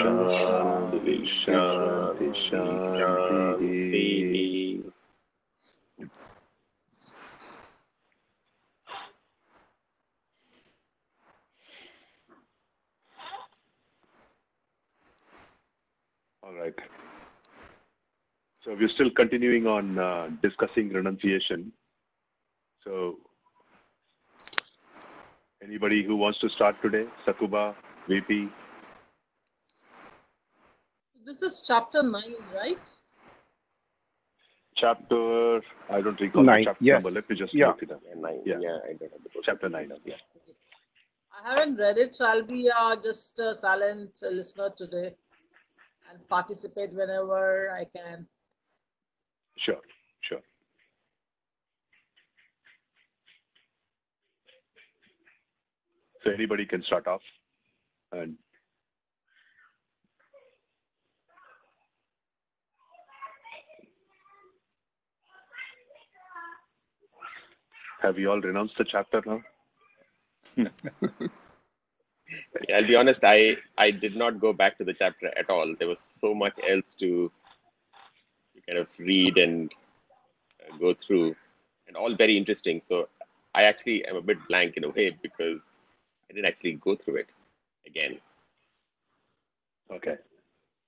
ॐ 0.00 0.26
शान्ति 0.40 1.16
शान्ति 1.26 2.32
शान्तिः 2.48 3.96
All 16.42 16.54
right. 16.54 16.74
So 18.62 18.76
we're 18.78 18.88
still 18.88 19.10
continuing 19.10 19.66
on 19.66 19.98
uh, 19.98 20.28
discussing 20.42 20.92
renunciation. 20.92 21.72
So 22.84 23.16
anybody 25.60 26.04
who 26.04 26.16
wants 26.16 26.38
to 26.38 26.48
start 26.50 26.76
today? 26.82 27.06
Sakuba, 27.26 27.74
VP? 28.08 28.48
this 31.25 31.41
is 31.41 31.63
chapter 31.67 32.01
9, 32.01 32.23
right? 32.53 32.89
Chapter, 34.75 35.61
I 35.89 36.01
don't 36.01 36.19
recall 36.19 36.43
Nine, 36.43 36.59
the 36.59 36.65
chapter 36.65 36.83
yes. 36.85 37.03
number. 37.03 37.19
Let 37.19 37.29
me 37.29 37.35
just 37.35 37.53
Yeah. 37.53 37.67
look 37.67 37.83
it 37.83 37.91
up. 37.91 38.01
Yeah, 38.03 38.13
nine. 38.15 38.41
Yeah. 38.45 38.59
Yeah, 38.59 38.79
I 38.83 38.93
don't 38.93 39.11
have 39.11 39.23
the 39.23 39.29
book. 39.29 39.43
Chapter 39.43 39.69
9. 39.69 39.91
Yeah. 40.05 40.15
I 41.43 41.49
haven't 41.53 41.77
read 41.77 41.97
it, 41.97 42.15
so 42.15 42.25
I'll 42.25 42.43
be 42.43 42.69
uh, 42.69 42.95
just 43.01 43.39
a 43.39 43.53
silent 43.53 44.19
listener 44.23 44.69
today 44.75 45.15
and 46.09 46.27
participate 46.27 46.93
whenever 46.93 47.71
I 47.71 47.85
can. 47.85 48.27
Sure, 49.57 49.81
sure. 50.21 50.41
So 56.23 56.31
anybody 56.31 56.65
can 56.65 56.83
start 56.83 57.07
off 57.07 57.21
and 58.11 58.37
have 68.01 68.17
you 68.17 68.31
all 68.31 68.41
renounced 68.41 68.77
the 68.77 68.83
chapter 68.83 69.21
now? 69.25 69.41
Yeah, 70.55 70.69
I'll 72.75 72.87
be 72.87 72.95
honest, 72.95 73.23
I, 73.23 73.57
I 73.77 73.91
did 73.91 74.15
not 74.15 74.39
go 74.39 74.53
back 74.53 74.77
to 74.77 74.83
the 74.83 74.93
chapter 74.93 75.31
at 75.37 75.49
all. 75.49 75.75
There 75.77 75.87
was 75.87 75.99
so 75.99 76.33
much 76.33 76.57
else 76.67 76.95
to, 76.95 77.31
to 78.55 78.61
kind 78.67 78.79
of 78.79 78.87
read 78.97 79.37
and 79.37 79.71
uh, 80.61 80.77
go 80.77 80.95
through, 81.05 81.35
and 81.87 81.95
all 81.95 82.15
very 82.15 82.37
interesting. 82.37 82.81
So 82.81 83.07
I 83.53 83.63
actually 83.63 84.05
am 84.05 84.15
a 84.15 84.21
bit 84.21 84.37
blank 84.47 84.77
in 84.77 84.83
a 84.85 84.89
way 84.89 85.15
because 85.21 85.75
I 86.29 86.33
didn't 86.33 86.47
actually 86.47 86.73
go 86.73 86.95
through 86.95 87.17
it 87.17 87.27
again. 87.85 88.19
Okay. 89.91 90.15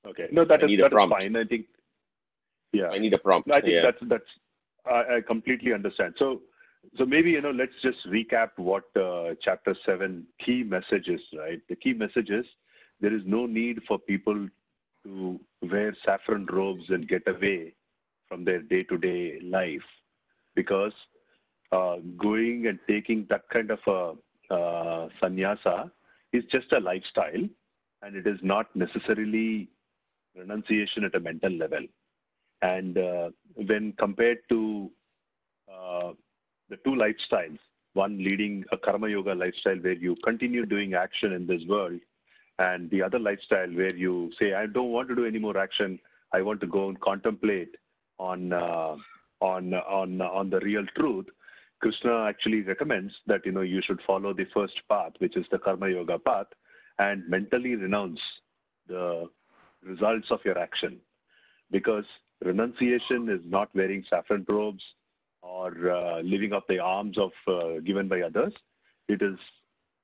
Okay. 0.08 0.28
No, 0.32 0.46
that 0.46 0.62
I 0.62 0.66
is 0.66 0.70
need 0.70 0.80
a 0.80 0.90
that 0.90 0.94
is 0.94 1.10
fine. 1.10 1.36
I 1.36 1.44
think. 1.44 1.66
Yeah. 2.72 2.88
I 2.88 2.98
need 2.98 3.14
a 3.14 3.18
prompt. 3.18 3.48
No, 3.48 3.56
I 3.56 3.62
think 3.62 3.74
yeah. 3.74 3.82
that's 3.84 3.98
that's 4.04 4.30
I, 4.86 5.18
I 5.18 5.22
completely 5.22 5.74
understand. 5.74 6.16
So 6.18 6.42
so 6.98 7.06
maybe 7.06 7.32
you 7.32 7.42
know 7.42 7.52
let's 7.52 7.74
just 7.82 8.06
recap 8.08 8.50
what 8.58 8.84
uh, 8.96 9.36
chapter 9.42 9.76
seven 9.86 10.26
key 10.44 10.64
messages. 10.64 11.22
Right, 11.38 11.62
the 11.70 11.76
key 11.76 11.94
message 11.94 12.30
is 12.30 12.46
there 13.00 13.14
is 13.14 13.22
no 13.26 13.46
need 13.46 13.80
for 13.88 14.00
people 14.00 14.48
to 15.04 15.40
wear 15.62 15.96
saffron 16.06 16.48
robes 16.52 16.86
and 16.90 17.08
get 17.08 17.28
away 17.28 17.74
from 18.28 18.46
their 18.46 18.62
day-to-day 18.62 19.40
life 19.44 19.84
because 20.56 20.94
uh, 21.72 21.98
going 22.18 22.68
and 22.68 22.80
taking 22.88 23.26
that 23.30 23.44
kind 23.52 23.72
of 23.72 23.80
a 23.88 24.54
uh, 24.54 25.10
sannyasa 25.20 25.92
is 26.32 26.44
just 26.52 26.72
a 26.72 26.80
lifestyle 26.80 27.48
and 28.02 28.16
it 28.16 28.28
is 28.28 28.40
not 28.42 28.74
necessarily 28.76 29.70
renunciation 30.36 31.04
at 31.04 31.16
a 31.16 31.20
mental 31.20 31.52
level. 31.52 31.86
And 32.62 32.98
uh, 32.98 33.30
when 33.56 33.94
compared 33.98 34.40
to 34.50 34.90
uh, 35.72 36.12
the 36.74 36.80
two 36.90 36.96
lifestyles, 36.96 37.60
one 37.94 38.18
leading 38.18 38.64
a 38.72 38.78
karma 38.78 39.08
yoga 39.08 39.36
lifestyle 39.36 39.78
where 39.78 39.94
you 39.94 40.16
continue 40.24 40.66
doing 40.66 40.96
action 40.96 41.34
in 41.34 41.46
this 41.46 41.62
world, 41.68 42.00
and 42.58 42.90
the 42.90 43.02
other 43.02 43.20
lifestyle 43.20 43.70
where 43.70 43.96
you 43.96 44.32
say, 44.40 44.54
I 44.54 44.66
don't 44.66 44.92
want 44.92 45.10
to 45.10 45.16
do 45.16 45.26
any 45.26 45.40
more 45.40 45.58
action. 45.58 46.00
I 46.34 46.42
want 46.42 46.62
to 46.62 46.68
go 46.68 46.90
and 46.90 47.00
contemplate 47.00 47.76
on 48.18 48.54
uh, 48.54 48.96
on 49.40 49.74
on 49.74 50.22
on 50.22 50.50
the 50.50 50.60
real 50.62 50.86
truth. 50.98 51.28
Krishna 51.80 52.26
actually 52.26 52.62
recommends 52.62 53.14
that 53.28 53.46
you 53.46 53.52
know 53.52 53.62
you 53.62 53.82
should 53.84 54.02
follow 54.08 54.34
the 54.34 54.48
first 54.54 54.82
path, 54.90 55.14
which 55.20 55.38
is 55.38 55.46
the 55.52 55.60
karma 55.60 55.90
yoga 55.90 56.18
path, 56.18 56.48
and 56.98 57.28
mentally 57.30 57.76
renounce 57.76 58.20
the 58.88 59.30
results 59.84 60.32
of 60.32 60.40
your 60.44 60.58
action, 60.58 60.98
because 61.70 62.06
renunciation 62.44 63.30
is 63.30 63.42
not 63.46 63.70
wearing 63.76 64.04
saffron 64.10 64.46
robes 64.50 64.84
or 65.44 65.92
uh, 65.92 66.22
living 66.22 66.54
up 66.54 66.66
the 66.68 66.80
arms 66.80 67.18
of 67.18 67.32
uh, 67.48 67.80
given 67.86 68.08
by 68.08 68.22
others. 68.22 68.54
It 69.10 69.22
is 69.22 69.38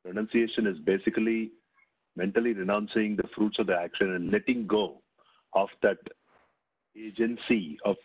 renunciation 0.06 0.68
is 0.68 0.78
basically 0.80 1.52
mentally 2.16 2.54
renouncing 2.54 3.16
the 3.16 3.28
fruits 3.36 3.60
of 3.60 3.68
the 3.68 3.76
action 3.76 4.16
and 4.16 4.32
letting 4.32 4.68
go 4.68 5.02
of 5.54 5.70
that 5.82 5.98
agency 6.98 7.80
of 7.86 7.96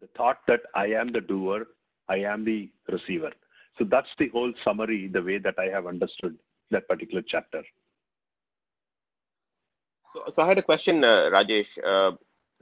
the 0.00 0.08
thought 0.16 0.38
that 0.48 0.60
I 0.74 0.86
am 0.86 1.12
the 1.12 1.20
doer, 1.20 1.66
I 2.08 2.16
am 2.18 2.44
the 2.44 2.70
receiver. 2.88 3.30
So 3.78 3.84
that's 3.84 4.08
the 4.18 4.28
whole 4.28 4.52
summary, 4.64 5.08
the 5.08 5.22
way 5.22 5.38
that 5.38 5.54
I 5.58 5.66
have 5.66 5.86
understood 5.86 6.36
that 6.70 6.88
particular 6.88 7.22
chapter. 7.26 7.62
So, 10.12 10.22
so 10.30 10.42
I 10.42 10.48
had 10.48 10.58
a 10.58 10.62
question, 10.62 11.04
uh, 11.04 11.28
Rajesh. 11.32 11.78
Uh, 11.84 12.12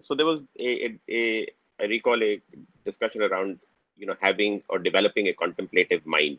so 0.01 0.15
there 0.15 0.27
was 0.27 0.43
a, 0.59 0.87
a, 0.87 0.99
a, 1.11 1.47
I 1.81 1.85
recall 1.85 2.23
a 2.23 2.41
discussion 2.85 3.23
around, 3.23 3.59
you 3.97 4.07
know, 4.07 4.17
having 4.21 4.63
or 4.69 4.79
developing 4.79 5.29
a 5.29 5.33
contemplative 5.33 6.05
mind 6.07 6.39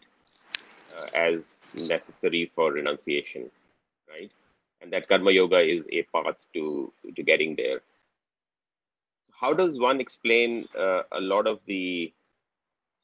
uh, 0.97 1.07
as 1.13 1.69
necessary 1.75 2.51
for 2.55 2.73
renunciation, 2.73 3.49
right? 4.09 4.31
And 4.81 4.91
that 4.93 5.07
karma 5.07 5.31
yoga 5.31 5.59
is 5.59 5.85
a 5.91 6.03
path 6.03 6.35
to 6.53 6.91
to 7.16 7.23
getting 7.23 7.55
there. 7.55 7.81
How 9.31 9.53
does 9.53 9.79
one 9.79 9.99
explain 9.99 10.67
uh, 10.77 11.03
a 11.11 11.19
lot 11.19 11.47
of 11.47 11.59
the 11.66 12.13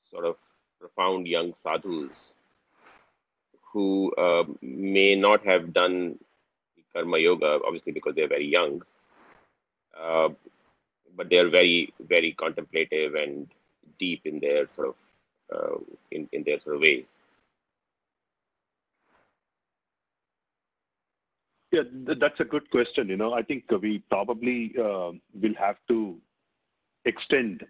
sort 0.09 0.25
of 0.25 0.35
profound 0.79 1.27
young 1.27 1.53
sadhus 1.53 2.35
who 3.71 4.11
uh, 4.17 4.43
may 4.61 5.15
not 5.15 5.45
have 5.45 5.73
done 5.73 6.17
karma 6.93 7.17
yoga, 7.17 7.59
obviously 7.65 7.91
because 7.91 8.15
they're 8.15 8.27
very 8.27 8.47
young, 8.47 8.81
uh, 9.99 10.29
but 11.15 11.29
they're 11.29 11.49
very, 11.49 11.93
very 11.99 12.33
contemplative 12.33 13.15
and 13.15 13.47
deep 14.01 14.21
in 14.25 14.39
their 14.39 14.67
sort 14.75 14.89
of 14.89 14.95
uh, 15.55 15.77
in, 16.11 16.27
in 16.33 16.43
their 16.45 16.59
sort 16.59 16.75
of 16.75 16.81
ways. 16.81 17.19
Yeah, 21.71 21.83
th- 22.05 22.19
that's 22.19 22.39
a 22.39 22.45
good 22.53 22.69
question. 22.69 23.07
You 23.07 23.17
know, 23.17 23.33
I 23.33 23.43
think 23.43 23.63
we 23.81 23.99
probably 24.09 24.73
uh, 24.77 25.11
will 25.41 25.57
have 25.57 25.77
to 25.87 26.17
extend 27.05 27.63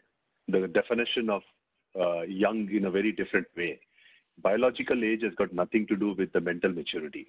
the 0.48 0.68
definition 0.68 1.30
of 1.30 1.42
uh, 2.00 2.22
young 2.22 2.70
in 2.72 2.86
a 2.86 2.92
very 2.92 3.12
different 3.12 3.48
way. 3.56 3.80
Biological 4.42 5.04
age 5.04 5.24
has 5.24 5.34
got 5.36 5.54
nothing 5.54 5.86
to 5.88 5.96
do 5.96 6.14
with 6.18 6.32
the 6.34 6.42
mental 6.42 6.72
maturity. 6.72 7.28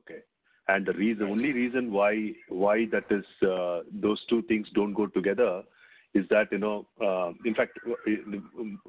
Okay, 0.00 0.20
and 0.68 0.84
the 0.84 0.92
reason, 0.92 1.30
only 1.30 1.52
reason 1.52 1.92
why 1.92 2.32
why 2.48 2.86
that 2.92 3.04
is 3.10 3.24
uh, 3.48 3.80
those 4.06 4.22
two 4.28 4.42
things 4.42 4.66
don't 4.74 4.92
go 4.92 5.06
together 5.06 5.62
is 6.18 6.28
that 6.30 6.52
you 6.52 6.58
know, 6.58 6.86
uh, 7.04 7.32
in 7.44 7.54
fact, 7.54 7.78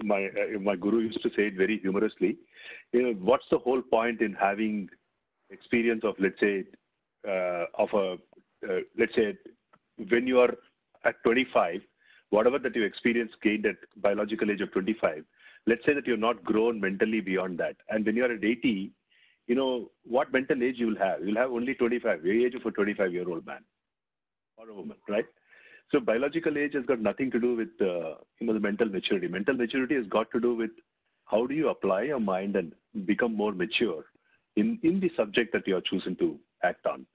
my 0.03 0.25
uh, 0.25 0.59
my 0.59 0.75
guru 0.75 0.99
used 0.99 1.21
to 1.23 1.29
say 1.29 1.47
it 1.47 1.55
very 1.55 1.79
humorously. 1.79 2.37
You 2.93 3.03
know, 3.03 3.13
what's 3.29 3.49
the 3.51 3.59
whole 3.59 3.81
point 3.81 4.21
in 4.21 4.33
having 4.33 4.89
experience 5.49 6.03
of 6.03 6.15
let's 6.19 6.39
say 6.39 6.65
uh, 7.27 7.65
of 7.83 7.89
a 7.93 8.05
uh, 8.69 8.79
let's 8.97 9.15
say 9.15 9.37
when 10.09 10.27
you 10.27 10.39
are 10.39 10.53
at 11.05 11.15
25 11.23 11.81
whatever 12.31 12.59
that 12.59 12.75
you 12.75 12.83
experience 12.83 13.31
gained 13.41 13.65
at 13.65 13.77
biological 13.97 14.51
age 14.51 14.61
of 14.61 14.71
25 14.71 15.23
let's 15.65 15.83
say 15.85 15.93
that 15.93 16.05
you're 16.05 16.25
not 16.25 16.43
grown 16.43 16.79
mentally 16.79 17.21
beyond 17.21 17.57
that 17.57 17.75
and 17.89 18.05
when 18.05 18.15
you're 18.15 18.31
at 18.31 18.43
80 18.43 18.91
you 19.49 19.55
know, 19.55 19.89
what 20.03 20.31
mental 20.31 20.63
age 20.63 20.75
you 20.77 20.87
will 20.87 20.99
have. 20.99 21.25
You'll 21.25 21.35
have 21.37 21.51
only 21.51 21.73
25, 21.73 22.21
the 22.21 22.45
age 22.45 22.53
of 22.53 22.65
a 22.65 22.71
25 22.71 23.11
year 23.11 23.27
old 23.27 23.45
man 23.45 23.61
or 24.57 24.69
a 24.69 24.73
woman, 24.73 24.97
right? 25.09 25.25
So 25.91 25.99
biological 25.99 26.57
age 26.57 26.73
has 26.75 26.85
got 26.85 27.01
nothing 27.01 27.31
to 27.31 27.39
do 27.39 27.55
with, 27.55 27.69
uh, 27.81 28.15
you 28.39 28.47
know, 28.47 28.53
the 28.53 28.59
mental 28.59 28.87
maturity. 28.87 29.27
Mental 29.27 29.55
maturity 29.55 29.95
has 29.95 30.05
got 30.07 30.29
to 30.31 30.39
do 30.39 30.55
with 30.55 30.71
how 31.25 31.47
do 31.47 31.55
you 31.55 31.69
apply 31.69 32.03
your 32.03 32.19
mind 32.19 32.55
and 32.55 32.73
become 33.05 33.35
more 33.35 33.51
mature 33.51 34.03
in, 34.55 34.79
in 34.83 34.99
the 34.99 35.11
subject 35.15 35.51
that 35.53 35.67
you 35.67 35.75
are 35.77 35.81
choosing 35.81 36.15
to 36.17 36.37
act 36.63 36.85
on. 36.85 37.05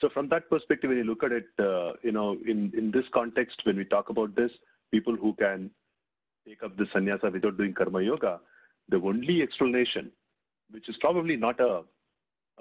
So 0.00 0.08
from 0.08 0.28
that 0.28 0.48
perspective, 0.48 0.88
when 0.88 0.98
you 0.98 1.04
look 1.04 1.22
at 1.22 1.32
it, 1.32 1.46
uh, 1.58 1.92
you 2.02 2.12
know, 2.12 2.36
in, 2.46 2.72
in 2.76 2.90
this 2.90 3.04
context, 3.12 3.60
when 3.64 3.76
we 3.76 3.84
talk 3.84 4.08
about 4.08 4.34
this, 4.34 4.50
people 4.90 5.16
who 5.16 5.34
can 5.34 5.70
take 6.46 6.62
up 6.62 6.76
the 6.76 6.86
sannyasa 6.92 7.30
without 7.30 7.56
doing 7.56 7.72
karma 7.72 8.02
yoga, 8.02 8.40
the 8.88 8.96
only 8.96 9.42
explanation, 9.42 10.10
which 10.70 10.88
is 10.88 10.96
probably 11.00 11.36
not 11.36 11.60
a, 11.60 11.82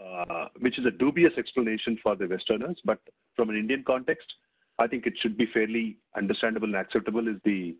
uh, 0.01 0.47
which 0.59 0.77
is 0.77 0.85
a 0.85 0.91
dubious 0.91 1.33
explanation 1.37 1.97
for 2.01 2.15
the 2.15 2.27
Westerners, 2.27 2.79
but 2.85 2.99
from 3.35 3.49
an 3.49 3.55
Indian 3.55 3.83
context, 3.85 4.33
I 4.79 4.87
think 4.87 5.05
it 5.05 5.13
should 5.19 5.37
be 5.37 5.45
fairly 5.47 5.97
understandable 6.17 6.67
and 6.67 6.75
acceptable 6.75 7.27
is 7.27 7.37
the, 7.43 7.75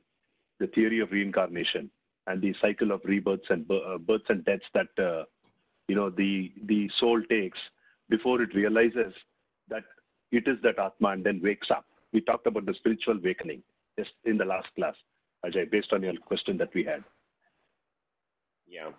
the 0.60 0.68
theory 0.68 1.00
of 1.00 1.12
reincarnation 1.12 1.90
and 2.28 2.42
the 2.42 2.54
cycle 2.62 2.92
of 2.92 3.02
rebirths 3.04 3.50
and 3.50 3.70
uh, 3.72 3.98
births 3.98 4.26
and 4.30 4.46
deaths 4.46 4.66
that, 4.74 4.88
uh, 5.04 5.24
you 5.88 5.96
know, 5.96 6.10
the, 6.10 6.52
the 6.66 6.90
soul 7.00 7.22
takes 7.30 7.58
before 8.10 8.42
it 8.42 8.54
realizes 8.54 9.14
that 9.70 9.84
it 10.32 10.48
is 10.48 10.58
that 10.64 10.80
Atma 10.80 11.10
and 11.10 11.24
then 11.24 11.42
wakes 11.42 11.72
up. 11.72 11.86
We 12.14 12.22
talked 12.22 12.48
about 12.48 12.66
the 12.66 12.74
spiritual 12.74 13.18
awakening 13.18 13.64
just 13.98 14.12
in 14.26 14.38
the 14.38 14.46
last 14.46 14.68
class, 14.76 14.96
Ajay, 15.46 15.70
based 15.70 15.94
on 15.94 16.04
your 16.04 16.16
question 16.18 16.58
that 16.58 16.74
we 16.74 16.84
had. 16.84 17.04
Yeah. 18.68 18.92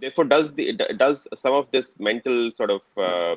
Therefore, 0.00 0.24
does 0.24 0.52
the 0.52 0.72
does 0.96 1.26
some 1.34 1.54
of 1.54 1.70
this 1.72 1.98
mental 1.98 2.50
sort 2.52 2.70
of 2.70 2.82
uh, 2.96 3.36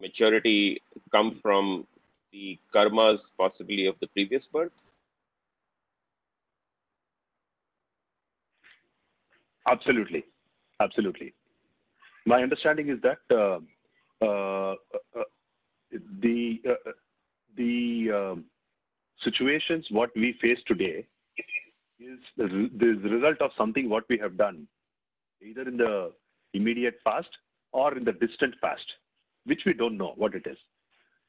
maturity 0.00 0.82
come 1.12 1.30
from 1.30 1.86
the 2.32 2.58
karmas 2.74 3.30
possibly 3.38 3.86
of 3.86 3.96
the 4.00 4.06
previous 4.08 4.46
birth? 4.46 4.72
Absolutely, 9.66 10.24
absolutely. 10.80 11.34
My 12.26 12.42
understanding 12.42 12.88
is 12.88 12.98
that 13.02 13.18
uh, 13.30 13.58
uh, 14.24 14.74
uh, 15.16 15.22
the 16.20 16.60
uh, 16.68 16.92
the 17.56 18.10
um, 18.14 18.44
situations 19.22 19.86
what 19.90 20.10
we 20.14 20.32
face 20.40 20.60
today 20.66 21.06
is 21.98 22.18
the, 22.36 22.70
the 22.78 23.08
result 23.08 23.40
of 23.40 23.50
something 23.56 23.88
what 23.88 24.04
we 24.08 24.18
have 24.18 24.36
done 24.36 24.66
either 25.42 25.62
in 25.62 25.76
the 25.76 26.12
immediate 26.54 27.02
past 27.04 27.28
or 27.72 27.96
in 27.96 28.04
the 28.04 28.12
distant 28.12 28.54
past 28.62 28.84
which 29.44 29.62
we 29.64 29.72
don't 29.72 29.96
know 29.96 30.12
what 30.16 30.34
it 30.34 30.46
is 30.46 30.58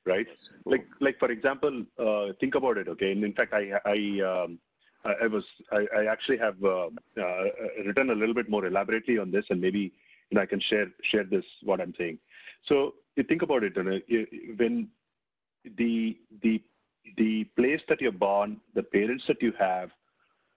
right? 0.06 0.28
Like 0.66 0.88
like 1.02 1.20
for 1.20 1.30
example 1.32 1.84
uh, 2.00 2.34
think 2.40 2.56
about 2.56 2.78
it 2.78 2.88
okay? 2.88 3.12
And 3.12 3.24
in 3.24 3.34
fact 3.34 3.54
i 3.54 3.72
i 3.86 3.98
um, 4.32 4.60
I, 5.06 5.28
was 5.28 5.44
I, 5.72 5.86
I 5.98 6.06
actually 6.12 6.38
have 6.38 6.56
uh, 6.64 6.88
uh, 7.18 7.44
written 7.86 8.10
a 8.10 8.16
little 8.16 8.34
bit 8.34 8.50
more 8.50 8.66
elaborately 8.66 9.18
on 9.18 9.32
this 9.32 9.46
and 9.50 9.62
maybe 9.62 9.94
you 10.30 10.36
know, 10.36 10.42
I 10.42 10.46
can 10.46 10.60
share 10.60 10.88
share 11.04 11.24
this 11.24 11.46
what 11.64 11.82
I'm 11.82 11.94
saying. 11.98 12.20
So 12.66 12.96
you 13.16 13.24
think 13.24 13.42
about 13.42 13.64
it, 13.64 13.74
you 13.76 13.84
know, 13.84 14.00
when 14.58 14.90
the 15.78 16.18
the 16.42 16.62
the 17.18 17.46
place 17.56 17.82
that 17.90 18.02
you're 18.02 18.12
born, 18.12 18.58
the 18.76 18.84
parents 18.84 19.24
that 19.28 19.42
you 19.42 19.54
have, 19.58 19.90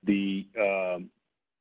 the 0.04 0.46
um, 0.60 1.10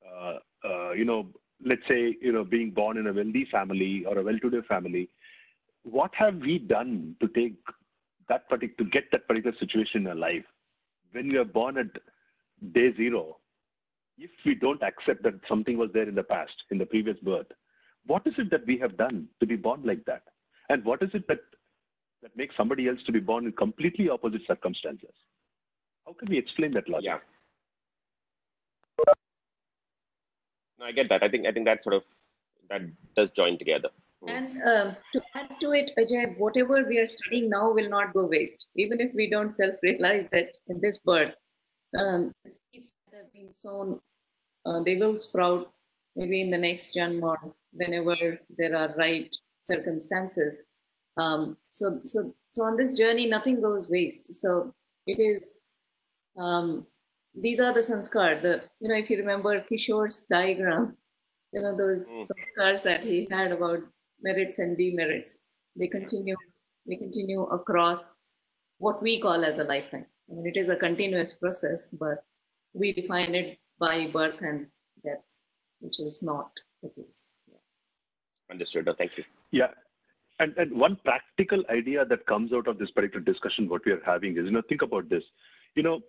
uh, 0.06 0.38
uh, 0.68 0.92
you 0.92 1.06
know, 1.06 1.28
let's 1.66 1.88
say 1.88 2.18
you 2.22 2.32
know, 2.34 2.44
being 2.44 2.72
born 2.72 2.98
in 2.98 3.08
a 3.08 3.14
wealthy 3.14 3.48
family 3.52 4.04
or 4.06 4.18
a 4.18 4.24
well-to-do 4.24 4.62
family, 4.64 5.10
what 5.84 6.14
have 6.16 6.36
we 6.36 6.60
done 6.60 7.16
to 7.22 7.28
take 7.28 7.58
that 8.30 8.48
particular 8.50 8.78
to 8.78 8.86
get 8.86 9.06
that 9.12 9.28
particular 9.28 9.56
situation 9.58 10.04
life? 10.04 10.46
When 11.12 11.30
we 11.30 11.38
are 11.38 11.46
born 11.46 11.78
at 11.78 11.88
day 12.74 12.96
zero, 12.96 13.38
if 14.18 14.30
we 14.46 14.56
don't 14.56 14.82
accept 14.84 15.24
that 15.24 15.34
something 15.48 15.78
was 15.78 15.90
there 15.94 16.08
in 16.08 16.16
the 16.16 16.24
past, 16.24 16.54
in 16.70 16.78
the 16.78 16.86
previous 16.86 17.18
birth, 17.20 17.48
what 18.06 18.26
is 18.26 18.34
it 18.38 18.50
that 18.52 18.66
we 18.66 18.78
have 18.78 18.98
done 18.98 19.28
to 19.40 19.46
be 19.46 19.56
born 19.56 19.82
like 19.84 20.06
that? 20.06 20.24
And 20.70 20.84
what 20.86 21.02
is 21.02 21.10
it 21.14 21.28
that, 21.28 21.40
that 22.22 22.36
makes 22.38 22.56
somebody 22.56 22.88
else 22.88 23.00
to 23.06 23.12
be 23.12 23.20
born 23.20 23.46
in 23.46 23.52
completely 23.52 24.10
opposite 24.10 24.42
circumstances? 24.48 25.14
How 26.06 26.14
can 26.14 26.30
we 26.30 26.38
explain 26.38 26.74
that 26.74 26.90
logic? 26.90 27.06
Yeah. 27.06 27.18
No, 30.80 30.86
I 30.86 30.92
get 30.92 31.10
that. 31.10 31.24
I 31.24 31.30
think 31.30 31.46
I 31.46 31.52
think 31.52 31.68
that 31.68 31.84
sort 31.84 31.96
of 31.96 32.04
that 32.70 32.82
does 33.16 33.30
join 33.32 33.60
together. 33.60 33.90
Hmm. 34.22 34.30
And 34.30 34.64
um, 34.64 34.96
to 35.14 35.22
add 35.36 35.60
to 35.60 35.72
it, 35.74 35.92
Ajay, 35.98 36.38
whatever 36.38 36.86
we 36.88 37.00
are 37.00 37.08
studying 37.08 37.50
now 37.50 37.72
will 37.72 37.90
not 37.90 38.14
go 38.14 38.26
waste, 38.26 38.70
even 38.76 39.00
if 39.02 39.14
we 39.14 39.30
don't 39.30 39.50
self-realize 39.50 40.30
it 40.32 40.58
in 40.68 40.80
this 40.82 41.00
birth. 41.00 41.34
Um, 42.00 42.32
seeds 42.46 42.94
that 43.12 43.18
have 43.18 43.34
been 43.34 43.52
sown, 43.52 44.00
uh, 44.66 44.82
they 44.84 44.96
will 44.96 45.18
sprout 45.18 45.72
maybe 46.16 46.42
in 46.42 46.50
the 46.50 46.58
next 46.58 46.96
janma 46.96 47.36
whenever 47.74 48.40
there 48.58 48.76
are 48.76 48.94
right 48.98 49.36
circumstances. 49.64 50.64
Um, 51.18 51.58
so, 51.70 52.00
so, 52.04 52.34
so 52.50 52.64
on 52.64 52.78
this 52.78 52.98
journey, 52.98 53.26
nothing 53.28 53.62
goes 53.62 53.90
waste. 53.90 54.34
So 54.36 54.74
it 55.08 55.20
is, 55.20 55.60
um, 56.38 56.86
these 57.34 57.60
are 57.60 57.74
the 57.74 57.80
sanskar, 57.80 58.42
the, 58.42 58.62
you 58.80 58.90
know, 58.90 58.96
if 58.96 59.10
you 59.10 59.18
remember 59.18 59.60
Kishore's 59.62 60.26
diagram, 60.28 60.96
you 61.54 61.62
know, 61.62 61.76
those 61.76 62.12
mm. 62.12 62.26
sanskars 62.26 62.84
that 62.84 63.04
he 63.04 63.28
had 63.30 63.52
about 63.52 63.80
merits 64.22 64.60
and 64.60 64.78
demerits, 64.78 65.44
they 65.76 65.88
continue, 65.88 66.36
they 66.88 66.96
continue 66.96 67.44
across 67.44 68.18
what 68.78 69.02
we 69.02 69.20
call 69.20 69.46
as 69.46 69.60
a 69.60 69.64
lifetime. 69.64 70.06
I 70.30 70.36
mean, 70.36 70.48
it 70.48 70.58
is 70.58 70.70
a 70.70 70.76
continuous 70.76 71.34
process, 71.34 71.92
but 71.92 72.24
we 72.74 72.94
define 72.94 73.36
it 73.36 73.60
by 73.80 74.08
birth 74.08 74.42
and 74.42 74.68
death, 75.04 75.24
which 75.80 76.00
is 76.00 76.22
not 76.24 76.52
the 76.82 76.90
case. 76.90 77.36
Understood. 78.50 78.86
No, 78.86 78.94
thank 78.98 79.18
you. 79.18 79.24
Yeah. 79.52 79.68
And, 80.40 80.58
and 80.58 80.78
one 80.78 80.98
practical 81.04 81.64
idea 81.70 82.04
that 82.06 82.26
comes 82.26 82.52
out 82.52 82.68
of 82.68 82.78
this 82.80 82.92
particular 82.92 83.24
discussion, 83.24 83.70
what 83.70 83.86
we 83.86 83.92
are 83.92 84.02
having 84.06 84.38
is, 84.38 84.46
you 84.46 84.52
know, 84.52 84.62
think 84.68 84.82
about 84.82 85.08
this. 85.10 85.24
You 85.76 85.84
know, 85.84 86.00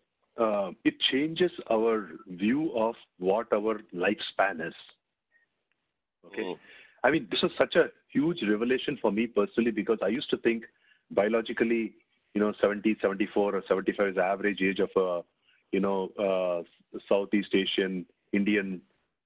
uh, 0.41 0.71
it 0.85 0.99
changes 1.11 1.53
our 1.71 2.09
view 2.29 2.73
of 2.77 2.95
what 3.19 3.53
our 3.53 3.81
lifespan 3.95 4.67
is. 4.67 4.75
Okay. 6.27 6.43
Mm. 6.43 6.59
I 7.05 7.11
mean, 7.11 7.27
this 7.31 7.43
was 7.43 7.53
such 7.59 7.75
a 7.75 7.87
huge 8.09 8.43
revelation 8.43 8.99
for 9.01 9.11
me 9.11 9.27
personally 9.27 9.71
because 9.71 9.99
I 10.03 10.09
used 10.09 10.31
to 10.31 10.37
think 10.39 10.65
biologically, 11.11 11.95
you 12.35 12.41
know, 12.41 12.53
70, 12.61 12.97
74 13.01 13.57
or 13.57 13.63
75 13.67 14.09
is 14.09 14.15
the 14.15 14.23
average 14.23 14.63
age 14.63 14.79
of 14.79 14.91
a, 14.97 15.23
you 15.73 15.81
know, 15.81 16.11
uh, 16.19 16.63
Southeast 17.09 17.55
Asian 17.55 18.07
Indian 18.33 18.81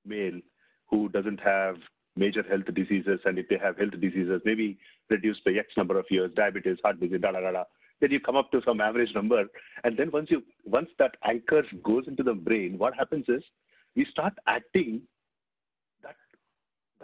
male 0.05 0.41
who 0.89 1.09
doesn't 1.09 1.41
have 1.41 1.77
major 2.17 2.43
health 2.43 2.65
diseases, 2.75 3.21
and 3.25 3.39
if 3.39 3.49
they 3.49 3.59
have 3.59 3.77
health 3.77 4.01
diseases, 4.01 4.41
maybe 4.45 4.79
reduced 5.11 5.45
by 5.45 5.53
X 5.53 5.69
number 5.77 5.99
of 5.99 6.07
years, 6.11 6.31
diabetes, 6.35 6.79
heart 6.83 6.99
disease, 6.99 7.21
da 7.21 7.33
da 7.33 7.41
da 7.41 7.53
da. 7.53 7.65
Then 8.01 8.11
you 8.11 8.21
come 8.21 8.37
up 8.37 8.51
to 8.53 8.63
some 8.65 8.81
average 8.81 9.15
number, 9.15 9.45
and 9.85 9.97
then 9.97 10.11
once 10.11 10.31
you 10.31 10.43
once 10.65 10.89
that 10.99 11.17
anchor 11.25 11.63
goes 11.83 12.05
into 12.07 12.23
the 12.23 12.35
brain, 12.35 12.79
what 12.79 12.95
happens 12.95 13.27
is 13.29 13.43
we 13.95 14.05
start 14.07 14.35
acting 14.47 15.03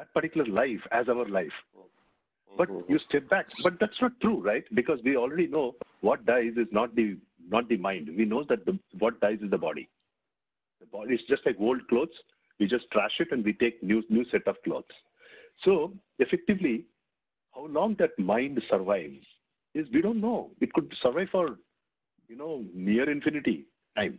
that 0.02 0.12
particular 0.14 0.46
life 0.46 0.80
as 0.90 1.08
our 1.08 1.26
life. 1.28 1.58
Mm-hmm. 1.76 2.56
But 2.58 2.68
you 2.88 2.98
step 3.08 3.28
back, 3.28 3.46
but 3.62 3.78
that's 3.80 4.00
not 4.00 4.12
true, 4.20 4.42
right? 4.42 4.64
Because 4.74 4.98
we 5.04 5.16
already 5.16 5.46
know 5.46 5.74
what 6.00 6.26
dies 6.26 6.52
is 6.56 6.66
not 6.70 6.94
the 6.94 7.16
not 7.48 7.68
the 7.68 7.76
mind. 7.76 8.10
We 8.16 8.24
know 8.24 8.44
that 8.48 8.66
the, 8.66 8.78
what 8.98 9.20
dies 9.20 9.38
is 9.42 9.50
the 9.50 9.58
body. 9.58 9.88
The 10.80 10.86
body 10.86 11.14
is 11.14 11.20
just 11.28 11.46
like 11.46 11.56
old 11.58 11.86
clothes. 11.88 12.16
We 12.58 12.66
just 12.66 12.90
trash 12.92 13.12
it 13.20 13.32
and 13.32 13.44
we 13.44 13.52
take 13.54 13.82
new 13.82 14.02
new 14.10 14.24
set 14.30 14.46
of 14.46 14.56
clothes. 14.64 14.96
So 15.64 15.92
effectively, 16.18 16.84
how 17.54 17.66
long 17.66 17.96
that 17.98 18.18
mind 18.18 18.60
survives 18.68 19.24
is 19.74 19.86
we 19.92 20.02
don't 20.02 20.20
know. 20.20 20.50
It 20.60 20.72
could 20.72 20.92
survive 21.00 21.28
for 21.30 21.58
you 22.28 22.36
know 22.36 22.64
near 22.74 23.08
infinity 23.08 23.66
time. 23.96 24.18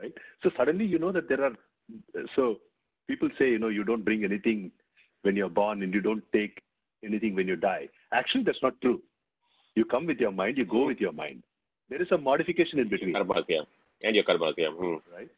Right? 0.00 0.12
So 0.42 0.50
suddenly 0.56 0.84
you 0.84 0.98
know 0.98 1.12
that 1.12 1.28
there 1.28 1.44
are 1.44 1.54
so 2.36 2.58
people 3.08 3.28
say, 3.38 3.50
you 3.50 3.58
know, 3.58 3.68
you 3.68 3.84
don't 3.84 4.04
bring 4.04 4.24
anything 4.24 4.70
when 5.22 5.36
you're 5.36 5.48
born 5.48 5.82
and 5.82 5.92
you 5.92 6.00
don't 6.00 6.24
take 6.32 6.62
anything 7.04 7.34
when 7.34 7.48
you 7.48 7.56
die. 7.56 7.88
Actually 8.12 8.44
that's 8.44 8.62
not 8.62 8.80
true. 8.80 9.00
You 9.74 9.84
come 9.84 10.06
with 10.06 10.18
your 10.18 10.32
mind, 10.32 10.58
you 10.58 10.64
go 10.64 10.86
with 10.86 11.00
your 11.00 11.12
mind. 11.12 11.42
There 11.88 12.02
is 12.02 12.10
a 12.12 12.18
modification 12.18 12.78
in 12.78 12.88
between. 12.88 13.14
Karmas, 13.14 13.44
yeah. 13.48 13.62
And 14.02 14.14
your 14.14 14.24
karmas, 14.24 14.54
yeah. 14.56 14.68
Hmm. 14.68 14.96
Right? 15.12 15.30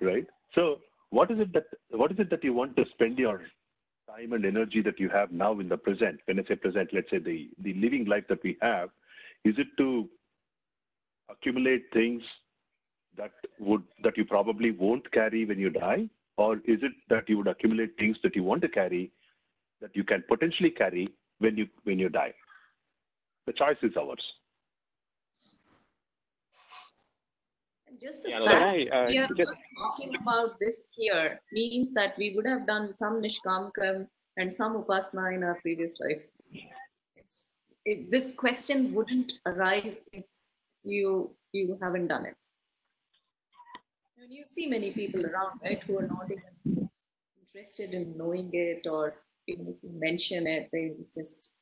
Right? 0.00 0.26
So 0.54 0.80
what 1.10 1.30
is 1.30 1.38
it 1.40 1.52
that 1.52 1.66
what 1.90 2.12
is 2.12 2.18
it 2.18 2.30
that 2.30 2.44
you 2.44 2.52
want 2.52 2.76
to 2.76 2.84
spend 2.90 3.18
your 3.18 3.42
time 4.08 4.32
and 4.32 4.44
energy 4.44 4.82
that 4.82 5.00
you 5.00 5.08
have 5.08 5.30
now 5.32 5.58
in 5.60 5.68
the 5.68 5.76
present? 5.76 6.20
When 6.26 6.38
I 6.38 6.44
say 6.44 6.56
present, 6.56 6.90
let's 6.92 7.10
say 7.10 7.18
the, 7.18 7.48
the 7.62 7.74
living 7.74 8.04
life 8.06 8.24
that 8.28 8.42
we 8.42 8.56
have, 8.62 8.90
is 9.44 9.54
it 9.58 9.68
to 9.78 10.08
accumulate 11.30 11.84
things, 11.92 12.22
that 13.16 13.32
would 13.58 13.82
that 14.02 14.16
you 14.16 14.24
probably 14.24 14.70
won't 14.70 15.10
carry 15.10 15.44
when 15.44 15.58
you 15.58 15.70
die, 15.70 16.08
or 16.36 16.56
is 16.64 16.82
it 16.82 16.92
that 17.08 17.28
you 17.28 17.38
would 17.38 17.48
accumulate 17.48 17.96
things 17.98 18.18
that 18.22 18.36
you 18.36 18.42
want 18.42 18.62
to 18.62 18.68
carry 18.68 19.12
that 19.80 19.94
you 19.94 20.04
can 20.04 20.22
potentially 20.28 20.70
carry 20.70 21.08
when 21.38 21.56
you 21.56 21.68
when 21.84 21.98
you 21.98 22.08
die? 22.08 22.34
The 23.46 23.52
choice 23.52 23.78
is 23.82 23.96
ours. 23.96 24.22
Just 28.00 28.24
the 28.24 28.30
Yeah, 28.30 28.44
fact 28.44 28.62
I, 28.62 28.86
uh, 28.92 29.06
we 29.08 29.18
are 29.18 29.28
just, 29.36 29.52
talking 29.78 30.14
about 30.16 30.58
this 30.60 30.92
here 30.94 31.40
means 31.52 31.92
that 31.94 32.18
we 32.18 32.34
would 32.34 32.46
have 32.46 32.66
done 32.66 32.94
some 32.94 33.22
nishkamkam 33.22 34.08
and 34.36 34.54
some 34.54 34.82
upasana 34.82 35.34
in 35.34 35.42
our 35.42 35.54
previous 35.62 35.98
lives. 36.00 36.34
It, 37.84 38.10
this 38.10 38.34
question 38.34 38.92
wouldn't 38.92 39.38
arise 39.46 40.02
if 40.12 40.24
you 40.84 41.30
you 41.52 41.78
haven't 41.80 42.08
done 42.08 42.26
it. 42.26 42.36
And 44.26 44.34
you 44.34 44.44
see 44.44 44.66
many 44.66 44.90
people 44.90 45.24
around, 45.24 45.60
right, 45.62 45.80
who 45.84 45.98
are 45.98 46.08
not 46.08 46.28
even 46.28 46.90
interested 47.40 47.94
in 47.94 48.18
knowing 48.18 48.50
it 48.52 48.84
or 48.90 49.14
even 49.46 49.68
if 49.68 49.76
you 49.84 49.90
mention 50.00 50.48
it, 50.48 50.68
they 50.72 50.94
just 51.14 51.52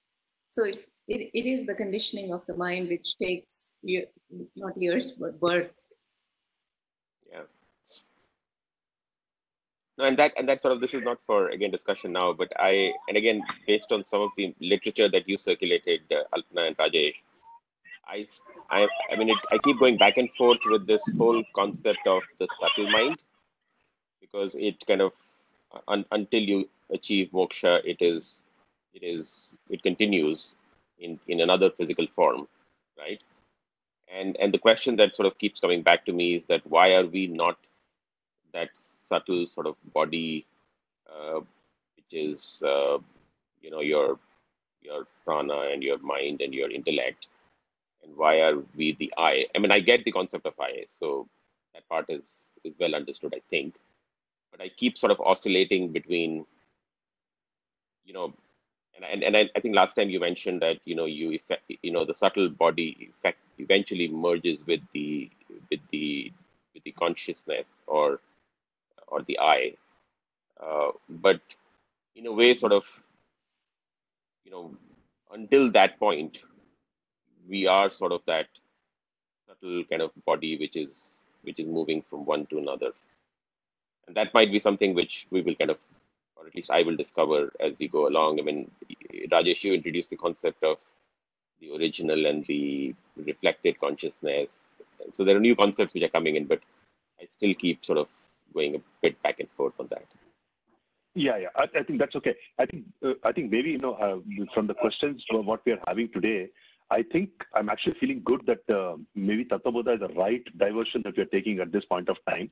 so 0.49 0.64
it, 0.64 0.88
it, 1.06 1.30
it 1.35 1.47
is 1.47 1.66
the 1.66 1.75
conditioning 1.75 2.33
of 2.33 2.47
the 2.47 2.56
mind 2.56 2.88
which 2.88 3.18
takes 3.18 3.76
year, 3.83 4.06
not 4.56 4.80
years 4.80 5.12
but 5.12 5.38
births 5.38 6.04
Yeah. 7.30 7.42
No, 9.99 10.04
and 10.04 10.16
that 10.16 10.33
and 10.38 10.49
that 10.49 10.62
sort 10.62 10.73
of 10.73 10.80
this 10.80 10.94
is 10.94 11.02
not 11.02 11.18
for 11.26 11.50
again 11.50 11.71
discussion 11.71 12.12
now, 12.12 12.33
but 12.33 12.50
I 12.59 12.94
and 13.09 13.18
again 13.18 13.42
based 13.66 13.92
on 13.92 14.06
some 14.06 14.23
of 14.23 14.30
the 14.38 14.54
literature 14.61 15.11
that 15.11 15.28
you 15.28 15.37
circulated, 15.37 16.00
uh, 16.11 16.25
Alpana 16.35 16.68
and 16.68 16.76
Rajesh, 16.78 17.16
I 18.08 18.26
I 18.70 18.88
I 19.11 19.16
mean 19.16 19.30
it, 19.30 19.38
I 19.52 19.58
keep 19.58 19.78
going 19.78 19.96
back 19.99 20.16
and 20.18 20.30
forth 20.32 20.61
with 20.66 20.87
this 20.87 21.02
whole 21.18 21.42
concept 21.54 22.06
of 22.06 22.23
the 22.38 22.49
subtle 22.61 22.90
mind 22.90 23.18
because 24.20 24.54
it 24.56 24.84
kind 24.87 25.02
of 25.02 25.12
un, 25.88 26.04
until 26.12 26.40
you 26.42 26.68
achieve 26.90 27.30
moksha, 27.32 27.80
it 27.84 27.99
is 28.00 28.44
it 28.94 29.02
is 29.02 29.58
it 29.70 29.82
continues 29.82 30.56
in 30.99 31.18
in 31.28 31.40
another 31.40 31.70
physical 31.70 32.06
form, 32.14 32.49
right? 32.99 33.20
and 34.12 34.37
and 34.40 34.52
the 34.54 34.58
question 34.58 34.96
that 34.96 35.14
sort 35.16 35.26
of 35.26 35.38
keeps 35.38 35.61
coming 35.61 35.82
back 35.82 36.04
to 36.06 36.12
me 36.12 36.34
is 36.37 36.46
that 36.46 36.66
why 36.66 36.92
are 36.94 37.06
we 37.06 37.26
not 37.26 37.58
that 38.52 38.70
subtle 38.75 39.46
sort 39.46 39.66
of 39.66 39.76
body 39.92 40.46
uh, 41.12 41.40
which 41.96 42.12
is 42.12 42.62
uh, 42.66 42.99
you 43.62 43.70
know 43.70 43.80
your 43.80 44.18
your 44.82 45.06
prana 45.25 45.61
and 45.73 45.82
your 45.82 45.99
mind 45.99 46.40
and 46.40 46.54
your 46.54 46.70
intellect 46.70 47.26
and 48.04 48.16
why 48.16 48.40
are 48.40 48.56
we 48.76 48.92
the 48.99 49.12
I? 49.18 49.46
i 49.54 49.58
mean 49.58 49.73
i 49.73 49.80
get 49.80 50.04
the 50.04 50.12
concept 50.12 50.46
of 50.46 50.54
I, 50.61 50.84
so 50.87 51.28
that 51.75 51.88
part 51.88 52.06
is 52.08 52.54
is 52.64 52.75
well 52.78 52.94
understood 52.94 53.34
i 53.34 53.42
think 53.50 53.75
but 54.52 54.61
i 54.61 54.68
keep 54.68 54.99
sort 54.99 55.12
of 55.12 55.20
oscillating 55.20 55.92
between 55.92 56.46
you 58.04 58.14
know 58.14 58.32
and, 58.96 59.04
and, 59.04 59.25
and 59.25 59.37
I, 59.37 59.50
I 59.56 59.61
think 59.61 59.75
last 59.75 59.94
time 59.94 60.11
you 60.11 60.20
mentioned 60.20 60.62
that 60.62 60.78
you 60.84 60.94
know 60.94 61.06
you 61.06 61.32
effect, 61.32 61.70
you 61.82 61.90
know 61.92 62.04
the 62.04 62.14
subtle 62.14 62.49
body 62.49 63.11
effect 63.11 63.38
eventually 63.58 64.08
merges 64.08 64.58
with 64.66 64.80
the 64.92 65.30
with 65.70 65.80
the 65.90 66.32
with 66.75 66.84
the 66.84 66.92
consciousness 66.92 67.82
or 67.87 68.20
or 69.08 69.23
the 69.23 69.38
I, 69.40 69.75
uh, 70.62 70.90
but 71.08 71.40
in 72.16 72.26
a 72.26 72.32
way 72.32 72.54
sort 72.54 72.73
of 72.73 72.84
you 74.44 74.52
know 74.52 74.76
until 75.32 75.70
that 75.73 75.99
point 75.99 76.40
we 77.48 77.66
are 77.66 77.90
sort 77.90 78.12
of 78.12 78.20
that 78.26 78.46
subtle 79.46 79.84
kind 79.84 80.02
of 80.02 80.10
body 80.24 80.56
which 80.58 80.76
is 80.76 81.24
which 81.42 81.58
is 81.60 81.66
moving 81.66 82.02
from 82.08 82.24
one 82.24 82.46
to 82.46 82.58
another 82.58 82.92
and 84.06 84.16
that 84.16 84.32
might 84.34 84.50
be 84.50 84.58
something 84.58 84.94
which 84.94 85.26
we 85.30 85.42
will 85.42 85.54
kind 85.54 85.70
of 85.70 85.78
or 86.36 86.46
at 86.46 86.54
least 86.54 86.70
I 86.70 86.82
will 86.82 86.96
discover 86.96 87.52
as 87.60 87.74
we 87.78 87.88
go 87.88 88.08
along. 88.08 88.40
I 88.40 88.42
mean, 88.42 88.70
Rajesh, 89.30 89.64
you 89.64 89.74
introduced 89.74 90.10
the 90.10 90.16
concept 90.16 90.62
of 90.62 90.78
the 91.60 91.74
original 91.76 92.26
and 92.26 92.44
the 92.46 92.94
reflected 93.16 93.80
consciousness. 93.80 94.70
So 95.12 95.24
there 95.24 95.36
are 95.36 95.40
new 95.40 95.56
concepts 95.56 95.94
which 95.94 96.02
are 96.02 96.08
coming 96.08 96.36
in, 96.36 96.46
but 96.46 96.60
I 97.20 97.26
still 97.26 97.54
keep 97.54 97.84
sort 97.84 97.98
of 97.98 98.08
going 98.52 98.74
a 98.74 98.78
bit 99.02 99.20
back 99.22 99.40
and 99.40 99.48
forth 99.56 99.74
on 99.78 99.88
that. 99.90 100.04
Yeah, 101.14 101.36
yeah. 101.36 101.48
I, 101.54 101.64
I 101.78 101.82
think 101.84 102.00
that's 102.00 102.16
okay. 102.16 102.34
I 102.58 102.66
think 102.66 102.84
uh, 103.04 103.12
I 103.22 103.30
think 103.30 103.52
maybe 103.52 103.70
you 103.70 103.78
know 103.78 103.94
uh, 103.94 104.18
from 104.52 104.66
the 104.66 104.74
questions 104.74 105.24
from 105.30 105.46
what 105.46 105.60
we 105.64 105.72
are 105.72 105.78
having 105.86 106.08
today, 106.08 106.50
I 106.94 107.02
think 107.12 107.30
I'm 107.54 107.68
actually 107.68 107.96
feeling 107.98 108.22
good 108.24 108.42
that 108.46 108.74
uh, 108.74 108.96
maybe 109.16 109.44
Tattva 109.44 109.94
is 109.94 110.00
the 110.00 110.14
right 110.16 110.44
diversion 110.56 111.02
that 111.04 111.16
we 111.16 111.24
are 111.24 111.32
taking 111.36 111.58
at 111.58 111.72
this 111.72 111.84
point 111.84 112.08
of 112.08 112.16
time. 112.28 112.50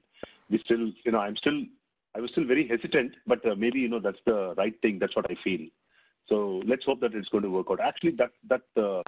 We 0.50 0.58
still, 0.64 0.90
you 1.04 1.12
know, 1.12 1.20
I'm 1.20 1.37
still, 1.37 1.61
I 2.16 2.20
was 2.20 2.30
still 2.32 2.44
very 2.44 2.66
hesitant, 2.66 3.12
but 3.26 3.46
uh, 3.46 3.54
maybe 3.54 3.78
you 3.78 3.88
know 3.88 4.00
that's 4.00 4.25
the 4.26 4.54
right 4.56 4.75
thing. 4.82 4.99
That's 4.99 5.14
what 5.14 5.30
I 5.30 5.37
feel. 5.44 5.61
So 6.28 6.61
let's 6.66 6.84
hope 6.84 7.00
that 7.02 7.14
it's 7.14 7.28
going 7.28 7.44
to 7.44 7.50
work 7.50 7.68
out. 7.70 7.80
Actually, 7.80 8.16
that 8.22 8.32
that 8.49 8.66
uh, 8.76 9.02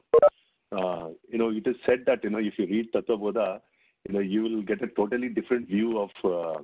uh, 0.76 1.08
you 1.28 1.38
know, 1.38 1.50
it 1.50 1.66
is 1.66 1.76
said 1.84 2.04
that 2.06 2.22
you 2.22 2.30
know 2.30 2.38
if 2.38 2.58
you 2.58 2.66
read 2.66 2.92
Tatvabodha, 2.92 3.60
you 4.06 4.14
know 4.14 4.20
you 4.20 4.42
will 4.42 4.62
get 4.62 4.82
a 4.82 4.88
totally 4.88 5.30
different 5.30 5.66
view 5.68 5.98
of 5.98 6.10
uh, 6.24 6.62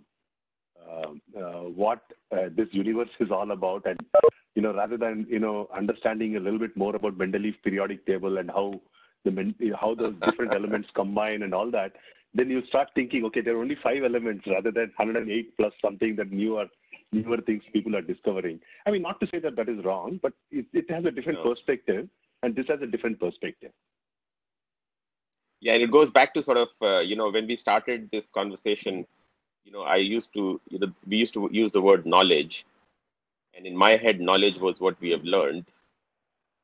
what 1.75 2.03
uh, 2.33 2.49
this 2.55 2.69
universe 2.73 3.09
is 3.21 3.31
all 3.31 3.51
about. 3.51 3.87
And 3.87 3.99
you 4.55 4.63
know 4.63 4.75
rather 4.75 4.97
than 4.97 5.27
you 5.29 5.39
know 5.39 5.69
understanding 5.75 6.37
a 6.37 6.41
little 6.41 6.59
bit 6.59 6.77
more 6.77 6.95
about 6.97 7.19
mendeleev 7.19 7.55
periodic 7.63 8.07
table 8.07 8.39
and 8.39 8.51
how 8.51 8.81
the 9.25 9.55
how 9.81 9.95
the 9.95 10.11
different 10.27 10.55
elements 10.61 10.89
combine 10.95 11.43
and 11.43 11.55
all 11.55 11.71
that 11.71 11.93
then 12.35 12.51
you 12.51 12.65
start 12.67 12.89
thinking 12.95 13.25
okay 13.25 13.41
there 13.41 13.57
are 13.57 13.61
only 13.61 13.77
five 13.83 14.03
elements 14.03 14.47
rather 14.47 14.71
than 14.71 14.93
108 14.97 15.57
plus 15.57 15.73
something 15.83 16.17
that 16.17 16.31
newer 16.31 16.67
newer 17.13 17.39
things 17.41 17.63
people 17.73 17.97
are 17.97 18.03
discovering. 18.03 18.61
I 18.87 18.91
mean 18.91 19.03
not 19.03 19.21
to 19.21 19.27
say 19.27 19.39
that 19.41 19.57
that 19.57 19.69
is 19.69 19.85
wrong 19.85 20.19
but 20.23 20.33
it, 20.51 20.67
it 20.73 20.91
has 20.91 21.05
a 21.05 21.11
different 21.11 21.45
No. 21.45 21.51
perspective 21.55 22.09
and 22.43 22.55
this 22.55 22.67
has 22.69 22.81
a 22.83 22.87
different 22.87 23.21
perspective. 23.21 23.73
Yeah, 25.61 25.75
and 25.75 25.83
it 25.83 25.91
goes 25.91 26.11
back 26.11 26.33
to 26.35 26.43
sort 26.43 26.57
of 26.59 26.69
uh, 26.81 27.01
you 27.01 27.17
know 27.17 27.31
when 27.31 27.47
we 27.47 27.57
started 27.57 28.09
this 28.11 28.31
conversation, 28.31 29.07
you 29.65 29.73
know 29.73 29.83
I 29.83 29.97
used 29.97 30.33
to 30.35 30.61
you 30.69 30.79
know, 30.79 30.93
we 31.07 31.17
used 31.17 31.35
to 31.35 31.49
use 31.53 31.73
the 31.73 31.81
word 31.81 32.07
knowledge, 32.07 32.67
and 33.55 33.67
in 33.67 33.77
my 33.77 33.97
head 33.97 34.21
knowledge 34.21 34.59
was 34.59 34.81
what 34.81 35.01
we 35.01 35.11
have 35.11 35.25
learned, 35.25 35.67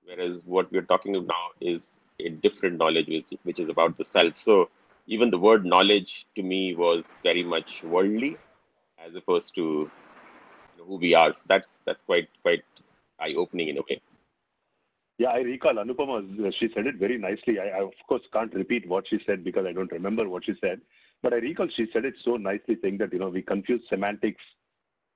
whereas 0.05 0.43
what 0.45 0.71
we're 0.73 0.83
talking 0.83 1.17
about 1.17 1.29
now 1.29 1.47
is 1.61 1.99
a 2.21 2.31
different 2.31 2.79
knowledge 2.79 3.09
which, 3.09 3.27
which 3.43 3.61
is 3.61 3.69
about 3.69 3.97
the 3.99 4.05
self. 4.05 4.37
So 4.37 4.71
even 5.07 5.31
the 5.31 5.39
word 5.39 5.65
knowledge 5.65 6.27
to 6.37 6.43
me 6.43 6.75
was 6.75 7.13
very 7.23 7.43
much 7.43 7.83
worldly, 7.85 8.39
as 8.99 9.15
opposed 9.15 9.55
to 9.57 9.61
you 9.63 9.91
know, 10.79 10.85
who 10.85 10.97
we 10.97 11.15
are. 11.15 11.33
So 11.35 11.43
that's 11.49 11.83
that's 11.85 12.01
quite 12.07 12.29
quite 12.43 12.65
eye 13.21 13.35
opening 13.37 13.69
in 13.69 13.79
a 13.79 13.83
way. 13.83 14.01
Yeah, 15.19 15.29
I 15.31 15.39
recall 15.39 15.75
Anupama, 15.75 16.47
uh, 16.47 16.51
she 16.59 16.69
said 16.75 16.87
it 16.87 16.97
very 16.97 17.17
nicely. 17.19 17.59
I, 17.59 17.79
I, 17.79 17.83
of 17.83 17.93
course, 18.07 18.23
can't 18.33 18.53
repeat 18.55 18.87
what 18.87 19.09
she 19.09 19.19
said 19.27 19.45
because 19.45 19.65
I 19.67 19.73
don't 19.73 19.91
remember 19.93 20.29
what 20.29 20.45
she 20.45 20.55
said. 20.61 20.81
But 21.27 21.35
I 21.35 21.39
recall 21.39 21.67
she 21.75 21.89
said 21.93 22.05
it 22.05 22.15
so 22.25 22.37
nicely, 22.37 22.77
saying 22.81 22.99
that, 22.99 23.13
you 23.13 23.19
know, 23.19 23.29
we 23.29 23.43
confuse 23.43 23.83
semantics 23.89 24.45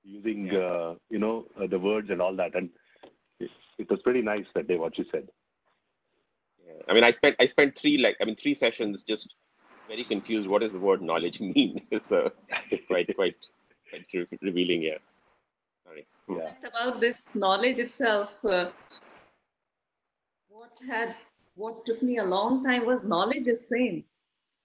using, 0.03 0.47
Yeah. 0.47 0.59
uh, 0.59 0.95
you 1.09 1.19
know, 1.19 1.47
uh, 1.57 1.67
the 1.67 1.79
words 1.79 2.09
and 2.09 2.21
all 2.21 2.35
that. 2.35 2.53
And 2.53 2.69
it, 3.39 3.49
it 3.77 3.89
was 3.89 4.01
pretty 4.01 4.21
nice 4.21 4.45
that 4.53 4.67
day, 4.67 4.75
what 4.75 4.93
she 4.97 5.05
said. 5.09 5.29
Yeah. 6.67 6.81
I 6.89 6.93
mean, 6.93 7.05
I 7.05 7.11
spent 7.11 7.37
I 7.39 7.45
spent 7.45 7.77
three 7.77 7.97
like 7.97 8.17
I 8.19 8.25
mean 8.25 8.35
three 8.35 8.53
sessions 8.53 9.03
just 9.03 9.35
very 9.87 10.03
confused. 10.03 10.49
What 10.49 10.63
does 10.63 10.73
the 10.73 10.79
word 10.79 11.01
knowledge 11.01 11.39
mean? 11.55 11.87
so 12.01 12.33
it's 12.69 12.85
quite 12.85 13.15
quite 13.15 13.37
quite 13.89 14.05
re- 14.13 14.37
revealing. 14.41 14.81
Yeah. 14.81 14.99
Sorry. 15.85 16.05
Yeah. 16.27 16.51
about 16.67 16.99
this 16.99 17.35
knowledge 17.35 17.79
itself, 17.79 18.33
uh, 18.43 18.71
what 20.49 20.77
had 20.85 21.15
what 21.55 21.85
took 21.85 22.03
me 22.03 22.17
a 22.17 22.23
long 22.25 22.61
time 22.61 22.85
was 22.85 23.05
knowledge 23.05 23.47
is 23.47 23.69
same. 23.69 24.03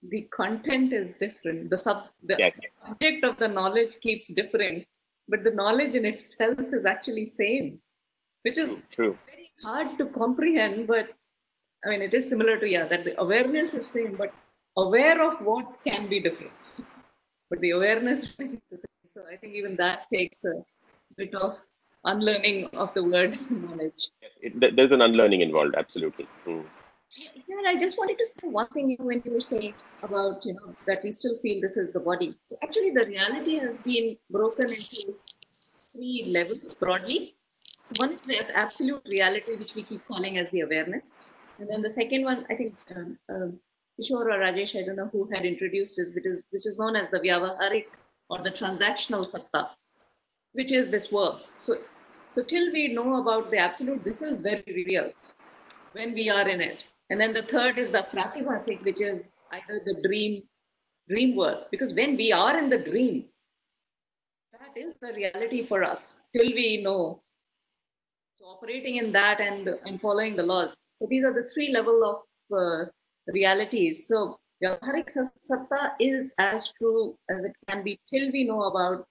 The 0.03 0.21
content 0.31 0.93
is 0.93 1.15
different. 1.15 1.69
The 1.69 1.77
sub 1.77 2.07
the 2.23 2.35
Yes. 2.39 2.59
subject 2.85 3.23
of 3.23 3.37
the 3.37 3.47
knowledge 3.47 3.99
keeps 3.99 4.27
different, 4.27 4.85
but 5.27 5.43
the 5.43 5.51
knowledge 5.51 5.95
in 5.95 6.05
itself 6.05 6.59
is 6.73 6.85
actually 6.85 7.25
same, 7.25 7.81
which 8.43 8.57
is 8.57 8.75
True. 8.91 9.17
Very 9.27 9.51
hard 9.63 9.97
to 9.97 10.05
comprehend. 10.07 10.87
But 10.87 11.13
I 11.85 11.89
mean, 11.89 12.01
it 12.01 12.13
is 12.13 12.29
similar 12.29 12.57
to 12.59 12.69
yeah 12.69 12.85
that 12.87 13.03
the 13.03 13.19
awareness 13.19 13.73
is 13.73 13.87
same, 13.87 14.15
but 14.15 14.33
aware 14.75 15.19
of 15.21 15.41
what 15.41 15.83
can 15.83 16.07
be 16.07 16.19
different. 16.19 16.53
But 17.49 17.59
the 17.61 17.71
awareness 17.71 18.23
is 18.39 18.59
the 18.71 18.77
same. 18.77 19.05
So 19.07 19.25
I 19.31 19.37
think 19.37 19.55
even 19.55 19.75
that 19.77 20.09
takes 20.13 20.43
a 20.45 20.63
bit 21.17 21.33
of 21.33 21.57
unlearning 22.03 22.65
of 22.73 22.93
the 22.93 23.03
word 23.03 23.37
knowledge. 23.51 24.09
Yes. 24.21 24.31
It, 24.41 24.75
there's 24.75 24.91
an 24.91 25.01
unlearning 25.01 25.41
involved. 25.41 25.75
Absolutely. 25.75 26.27
Hmm. 26.45 26.61
Yeah, 27.15 27.61
I 27.65 27.77
just 27.77 27.97
wanted 27.97 28.17
to 28.17 28.25
say 28.25 28.47
one 28.47 28.67
thing 28.67 28.95
when 28.99 29.21
you 29.25 29.33
were 29.33 29.39
saying 29.39 29.73
about 30.03 30.45
you 30.45 30.53
know 30.53 30.75
that 30.85 31.03
we 31.03 31.11
still 31.11 31.37
feel 31.39 31.61
this 31.61 31.77
is 31.77 31.91
the 31.91 31.99
body. 31.99 32.35
So 32.43 32.57
actually, 32.61 32.91
the 32.91 33.05
reality 33.05 33.57
has 33.59 33.79
been 33.79 34.17
broken 34.29 34.69
into 34.69 35.15
three 35.93 36.25
levels 36.27 36.75
broadly. 36.75 37.35
So 37.85 37.93
one 37.97 38.13
is 38.13 38.21
the 38.27 38.57
absolute 38.57 39.03
reality, 39.05 39.55
which 39.55 39.73
we 39.75 39.83
keep 39.83 40.05
calling 40.07 40.37
as 40.37 40.49
the 40.51 40.61
awareness, 40.61 41.15
and 41.59 41.69
then 41.69 41.81
the 41.81 41.89
second 41.89 42.23
one, 42.23 42.45
I 42.49 42.55
think 42.55 42.75
um, 42.95 43.17
um, 43.29 43.59
Kishore 43.99 44.25
or 44.25 44.39
Rajesh, 44.39 44.79
I 44.79 44.85
don't 44.85 44.95
know 44.95 45.09
who 45.11 45.27
had 45.33 45.45
introduced 45.45 45.97
this, 45.97 46.11
which 46.13 46.25
is, 46.25 46.43
which 46.51 46.65
is 46.65 46.77
known 46.77 46.95
as 46.95 47.09
the 47.09 47.19
Vyavaharik 47.19 47.85
or 48.29 48.43
the 48.43 48.51
transactional 48.51 49.25
satta, 49.25 49.69
which 50.53 50.71
is 50.71 50.89
this 50.89 51.11
work. 51.11 51.41
So, 51.59 51.77
so 52.29 52.43
till 52.43 52.71
we 52.71 52.89
know 52.89 53.21
about 53.21 53.49
the 53.49 53.57
absolute, 53.57 54.03
this 54.03 54.21
is 54.21 54.41
very 54.41 54.63
real 54.67 55.11
when 55.93 56.13
we 56.13 56.29
are 56.29 56.47
in 56.47 56.61
it. 56.61 56.85
And 57.09 57.19
then 57.21 57.33
the 57.33 57.43
third 57.43 57.77
is 57.77 57.91
the 57.91 58.05
pratibhasik, 58.13 58.83
which 58.83 59.01
is 59.01 59.29
either 59.51 59.81
the 59.85 60.01
dream, 60.03 60.43
dream 61.09 61.35
work. 61.35 61.71
Because 61.71 61.93
when 61.93 62.17
we 62.17 62.31
are 62.31 62.57
in 62.57 62.69
the 62.69 62.77
dream, 62.77 63.25
that 64.51 64.75
is 64.75 64.95
the 65.01 65.13
reality 65.13 65.65
for 65.65 65.83
us 65.83 66.21
till 66.35 66.47
we 66.53 66.81
know. 66.81 67.21
So 68.37 68.45
operating 68.45 68.97
in 68.97 69.11
that 69.13 69.39
and, 69.39 69.67
and 69.85 70.01
following 70.01 70.35
the 70.35 70.43
laws. 70.43 70.75
So 70.95 71.07
these 71.09 71.23
are 71.23 71.33
the 71.33 71.47
three 71.53 71.71
level 71.71 72.03
of 72.03 72.57
uh, 72.57 72.85
realities. 73.27 74.07
So 74.07 74.37
Vyavaharik 74.63 75.09
Satta 75.09 75.91
is 75.99 76.33
as 76.37 76.71
true 76.73 77.15
as 77.29 77.43
it 77.43 77.53
can 77.67 77.83
be 77.83 77.99
till 78.07 78.31
we 78.31 78.43
know 78.43 78.63
about, 78.63 79.05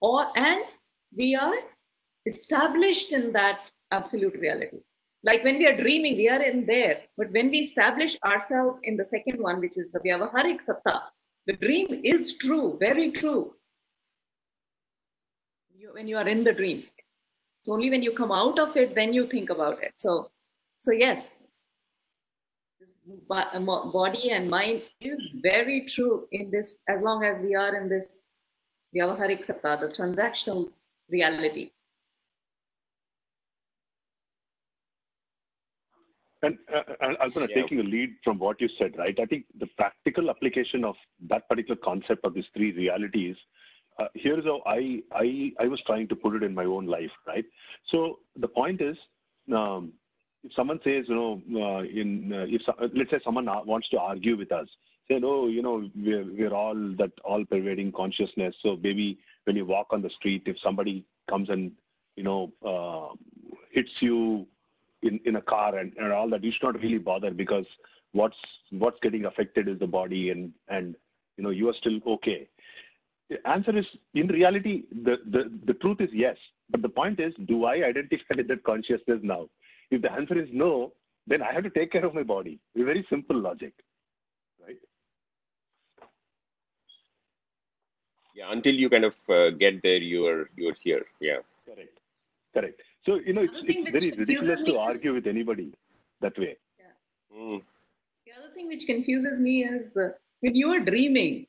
or 0.00 0.26
and 0.36 0.64
we 1.16 1.34
are 1.36 1.54
established 2.26 3.12
in 3.12 3.32
that 3.32 3.60
absolute 3.92 4.34
reality. 4.34 4.78
Like 5.22 5.44
when 5.44 5.58
we 5.58 5.66
are 5.66 5.76
dreaming, 5.76 6.16
we 6.16 6.28
are 6.28 6.42
in 6.42 6.64
there. 6.66 7.02
But 7.16 7.30
when 7.32 7.50
we 7.50 7.58
establish 7.58 8.16
ourselves 8.24 8.80
in 8.82 8.96
the 8.96 9.04
second 9.04 9.40
one, 9.40 9.60
which 9.60 9.76
is 9.76 9.90
the 9.90 10.00
Vyavaharik 10.00 10.62
Satta, 10.62 11.02
the 11.46 11.52
dream 11.54 12.00
is 12.04 12.36
true, 12.36 12.76
very 12.80 13.10
true. 13.10 13.54
You, 15.76 15.90
when 15.92 16.08
you 16.08 16.16
are 16.16 16.28
in 16.28 16.44
the 16.44 16.52
dream. 16.52 16.84
It's 17.58 17.68
only 17.68 17.90
when 17.90 18.02
you 18.02 18.12
come 18.12 18.32
out 18.32 18.58
of 18.58 18.76
it, 18.76 18.94
then 18.94 19.12
you 19.12 19.26
think 19.26 19.50
about 19.50 19.82
it. 19.82 19.92
So, 19.96 20.30
so 20.78 20.92
yes, 20.92 21.42
body 23.28 24.30
and 24.30 24.48
mind 24.48 24.82
is 25.00 25.28
very 25.42 25.84
true 25.86 26.26
in 26.32 26.50
this, 26.50 26.78
as 26.88 27.02
long 27.02 27.24
as 27.24 27.40
we 27.40 27.54
are 27.54 27.74
in 27.76 27.88
this 27.88 28.28
Vyavaharik 28.94 29.44
Satta, 29.44 29.78
the 29.80 29.88
transactional 29.88 30.70
reality. 31.10 31.70
And 36.42 36.56
uh, 36.74 36.82
Alpana, 37.22 37.48
yeah. 37.48 37.62
taking 37.62 37.80
a 37.80 37.82
lead 37.82 38.16
from 38.24 38.38
what 38.38 38.60
you 38.60 38.68
said, 38.78 38.94
right? 38.96 39.18
I 39.20 39.26
think 39.26 39.44
the 39.58 39.66
practical 39.76 40.30
application 40.30 40.84
of 40.84 40.94
that 41.28 41.48
particular 41.48 41.78
concept 41.82 42.24
of 42.24 42.34
these 42.34 42.46
three 42.56 42.72
realities. 42.72 43.36
Uh, 43.98 44.06
here's 44.14 44.44
how 44.44 44.62
I, 44.64 45.02
I 45.12 45.52
I 45.60 45.66
was 45.66 45.82
trying 45.86 46.08
to 46.08 46.16
put 46.16 46.34
it 46.34 46.42
in 46.42 46.54
my 46.54 46.64
own 46.64 46.86
life, 46.86 47.10
right? 47.26 47.44
So 47.88 48.20
the 48.36 48.48
point 48.48 48.80
is, 48.80 48.96
um, 49.54 49.92
if 50.42 50.54
someone 50.54 50.80
says, 50.82 51.04
you 51.08 51.14
know, 51.14 51.42
uh, 51.54 51.82
in 51.82 52.32
uh, 52.32 52.46
if 52.48 52.62
let's 52.94 53.10
say 53.10 53.20
someone 53.22 53.44
wants 53.44 53.90
to 53.90 53.98
argue 53.98 54.38
with 54.38 54.52
us, 54.52 54.68
say, 55.08 55.18
no, 55.18 55.48
you 55.48 55.60
know, 55.60 55.90
we're 55.94 56.24
we're 56.24 56.54
all 56.54 56.94
that 56.96 57.12
all 57.24 57.44
pervading 57.44 57.92
consciousness. 57.92 58.54
So 58.62 58.78
maybe 58.82 59.18
when 59.44 59.56
you 59.56 59.66
walk 59.66 59.88
on 59.90 60.00
the 60.00 60.10
street, 60.10 60.44
if 60.46 60.56
somebody 60.62 61.04
comes 61.28 61.50
and 61.50 61.72
you 62.16 62.22
know 62.22 62.52
uh, 62.64 63.14
hits 63.72 63.90
you 64.00 64.46
in, 65.02 65.20
in 65.24 65.36
a 65.36 65.42
car 65.42 65.78
and, 65.78 65.92
and 65.96 66.12
all 66.12 66.28
that, 66.30 66.44
you 66.44 66.52
should 66.52 66.62
not 66.62 66.80
really 66.80 66.98
bother 66.98 67.30
because 67.30 67.66
what's 68.12 68.36
what's 68.70 68.98
getting 69.00 69.24
affected 69.24 69.68
is 69.68 69.78
the 69.78 69.86
body 69.86 70.30
and 70.30 70.52
and 70.68 70.96
you 71.36 71.44
know 71.44 71.50
you 71.50 71.68
are 71.68 71.74
still 71.74 71.98
okay. 72.06 72.48
The 73.28 73.46
answer 73.48 73.76
is 73.76 73.86
in 74.14 74.26
reality 74.26 74.82
the, 74.90 75.18
the, 75.30 75.50
the 75.66 75.74
truth 75.74 76.00
is 76.00 76.10
yes. 76.12 76.36
But 76.70 76.82
the 76.82 76.88
point 76.88 77.20
is, 77.20 77.32
do 77.46 77.64
I 77.64 77.84
identify 77.84 78.34
with 78.36 78.48
that 78.52 78.64
consciousness 78.64 79.20
now? 79.22 79.48
If 79.90 80.02
the 80.02 80.12
answer 80.12 80.40
is 80.40 80.48
no, 80.52 80.92
then 81.26 81.42
I 81.42 81.52
have 81.52 81.64
to 81.64 81.70
take 81.70 81.92
care 81.92 82.04
of 82.04 82.14
my 82.14 82.22
body. 82.22 82.58
A 82.76 82.84
very 82.84 83.06
simple 83.08 83.36
logic. 83.36 83.72
Right? 84.64 84.76
Yeah, 88.34 88.50
until 88.50 88.74
you 88.74 88.88
kind 88.90 89.04
of 89.04 89.14
uh, 89.28 89.50
get 89.50 89.82
there, 89.82 89.98
you 89.98 90.26
are 90.26 90.50
you 90.56 90.68
are 90.70 90.76
here. 90.82 91.04
Yeah. 91.20 91.38
Correct. 91.66 91.98
Correct. 92.52 92.80
So, 93.06 93.14
you 93.16 93.32
know, 93.32 93.42
it's, 93.42 93.62
it's 93.64 93.90
very 93.90 94.10
ridiculous 94.16 94.62
to 94.62 94.78
argue 94.78 95.14
with 95.14 95.26
anybody 95.26 95.72
that 96.20 96.38
way. 96.38 96.56
Yeah. 96.78 97.38
Mm. 97.38 97.62
The 98.26 98.32
other 98.38 98.52
thing 98.54 98.68
which 98.68 98.86
confuses 98.86 99.40
me 99.40 99.64
is 99.64 99.96
uh, 99.96 100.10
when 100.40 100.54
you 100.54 100.68
are 100.68 100.80
dreaming, 100.80 101.46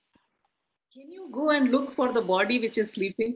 can 0.94 1.12
you 1.12 1.28
go 1.32 1.50
and 1.50 1.72
look 1.72 1.94
for 1.96 2.14
the 2.14 2.22
body 2.22 2.60
which 2.60 2.78
is 2.78 2.92
sleeping? 2.92 3.36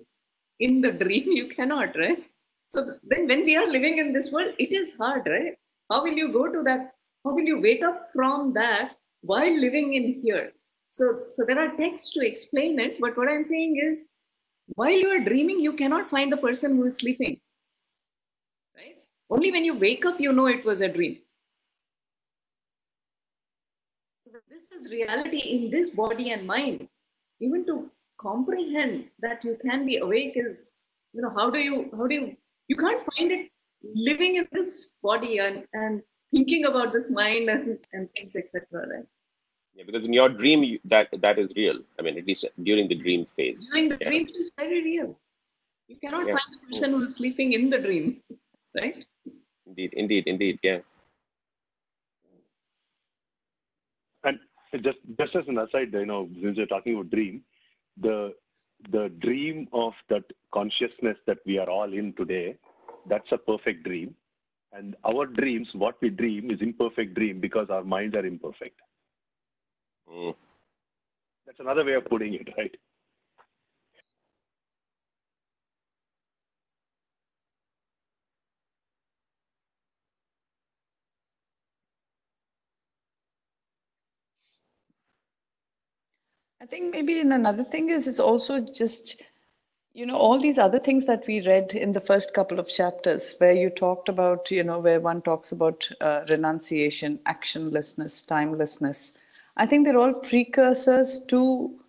In 0.60 0.80
the 0.80 0.92
dream, 0.92 1.32
you 1.32 1.48
cannot, 1.48 1.98
right? 1.98 2.24
So 2.68 2.96
then 3.04 3.28
when 3.28 3.44
we 3.44 3.56
are 3.58 3.68
living 3.70 3.98
in 3.98 4.14
this 4.14 4.32
world, 4.32 4.54
it 4.58 4.72
is 4.72 4.96
hard, 4.98 5.28
right? 5.28 5.56
How 5.90 6.04
will 6.04 6.14
you 6.14 6.32
go 6.32 6.52
to 6.52 6.64
that? 6.64 6.94
How 7.24 7.34
will 7.34 7.44
you 7.44 7.60
wake 7.60 7.84
up 7.84 8.10
from 8.14 8.54
that 8.54 8.96
while 9.22 9.60
living 9.60 9.94
in 9.94 10.14
here? 10.14 10.54
So, 10.92 11.24
so 11.28 11.44
there 11.46 11.60
are 11.60 11.76
texts 11.76 12.12
to 12.12 12.26
explain 12.26 12.80
it, 12.80 13.02
but 13.02 13.18
what 13.18 13.28
I'm 13.28 13.44
saying 13.44 13.82
is, 13.84 14.06
while 14.76 14.92
you 14.92 15.10
are 15.10 15.20
dreaming, 15.20 15.60
you 15.60 15.74
cannot 15.74 16.10
find 16.10 16.32
the 16.32 16.38
person 16.38 16.78
who 16.78 16.86
is 16.86 16.96
sleeping. 16.96 17.42
Only 19.30 19.52
when 19.52 19.66
you 19.66 19.74
wake 19.74 20.06
up, 20.06 20.20
you 20.20 20.32
know 20.32 20.48
it 20.48 20.64
was 20.66 20.82
a 20.82 20.88
dream. 20.88 21.18
So 24.26 24.40
this 24.50 24.66
is 24.72 24.92
reality 24.92 25.40
in 25.40 25.70
this 25.70 25.90
body 25.90 26.32
and 26.32 26.46
mind. 26.46 26.88
Even 27.40 27.66
to 27.66 27.90
comprehend 28.20 29.06
that 29.20 29.44
you 29.44 29.58
can 29.62 29.86
be 29.86 29.98
awake 29.98 30.34
is, 30.36 30.72
you 31.14 31.22
know, 31.22 31.32
how 31.36 31.50
do 31.50 31.60
you, 31.60 31.90
how 31.98 32.08
do 32.08 32.16
you, 32.16 32.38
you 32.68 32.76
can't 32.76 33.02
find 33.02 33.32
it 33.32 33.50
living 33.96 34.36
in 34.36 34.48
this 34.52 34.96
body 35.02 35.40
and, 35.40 35.66
and 35.74 36.02
thinking 36.32 36.66
about 36.66 36.94
this 36.94 37.10
mind 37.10 37.50
and, 37.50 37.78
and 37.94 38.10
things, 38.14 38.36
etc. 38.36 38.64
Right? 38.74 39.06
Yeah, 39.76 39.84
because 39.86 40.06
in 40.06 40.14
your 40.14 40.30
dream, 40.30 40.64
you, 40.64 40.80
that 40.86 41.10
that 41.22 41.38
is 41.38 41.54
real. 41.56 41.80
I 42.00 42.02
mean, 42.02 42.18
at 42.18 42.26
least 42.26 42.46
during 42.64 42.88
the 42.88 42.96
dream 42.96 43.28
phase. 43.36 43.70
During 43.70 43.90
the 43.90 43.98
yeah. 44.00 44.10
dream, 44.10 44.28
it 44.28 44.38
is 44.38 44.52
very 44.58 44.82
real. 44.84 45.18
You 45.88 45.98
cannot 45.98 46.28
yeah. 46.28 46.36
find 46.36 46.48
the 46.54 46.68
person 46.68 46.92
who 46.92 47.02
is 47.02 47.16
sleeping 47.16 47.54
in 47.54 47.70
the 47.70 47.80
dream, 47.80 48.22
right? 48.76 49.06
Indeed, 49.68 49.94
indeed, 49.96 50.24
indeed, 50.28 50.60
yeah. 50.64 50.80
And 54.24 54.40
just 54.84 54.98
just 55.18 55.36
as 55.36 55.48
an 55.48 55.58
aside, 55.58 55.94
you 55.94 56.06
know, 56.06 56.30
since 56.42 56.58
you're 56.58 56.66
talking 56.66 56.96
about 56.96 57.12
dream, 57.12 57.44
the 58.02 58.34
the 58.92 59.10
dream 59.20 59.68
of 59.74 59.94
that 60.10 60.24
consciousness 60.54 61.18
that 61.28 61.38
we 61.46 61.58
are 61.58 61.70
all 61.70 61.92
in 61.92 62.14
today, 62.14 62.58
that's 63.08 63.32
a 63.32 63.38
perfect 63.38 63.84
dream. 63.84 64.16
And 64.74 64.96
our 65.06 65.26
dreams, 65.26 65.70
what 65.74 65.96
we 66.02 66.10
dream, 66.10 66.52
is 66.52 66.62
imperfect 66.62 67.14
dream 67.16 67.40
because 67.40 67.70
our 67.70 67.84
minds 67.84 68.16
are 68.16 68.26
imperfect. 68.26 68.80
Mm. 70.12 70.36
That's 71.46 71.60
another 71.60 71.86
way 71.86 71.94
of 71.94 72.06
putting 72.06 72.34
it, 72.34 72.50
right? 72.58 72.76
I 86.62 86.66
think 86.66 86.92
maybe 86.92 87.20
in 87.20 87.32
another 87.32 87.64
thing 87.64 87.90
is 87.90 88.08
it's 88.08 88.20
also 88.20 88.60
just 88.62 89.22
you 89.94 90.06
know 90.06 90.18
all 90.18 90.40
these 90.40 90.58
other 90.58 90.80
things 90.80 91.06
that 91.06 91.26
we 91.28 91.42
read 91.46 91.74
in 91.74 91.92
the 91.94 92.00
first 92.00 92.34
couple 92.34 92.60
of 92.60 92.68
chapters 92.68 93.36
where 93.38 93.52
you 93.52 93.70
talked 93.70 94.10
about 94.10 94.50
you 94.52 94.64
know 94.64 94.80
where 94.80 95.00
one 95.00 95.22
talks 95.22 95.52
about 95.52 95.90
uh, 96.02 96.22
renunciation 96.30 97.20
actionlessness 97.28 98.26
timelessness. 98.26 99.14
I 99.58 99.66
think 99.66 99.86
they're 99.86 99.98
all 99.98 100.14
precursors 100.14 101.20
to 101.28 101.80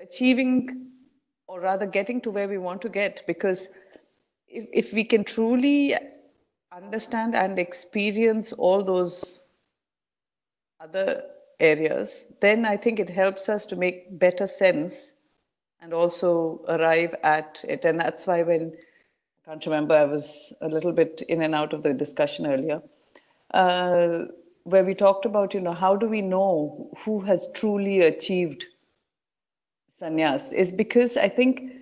achieving 0.00 0.86
or 1.48 1.60
rather 1.60 1.86
getting 1.86 2.20
to 2.22 2.30
where 2.30 2.48
we 2.48 2.58
want 2.58 2.82
to 2.82 2.88
get 2.88 3.22
because 3.26 3.68
if, 4.48 4.68
if 4.72 4.92
we 4.92 5.04
can 5.04 5.24
truly 5.24 5.94
understand 6.72 7.34
and 7.34 7.58
experience 7.58 8.52
all 8.52 8.82
those 8.82 9.44
other 10.80 11.22
areas, 11.60 12.32
then 12.40 12.64
I 12.64 12.76
think 12.76 13.00
it 13.00 13.08
helps 13.08 13.48
us 13.48 13.66
to 13.66 13.76
make 13.76 14.18
better 14.18 14.46
sense 14.46 15.14
and 15.80 15.92
also 15.92 16.64
arrive 16.68 17.14
at 17.22 17.64
it. 17.68 17.84
And 17.84 18.00
that's 18.00 18.26
why 18.26 18.42
when 18.42 18.72
I 18.74 19.50
can't 19.50 19.66
remember, 19.66 19.94
I 19.94 20.04
was 20.04 20.52
a 20.60 20.68
little 20.68 20.92
bit 20.92 21.22
in 21.28 21.42
and 21.42 21.54
out 21.54 21.72
of 21.72 21.82
the 21.82 21.94
discussion 21.94 22.46
earlier, 22.46 22.82
uh, 23.54 24.24
where 24.64 24.84
we 24.84 24.94
talked 24.94 25.24
about, 25.26 25.54
you 25.54 25.60
know, 25.60 25.72
how 25.72 25.96
do 25.96 26.06
we 26.06 26.20
know 26.20 26.90
who 27.04 27.20
has 27.20 27.48
truly 27.54 28.00
achieved 28.00 28.66
sannyas? 30.00 30.52
Is 30.52 30.72
because 30.72 31.16
I 31.16 31.28
think 31.28 31.75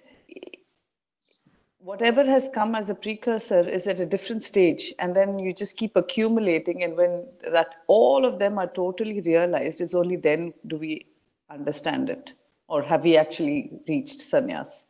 whatever 1.84 2.24
has 2.24 2.48
come 2.48 2.74
as 2.74 2.88
a 2.88 2.94
precursor 2.94 3.60
is 3.68 3.86
at 3.86 4.00
a 4.00 4.06
different 4.06 4.42
stage 4.42 4.94
and 4.98 5.14
then 5.14 5.38
you 5.38 5.52
just 5.52 5.76
keep 5.76 5.96
accumulating 5.96 6.82
and 6.82 6.96
when 6.96 7.26
that 7.52 7.74
all 7.88 8.24
of 8.24 8.38
them 8.38 8.58
are 8.58 8.68
totally 8.68 9.20
realized 9.20 9.82
it's 9.82 9.94
only 9.94 10.16
then 10.16 10.54
do 10.66 10.78
we 10.78 11.06
understand 11.50 12.08
it 12.08 12.32
or 12.68 12.80
have 12.80 13.04
we 13.04 13.18
actually 13.18 13.70
reached 13.86 14.18
sannyas 14.18 14.86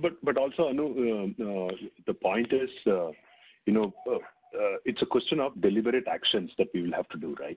but 0.00 0.12
but 0.22 0.38
also 0.38 0.68
Anu, 0.68 0.86
uh, 0.86 1.44
uh, 1.44 1.70
the 2.06 2.12
point 2.14 2.52
is, 2.52 2.68
uh, 2.86 3.10
you 3.64 3.72
know, 3.72 3.94
uh, 4.06 4.16
uh, 4.16 4.76
it's 4.84 5.00
a 5.00 5.06
question 5.06 5.40
of 5.40 5.58
deliberate 5.62 6.06
actions 6.06 6.50
that 6.58 6.68
we 6.74 6.82
will 6.82 6.92
have 6.92 7.08
to 7.08 7.16
do, 7.16 7.34
right? 7.40 7.56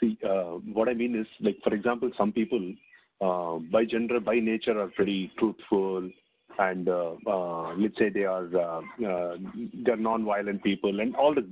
See, 0.00 0.18
uh, 0.28 0.58
what 0.72 0.88
I 0.88 0.94
mean 0.94 1.14
is, 1.14 1.26
like 1.40 1.58
for 1.62 1.74
example, 1.74 2.10
some 2.16 2.32
people 2.32 2.74
uh, 3.20 3.58
by 3.70 3.84
gender, 3.84 4.20
by 4.20 4.40
nature, 4.40 4.78
are 4.80 4.88
pretty 4.88 5.32
truthful, 5.38 6.10
and 6.58 6.88
uh, 6.88 7.14
uh, 7.26 7.74
let's 7.74 7.98
say 7.98 8.08
they 8.08 8.24
are 8.24 8.48
uh, 8.56 9.06
uh, 9.06 9.36
they're 9.84 9.96
non-violent 9.96 10.62
people, 10.62 11.00
and 11.00 11.14
all 11.16 11.34
the 11.34 11.46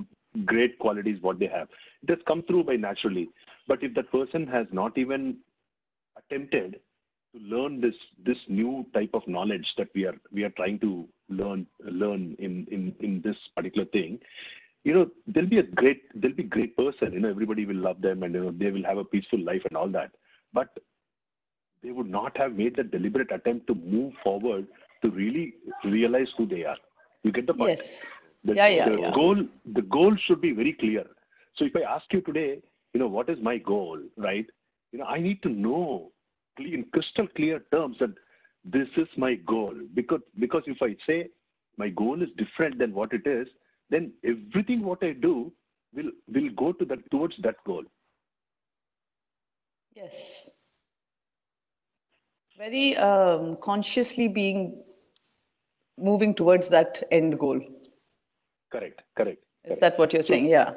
great 0.45 0.79
qualities 0.79 1.19
what 1.21 1.39
they 1.39 1.47
have. 1.47 1.69
It 2.03 2.11
has 2.11 2.19
come 2.27 2.43
through 2.43 2.65
by 2.65 2.77
naturally. 2.77 3.31
But 3.69 3.83
if 3.83 3.95
that 3.95 4.11
person 4.11 4.47
has 4.49 4.67
not 4.73 4.99
even 4.99 5.37
attempted 6.17 6.81
to 7.35 7.41
learn 7.41 7.81
this 7.81 7.95
this 8.25 8.39
new 8.49 8.85
type 8.93 9.11
of 9.15 9.27
knowledge 9.27 9.67
that 9.79 9.89
we 9.95 10.05
are 10.05 10.17
we 10.33 10.45
are 10.45 10.51
trying 10.51 10.79
to 10.81 11.09
learn 11.29 11.67
learn 11.81 12.37
in 12.39 12.67
in 12.71 12.95
in 13.01 13.23
this 13.23 13.37
particular 13.57 13.87
thing 13.87 14.19
you 14.85 14.95
know 14.95 15.11
they'll 15.27 15.47
be 15.55 15.59
a 15.59 15.63
great 15.81 16.03
they'll 16.21 16.33
be 16.41 16.43
great 16.43 16.77
person 16.77 17.13
you 17.13 17.21
know 17.21 17.31
everybody 17.31 17.65
will 17.67 17.77
love 17.89 18.01
them 18.01 18.23
and 18.23 18.35
you 18.35 18.45
know 18.45 18.51
they 18.53 18.71
will 18.71 18.85
have 18.85 18.99
a 18.99 19.05
peaceful 19.05 19.41
life 19.41 19.63
and 19.69 19.77
all 19.77 19.89
that. 19.89 20.11
But 20.53 20.69
they 21.83 21.91
would 21.91 22.09
not 22.09 22.37
have 22.37 22.53
made 22.55 22.77
the 22.77 22.85
deliberate 22.85 23.33
attempt 23.33 23.67
to 23.69 23.75
move 23.75 24.13
forward 24.23 24.67
to 25.03 25.11
really 25.11 25.55
realize 25.85 26.29
who 26.37 26.47
they 26.47 26.65
are. 26.65 26.77
You 27.23 27.33
get 27.33 27.47
the 27.47 27.55
point? 27.55 27.79
Yes. 27.79 28.05
the, 28.45 28.55
Yeah, 28.55 28.69
yeah, 28.69 28.89
the 28.91 29.01
yeah. 29.01 29.13
goal 29.15 29.37
the 29.75 29.83
goal 29.83 30.17
should 30.27 30.41
be 30.41 30.53
very 30.53 30.73
clear. 30.73 31.05
So 31.57 31.65
if 31.65 31.77
i 31.77 31.83
ask 31.83 32.05
you 32.13 32.21
today 32.23 32.63
you 32.95 33.01
know 33.01 33.09
what 33.09 33.29
is 33.31 33.39
my 33.41 33.59
goal 33.59 33.99
right? 34.17 34.47
You 34.93 34.99
know 34.99 35.07
i 35.07 35.19
need 35.21 35.43
to 35.43 35.49
know 35.49 36.13
in 36.59 36.85
crystal 36.93 37.27
clear 37.37 37.61
terms 37.73 37.97
that 38.01 38.15
this 38.65 38.89
is 38.97 39.09
my 39.17 39.35
goal. 39.35 39.75
Because 39.95 40.21
because 40.39 40.63
if 40.67 40.83
i 40.83 40.97
say 41.07 41.29
my 41.79 41.89
goal 41.89 42.23
is 42.23 42.29
different 42.37 42.79
than 42.79 42.93
what 42.95 43.13
it 43.13 43.27
is 43.27 43.49
then 43.95 44.13
everything 44.33 44.83
what 44.91 45.03
i 45.09 45.13
do 45.27 45.35
will 45.99 46.11
will 46.37 46.51
go 46.63 46.69
to 46.81 46.85
that 46.93 47.11
towards 47.17 47.37
that 47.49 47.67
goal 47.73 47.85
Yes. 49.95 50.51
Very 52.57 52.97
um, 52.97 53.57
consciously 53.57 54.29
being 54.29 54.83
moving 55.99 56.35
towards 56.35 56.69
that 56.69 57.03
end 57.11 57.39
goal. 57.39 57.61
correct 58.75 59.03
correct 59.21 59.43
Is 59.73 59.79
that 59.81 59.99
what 59.99 60.13
you're 60.15 60.23
saying? 60.29 60.47
Yeah. 60.47 60.71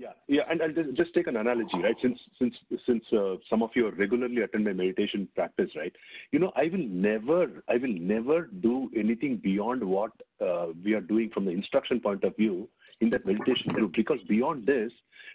Yeah, 0.00 0.12
yeah, 0.28 0.44
and 0.48 0.62
I'll 0.62 0.72
just- 0.98 1.12
take 1.14 1.26
an 1.26 1.36
analogy, 1.36 1.78
right? 1.86 1.98
Since 2.00 2.20
since 2.38 2.54
since 2.86 3.04
uh, 3.12 3.36
some 3.50 3.62
of 3.64 3.70
you 3.78 3.90
regularly 3.90 4.40
attend 4.40 4.64
my 4.64 4.72
meditation 4.72 5.28
practice, 5.34 5.74
right? 5.76 5.94
You 6.32 6.38
know, 6.38 6.52
I 6.56 6.68
will 6.74 6.86
never, 7.06 7.40
I 7.68 7.76
will 7.82 7.96
never 8.12 8.38
do 8.68 8.90
anything 8.96 9.36
beyond 9.36 9.84
what 9.84 10.12
uh, 10.40 10.68
we 10.84 10.94
are 10.94 11.02
doing 11.02 11.28
from 11.34 11.44
the 11.44 11.50
instruction 11.50 12.00
point 12.00 12.24
of 12.24 12.34
view 12.36 12.56
in 13.02 13.10
that 13.10 13.26
meditation 13.26 13.74
group, 13.74 13.92
because 13.92 14.22
beyond 14.22 14.64
this, 14.66 14.90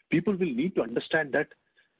people 0.09 0.33
will 0.33 0.55
need 0.61 0.73
to 0.79 0.81
understand 0.81 1.31
that 1.33 1.53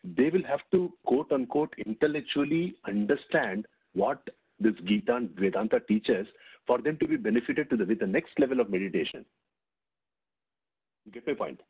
they 0.03 0.31
will 0.31 0.47
have 0.53 0.65
to 0.71 0.81
quote 1.05 1.31
unquote 1.31 1.75
intellectually 1.85 2.63
understand 2.87 3.67
what 3.93 4.27
this 4.59 4.73
Gita 4.85 5.15
and 5.17 5.29
Vedanta 5.45 5.81
teaches 5.81 6.25
for 6.65 6.79
them 6.79 6.97
to 6.97 7.07
be 7.07 7.17
benefited 7.29 7.69
to 7.69 7.77
the 7.77 7.85
with 7.85 7.99
the 7.99 8.11
next 8.17 8.39
level 8.39 8.59
of 8.59 8.71
meditation. 8.71 9.23
You 11.05 11.11
get 11.11 11.27
my 11.27 11.35
point? 11.45 11.61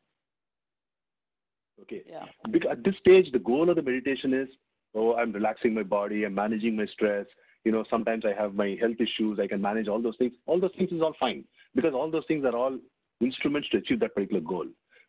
Okay. 1.82 2.04
Yeah. 2.10 2.26
Because 2.52 2.72
at 2.72 2.84
this 2.84 2.96
stage, 2.98 3.32
the 3.32 3.40
goal 3.40 3.70
of 3.70 3.76
the 3.76 3.82
meditation 3.82 4.34
is, 4.34 4.48
oh, 4.96 5.16
I'm 5.16 5.32
relaxing 5.32 5.74
my 5.74 5.84
body, 5.84 6.24
I'm 6.24 6.36
managing 6.36 6.76
my 6.76 6.86
stress. 6.86 7.26
You 7.64 7.72
know, 7.72 7.84
sometimes 7.90 8.24
I 8.26 8.34
have 8.40 8.54
my 8.54 8.78
health 8.80 8.98
issues, 9.00 9.40
I 9.40 9.48
can 9.48 9.62
manage 9.62 9.88
all 9.88 10.02
those 10.02 10.18
things. 10.18 10.34
All 10.46 10.60
those 10.60 10.72
things 10.78 10.92
is 10.92 11.02
all 11.02 11.16
fine 11.20 11.44
because 11.74 11.94
all 11.94 12.10
those 12.10 12.26
things 12.28 12.46
are 12.46 12.56
all 12.56 12.78
instruments 13.22 13.70
to 13.70 13.78
achieve 13.78 14.00
that 14.02 14.14
particular 14.14 14.42
goal. 14.42 14.66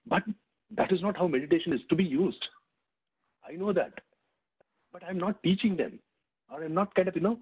But 0.07 0.23
that 0.75 0.93
is 0.93 1.03
not 1.03 1.17
how 1.17 1.29
meditation 1.29 1.73
is 1.73 1.81
to 1.89 1.95
be 1.95 2.05
used. 2.05 2.45
I 3.49 3.53
know 3.53 3.73
that. 3.73 3.93
But 4.93 5.03
I'm 5.05 5.19
not 5.19 5.43
teaching 5.43 5.77
them 5.77 5.99
or 6.51 6.65
I'm 6.65 6.75
not 6.75 6.95
kind 6.95 7.09
of, 7.09 7.15
you 7.15 7.23
know, 7.23 7.39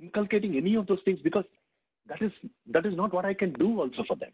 inculcating 0.00 0.56
any 0.56 0.74
of 0.74 0.86
those 0.86 1.00
things 1.04 1.20
because 1.22 1.44
that 2.08 2.20
is 2.22 2.32
that 2.70 2.86
is 2.86 2.94
not 2.96 3.12
what 3.12 3.24
I 3.24 3.34
can 3.34 3.52
do 3.52 3.80
also 3.80 4.04
for 4.06 4.16
them. 4.16 4.30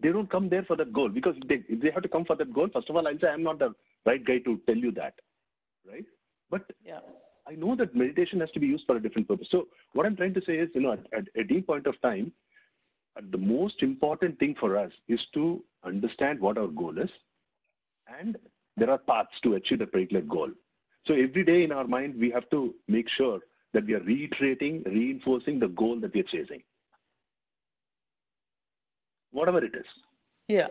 They 0.00 0.12
don't 0.12 0.30
come 0.30 0.48
there 0.48 0.62
for 0.64 0.76
that 0.76 0.92
goal 0.92 1.08
because 1.08 1.34
if 1.36 1.48
they, 1.48 1.62
if 1.68 1.80
they 1.80 1.90
have 1.90 2.02
to 2.02 2.08
come 2.08 2.24
for 2.24 2.36
that 2.36 2.52
goal, 2.52 2.68
first 2.72 2.88
of 2.88 2.96
all, 2.96 3.06
I'll 3.06 3.18
say 3.18 3.28
I'm 3.28 3.42
not 3.42 3.58
the 3.58 3.74
right 4.06 4.24
guy 4.24 4.38
to 4.38 4.60
tell 4.66 4.76
you 4.76 4.92
that, 4.92 5.14
right? 5.88 6.04
But 6.50 6.62
Yeah. 6.84 7.00
I 7.48 7.54
know 7.54 7.74
that 7.76 7.94
meditation 7.94 8.40
has 8.40 8.50
to 8.50 8.60
be 8.60 8.66
used 8.66 8.84
for 8.86 8.96
a 8.96 9.02
different 9.02 9.26
purpose. 9.26 9.48
So 9.50 9.68
what 9.94 10.04
I'm 10.04 10.16
trying 10.16 10.34
to 10.34 10.44
say 10.44 10.58
is, 10.58 10.68
you 10.74 10.82
know, 10.82 10.92
at, 10.92 11.04
at 11.14 11.24
any 11.38 11.62
point 11.62 11.86
of 11.86 12.00
time, 12.02 12.30
uh, 13.16 13.22
the 13.30 13.38
most 13.38 13.82
important 13.82 14.38
thing 14.38 14.54
for 14.60 14.76
us 14.76 14.92
is 15.08 15.20
to 15.34 15.62
understand 15.82 16.40
what 16.40 16.58
our 16.58 16.66
goal 16.68 16.98
is, 16.98 17.10
and 18.20 18.36
there 18.76 18.90
are 18.90 18.98
paths 18.98 19.30
to 19.44 19.54
achieve 19.54 19.78
the 19.78 19.86
particular 19.86 20.22
goal. 20.22 20.50
So 21.06 21.14
every 21.14 21.42
day 21.42 21.64
in 21.64 21.72
our 21.72 21.86
mind, 21.86 22.16
we 22.18 22.30
have 22.30 22.48
to 22.50 22.74
make 22.86 23.08
sure 23.08 23.40
that 23.72 23.86
we 23.86 23.94
are 23.94 24.00
reiterating, 24.00 24.82
reinforcing 24.84 25.58
the 25.58 25.68
goal 25.68 25.98
that 26.00 26.12
we 26.12 26.20
are 26.20 26.24
chasing, 26.24 26.62
whatever 29.32 29.64
it 29.64 29.74
is. 29.74 29.86
Yeah. 30.48 30.68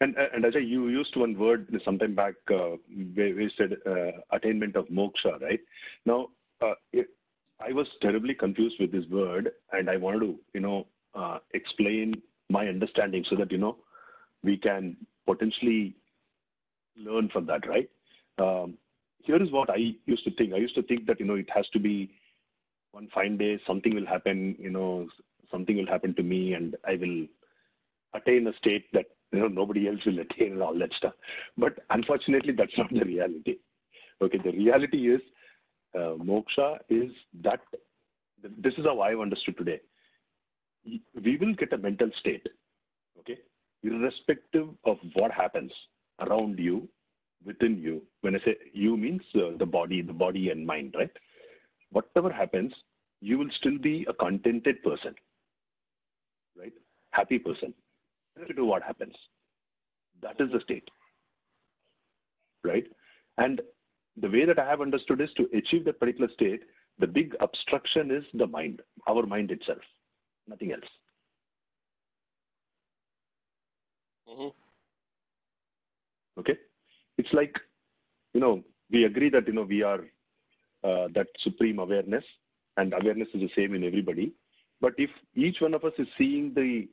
And 0.00 0.16
uh, 0.16 0.26
and 0.32 0.44
Ajay, 0.44 0.66
you 0.66 0.88
used 0.88 1.16
one 1.16 1.36
word 1.36 1.66
sometime 1.84 2.14
back 2.14 2.34
uh, 2.50 2.76
where 3.14 3.40
you 3.40 3.50
said 3.56 3.76
uh, 3.84 4.20
attainment 4.30 4.76
of 4.76 4.86
moksha, 4.86 5.40
right? 5.40 5.60
Now, 6.06 6.28
uh, 6.62 6.74
it, 6.92 7.08
I 7.60 7.72
was 7.72 7.88
terribly 8.00 8.34
confused 8.34 8.76
with 8.78 8.92
this 8.92 9.04
word, 9.10 9.50
and 9.72 9.90
I 9.90 9.96
wanted 9.96 10.20
to, 10.20 10.36
you 10.54 10.60
know, 10.60 10.86
uh, 11.14 11.38
explain 11.52 12.22
my 12.48 12.68
understanding 12.68 13.24
so 13.28 13.34
that 13.36 13.50
you 13.50 13.58
know 13.58 13.76
we 14.44 14.56
can 14.56 14.96
potentially 15.26 15.96
learn 16.96 17.28
from 17.28 17.46
that, 17.46 17.66
right? 17.66 17.90
Um, 18.38 18.74
here 19.24 19.42
is 19.42 19.50
what 19.50 19.68
I 19.68 19.94
used 20.06 20.24
to 20.24 20.30
think. 20.30 20.54
I 20.54 20.58
used 20.58 20.76
to 20.76 20.82
think 20.82 21.06
that 21.06 21.18
you 21.18 21.26
know 21.26 21.34
it 21.34 21.50
has 21.50 21.68
to 21.70 21.80
be 21.80 22.10
one 22.98 23.08
fine 23.14 23.36
day, 23.36 23.60
something 23.64 23.94
will 23.94 24.06
happen, 24.06 24.56
you 24.58 24.70
know, 24.70 25.08
something 25.52 25.76
will 25.76 25.86
happen 25.86 26.14
to 26.16 26.22
me, 26.22 26.54
and 26.54 26.76
I 26.86 26.96
will 26.96 27.26
attain 28.14 28.46
a 28.48 28.54
state 28.56 28.86
that 28.92 29.06
you 29.32 29.38
know 29.40 29.46
nobody 29.48 29.86
else 29.88 30.00
will 30.04 30.18
attain 30.18 30.52
and 30.54 30.62
all 30.62 30.76
that 30.78 30.92
stuff. 30.94 31.12
But 31.56 31.74
unfortunately, 31.90 32.54
that's 32.56 32.76
not 32.76 32.90
the 32.92 33.04
reality. 33.04 33.56
Okay, 34.20 34.38
the 34.44 34.50
reality 34.50 35.02
is 35.14 35.20
uh, 35.94 36.14
moksha 36.30 36.78
is 36.88 37.12
that. 37.44 37.60
This 38.66 38.74
is 38.78 38.84
how 38.84 39.00
I've 39.00 39.20
understood 39.20 39.56
today. 39.58 39.80
We 41.24 41.36
will 41.36 41.54
get 41.54 41.72
a 41.72 41.78
mental 41.78 42.10
state, 42.20 42.46
okay, 43.20 43.38
irrespective 43.82 44.68
of 44.84 44.98
what 45.14 45.32
happens 45.32 45.72
around 46.20 46.58
you, 46.58 46.88
within 47.44 47.78
you. 47.80 48.02
When 48.22 48.36
I 48.36 48.38
say 48.44 48.56
you 48.72 48.96
means 48.96 49.22
uh, 49.34 49.56
the 49.58 49.66
body, 49.66 50.02
the 50.02 50.12
body 50.12 50.50
and 50.50 50.64
mind, 50.66 50.94
right? 50.96 51.10
Whatever 51.90 52.30
happens, 52.30 52.72
you 53.20 53.38
will 53.38 53.50
still 53.56 53.78
be 53.78 54.06
a 54.08 54.14
contented 54.14 54.82
person, 54.82 55.14
right? 56.56 56.72
Happy 57.10 57.38
person 57.38 57.74
to 58.46 58.54
do 58.54 58.64
what 58.64 58.82
happens. 58.82 59.14
That 60.22 60.40
is 60.40 60.50
the 60.52 60.60
state. 60.60 60.88
Right? 62.64 62.86
And 63.38 63.60
the 64.20 64.28
way 64.28 64.44
that 64.44 64.58
I 64.58 64.68
have 64.68 64.80
understood 64.80 65.20
is 65.20 65.30
to 65.36 65.48
achieve 65.56 65.84
that 65.84 66.00
particular 66.00 66.28
state, 66.32 66.62
the 66.98 67.06
big 67.06 67.36
obstruction 67.40 68.10
is 68.10 68.24
the 68.34 68.46
mind, 68.46 68.82
our 69.08 69.24
mind 69.26 69.50
itself, 69.50 69.78
nothing 70.48 70.72
else. 70.72 70.90
Mhm. 74.28 74.54
Okay? 76.38 76.58
It's 77.16 77.32
like, 77.32 77.58
you 78.34 78.40
know, 78.40 78.64
we 78.90 79.04
agree 79.04 79.30
that, 79.30 79.46
you 79.46 79.52
know, 79.52 79.62
we 79.62 79.82
are 79.82 80.04
uh, 80.84 81.08
that 81.12 81.26
supreme 81.40 81.80
awareness, 81.80 82.24
and 82.78 82.94
awareness 82.94 83.28
is 83.34 83.40
the 83.40 83.50
same 83.54 83.74
in 83.74 83.84
everybody. 83.84 84.32
But 84.80 84.94
if 84.96 85.10
each 85.34 85.60
one 85.60 85.74
of 85.74 85.84
us 85.84 85.92
is 85.98 86.08
seeing 86.16 86.54
the 86.54 86.88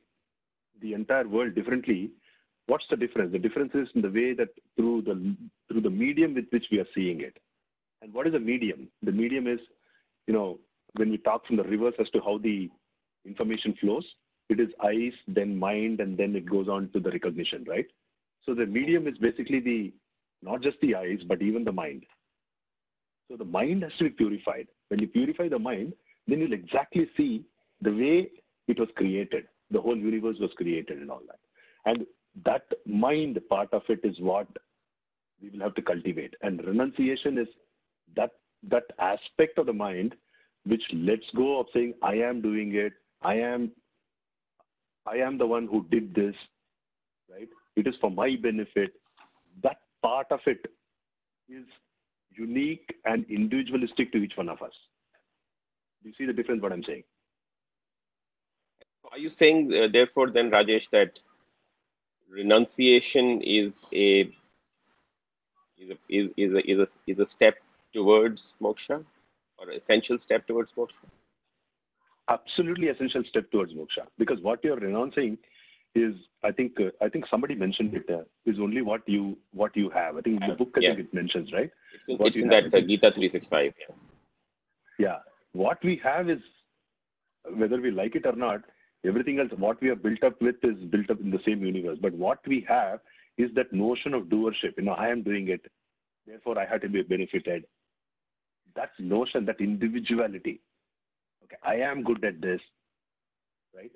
the 0.82 0.92
entire 0.92 1.26
world 1.26 1.54
differently, 1.54 2.10
what's 2.66 2.86
the 2.90 2.96
difference? 2.96 3.32
The 3.32 3.38
difference 3.38 3.74
is 3.74 3.88
in 3.94 4.02
the 4.02 4.10
way 4.10 4.34
that 4.34 4.48
through 4.76 5.02
the 5.02 5.34
through 5.68 5.80
the 5.82 5.90
medium 6.04 6.34
with 6.34 6.46
which 6.50 6.66
we 6.70 6.80
are 6.80 6.92
seeing 6.94 7.20
it. 7.20 7.38
And 8.02 8.12
what 8.12 8.26
is 8.26 8.34
a 8.34 8.38
medium? 8.38 8.88
The 9.02 9.12
medium 9.12 9.46
is, 9.46 9.60
you 10.26 10.34
know, 10.34 10.58
when 10.96 11.10
we 11.10 11.18
talk 11.18 11.46
from 11.46 11.56
the 11.56 11.62
reverse 11.62 11.94
as 11.98 12.10
to 12.10 12.20
how 12.20 12.38
the 12.38 12.70
information 13.24 13.74
flows, 13.80 14.04
it 14.48 14.60
is 14.60 14.68
eyes, 14.84 15.12
then 15.26 15.56
mind, 15.56 16.00
and 16.00 16.16
then 16.18 16.36
it 16.36 16.48
goes 16.48 16.68
on 16.68 16.90
to 16.90 17.00
the 17.00 17.10
recognition, 17.10 17.64
right? 17.66 17.86
So 18.44 18.54
the 18.54 18.66
medium 18.66 19.06
is 19.06 19.18
basically 19.18 19.60
the 19.60 19.92
not 20.42 20.60
just 20.60 20.78
the 20.80 20.94
eyes, 20.94 21.20
but 21.26 21.42
even 21.42 21.64
the 21.64 21.72
mind. 21.72 22.04
So 23.30 23.36
the 23.36 23.44
mind 23.44 23.82
has 23.82 23.92
to 23.98 24.04
be 24.04 24.10
purified. 24.10 24.68
When 24.88 25.00
you 25.00 25.08
purify 25.08 25.48
the 25.48 25.58
mind, 25.58 25.92
then 26.26 26.40
you'll 26.40 26.52
exactly 26.52 27.08
see 27.16 27.44
the 27.80 27.90
way 27.90 28.30
it 28.68 28.78
was 28.78 28.88
created. 28.96 29.46
The 29.70 29.80
whole 29.80 29.96
universe 29.96 30.36
was 30.40 30.50
created 30.56 30.98
and 30.98 31.10
all 31.10 31.22
that. 31.26 31.38
And 31.84 32.06
that 32.44 32.64
mind 32.86 33.38
part 33.48 33.72
of 33.72 33.82
it 33.88 34.00
is 34.04 34.18
what 34.20 34.48
we 35.42 35.50
will 35.50 35.60
have 35.60 35.74
to 35.74 35.82
cultivate. 35.82 36.34
And 36.42 36.64
renunciation 36.64 37.38
is 37.38 37.48
that 38.14 38.30
that 38.68 38.84
aspect 38.98 39.58
of 39.58 39.66
the 39.66 39.72
mind 39.72 40.14
which 40.64 40.82
lets 40.92 41.24
go 41.34 41.60
of 41.60 41.66
saying, 41.72 41.94
I 42.02 42.14
am 42.14 42.40
doing 42.40 42.74
it, 42.74 42.92
I 43.22 43.34
am 43.34 43.72
I 45.06 45.16
am 45.18 45.38
the 45.38 45.46
one 45.46 45.68
who 45.68 45.86
did 45.88 46.14
this, 46.14 46.34
right? 47.30 47.48
It 47.76 47.86
is 47.86 47.94
for 48.00 48.10
my 48.10 48.34
benefit. 48.42 48.90
That 49.62 49.78
part 50.02 50.26
of 50.30 50.40
it 50.46 50.66
is 51.48 51.64
unique 52.36 52.96
and 53.04 53.24
individualistic 53.28 54.12
to 54.12 54.18
each 54.18 54.36
one 54.36 54.48
of 54.48 54.62
us. 54.62 54.72
Do 56.02 56.08
you 56.08 56.14
see 56.14 56.26
the 56.26 56.32
difference 56.32 56.62
what 56.62 56.72
I'm 56.72 56.84
saying? 56.84 57.04
Are 59.10 59.18
you 59.18 59.30
saying, 59.30 59.72
uh, 59.72 59.88
therefore, 59.92 60.30
then, 60.30 60.50
Rajesh, 60.50 60.90
that 60.90 61.18
renunciation 62.28 63.40
is 63.42 63.88
a 63.94 64.30
is 65.78 65.90
a, 65.90 65.96
is, 66.08 66.30
is, 66.36 66.54
a, 66.54 66.70
is, 66.70 66.78
a, 66.80 66.88
is 67.06 67.18
a 67.18 67.26
step 67.26 67.56
towards 67.92 68.54
moksha 68.60 69.04
or 69.58 69.70
essential 69.70 70.18
step 70.18 70.46
towards 70.46 70.72
moksha? 70.72 71.06
Absolutely 72.28 72.88
essential 72.88 73.22
step 73.24 73.50
towards 73.50 73.72
moksha 73.74 74.06
because 74.18 74.40
what 74.40 74.64
you're 74.64 74.76
renouncing 74.76 75.38
is 75.96 76.14
I 76.44 76.52
think 76.52 76.80
uh, 76.80 76.90
I 77.00 77.08
think 77.08 77.26
somebody 77.26 77.54
mentioned 77.54 77.94
it 77.94 78.08
uh, 78.10 78.24
is 78.44 78.58
only 78.60 78.82
what 78.82 79.02
you 79.08 79.38
what 79.52 79.76
you 79.76 79.90
have. 79.90 80.16
I 80.16 80.20
think 80.20 80.46
the 80.46 80.54
book 80.54 80.72
I 80.76 80.80
yeah. 80.80 80.90
think 80.90 81.00
it 81.00 81.14
mentions 81.14 81.52
right. 81.52 81.70
It's 81.94 82.08
in, 82.08 82.26
it's 82.26 82.36
in 82.36 82.48
that 82.48 82.74
uh, 82.74 82.80
Gita 82.80 83.12
three 83.12 83.28
six 83.28 83.46
five. 83.46 83.72
Yeah. 83.78 83.94
Yeah, 84.98 85.18
what 85.52 85.84
we 85.84 85.96
have 86.02 86.30
is 86.30 86.40
whether 87.54 87.80
we 87.80 87.90
like 87.90 88.16
it 88.16 88.24
or 88.26 88.32
not. 88.32 88.62
Everything 89.04 89.38
else, 89.38 89.50
what 89.56 89.80
we 89.82 89.90
are 89.90 89.94
built 89.94 90.24
up 90.24 90.40
with, 90.40 90.56
is 90.64 90.76
built 90.84 91.10
up 91.10 91.20
in 91.20 91.30
the 91.30 91.40
same 91.44 91.64
universe. 91.64 91.98
But 92.00 92.14
what 92.14 92.38
we 92.46 92.64
have 92.66 93.00
is 93.36 93.50
that 93.54 93.72
notion 93.72 94.14
of 94.14 94.24
doership. 94.24 94.78
You 94.78 94.84
know, 94.84 94.92
I 94.92 95.08
am 95.08 95.22
doing 95.22 95.48
it, 95.48 95.66
therefore 96.26 96.58
I 96.58 96.64
have 96.64 96.80
to 96.80 96.88
be 96.88 97.02
benefited. 97.02 97.66
That 98.74 98.90
notion, 98.98 99.44
that 99.44 99.60
individuality. 99.60 100.60
Okay, 101.44 101.56
I 101.62 101.76
am 101.76 102.02
good 102.02 102.24
at 102.24 102.40
this, 102.40 102.60
right? 103.74 103.92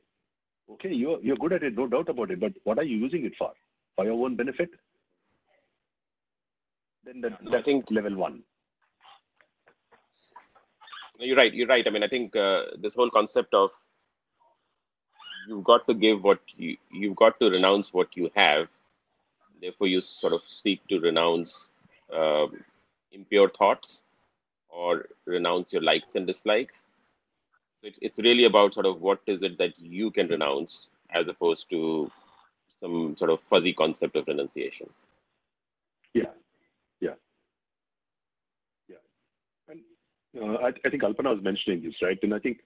Okay, 0.72 0.92
you're, 0.92 1.20
you're 1.20 1.37
good 1.37 1.52
at 1.52 1.62
it, 1.62 1.76
no 1.76 1.87
doubt 1.88 2.09
about 2.09 2.30
it, 2.30 2.40
but 2.40 2.52
what 2.64 2.78
are 2.78 2.85
you 2.85 2.96
using 2.96 3.24
it 3.24 3.33
for? 3.37 3.52
For 3.96 4.04
your 4.04 4.24
own 4.24 4.37
benefit? 4.37 4.70
Then 7.04 7.20
that, 7.22 7.38
that's 7.42 7.56
I 7.56 7.62
think 7.62 7.90
level 7.90 8.16
one. 8.16 8.42
You're 11.18 11.37
right. 11.37 11.52
You're 11.52 11.66
right. 11.66 11.87
I 11.87 11.90
mean, 11.90 12.02
I 12.02 12.09
think 12.09 12.35
uh, 12.35 12.62
this 12.78 12.94
whole 12.94 13.11
concept 13.11 13.52
of 13.52 13.70
you've 15.48 15.64
got 15.64 15.87
to 15.87 15.94
give 15.94 16.22
what 16.22 16.40
you 16.56 16.76
you've 16.90 17.16
got 17.16 17.38
to 17.40 17.50
renounce 17.50 17.92
what 17.92 18.16
you 18.16 18.30
have. 18.35 18.68
Therefore, 19.61 19.87
you 19.87 20.00
sort 20.00 20.33
of 20.33 20.40
seek 20.50 20.87
to 20.88 20.98
renounce 21.00 21.72
um, 22.14 22.64
impure 23.12 23.50
thoughts 23.50 24.02
or 24.70 25.06
renounce 25.26 25.72
your 25.72 25.83
likes 25.83 26.14
and 26.14 26.26
dislikes 26.26 26.88
it's, 27.83 27.99
it's 28.03 28.19
really 28.19 28.45
about 28.45 28.75
sort 28.75 28.87
of 28.87 29.01
what 29.01 29.21
is 29.27 29.43
it 29.43 29.59
that 29.59 29.79
you 29.79 30.11
can 30.11 30.29
renounce 30.29 30.90
as 31.16 31.27
opposed 31.29 31.69
to 31.71 32.11
some 32.81 33.16
sort 33.19 33.31
of 33.31 33.38
fuzzy 33.49 33.73
concept 33.73 34.16
of 34.16 34.27
renunciation. 34.27 34.88
Yeah, 36.14 36.25
yeah, 37.01 37.14
yeah. 38.88 38.97
And 39.69 39.81
uh, 40.40 40.57
I, 40.57 40.69
I 40.85 40.90
think 40.90 41.03
Alpana 41.03 41.35
was 41.35 41.43
mentioning 41.43 41.83
this, 41.83 41.95
right? 42.03 42.19
And 42.23 42.35
I 42.35 42.38
think 42.38 42.61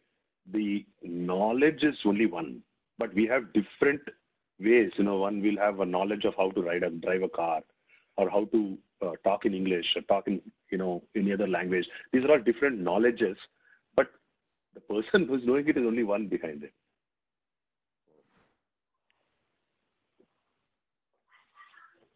the 0.53 0.85
knowledge 1.03 1.83
is 1.83 1.96
only 2.05 2.27
one, 2.27 2.61
but 2.98 3.14
we 3.14 3.27
have 3.27 3.53
different 3.53 4.00
ways. 4.61 4.92
You 4.96 5.05
know, 5.05 5.16
one 5.16 5.42
will 5.42 5.59
have 5.59 5.81
a 5.81 5.87
knowledge 5.87 6.24
of 6.24 6.35
how 6.37 6.50
to 6.50 6.62
ride 6.62 6.83
a 6.83 6.90
drive 6.90 7.22
a 7.22 7.29
car, 7.29 7.62
or 8.16 8.31
how 8.31 8.44
to 8.46 8.79
uh, 9.03 9.12
talk 9.24 9.46
in 9.46 9.55
English, 9.55 9.87
or 9.96 10.03
talk 10.03 10.29
in 10.29 10.40
you 10.70 10.79
know 10.79 11.03
any 11.16 11.33
other 11.33 11.48
language. 11.48 11.87
These 12.12 12.24
are 12.24 12.33
all 12.33 12.40
different 12.40 12.81
knowledges 12.81 13.37
the 14.74 14.80
person 14.80 15.26
who's 15.26 15.44
knowing 15.44 15.68
it 15.68 15.76
is 15.76 15.87
only 15.87 16.04
one 16.04 16.26
behind 16.26 16.64
it. 16.64 16.72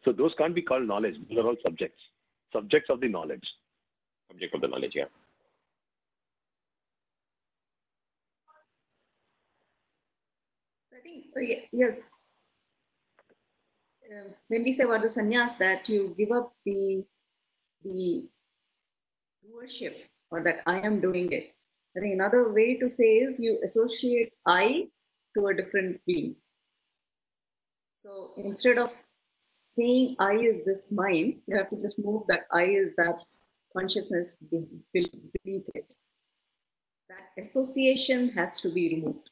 So 0.03 0.11
those 0.11 0.33
can't 0.37 0.55
be 0.55 0.61
called 0.61 0.87
knowledge. 0.87 1.15
Those 1.29 1.39
are 1.39 1.47
all 1.47 1.55
subjects. 1.63 2.01
Subjects 2.53 2.89
of 2.89 2.99
the 3.01 3.07
knowledge. 3.07 3.47
Subject 4.29 4.55
of 4.55 4.61
the 4.61 4.67
knowledge, 4.67 4.93
yeah. 4.95 5.05
I 10.93 11.01
think, 11.01 11.25
uh, 11.35 11.65
yes. 11.71 11.99
Uh, 14.09 14.29
when 14.47 14.63
we 14.63 14.71
say 14.71 14.83
about 14.83 15.01
the 15.01 15.07
sannyas, 15.07 15.57
that 15.59 15.87
you 15.87 16.15
give 16.17 16.31
up 16.31 16.53
the 16.65 17.03
the 17.83 18.27
doership 19.45 19.95
or 20.31 20.43
that 20.43 20.61
I 20.65 20.79
am 20.79 20.99
doing 20.99 21.31
it. 21.31 21.53
I 21.97 22.01
think 22.01 22.13
another 22.13 22.53
way 22.53 22.77
to 22.77 22.87
say 22.87 23.17
is 23.17 23.39
you 23.39 23.59
associate 23.63 24.31
I 24.45 24.87
to 25.35 25.47
a 25.47 25.53
different 25.53 25.99
being. 26.05 26.35
So 27.91 28.31
instead 28.37 28.77
of 28.77 28.91
saying 29.41 30.15
I 30.19 30.33
is 30.33 30.63
this 30.65 30.91
mind, 30.91 31.35
you 31.47 31.57
have 31.57 31.69
to 31.71 31.81
just 31.81 31.99
move 31.99 32.23
that 32.27 32.41
I 32.51 32.65
is 32.65 32.95
that 32.95 33.23
consciousness 33.75 34.37
beneath 34.51 35.69
it. 35.75 35.93
That 37.09 37.41
association 37.43 38.29
has 38.29 38.59
to 38.61 38.69
be 38.69 38.95
removed. 38.95 39.29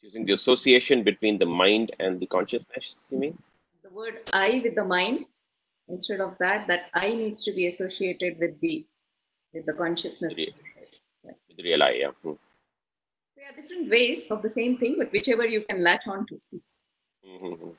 Using 0.00 0.24
the 0.24 0.32
association 0.32 1.04
between 1.04 1.38
the 1.38 1.46
mind 1.46 1.92
and 2.00 2.18
the 2.18 2.26
consciousness, 2.26 2.96
you 3.10 3.18
mean? 3.18 3.38
The 3.82 3.90
word 3.90 4.20
I 4.32 4.60
with 4.64 4.74
the 4.74 4.84
mind 4.84 5.26
Instead 5.90 6.20
of 6.20 6.36
that, 6.38 6.68
that 6.68 6.84
I 6.94 7.08
needs 7.12 7.42
to 7.44 7.52
be 7.52 7.66
associated 7.66 8.38
with 8.38 8.60
the 8.60 8.86
with 9.52 9.66
the 9.66 9.72
consciousness. 9.72 10.36
With 10.36 10.50
the, 11.24 11.34
with 11.48 11.64
real 11.64 11.82
I, 11.82 11.90
yeah. 11.90 12.12
Hmm. 12.22 12.32
So 13.34 13.40
yeah, 13.42 13.52
different 13.56 13.90
ways 13.90 14.30
of 14.30 14.42
the 14.42 14.48
same 14.48 14.78
thing, 14.78 14.96
but 14.98 15.12
whichever 15.12 15.46
you 15.46 15.62
can 15.62 15.82
latch 15.82 16.06
on 16.06 16.26
to. 16.26 16.40
Mm-hmm. 17.26 17.70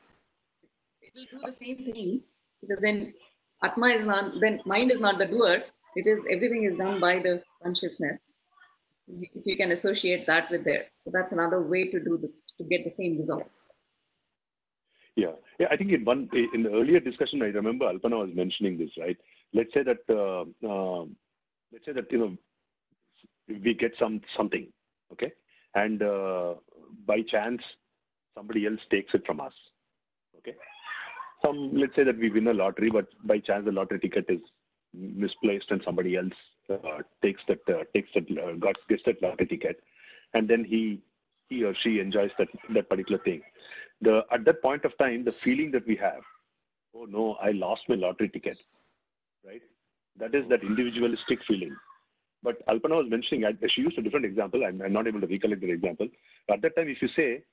It 1.01 1.11
will 1.15 1.39
do 1.39 1.45
the 1.45 1.51
same 1.53 1.77
thing 1.77 2.21
because 2.61 2.81
then 2.81 3.13
Atma 3.63 3.87
is 3.87 4.05
not, 4.05 4.39
then 4.39 4.61
mind 4.65 4.91
is 4.91 4.99
not 4.99 5.17
the 5.17 5.25
doer. 5.25 5.63
It 5.95 6.07
is 6.07 6.25
everything 6.29 6.63
is 6.63 6.77
done 6.77 6.99
by 6.99 7.19
the 7.19 7.43
consciousness. 7.63 8.35
If 9.07 9.45
you 9.45 9.57
can 9.57 9.71
associate 9.71 10.25
that 10.27 10.49
with 10.49 10.63
there, 10.63 10.85
so 10.99 11.11
that's 11.11 11.31
another 11.31 11.61
way 11.61 11.87
to 11.89 11.99
do 11.99 12.17
this 12.17 12.35
to 12.57 12.63
get 12.63 12.83
the 12.83 12.89
same 12.89 13.17
result. 13.17 13.57
Yeah. 15.15 15.31
Yeah, 15.59 15.67
I 15.69 15.77
think 15.77 15.91
in 15.91 16.05
one 16.05 16.29
in 16.53 16.63
the 16.63 16.69
earlier 16.69 16.99
discussion, 16.99 17.41
I 17.41 17.47
remember 17.47 17.85
Alpana 17.85 18.17
was 18.25 18.29
mentioning 18.33 18.77
this, 18.77 18.89
right? 18.97 19.17
Let's 19.53 19.73
say 19.73 19.83
that 19.83 19.99
uh, 20.09 20.41
uh, 20.67 21.05
let's 21.71 21.85
say 21.85 21.91
that 21.93 22.11
you 22.11 22.17
know 22.17 22.37
we 23.47 23.73
get 23.73 23.93
some 23.99 24.21
something, 24.35 24.67
okay, 25.11 25.31
and 25.75 26.01
uh, 26.01 26.55
by 27.05 27.21
chance 27.21 27.61
somebody 28.35 28.65
else 28.65 28.79
takes 28.89 29.13
it 29.13 29.25
from 29.25 29.39
us, 29.41 29.53
okay. 30.37 30.55
Some 31.45 31.71
let's 31.75 31.95
say 31.95 32.03
that 32.05 32.17
we 32.17 32.31
win 32.31 32.47
a 32.47 32.53
lottery, 32.53 32.89
but 32.89 33.07
by 33.23 33.39
chance 33.39 33.65
the 33.65 33.71
lottery 33.71 33.99
ticket 33.99 34.25
is 34.29 34.39
misplaced 34.93 35.69
and 35.69 35.81
somebody 35.85 36.15
else 36.15 36.33
uh, 36.71 36.99
takes 37.21 37.41
that 37.49 37.59
uh, 37.69 37.83
takes 37.93 38.09
that 38.15 38.25
uh, 38.41 38.53
got 38.53 38.75
gets 38.89 39.03
that 39.05 39.21
lottery 39.21 39.45
ticket, 39.47 39.83
and 40.33 40.47
then 40.47 40.63
he 40.63 41.01
he 41.49 41.63
or 41.63 41.75
she 41.83 41.99
enjoys 41.99 42.31
that 42.39 42.47
that 42.73 42.89
particular 42.89 43.21
thing 43.23 43.41
the 44.01 44.21
at 44.31 44.45
that 44.45 44.61
point 44.61 44.85
of 44.85 44.97
time, 44.97 45.23
the 45.23 45.33
feeling 45.43 45.71
that 45.71 45.85
we 45.87 45.95
have, 45.97 46.21
oh 46.95 47.05
no, 47.05 47.37
I 47.41 47.51
lost 47.51 47.83
my 47.87 47.95
lottery 47.95 48.29
ticket, 48.29 48.57
right? 49.45 49.61
That 50.19 50.35
is 50.35 50.47
that 50.49 50.63
individualistic 50.63 51.39
feeling. 51.47 51.75
But 52.43 52.65
Alpana 52.67 52.97
was 52.97 53.05
mentioning, 53.09 53.45
she 53.69 53.81
used 53.81 53.97
a 53.99 54.01
different 54.01 54.25
example. 54.25 54.63
I'm, 54.65 54.81
I'm 54.81 54.93
not 54.93 55.07
able 55.07 55.21
to 55.21 55.27
recollect 55.27 55.61
the 55.61 55.71
example. 55.71 56.07
But 56.47 56.55
at 56.55 56.61
that 56.63 56.75
time, 56.75 56.89
if 56.89 57.01
you 57.01 57.07
say, 57.15 57.43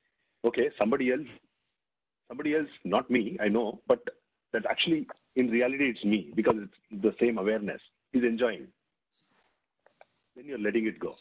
okay, 0.46 0.70
somebody 0.78 1.12
else, 1.12 1.26
somebody 2.26 2.54
else, 2.54 2.68
not 2.84 3.10
me, 3.10 3.36
I 3.40 3.48
know, 3.48 3.80
but 3.86 4.00
that 4.52 4.64
actually 4.66 5.06
in 5.36 5.50
reality 5.50 5.90
it's 5.90 6.04
me 6.04 6.32
because 6.34 6.54
it's 6.58 7.02
the 7.02 7.14
same 7.20 7.38
awareness 7.38 7.80
is 8.12 8.24
enjoying. 8.24 8.66
Then 10.34 10.46
you're 10.46 10.58
letting 10.58 10.86
it 10.86 10.98
go. 10.98 11.14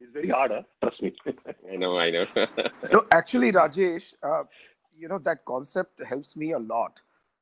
It's 0.00 0.12
very 0.12 0.28
hard, 0.28 0.52
huh? 0.52 0.62
trust 0.80 1.02
me. 1.02 1.12
I 1.72 1.76
know, 1.76 1.98
I 1.98 2.10
know. 2.10 2.26
no, 2.92 3.02
actually, 3.10 3.50
Rajesh, 3.50 4.14
uh, 4.22 4.44
you 4.96 5.08
know, 5.08 5.18
that 5.18 5.44
concept 5.44 6.02
helps 6.04 6.36
me 6.36 6.52
a 6.52 6.58
lot. 6.58 7.00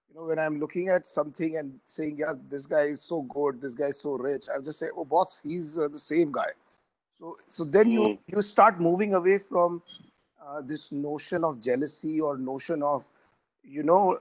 You 0.08 0.16
know, 0.16 0.26
when 0.26 0.38
I'm 0.38 0.58
looking 0.58 0.88
at 0.88 1.06
something 1.06 1.58
and 1.58 1.78
saying, 1.86 2.16
yeah, 2.18 2.32
this 2.48 2.64
guy 2.64 2.82
is 2.82 3.02
so 3.02 3.22
good, 3.22 3.60
this 3.60 3.74
guy 3.74 3.86
is 3.86 4.00
so 4.00 4.12
rich, 4.12 4.46
I'll 4.52 4.62
just 4.62 4.78
say, 4.78 4.86
oh, 4.96 5.04
boss, 5.04 5.40
he's 5.42 5.76
uh, 5.76 5.88
the 5.88 5.98
same 5.98 6.32
guy. 6.32 6.48
So, 7.20 7.36
so 7.48 7.64
then 7.64 7.88
mm. 7.88 7.92
you, 7.92 8.04
hmm. 8.04 8.36
you 8.36 8.42
start 8.42 8.80
moving 8.80 9.14
away 9.14 9.38
from 9.38 9.82
uh, 10.46 10.62
this 10.62 10.92
notion 10.92 11.44
of 11.44 11.60
jealousy 11.60 12.20
or 12.20 12.38
notion 12.38 12.82
of, 12.82 13.08
you 13.62 13.82
know, 13.82 14.18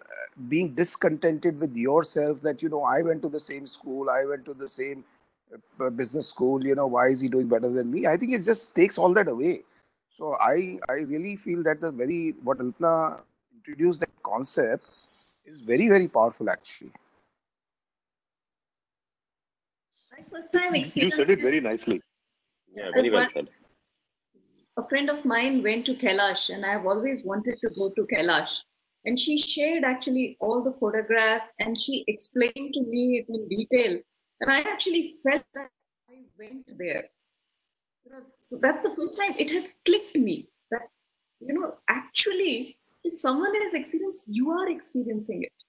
being 0.49 0.73
discontented 0.73 1.59
with 1.59 1.75
yourself 1.75 2.41
that, 2.41 2.61
you 2.61 2.67
know, 2.67 2.83
I 2.83 3.01
went 3.01 3.21
to 3.21 3.29
the 3.29 3.39
same 3.39 3.67
school, 3.67 4.09
I 4.09 4.25
went 4.25 4.43
to 4.45 4.53
the 4.53 4.67
same 4.67 5.05
business 5.95 6.27
school 6.29 6.65
you 6.65 6.75
know 6.75 6.88
why 6.88 7.08
is 7.08 7.21
he 7.21 7.27
doing 7.27 7.47
better 7.47 7.69
than 7.69 7.91
me 7.91 8.05
i 8.08 8.17
think 8.17 8.34
it 8.34 8.43
just 8.43 8.75
takes 8.75 8.97
all 8.97 9.13
that 9.13 9.27
away 9.38 9.55
So 10.17 10.27
I 10.43 10.60
I 10.91 10.93
really 11.08 11.31
feel 11.39 11.63
that 11.67 11.81
the 11.86 11.89
very 12.01 12.19
what 12.49 12.60
Alpana 12.65 12.91
introduced 13.55 13.99
that 14.03 14.12
concept 14.27 14.86
is 15.53 15.58
very 15.71 15.88
very 15.93 16.08
powerful 16.17 16.51
actually. 16.53 16.91
My 20.13 20.23
first 20.36 20.53
time 20.53 20.75
You 20.75 20.81
experience. 20.81 21.15
said 21.17 21.29
it 21.36 21.41
very 21.47 21.60
nicely. 21.65 21.97
Yeah, 22.77 22.91
very 22.99 23.12
well 23.15 23.23
one- 23.23 23.34
said. 23.34 23.49
a 24.81 24.86
friend 24.93 25.10
of 25.15 25.19
mine 25.34 25.62
went 25.67 25.86
to 25.89 25.95
Kailash, 26.05 26.45
and 26.55 26.65
I've 26.71 26.86
always 26.93 27.25
wanted 27.34 27.60
to 27.65 27.69
go 27.81 27.89
to 27.99 28.08
Kailash. 28.13 28.55
And 29.05 29.19
she 29.25 29.38
shared 29.38 29.84
actually 29.84 30.25
all 30.39 30.63
the 30.63 30.73
photographs 30.79 31.51
and 31.60 31.77
she 31.86 32.03
explained 32.08 32.73
to 32.79 32.84
me 32.95 33.03
in 33.27 33.47
detail. 33.58 33.99
And 34.41 34.51
I 34.51 34.59
actually 34.59 35.15
felt 35.23 35.43
that 35.53 35.69
I 36.09 36.23
went 36.37 36.65
there. 36.77 37.05
You 38.05 38.11
know, 38.11 38.21
so 38.37 38.57
that's 38.61 38.81
the 38.81 38.95
first 38.95 39.17
time 39.17 39.35
it 39.37 39.51
had 39.51 39.71
clicked 39.85 40.15
me 40.15 40.49
that, 40.71 40.83
you 41.39 41.53
know, 41.53 41.75
actually, 41.89 42.77
if 43.03 43.15
someone 43.15 43.53
has 43.61 43.73
experienced, 43.73 44.25
you 44.27 44.51
are 44.51 44.69
experiencing 44.69 45.43
it. 45.43 45.63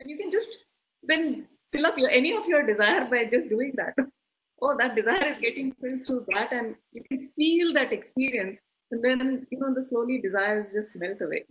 And 0.00 0.10
you 0.10 0.16
can 0.16 0.30
just 0.30 0.64
then 1.02 1.46
fill 1.70 1.86
up 1.86 1.98
your 1.98 2.10
any 2.10 2.32
of 2.32 2.46
your 2.46 2.64
desire 2.66 3.04
by 3.04 3.24
just 3.24 3.50
doing 3.50 3.72
that. 3.76 3.94
oh, 4.62 4.76
that 4.76 4.96
desire 4.96 5.26
is 5.26 5.38
getting 5.38 5.72
filled 5.80 6.04
through 6.04 6.24
that, 6.28 6.52
and 6.52 6.74
you 6.92 7.02
can 7.04 7.28
feel 7.28 7.72
that 7.74 7.92
experience, 7.92 8.62
and 8.90 9.04
then 9.04 9.46
you 9.50 9.58
know 9.58 9.72
the 9.74 9.82
slowly 9.82 10.20
desires 10.20 10.72
just 10.72 10.96
melt 10.96 11.20
away. 11.20 11.44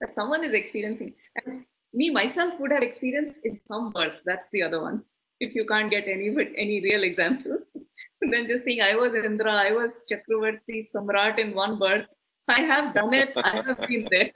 That 0.00 0.14
someone 0.14 0.44
is 0.44 0.54
experiencing, 0.54 1.14
and 1.44 1.64
me 1.92 2.10
myself 2.10 2.54
would 2.60 2.72
have 2.72 2.82
experienced 2.82 3.40
in 3.44 3.60
some 3.66 3.90
birth. 3.90 4.20
That's 4.24 4.50
the 4.50 4.62
other 4.62 4.82
one. 4.82 5.04
If 5.40 5.54
you 5.54 5.64
can't 5.64 5.90
get 5.90 6.08
any 6.08 6.30
but 6.30 6.48
any 6.56 6.80
real 6.80 7.04
example, 7.04 7.58
then 8.20 8.46
just 8.46 8.64
think 8.64 8.82
I 8.82 8.96
was 8.96 9.14
Indra, 9.14 9.52
I 9.52 9.72
was 9.72 10.04
Chakravarti 10.10 10.84
Samrat 10.94 11.38
in 11.38 11.54
one 11.54 11.78
birth. 11.78 12.06
I 12.48 12.62
have 12.62 12.94
done 12.94 13.14
it. 13.14 13.32
I 13.36 13.62
have 13.62 13.78
been 13.88 14.08
there. 14.10 14.30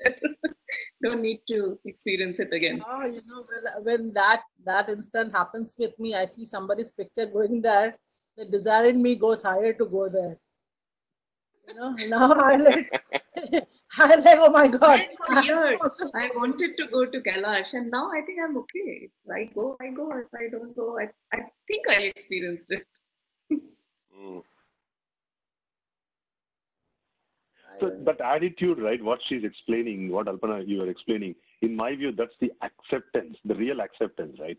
Don't 1.02 1.22
need 1.22 1.40
to 1.48 1.78
experience 1.84 2.38
it 2.40 2.52
again. 2.52 2.82
Oh, 2.88 3.04
you 3.04 3.22
know, 3.26 3.44
when, 3.48 3.84
when 3.84 4.14
that 4.14 4.42
that 4.64 4.88
instant 4.90 5.34
happens 5.34 5.76
with 5.78 5.98
me, 5.98 6.14
I 6.14 6.26
see 6.26 6.44
somebody's 6.44 6.92
picture 6.92 7.26
going 7.26 7.62
there. 7.62 7.96
The 8.36 8.44
desire 8.46 8.86
in 8.86 9.02
me 9.02 9.14
goes 9.16 9.42
higher 9.42 9.72
to 9.72 9.86
go 9.86 10.08
there. 10.08 10.38
You 11.68 11.74
know, 11.74 11.94
now 12.08 12.32
I 12.32 12.56
like, 12.56 13.21
I 13.98 14.14
like, 14.16 14.38
oh 14.38 14.50
my 14.50 14.68
God. 14.68 15.00
For 15.26 15.40
years, 15.42 15.80
I 16.14 16.30
wanted 16.34 16.76
to 16.78 16.86
go 16.88 17.04
to 17.06 17.20
Kailash, 17.20 17.74
and 17.74 17.90
now 17.90 18.10
I 18.10 18.22
think 18.22 18.38
I'm 18.42 18.56
okay. 18.58 19.08
If 19.08 19.10
I 19.30 19.50
go, 19.54 19.76
I 19.80 19.90
go. 19.90 20.10
If 20.12 20.28
I 20.34 20.48
don't 20.50 20.74
go, 20.74 20.98
I, 20.98 21.08
I 21.36 21.42
think 21.68 21.88
I 21.88 22.02
experienced 22.02 22.70
it. 22.70 22.86
Mm. 23.52 24.42
So 27.80 27.90
that 28.04 28.20
attitude, 28.20 28.78
right? 28.78 29.02
What 29.02 29.18
she's 29.26 29.42
explaining, 29.42 30.10
what 30.10 30.26
Alpana 30.26 30.62
you 30.68 30.82
are 30.82 30.90
explaining, 30.90 31.34
in 31.62 31.74
my 31.74 31.96
view, 31.96 32.12
that's 32.12 32.34
the 32.38 32.52
acceptance, 32.62 33.36
the 33.44 33.54
real 33.54 33.80
acceptance, 33.80 34.38
right? 34.38 34.58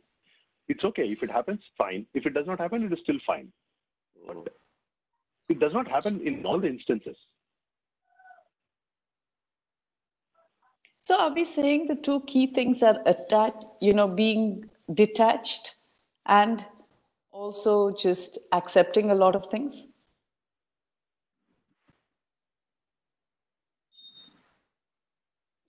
It's 0.68 0.84
okay 0.84 1.10
if 1.10 1.24
it 1.24 1.30
happens, 1.30 1.62
fine. 1.78 2.06
If 2.14 2.26
it 2.26 2.34
does 2.34 2.48
not 2.48 2.60
happen, 2.60 2.84
it 2.84 2.92
is 2.92 3.00
still 3.04 3.20
fine. 3.26 3.50
But 4.28 4.50
it 5.48 5.60
does 5.60 5.74
not 5.74 5.88
happen 5.88 6.20
in 6.26 6.46
all 6.46 6.60
the 6.60 6.68
instances. 6.68 7.16
So 11.04 11.20
are 11.20 11.34
we 11.34 11.44
saying 11.44 11.88
the 11.88 11.96
two 11.96 12.22
key 12.22 12.48
things 12.48 12.82
are 12.82 12.98
attached, 13.06 13.66
you 13.82 13.92
know, 13.92 14.08
being 14.08 14.70
detached 14.94 15.76
and 16.28 16.64
also 17.30 17.92
just 17.94 18.38
accepting 18.54 19.12
a 19.12 19.16
lot 19.16 19.36
of 19.36 19.48
things? 19.48 19.88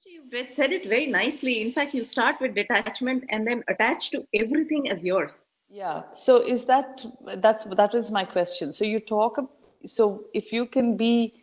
You've 0.06 0.48
said 0.48 0.72
it 0.72 0.88
very 0.88 1.06
nicely. 1.06 1.62
In 1.62 1.72
fact, 1.72 1.94
you 1.94 2.04
start 2.04 2.36
with 2.40 2.54
detachment 2.54 3.24
and 3.28 3.44
then 3.44 3.64
attach 3.66 4.10
to 4.10 4.24
everything 4.34 4.88
as 4.88 5.04
yours. 5.04 5.50
Yeah. 5.68 6.02
So 6.12 6.46
is 6.46 6.64
that 6.66 7.04
that's 7.38 7.64
that 7.64 7.96
is 7.96 8.12
my 8.12 8.24
question. 8.24 8.72
So 8.72 8.84
you 8.84 9.00
talk 9.00 9.40
so 9.84 10.26
if 10.32 10.52
you 10.52 10.66
can 10.66 10.96
be 10.96 11.42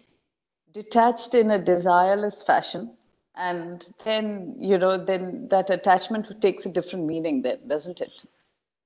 detached 0.71 1.35
in 1.35 1.51
a 1.51 1.59
desireless 1.59 2.45
fashion 2.45 2.95
and 3.35 3.87
then 4.03 4.55
you 4.59 4.77
know 4.77 4.97
then 4.97 5.47
that 5.49 5.69
attachment 5.69 6.29
takes 6.41 6.65
a 6.65 6.69
different 6.69 7.05
meaning 7.05 7.41
then 7.41 7.57
doesn't 7.67 8.01
it 8.01 8.11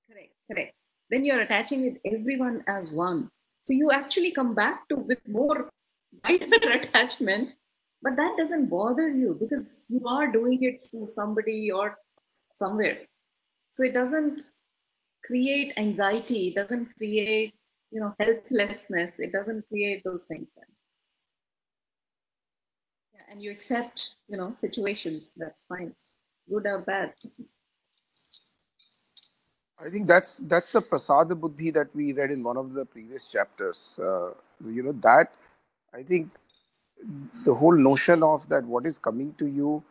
Correct, 0.09 0.31
correct. 0.51 0.75
Then 1.09 1.25
you're 1.25 1.41
attaching 1.41 1.83
with 1.83 1.97
everyone 2.05 2.63
as 2.67 2.91
one. 2.91 3.29
So 3.61 3.73
you 3.73 3.91
actually 3.91 4.31
come 4.31 4.53
back 4.53 4.87
to 4.89 4.97
with 4.97 5.19
more 5.27 5.69
wider 6.23 6.69
attachment, 6.73 7.55
but 8.01 8.15
that 8.15 8.35
doesn't 8.37 8.69
bother 8.69 9.09
you 9.09 9.35
because 9.39 9.87
you 9.89 10.05
are 10.07 10.31
doing 10.31 10.63
it 10.63 10.87
through 10.89 11.09
somebody 11.09 11.71
or 11.71 11.93
somewhere. 12.53 12.99
So 13.71 13.83
it 13.83 13.93
doesn't 13.93 14.51
create 15.25 15.73
anxiety, 15.77 16.49
it 16.49 16.55
doesn't 16.55 16.95
create, 16.97 17.53
you 17.91 17.99
know, 17.99 18.13
helplessness, 18.19 19.19
it 19.19 19.31
doesn't 19.31 19.67
create 19.67 20.03
those 20.03 20.23
things 20.23 20.51
then. 20.55 20.65
And 23.29 23.41
you 23.41 23.51
accept, 23.51 24.15
you 24.27 24.37
know, 24.37 24.53
situations, 24.55 25.33
that's 25.37 25.65
fine. 25.65 25.93
Good 26.49 26.67
or 26.67 26.79
bad. 26.79 27.13
I 29.79 29.89
think 29.89 30.07
that's 30.07 30.37
that's 30.37 30.71
the 30.71 30.81
prasada 30.81 31.39
buddhi 31.39 31.69
that 31.71 31.93
we 31.93 32.13
read 32.13 32.31
in 32.31 32.43
one 32.43 32.57
of 32.57 32.73
the 32.73 32.85
previous 32.85 33.27
chapters. 33.27 33.99
Uh, 34.01 34.31
you 34.63 34.83
know 34.83 34.93
that 34.93 35.33
I 35.93 36.03
think 36.03 36.31
the 37.45 37.53
whole 37.53 37.77
notion 37.77 38.23
of 38.23 38.47
that 38.49 38.65
what 38.65 38.85
is 38.85 38.97
coming 38.97 39.33
to 39.39 39.47
you. 39.47 39.83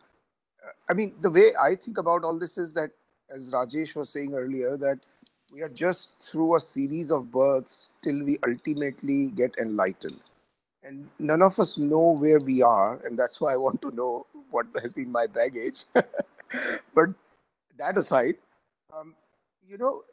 uh, 0.65 0.71
I 0.89 0.93
mean, 0.93 1.13
the 1.21 1.31
way 1.31 1.53
I 1.61 1.75
think 1.75 1.97
about 1.97 2.23
all 2.23 2.39
this 2.39 2.57
is 2.57 2.73
that, 2.73 2.91
as 3.29 3.51
Rajesh 3.51 3.95
was 3.95 4.09
saying 4.09 4.33
earlier, 4.33 4.77
that 4.77 5.05
we 5.53 5.61
are 5.61 5.69
just 5.69 6.11
through 6.21 6.55
a 6.55 6.59
series 6.59 7.11
of 7.11 7.31
births 7.31 7.91
till 8.01 8.23
we 8.23 8.37
ultimately 8.47 9.31
get 9.31 9.55
enlightened, 9.59 10.19
and 10.85 11.09
none 11.19 11.43
of 11.43 11.59
us 11.59 11.77
know 11.79 12.15
where 12.19 12.39
we 12.39 12.63
are, 12.63 13.01
and 13.05 13.19
that's 13.19 13.41
why 13.41 13.53
I 13.53 13.57
want 13.57 13.81
to 13.83 13.91
know 13.95 14.27
what 14.51 14.67
has 14.81 14.93
been 14.93 15.11
my 15.11 15.27
baggage. 15.27 15.85
but 16.95 17.09
that 17.77 17.97
aside. 17.97 18.35
Um, 18.97 19.15
you 19.67 19.77
know, 19.77 20.03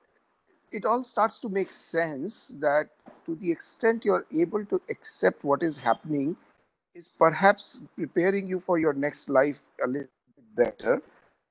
it 0.73 0.85
all 0.87 1.05
starts 1.05 1.41
to 1.41 1.51
make 1.51 1.71
sense 1.71 2.53
that 2.61 2.89
to 3.27 3.37
the 3.37 3.51
extent 3.53 4.05
you're 4.05 4.27
able 4.37 4.65
to 4.67 4.81
accept 4.91 5.45
what 5.45 5.63
is 5.63 5.79
happening 5.79 6.37
is 6.95 7.11
perhaps 7.19 7.81
preparing 7.97 8.49
you 8.49 8.61
for 8.61 8.79
your 8.79 8.95
next 8.95 9.29
life 9.31 9.65
a 9.85 9.89
little 9.89 10.09
bit 10.37 10.57
better 10.79 11.03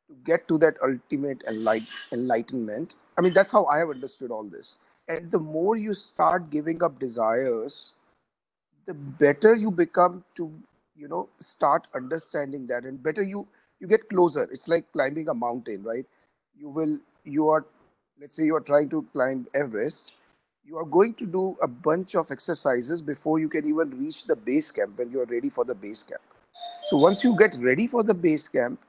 to 0.10 0.16
get 0.26 0.48
to 0.50 0.58
that 0.60 0.76
ultimate 0.84 1.44
enlight- 1.48 1.90
enlightenment. 2.14 2.96
I 3.18 3.22
mean, 3.22 3.34
that's 3.34 3.52
how 3.52 3.66
I 3.66 3.80
have 3.80 3.90
understood 3.92 4.32
all 4.32 4.46
this. 4.50 4.78
And 5.08 5.32
the 5.32 5.40
more 5.40 5.78
you 5.78 5.94
start 5.94 6.50
giving 6.52 6.84
up 6.84 7.00
desires, 7.00 7.94
the 8.92 8.96
better 9.26 9.56
you 9.56 9.72
become 9.72 10.24
to, 10.36 10.52
you 10.96 11.08
know, 11.08 11.30
start 11.40 11.88
understanding 11.96 12.68
that 12.68 12.84
and 12.84 13.02
better 13.02 13.24
you 13.24 13.48
you 13.80 13.88
get 13.88 14.10
closer. 14.10 14.48
It's 14.52 14.68
like 14.68 14.92
climbing 14.92 15.30
a 15.30 15.34
mountain, 15.34 15.84
right? 15.84 16.06
You 16.58 16.70
will 16.70 16.98
you 17.24 17.48
are 17.50 17.66
let's 18.20 18.36
say 18.36 18.44
you 18.44 18.56
are 18.56 18.68
trying 18.72 18.90
to 18.90 19.04
climb 19.14 19.48
Everest, 19.54 20.12
you 20.66 20.78
are 20.78 20.86
going 20.86 21.14
to 21.16 21.26
do 21.26 21.58
a 21.62 21.68
bunch 21.68 22.16
of 22.16 22.32
exercises 22.32 23.02
before 23.02 23.40
you 23.40 23.50
can 23.50 23.68
even 23.68 23.98
reach 24.00 24.26
the 24.26 24.36
base 24.36 24.72
camp 24.72 24.98
when 24.98 25.10
you 25.10 25.22
are 25.22 25.30
ready 25.36 25.50
for 25.50 25.64
the 25.64 25.74
base 25.74 26.04
camp. 26.04 26.22
So 26.90 26.98
once 26.98 27.24
you 27.24 27.36
get 27.38 27.56
ready 27.60 27.88
for 27.88 28.04
the 28.04 28.14
base 28.14 28.48
camp, 28.48 28.80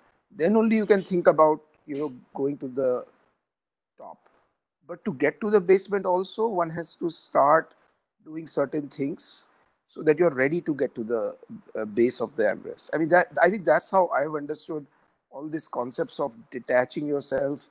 then 0.43 0.57
only 0.57 0.77
you 0.77 0.87
can 0.87 1.05
think 1.05 1.29
about 1.29 1.61
you 1.87 1.99
know 1.99 2.13
going 2.35 2.59
to 2.59 2.69
the 2.81 3.07
top. 3.97 4.19
But 4.89 5.05
to 5.05 5.15
get 5.15 5.41
to 5.41 5.49
the 5.49 5.61
basement 5.61 6.07
also, 6.07 6.49
one 6.49 6.71
has 6.71 6.97
to 6.97 7.09
start 7.21 7.75
doing 8.25 8.47
certain 8.47 8.89
things 8.89 9.47
so 9.93 10.03
that 10.03 10.19
you're 10.19 10.31
ready 10.35 10.63
to 10.63 10.75
get 10.75 10.95
to 10.95 11.05
the 11.05 11.37
uh, 11.79 11.85
base 11.85 12.23
of 12.23 12.35
the 12.37 12.49
Everest. 12.49 12.91
I 12.95 12.99
mean 12.99 13.11
that 13.11 13.29
I 13.43 13.51
think 13.51 13.67
that's 13.67 13.91
how 13.91 14.09
I've 14.09 14.35
understood 14.35 14.87
all 15.31 15.49
these 15.49 15.69
concepts 15.69 16.19
of 16.19 16.35
detaching 16.51 17.07
yourself 17.07 17.71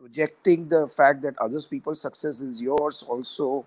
projecting 0.00 0.66
the 0.68 0.88
fact 0.88 1.22
that 1.22 1.38
others 1.38 1.68
people's 1.68 2.00
success 2.00 2.40
is 2.40 2.60
yours 2.60 3.04
also. 3.08 3.64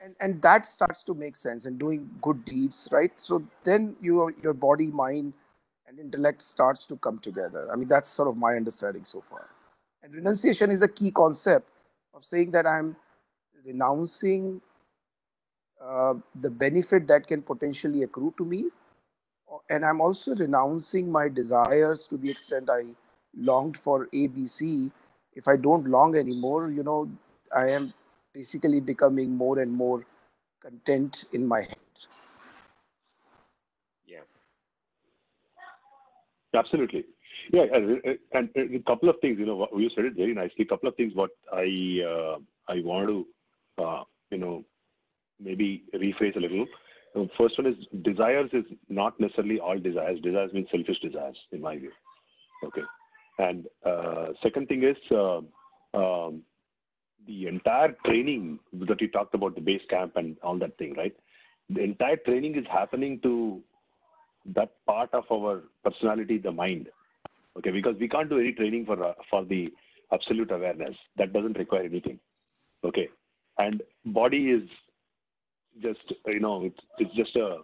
And 0.00 0.14
and 0.20 0.40
that 0.42 0.66
starts 0.66 1.02
to 1.04 1.14
make 1.14 1.34
sense 1.34 1.66
and 1.66 1.80
doing 1.80 2.08
good 2.22 2.44
deeds 2.44 2.88
right? 2.92 3.10
So 3.16 3.42
then 3.64 3.96
your 4.00 4.32
your 4.42 4.54
body 4.54 4.88
mind 4.92 5.32
and 5.88 5.98
intellect 5.98 6.42
starts 6.42 6.86
to 6.86 6.96
come 6.96 7.18
together. 7.18 7.68
I 7.72 7.76
mean 7.76 7.88
that's 7.88 8.08
sort 8.08 8.28
of 8.28 8.36
my 8.36 8.54
understanding 8.54 9.04
so 9.04 9.24
far. 9.28 9.48
And 10.04 10.14
renunciation 10.14 10.70
is 10.70 10.82
a 10.82 10.88
key 10.88 11.10
concept 11.10 11.68
of 12.14 12.24
saying 12.24 12.52
that 12.52 12.66
i'm 12.66 12.96
renouncing 13.64 14.60
uh, 15.82 16.14
the 16.40 16.50
benefit 16.50 17.06
that 17.06 17.26
can 17.26 17.42
potentially 17.42 18.02
accrue 18.02 18.34
to 18.38 18.44
me. 18.44 18.64
And 19.70 19.84
I'm 19.84 20.00
also 20.00 20.34
renouncing 20.34 21.10
my 21.10 21.28
desires 21.28 22.06
to 22.06 22.16
the 22.16 22.30
extent 22.30 22.68
I 22.70 22.84
longed 23.36 23.76
for 23.76 24.06
ABC. 24.14 24.90
If 25.34 25.48
I 25.48 25.56
don't 25.56 25.86
long 25.88 26.16
anymore, 26.16 26.70
you 26.70 26.82
know, 26.82 27.10
I 27.54 27.70
am 27.70 27.92
basically 28.32 28.80
becoming 28.80 29.36
more 29.36 29.60
and 29.60 29.72
more 29.72 30.04
content 30.62 31.26
in 31.32 31.46
my 31.46 31.60
head. 31.60 31.76
Yeah. 34.06 34.20
Absolutely. 36.54 37.04
Yeah, 37.52 37.66
and 38.32 38.50
a 38.56 38.78
couple 38.86 39.08
of 39.08 39.16
things, 39.20 39.38
you 39.38 39.46
know, 39.46 39.68
you 39.76 39.88
said 39.94 40.06
it 40.06 40.14
very 40.16 40.34
nicely. 40.34 40.64
A 40.64 40.66
couple 40.66 40.88
of 40.88 40.96
things 40.96 41.14
what 41.14 41.30
I 41.52 42.00
uh, 42.04 42.38
I 42.68 42.80
want 42.82 43.08
to, 43.08 43.26
uh, 43.82 44.02
you 44.30 44.38
know, 44.38 44.64
maybe 45.40 45.84
rephrase 45.94 46.36
a 46.36 46.40
little. 46.40 46.66
Uh, 47.14 47.24
first 47.38 47.58
one 47.58 47.66
is 47.66 47.76
desires 48.02 48.50
is 48.52 48.64
not 48.88 49.18
necessarily 49.18 49.58
all 49.58 49.78
desires. 49.78 50.20
Desires 50.20 50.52
mean 50.52 50.66
selfish 50.70 51.00
desires, 51.00 51.36
in 51.52 51.60
my 51.60 51.76
view. 51.76 51.92
Okay. 52.64 52.82
And 53.38 53.66
uh, 53.84 54.28
second 54.42 54.68
thing 54.68 54.82
is 54.82 54.96
uh, 55.10 55.40
um, 55.94 56.42
the 57.26 57.46
entire 57.46 57.94
training 58.04 58.58
that 58.72 59.00
you 59.00 59.08
talked 59.08 59.34
about, 59.34 59.54
the 59.54 59.60
base 59.60 59.82
camp 59.90 60.16
and 60.16 60.36
all 60.42 60.58
that 60.58 60.76
thing, 60.78 60.94
right? 60.96 61.14
The 61.70 61.82
entire 61.82 62.16
training 62.16 62.56
is 62.56 62.64
happening 62.70 63.20
to 63.20 63.60
that 64.54 64.72
part 64.86 65.12
of 65.12 65.24
our 65.30 65.64
personality, 65.84 66.38
the 66.38 66.52
mind. 66.52 66.88
Okay, 67.58 67.70
because 67.70 67.96
we 67.98 68.08
can't 68.08 68.28
do 68.28 68.38
any 68.38 68.52
training 68.52 68.86
for 68.86 69.02
uh, 69.02 69.14
for 69.30 69.44
the 69.44 69.72
absolute 70.12 70.50
awareness. 70.50 70.94
That 71.16 71.32
doesn't 71.32 71.58
require 71.58 71.82
anything. 71.82 72.20
Okay, 72.84 73.08
and 73.58 73.82
body 74.04 74.50
is 74.50 74.68
just 75.82 76.12
you 76.26 76.40
know 76.40 76.70
it's 76.98 77.14
just 77.14 77.36
a 77.36 77.58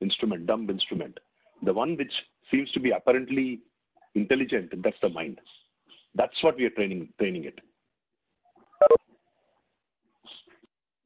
instrument, 0.00 0.46
dumb 0.46 0.68
instrument. 0.70 1.18
The 1.62 1.72
one 1.72 1.96
which 1.96 2.12
seems 2.50 2.70
to 2.72 2.80
be 2.80 2.90
apparently 2.90 3.60
intelligent, 4.14 4.72
that's 4.82 5.00
the 5.02 5.08
mind. 5.08 5.40
That's 6.14 6.42
what 6.42 6.56
we 6.56 6.64
are 6.64 6.70
training 6.70 7.12
training 7.18 7.44
it. 7.44 7.60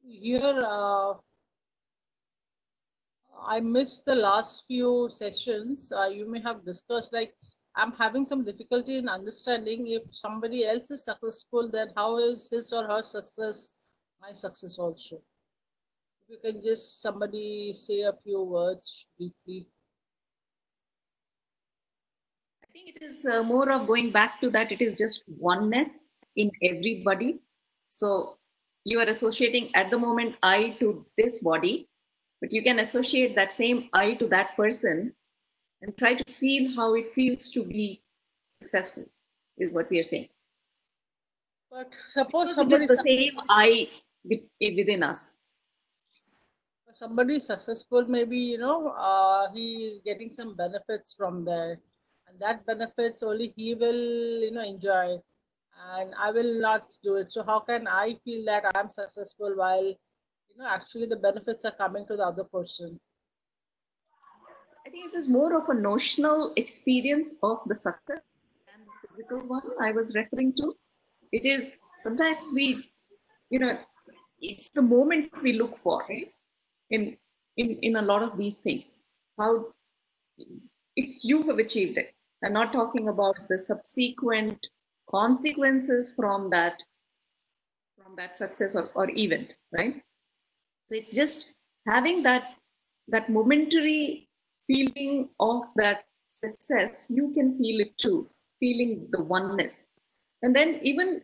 Here, 0.07 0.59
uh, 0.63 1.13
I 3.45 3.59
missed 3.59 4.05
the 4.05 4.15
last 4.15 4.63
few 4.67 5.09
sessions. 5.11 5.91
Uh, 5.91 6.05
you 6.05 6.29
may 6.29 6.41
have 6.41 6.65
discussed 6.65 7.11
like 7.11 7.33
I'm 7.75 7.91
having 7.91 8.25
some 8.25 8.45
difficulty 8.45 8.97
in 8.97 9.09
understanding 9.09 9.87
if 9.87 10.03
somebody 10.11 10.65
else 10.65 10.91
is 10.91 11.03
successful, 11.03 11.69
then 11.69 11.89
how 11.95 12.17
is 12.17 12.49
his 12.49 12.71
or 12.71 12.87
her 12.87 13.03
success 13.03 13.71
my 14.21 14.31
success 14.31 14.79
also? 14.79 15.21
If 16.27 16.39
you 16.43 16.51
can 16.51 16.63
just 16.63 17.03
somebody 17.03 17.75
say 17.77 18.01
a 18.01 18.13
few 18.23 18.41
words 18.41 19.05
briefly. 19.17 19.67
I 22.63 22.67
think 22.73 22.95
it 22.95 23.03
is 23.03 23.27
uh, 23.27 23.43
more 23.43 23.71
of 23.71 23.85
going 23.85 24.11
back 24.11 24.41
to 24.41 24.49
that. 24.49 24.71
It 24.71 24.81
is 24.81 24.97
just 24.97 25.23
oneness 25.27 26.27
in 26.35 26.49
everybody. 26.63 27.41
So 27.89 28.37
you 28.85 28.99
are 28.99 29.05
associating 29.05 29.69
at 29.75 29.91
the 29.91 29.99
moment 29.99 30.35
I 30.41 30.75
to 30.79 31.05
this 31.15 31.43
body, 31.43 31.89
but 32.41 32.51
you 32.51 32.63
can 32.63 32.79
associate 32.79 33.35
that 33.35 33.53
same 33.53 33.89
I 33.93 34.15
to 34.15 34.27
that 34.29 34.55
person 34.55 35.13
and 35.83 35.95
try 35.95 36.15
to 36.15 36.33
feel 36.33 36.75
how 36.75 36.95
it 36.95 37.13
feels 37.13 37.51
to 37.51 37.63
be 37.63 38.01
successful, 38.47 39.05
is 39.59 39.71
what 39.71 39.91
we 39.91 39.99
are 39.99 40.03
saying. 40.03 40.29
But 41.69 41.93
suppose 42.07 42.49
Because 42.49 42.55
somebody 42.55 42.85
it 42.85 42.89
is 42.89 42.97
the 42.97 43.03
same 43.03 43.33
I 43.47 43.89
within 44.59 45.03
us. 45.03 45.37
Somebody 46.95 47.39
successful, 47.39 48.05
maybe 48.07 48.37
you 48.37 48.57
know 48.57 48.89
uh, 48.89 49.51
he 49.53 49.85
is 49.85 49.99
getting 49.99 50.31
some 50.31 50.55
benefits 50.55 51.13
from 51.13 51.45
there, 51.45 51.79
and 52.27 52.39
that 52.39 52.65
benefits 52.65 53.23
only 53.23 53.53
he 53.55 53.75
will 53.75 54.41
you 54.43 54.51
know 54.51 54.63
enjoy, 54.63 55.17
and 55.93 56.13
I 56.17 56.31
will 56.31 56.59
not 56.59 56.93
do 57.03 57.15
it. 57.15 57.31
So 57.31 57.43
how 57.43 57.59
can 57.59 57.87
I 57.87 58.15
feel 58.23 58.45
that 58.45 58.65
I 58.73 58.79
am 58.79 58.89
successful 58.89 59.53
while 59.55 59.85
you 59.85 60.57
know 60.57 60.67
actually 60.67 61.07
the 61.07 61.17
benefits 61.17 61.65
are 61.65 61.75
coming 61.83 62.07
to 62.07 62.15
the 62.15 62.23
other 62.23 62.45
person? 62.45 62.99
I 64.85 64.89
think 64.89 65.11
it 65.11 65.15
was 65.15 65.27
more 65.27 65.57
of 65.57 65.67
a 65.69 65.73
notional 65.73 66.53
experience 66.55 67.35
of 67.41 67.59
the 67.65 67.75
success 67.75 68.21
than 68.67 68.85
the 68.85 69.07
physical 69.07 69.39
one 69.39 69.63
I 69.81 69.91
was 69.91 70.13
referring 70.15 70.53
to. 70.57 70.75
It 71.31 71.43
is 71.43 71.73
sometimes 72.01 72.49
we, 72.53 72.91
you 73.49 73.59
know, 73.59 73.79
it's 74.39 74.69
the 74.69 74.83
moment 74.83 75.31
we 75.41 75.53
look 75.53 75.79
for, 75.79 76.05
right? 76.07 76.34
In 76.89 77.17
in 77.57 77.79
in 77.81 77.95
a 77.95 78.01
lot 78.01 78.23
of 78.23 78.37
these 78.37 78.59
things. 78.59 79.03
How 79.37 79.73
if 80.95 81.23
you 81.23 81.43
have 81.47 81.59
achieved 81.59 81.97
it. 81.97 82.13
I'm 82.43 82.53
not 82.53 82.73
talking 82.73 83.07
about 83.07 83.47
the 83.49 83.57
subsequent 83.57 84.67
consequences 85.09 86.13
from 86.15 86.49
that 86.51 86.83
from 87.97 88.15
that 88.17 88.35
success 88.35 88.75
or, 88.75 88.91
or 88.93 89.09
event, 89.11 89.57
right? 89.71 90.01
So 90.83 90.95
it's 90.95 91.15
just 91.15 91.53
having 91.87 92.23
that 92.23 92.55
that 93.07 93.29
momentary 93.29 94.29
feeling 94.67 95.29
of 95.39 95.63
that 95.75 96.05
success, 96.27 97.07
you 97.09 97.31
can 97.33 97.57
feel 97.57 97.81
it 97.81 97.97
too, 97.97 98.29
feeling 98.59 99.07
the 99.11 99.21
oneness. 99.21 99.87
And 100.41 100.55
then 100.55 100.79
even 100.83 101.21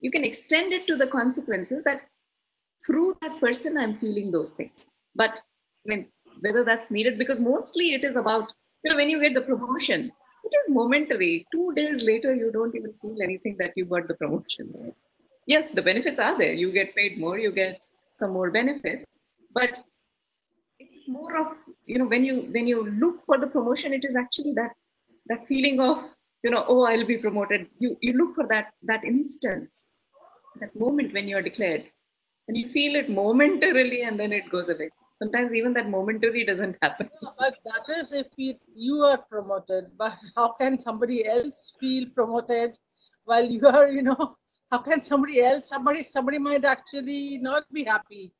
you 0.00 0.10
can 0.10 0.24
extend 0.24 0.72
it 0.72 0.86
to 0.86 0.96
the 0.96 1.06
consequences 1.06 1.82
that 1.84 2.02
through 2.84 3.16
that 3.22 3.40
person, 3.40 3.76
I'm 3.76 3.94
feeling 3.94 4.30
those 4.30 4.50
things. 4.50 4.86
But 5.14 5.40
I 5.86 5.88
mean, 5.88 6.06
whether 6.40 6.64
that's 6.64 6.90
needed, 6.90 7.18
because 7.18 7.38
mostly 7.38 7.92
it 7.94 8.04
is 8.04 8.16
about, 8.16 8.52
you 8.84 8.90
know, 8.90 8.96
when 8.96 9.10
you 9.10 9.20
get 9.20 9.34
the 9.34 9.42
promotion, 9.42 10.12
it 10.44 10.54
is 10.60 10.70
momentary. 10.70 11.46
Two 11.52 11.72
days 11.74 12.02
later, 12.02 12.34
you 12.34 12.50
don't 12.52 12.74
even 12.74 12.94
feel 13.02 13.16
anything 13.22 13.56
that 13.58 13.72
you 13.76 13.84
got 13.84 14.08
the 14.08 14.14
promotion. 14.14 14.94
Yes, 15.46 15.70
the 15.70 15.82
benefits 15.82 16.18
are 16.18 16.36
there. 16.36 16.52
You 16.52 16.72
get 16.72 16.94
paid 16.94 17.18
more, 17.18 17.38
you 17.38 17.52
get 17.52 17.84
some 18.14 18.32
more 18.32 18.50
benefits. 18.50 19.20
But 19.52 19.82
it's 20.80 21.06
more 21.08 21.36
of 21.36 21.56
you 21.86 21.98
know 21.98 22.06
when 22.06 22.24
you 22.24 22.36
when 22.56 22.66
you 22.66 22.78
look 23.02 23.22
for 23.24 23.36
the 23.38 23.46
promotion 23.46 23.92
it 23.92 24.04
is 24.08 24.16
actually 24.16 24.52
that 24.54 24.72
that 25.26 25.46
feeling 25.46 25.78
of 25.88 26.02
you 26.42 26.50
know 26.50 26.64
oh 26.68 26.84
i'll 26.90 27.06
be 27.10 27.18
promoted 27.24 27.66
you 27.78 27.96
you 28.00 28.12
look 28.20 28.34
for 28.34 28.46
that 28.52 28.70
that 28.90 29.04
instance 29.04 29.90
that 30.60 30.74
moment 30.84 31.12
when 31.12 31.28
you 31.28 31.36
are 31.36 31.46
declared 31.50 31.84
and 32.50 32.58
you 32.58 32.68
feel 32.68 32.96
it 32.96 33.08
momentarily 33.08 34.02
and 34.02 34.18
then 34.18 34.32
it 34.32 34.50
goes 34.50 34.68
away 34.74 34.90
sometimes 35.22 35.54
even 35.54 35.72
that 35.72 35.88
momentary 35.88 36.42
doesn't 36.44 36.76
happen 36.82 37.08
Yeah, 37.22 37.28
but 37.38 37.54
that 37.64 37.84
is 37.96 38.12
if 38.12 38.28
you, 38.36 38.54
you 38.74 39.02
are 39.02 39.18
promoted. 39.18 39.90
But 39.98 40.16
how 40.34 40.52
can 40.60 40.78
somebody 40.78 41.26
else 41.26 41.74
feel 41.78 42.06
promoted 42.14 42.78
while 43.24 43.44
you 43.44 43.66
are, 43.68 43.88
you 43.88 44.02
know, 44.02 44.36
how 44.72 44.78
can 44.78 45.00
somebody 45.00 45.42
else, 45.42 45.68
somebody, 45.68 46.04
somebody 46.04 46.38
might 46.38 46.64
actually 46.64 47.38
not 47.38 47.64
be 47.72 47.84
happy. 47.84 48.32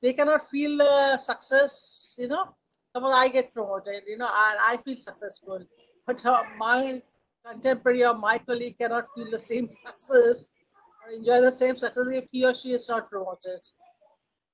They 0.00 0.12
cannot 0.14 0.48
feel 0.50 0.78
the 0.78 1.18
success, 1.18 2.16
you 2.18 2.28
know. 2.28 2.54
Suppose 2.96 3.14
I 3.14 3.28
get 3.28 3.54
promoted, 3.54 4.02
you 4.06 4.18
know, 4.18 4.26
and 4.26 4.58
I 4.70 4.78
feel 4.84 4.96
successful, 4.96 5.60
but 6.06 6.24
uh, 6.26 6.42
my 6.58 6.98
contemporary 7.46 8.04
or 8.04 8.14
my 8.14 8.38
colleague 8.38 8.78
cannot 8.78 9.06
feel 9.14 9.30
the 9.30 9.40
same 9.40 9.70
success 9.86 10.50
or 11.04 11.12
enjoy 11.12 11.40
the 11.40 11.52
same 11.52 11.76
success 11.76 12.06
if 12.10 12.24
he 12.30 12.44
or 12.44 12.54
she 12.54 12.72
is 12.72 12.88
not 12.88 13.10
promoted. 13.10 13.60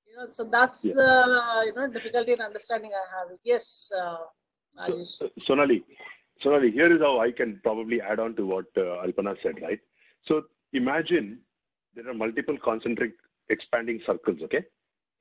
You 0.07 0.17
know, 0.17 0.27
so 0.31 0.43
that's 0.45 0.83
Yeah. 0.85 0.93
the 0.93 1.63
you 1.67 1.73
know 1.73 1.87
difficulty 1.87 2.33
in 2.33 2.41
understanding 2.41 2.91
I 2.93 3.05
have. 3.17 3.37
Yes, 3.43 3.91
uh. 4.01 4.17
So, 5.03 5.29
Sonali, 5.45 5.83
Sonali, 6.41 6.71
here 6.71 6.93
is 6.93 7.01
how 7.01 7.19
I 7.19 7.31
can 7.31 7.59
probably 7.63 7.99
add 8.01 8.19
on 8.19 8.35
to 8.35 8.45
what 8.45 8.65
uh, 8.77 9.03
Alpana 9.05 9.35
said, 9.43 9.61
right? 9.61 9.79
So 10.25 10.43
imagine 10.73 11.39
there 11.95 12.07
are 12.09 12.13
multiple 12.13 12.57
concentric 12.63 13.13
expanding 13.49 13.99
circles, 14.05 14.37
okay? 14.43 14.63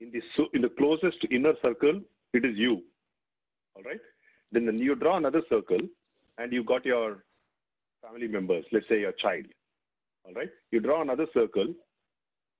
In 0.00 0.12
the 0.12 0.22
so 0.36 0.46
in 0.54 0.62
the 0.62 0.68
closest 0.68 1.26
inner 1.30 1.54
circle, 1.62 2.00
it 2.34 2.44
is 2.44 2.56
you, 2.56 2.82
all 3.74 3.82
right? 3.82 4.00
Then 4.52 4.66
when 4.66 4.78
you 4.78 4.94
draw 4.94 5.16
another 5.16 5.42
circle, 5.48 5.80
and 6.38 6.52
you 6.52 6.62
got 6.62 6.84
your 6.86 7.24
family 8.02 8.28
members, 8.28 8.64
let's 8.70 8.88
say 8.88 9.00
your 9.00 9.12
child, 9.12 9.46
all 10.24 10.34
right? 10.34 10.50
You 10.70 10.80
draw 10.80 11.02
another 11.02 11.26
circle, 11.32 11.74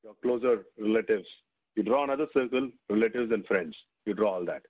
your 0.02 0.14
closer 0.22 0.64
relatives. 0.78 1.26
You 1.76 1.82
draw 1.82 2.04
another 2.04 2.26
circle, 2.32 2.70
relatives 2.88 3.32
and 3.32 3.46
friends. 3.46 3.76
You 4.06 4.14
draw 4.14 4.34
all 4.34 4.44
that. 4.46 4.62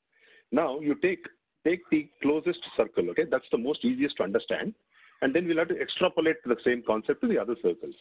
Now 0.52 0.80
you 0.80 0.94
take 0.96 1.24
take 1.66 1.80
the 1.90 2.08
closest 2.22 2.60
circle, 2.76 3.10
okay? 3.10 3.24
That's 3.30 3.48
the 3.50 3.58
most 3.58 3.84
easiest 3.84 4.16
to 4.18 4.22
understand. 4.22 4.74
And 5.22 5.34
then 5.34 5.46
we'll 5.46 5.58
have 5.58 5.68
to 5.68 5.80
extrapolate 5.80 6.36
the 6.44 6.56
same 6.64 6.82
concept 6.86 7.20
to 7.22 7.28
the 7.28 7.38
other 7.38 7.56
circles. 7.62 7.96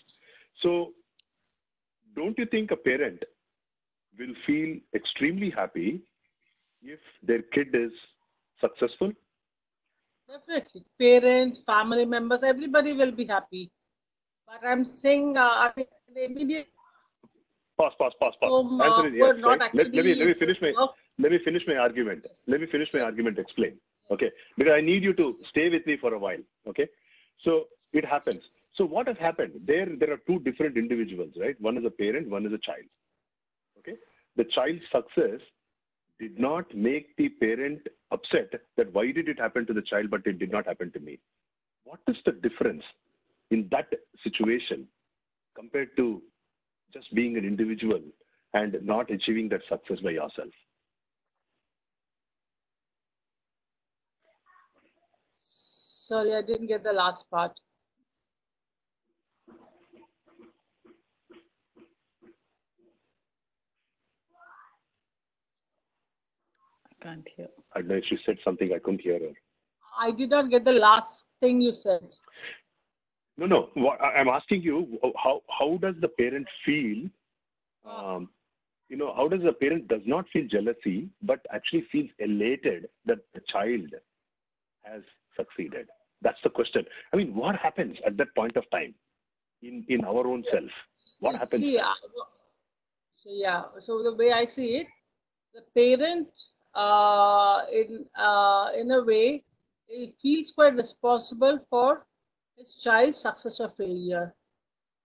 So 0.61 0.93
don't 2.15 2.37
you 2.37 2.45
think 2.45 2.71
a 2.71 2.75
parent 2.75 3.23
will 4.17 4.33
feel 4.45 4.77
extremely 4.95 5.49
happy 5.49 6.01
if 6.81 6.99
their 7.23 7.41
kid 7.41 7.69
is 7.73 7.91
successful? 8.61 9.11
Definitely, 10.29 10.83
parents, 10.99 11.61
family 11.65 12.05
members, 12.05 12.43
everybody 12.43 12.93
will 12.93 13.11
be 13.11 13.25
happy. 13.25 13.71
But 14.47 14.65
I'm 14.67 14.85
saying, 14.85 15.35
uh, 15.37 15.71
the 15.75 16.25
immediate 16.25 16.67
Pause, 17.77 17.93
pause, 17.99 18.13
pause, 18.19 18.33
pause. 18.41 18.49
home, 18.49 18.81
uh, 18.81 19.03
is 19.05 19.13
yes, 19.13 19.35
right? 19.43 19.59
Let, 19.75 19.93
let 19.93 20.05
me 20.05 20.15
let 20.15 20.27
me 20.27 20.33
finish 20.33 20.57
my 20.61 20.73
work- 20.75 20.95
let 21.19 21.31
me 21.31 21.37
finish 21.45 21.63
my 21.67 21.75
argument. 21.75 22.21
Yes. 22.25 22.41
Let 22.47 22.61
me 22.61 22.67
finish 22.67 22.89
my 22.93 23.01
argument. 23.01 23.37
Explain. 23.37 23.77
Okay, 24.09 24.31
because 24.57 24.73
I 24.73 24.81
need 24.81 25.03
you 25.03 25.13
to 25.13 25.35
stay 25.49 25.69
with 25.69 25.85
me 25.85 25.95
for 25.97 26.13
a 26.15 26.17
while. 26.19 26.39
Okay, 26.67 26.87
so 27.43 27.65
it 27.93 28.03
happens. 28.05 28.43
So 28.73 28.85
what 28.85 29.07
has 29.07 29.17
happened? 29.17 29.53
There, 29.65 29.85
there 29.85 30.11
are 30.11 30.17
two 30.25 30.39
different 30.39 30.77
individuals, 30.77 31.33
right? 31.39 31.59
One 31.61 31.77
is 31.77 31.85
a 31.85 31.89
parent, 31.91 32.29
one 32.29 32.45
is 32.47 32.53
a 32.53 32.57
child. 32.57 32.85
Okay, 33.79 33.97
the 34.37 34.45
child's 34.45 34.83
success 34.91 35.41
did 36.19 36.39
not 36.39 36.73
make 36.73 37.15
the 37.17 37.29
parent 37.29 37.81
upset 38.11 38.51
that 38.77 38.91
why 38.91 39.11
did 39.11 39.27
it 39.29 39.37
happen 39.39 39.67
to 39.67 39.73
the 39.73 39.83
child, 39.83 40.09
but 40.09 40.25
it 40.25 40.39
did 40.39 40.51
not 40.51 40.65
happen 40.65 40.91
to 40.93 40.99
me. 40.99 41.19
what 41.83 41.99
is 42.07 42.17
the 42.25 42.31
difference 42.45 42.83
in 43.51 43.67
that 43.71 43.87
situation 44.23 44.87
compared 45.55 45.95
to 45.97 46.21
just 46.93 47.13
being 47.13 47.37
an 47.37 47.45
individual 47.45 48.01
and 48.53 48.77
not 48.83 49.11
achieving 49.11 49.49
that 49.49 49.61
success 49.69 49.99
by 50.01 50.11
yourself? 50.11 50.49
Sorry, 55.39 56.33
I 56.33 56.41
didn't 56.41 56.67
get 56.67 56.83
the 56.83 56.93
last 56.93 57.29
part. 57.29 57.59
I 66.89 67.03
can't 67.03 67.27
hear. 67.35 67.47
I 67.75 67.81
know 67.81 67.99
she 68.01 68.17
said 68.25 68.37
something, 68.43 68.71
I 68.73 68.79
couldn't 68.79 69.01
hear 69.01 69.19
her. 69.19 69.33
I 69.99 70.11
did 70.11 70.29
not 70.29 70.49
get 70.49 70.63
the 70.63 70.73
last 70.73 71.27
thing 71.41 71.59
you 71.59 71.73
said. 71.73 72.15
No, 73.37 73.45
no. 73.45 73.91
I'm 73.99 74.29
asking 74.29 74.63
you, 74.63 74.99
how 75.23 75.41
how 75.59 75.77
does 75.77 75.95
the 76.01 76.07
parent 76.07 76.47
feel? 76.65 77.07
Um, 77.85 78.29
you 78.89 78.97
know, 78.97 79.13
how 79.15 79.27
does 79.27 79.41
the 79.43 79.53
parent 79.53 79.87
does 79.87 80.01
not 80.05 80.25
feel 80.29 80.47
jealousy, 80.47 81.09
but 81.21 81.45
actually 81.53 81.85
feels 81.91 82.09
elated 82.19 82.87
that 83.05 83.19
the 83.33 83.41
child 83.47 83.93
has 84.83 85.03
succeeded? 85.35 85.87
That's 86.21 86.39
the 86.43 86.49
question. 86.49 86.85
I 87.13 87.17
mean, 87.17 87.35
what 87.35 87.55
happens 87.57 87.97
at 88.05 88.17
that 88.17 88.33
point 88.35 88.57
of 88.57 88.63
time 88.71 88.95
in 89.61 89.85
in 89.87 90.03
our 90.05 90.25
own 90.25 90.43
self? 90.51 90.71
What 91.19 91.33
happens 91.35 91.61
See? 91.63 91.79
I- 91.79 91.93
so 93.15 93.29
yeah, 93.31 93.63
so 93.79 94.03
the 94.03 94.13
way 94.15 94.31
I 94.31 94.45
see 94.45 94.77
it, 94.77 94.87
the 95.53 95.63
parent, 95.75 96.29
uh, 96.73 97.61
in 97.71 98.05
uh, 98.15 98.69
in 98.75 98.91
a 98.91 99.03
way, 99.03 99.43
it 99.89 100.15
feels 100.21 100.51
quite 100.51 100.75
responsible 100.75 101.59
for 101.69 102.05
his 102.57 102.75
child 102.77 103.15
success 103.15 103.59
or 103.59 103.69
failure. 103.69 104.33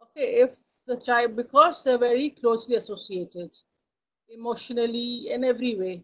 Okay, 0.03 0.41
if 0.41 0.59
the 0.87 0.97
child, 0.97 1.37
because 1.37 1.85
they're 1.85 1.99
very 1.99 2.31
closely 2.31 2.77
associated, 2.77 3.51
emotionally 4.29 5.31
in 5.31 5.45
every 5.45 5.77
way. 5.77 6.03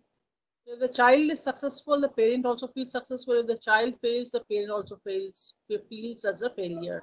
If 0.67 0.81
the 0.81 0.89
child 0.89 1.31
is 1.31 1.43
successful, 1.43 2.01
the 2.01 2.09
parent 2.09 2.45
also 2.45 2.69
feels 2.69 2.93
successful. 2.93 3.35
If 3.35 3.47
the 3.47 3.57
child 3.59 3.95
fails, 4.03 4.31
the 4.31 4.41
parent 4.41 4.71
also 4.71 4.97
fails, 5.05 5.55
feels 5.89 6.25
as 6.25 6.43
a 6.43 6.51
failure. 6.51 7.03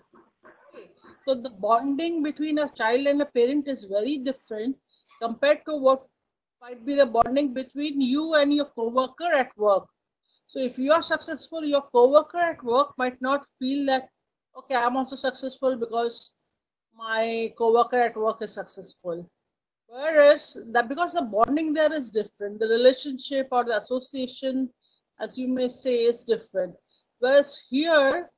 Okay. 0.70 0.91
So 1.28 1.34
the 1.34 1.50
bonding 1.50 2.22
between 2.22 2.60
a 2.60 2.70
child 2.70 3.08
and 3.08 3.22
a 3.22 3.26
parent 3.26 3.68
is 3.68 3.84
very 3.86 4.18
different 4.20 4.78
compared 5.22 5.66
to 5.66 5.76
what 5.76 6.06
might 6.62 6.86
be 6.86 6.96
the 6.96 7.06
bonding 7.06 7.54
between 7.54 8.00
you 8.00 8.36
and 8.36 8.54
your 8.54 8.66
coworker 8.66 9.34
at 9.36 9.58
work. 9.58 9.88
So 10.48 10.60
if 10.60 10.78
you 10.78 10.91
are 10.91 11.02
successful, 11.02 11.66
your 11.66 11.82
coworker 11.82 12.38
at 12.38 12.64
work 12.64 12.93
might 12.98 13.20
not 13.22 13.46
feel 13.60 13.86
that 13.88 14.10
okay, 14.58 14.76
I'm 14.76 14.95
also 14.95 15.16
successful 15.16 15.76
because 15.76 16.32
my 16.97 17.53
coworker 17.58 18.01
at 18.01 18.16
work 18.16 18.41
is 18.41 18.53
successful. 18.53 19.30
Whereas 19.88 20.58
that 20.72 20.89
because 20.89 21.14
the 21.14 21.22
bonding 21.22 21.74
there 21.74 21.93
is 21.93 22.10
different, 22.10 22.60
the 22.60 22.68
relationship 22.68 23.47
or 23.51 23.64
the 23.64 23.78
association, 23.78 24.70
as 25.20 25.38
you 25.38 25.47
may 25.47 25.68
say, 25.68 26.03
is 26.03 26.24
different. 26.24 26.76
Whereas 27.20 27.62
here, 27.70 28.30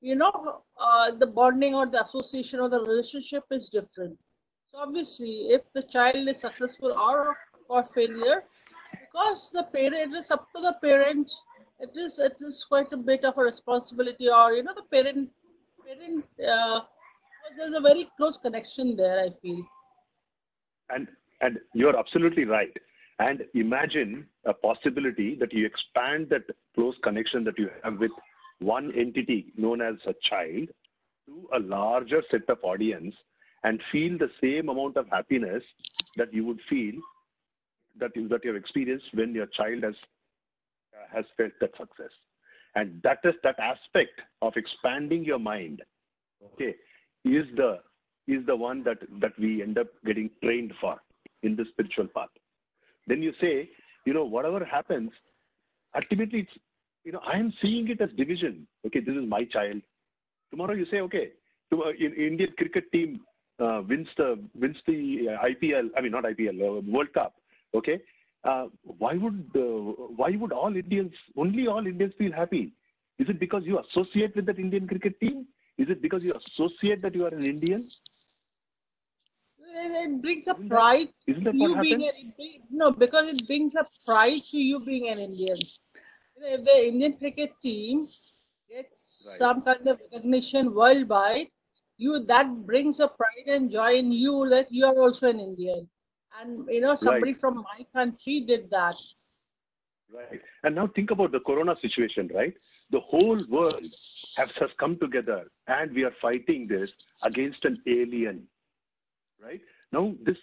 you 0.00 0.16
know, 0.16 0.62
uh, 0.78 1.10
the 1.12 1.26
bonding 1.26 1.74
or 1.74 1.86
the 1.86 2.00
association 2.00 2.60
or 2.60 2.68
the 2.68 2.80
relationship 2.80 3.44
is 3.50 3.68
different. 3.68 4.18
So 4.70 4.78
obviously, 4.78 5.50
if 5.50 5.62
the 5.74 5.82
child 5.82 6.28
is 6.28 6.40
successful 6.40 6.92
or 6.92 7.36
or 7.68 7.84
failure, 7.94 8.44
because 8.92 9.50
the 9.52 9.62
parent, 9.64 9.94
it 9.94 10.16
is 10.16 10.30
up 10.30 10.48
to 10.56 10.62
the 10.62 10.72
parent. 10.82 11.30
It 11.78 11.96
is 11.96 12.18
it 12.18 12.36
is 12.40 12.64
quite 12.64 12.92
a 12.92 12.96
bit 12.96 13.24
of 13.24 13.38
a 13.38 13.42
responsibility, 13.42 14.28
or 14.28 14.52
you 14.52 14.62
know, 14.62 14.74
the 14.74 14.88
parent 14.90 15.30
parent. 15.90 16.24
Uh, 16.38 16.80
there's 17.56 17.74
a 17.74 17.80
very 17.80 18.06
close 18.16 18.36
connection 18.36 18.96
there. 18.96 19.20
I 19.20 19.28
feel. 19.42 19.64
And 20.90 21.08
and 21.40 21.58
you're 21.74 21.98
absolutely 21.98 22.44
right. 22.44 22.76
And 23.18 23.44
imagine 23.54 24.26
a 24.46 24.54
possibility 24.54 25.36
that 25.36 25.52
you 25.52 25.66
expand 25.66 26.28
that 26.30 26.42
close 26.74 26.94
connection 27.02 27.44
that 27.44 27.58
you 27.58 27.70
have 27.84 27.98
with 27.98 28.12
one 28.60 28.92
entity 28.96 29.52
known 29.56 29.82
as 29.82 29.94
a 30.06 30.14
child 30.22 30.68
to 31.26 31.48
a 31.54 31.60
larger 31.60 32.22
set 32.30 32.48
of 32.48 32.58
audience 32.62 33.14
and 33.64 33.80
feel 33.92 34.16
the 34.16 34.30
same 34.40 34.68
amount 34.70 34.96
of 34.96 35.06
happiness 35.10 35.62
that 36.16 36.32
you 36.32 36.46
would 36.46 36.60
feel 36.68 36.94
that 37.98 38.10
you, 38.14 38.26
that 38.28 38.42
you 38.42 38.52
have 38.52 38.62
experienced 38.62 39.06
when 39.12 39.34
your 39.34 39.46
child 39.46 39.82
has 39.82 39.94
uh, 40.94 41.06
has 41.14 41.24
felt 41.36 41.52
that 41.60 41.76
success 41.76 42.12
and 42.74 43.00
that 43.02 43.18
is 43.24 43.34
that 43.42 43.58
aspect 43.58 44.20
of 44.42 44.52
expanding 44.56 45.24
your 45.24 45.38
mind. 45.38 45.82
Okay. 46.54 46.74
Is 47.24 47.46
the 47.56 47.78
is 48.28 48.44
the 48.46 48.56
one 48.56 48.82
that 48.84 48.98
that 49.20 49.38
we 49.38 49.62
end 49.62 49.78
up 49.78 49.88
getting 50.06 50.30
trained 50.42 50.72
for 50.80 50.96
in 51.42 51.56
the 51.56 51.64
spiritual 51.70 52.06
path. 52.06 52.28
Then 53.06 53.22
you 53.22 53.32
say 53.40 53.68
you 54.06 54.14
know 54.14 54.24
whatever 54.24 54.64
happens 54.64 55.10
ultimately 55.94 56.40
it's 56.40 56.52
you 57.04 57.12
know 57.12 57.20
i 57.26 57.36
am 57.36 57.52
seeing 57.60 57.88
it 57.88 58.00
as 58.00 58.10
division. 58.16 58.66
Okay 58.86 59.00
this 59.00 59.16
is 59.16 59.28
my 59.28 59.44
child. 59.44 59.82
Tomorrow 60.50 60.74
you 60.74 60.86
say 60.86 61.00
okay 61.00 61.30
tomorrow, 61.70 61.92
in 61.98 62.14
indian 62.14 62.52
cricket 62.56 62.90
team 62.92 63.20
uh, 63.58 63.82
wins 63.88 64.08
the 64.16 64.38
wins 64.54 64.76
the 64.86 65.28
uh, 65.30 65.44
ipl 65.46 65.90
i 65.96 66.00
mean 66.00 66.12
not 66.12 66.24
ipl 66.24 66.60
uh, 66.68 66.80
world 66.90 67.12
cup. 67.12 67.34
Okay 67.74 67.94
uh, 67.94 67.96
why 68.44 69.14
would 69.14 69.44
uh, 69.56 69.92
why 70.20 70.30
would 70.36 70.52
all 70.52 70.76
indians 70.76 71.12
only 71.36 71.66
all 71.66 71.86
indians 71.86 72.12
feel 72.18 72.32
happy 72.32 72.72
is 73.18 73.28
it 73.28 73.38
because 73.38 73.64
you 73.64 73.78
associate 73.78 74.34
with 74.36 74.46
that 74.46 74.58
indian 74.58 74.86
cricket 74.86 75.18
team 75.20 75.46
is 75.78 75.88
it 75.88 76.00
because 76.02 76.22
you 76.22 76.32
associate 76.34 77.02
that 77.02 77.14
you 77.14 77.24
are 77.24 77.34
an 77.34 77.44
indian 77.44 77.90
It 79.72 80.20
brings 80.22 80.46
a 80.48 80.54
Isn't 80.54 80.68
that- 80.68 80.68
pride 80.68 81.08
to 81.26 81.32
isn't 81.32 81.44
that 81.44 81.54
you 81.54 81.70
what 81.70 81.80
being 81.80 82.02
an 82.08 82.14
Indian. 82.16 82.62
No, 82.70 82.90
because 82.92 83.28
it 83.28 83.46
brings 83.46 83.74
a 83.74 83.86
pride 84.04 84.42
to 84.50 84.58
you 84.58 84.80
being 84.80 85.08
an 85.08 85.18
Indian. 85.18 85.56
If 86.36 86.64
the 86.64 86.88
Indian 86.88 87.16
cricket 87.18 87.52
team 87.60 88.08
gets 88.68 89.00
Right. 89.26 89.38
some 89.38 89.62
kind 89.62 89.86
of 89.88 90.00
recognition 90.00 90.74
worldwide, 90.74 91.48
you 91.98 92.20
that 92.26 92.66
brings 92.66 93.00
a 93.00 93.08
pride 93.08 93.48
and 93.48 93.70
joy 93.70 93.94
in 93.94 94.10
you 94.12 94.48
that 94.48 94.72
you 94.72 94.86
are 94.86 94.98
also 94.98 95.28
an 95.28 95.40
Indian. 95.40 95.88
And 96.38 96.66
you 96.68 96.80
know, 96.80 96.94
somebody 96.94 97.32
Right. 97.32 97.40
from 97.40 97.56
my 97.56 97.84
country 97.92 98.40
did 98.46 98.70
that. 98.70 98.96
Right. 100.12 100.40
And 100.64 100.74
now 100.74 100.88
think 100.88 101.10
about 101.10 101.32
the 101.32 101.40
corona 101.40 101.76
situation, 101.80 102.30
right? 102.34 102.54
The 102.90 103.00
whole 103.00 103.38
world 103.48 103.84
has, 104.36 104.48
has 104.58 104.70
come 104.78 104.98
together 104.98 105.50
and 105.68 105.92
we 105.92 106.04
are 106.04 106.14
fighting 106.20 106.66
this 106.66 106.90
against 107.22 107.64
an 107.64 107.80
alien, 107.86 108.48
right? 109.40 109.60
Now 109.92 110.14
this, 110.24 110.36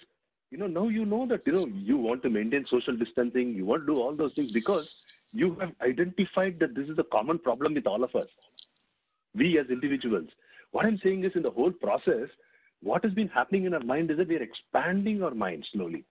you 0.51 0.57
know, 0.57 0.67
now 0.67 0.87
you 0.87 1.05
know 1.05 1.27
that, 1.27 1.45
you 1.45 1.51
know, 1.51 1.65
you 1.67 1.97
want 1.97 2.23
to 2.23 2.29
maintain 2.29 2.65
social 2.69 2.95
distancing, 2.95 3.53
you 3.53 3.65
want 3.65 3.81
to 3.85 3.93
do 3.93 3.99
all 3.99 4.15
those 4.15 4.33
things 4.35 4.51
because 4.53 4.87
you 5.33 5.55
have 5.59 5.71
identified 5.81 6.59
that 6.61 6.73
this 6.73 6.87
is 6.87 6.97
a 6.97 7.03
common 7.03 7.37
problem 7.37 7.73
with 7.73 7.87
all 7.87 8.03
of 8.05 8.15
us. 8.15 8.27
We 9.35 9.59
as 9.59 9.67
individuals. 9.69 10.29
What 10.71 10.85
I'm 10.85 10.97
saying 11.03 11.25
is 11.25 11.33
in 11.35 11.43
the 11.43 11.51
whole 11.51 11.71
process, 11.71 12.29
what 12.87 13.03
has 13.03 13.13
been 13.13 13.27
happening 13.27 13.65
in 13.65 13.73
our 13.73 13.83
mind 13.83 14.11
is 14.11 14.17
that 14.17 14.27
we 14.27 14.37
are 14.37 14.43
expanding 14.43 15.21
our 15.23 15.33
mind 15.33 15.65
slowly. 15.71 16.05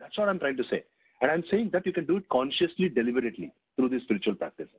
That's 0.00 0.16
what 0.18 0.28
I'm 0.28 0.38
trying 0.38 0.56
to 0.56 0.64
say. 0.64 0.84
And 1.20 1.30
I'm 1.30 1.44
saying 1.50 1.70
that 1.72 1.84
you 1.86 1.92
can 1.92 2.06
do 2.06 2.16
it 2.16 2.28
consciously, 2.30 2.88
deliberately 2.88 3.52
through 3.76 3.90
these 3.90 4.02
spiritual 4.02 4.34
practices. 4.34 4.72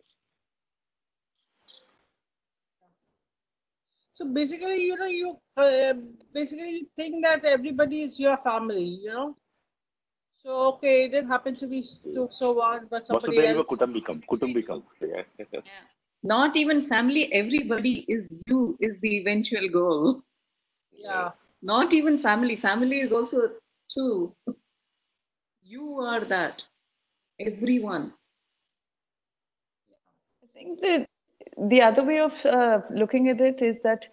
So 4.14 4.26
basically, 4.26 4.82
you 4.86 4.98
know, 4.98 5.06
you 5.06 5.38
uh, 5.58 5.94
basically 6.34 6.72
you 6.72 6.88
think 6.96 7.24
that 7.24 7.46
everybody 7.46 8.02
is 8.02 8.20
your 8.20 8.38
family, 8.38 8.84
you 8.84 9.12
know. 9.14 9.36
So 10.44 10.50
okay, 10.74 11.06
it 11.06 11.12
didn't 11.12 11.30
happen 11.30 11.56
to 11.56 11.68
be 11.68 11.84
so, 11.84 12.28
so 12.32 12.52
what, 12.54 12.90
but 12.90 13.06
somebody 13.06 13.38
Vasudhaiva 13.38 13.58
else. 13.58 13.70
Kutumbakam, 13.70 14.24
Kutumbakam. 14.26 14.84
Yeah. 15.02 15.24
Not 16.24 16.56
even 16.56 16.88
family, 16.88 17.34
everybody 17.34 18.06
is 18.08 18.30
you, 18.48 18.78
is 18.80 19.00
the 19.00 19.18
eventual 19.18 19.68
goal. 19.70 20.24
Yeah. 21.04 21.32
Not 21.62 21.94
even 21.94 22.18
family. 22.18 22.56
Family 22.56 23.00
is 23.00 23.12
also 23.12 23.52
two. 23.88 24.36
You 25.64 26.00
are 26.00 26.22
that. 26.26 26.64
Everyone. 27.40 28.14
I 30.44 30.48
think 30.54 30.82
that 30.82 31.08
the 31.58 31.82
other 31.82 32.04
way 32.04 32.20
of 32.20 32.46
uh, 32.46 32.82
looking 32.92 33.30
at 33.30 33.42
it 33.42 33.62
is 33.62 33.80
that 33.80 34.08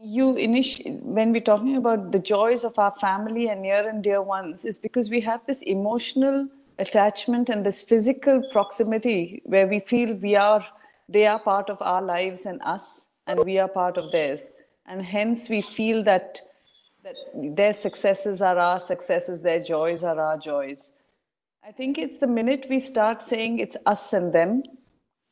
you 0.00 0.36
initially, 0.36 0.92
when 1.02 1.32
we're 1.32 1.40
talking 1.40 1.76
about 1.76 2.12
the 2.12 2.18
joys 2.18 2.64
of 2.64 2.78
our 2.78 2.90
family 2.92 3.48
and 3.48 3.62
near 3.62 3.88
and 3.88 4.02
dear 4.02 4.22
ones, 4.22 4.64
is 4.64 4.78
because 4.78 5.08
we 5.08 5.20
have 5.20 5.40
this 5.46 5.62
emotional 5.62 6.48
attachment 6.78 7.48
and 7.48 7.64
this 7.64 7.80
physical 7.80 8.42
proximity 8.52 9.40
where 9.44 9.66
we 9.66 9.80
feel 9.80 10.14
we 10.14 10.34
are, 10.34 10.64
they 11.08 11.26
are 11.26 11.38
part 11.38 11.70
of 11.70 11.80
our 11.80 12.02
lives 12.02 12.46
and 12.46 12.60
us, 12.62 13.08
and 13.26 13.40
we 13.44 13.58
are 13.58 13.68
part 13.68 13.96
of 13.96 14.10
theirs. 14.10 14.50
And 14.86 15.02
hence 15.02 15.48
we 15.48 15.60
feel 15.60 16.02
that, 16.04 16.40
that 17.02 17.16
their 17.34 17.72
successes 17.72 18.42
are 18.42 18.58
our 18.58 18.78
successes, 18.78 19.42
their 19.42 19.62
joys 19.62 20.04
are 20.04 20.20
our 20.20 20.36
joys. 20.36 20.92
I 21.66 21.72
think 21.72 21.96
it's 21.96 22.18
the 22.18 22.26
minute 22.26 22.66
we 22.68 22.78
start 22.78 23.22
saying 23.22 23.58
it's 23.58 23.76
us 23.86 24.12
and 24.12 24.32
them, 24.32 24.62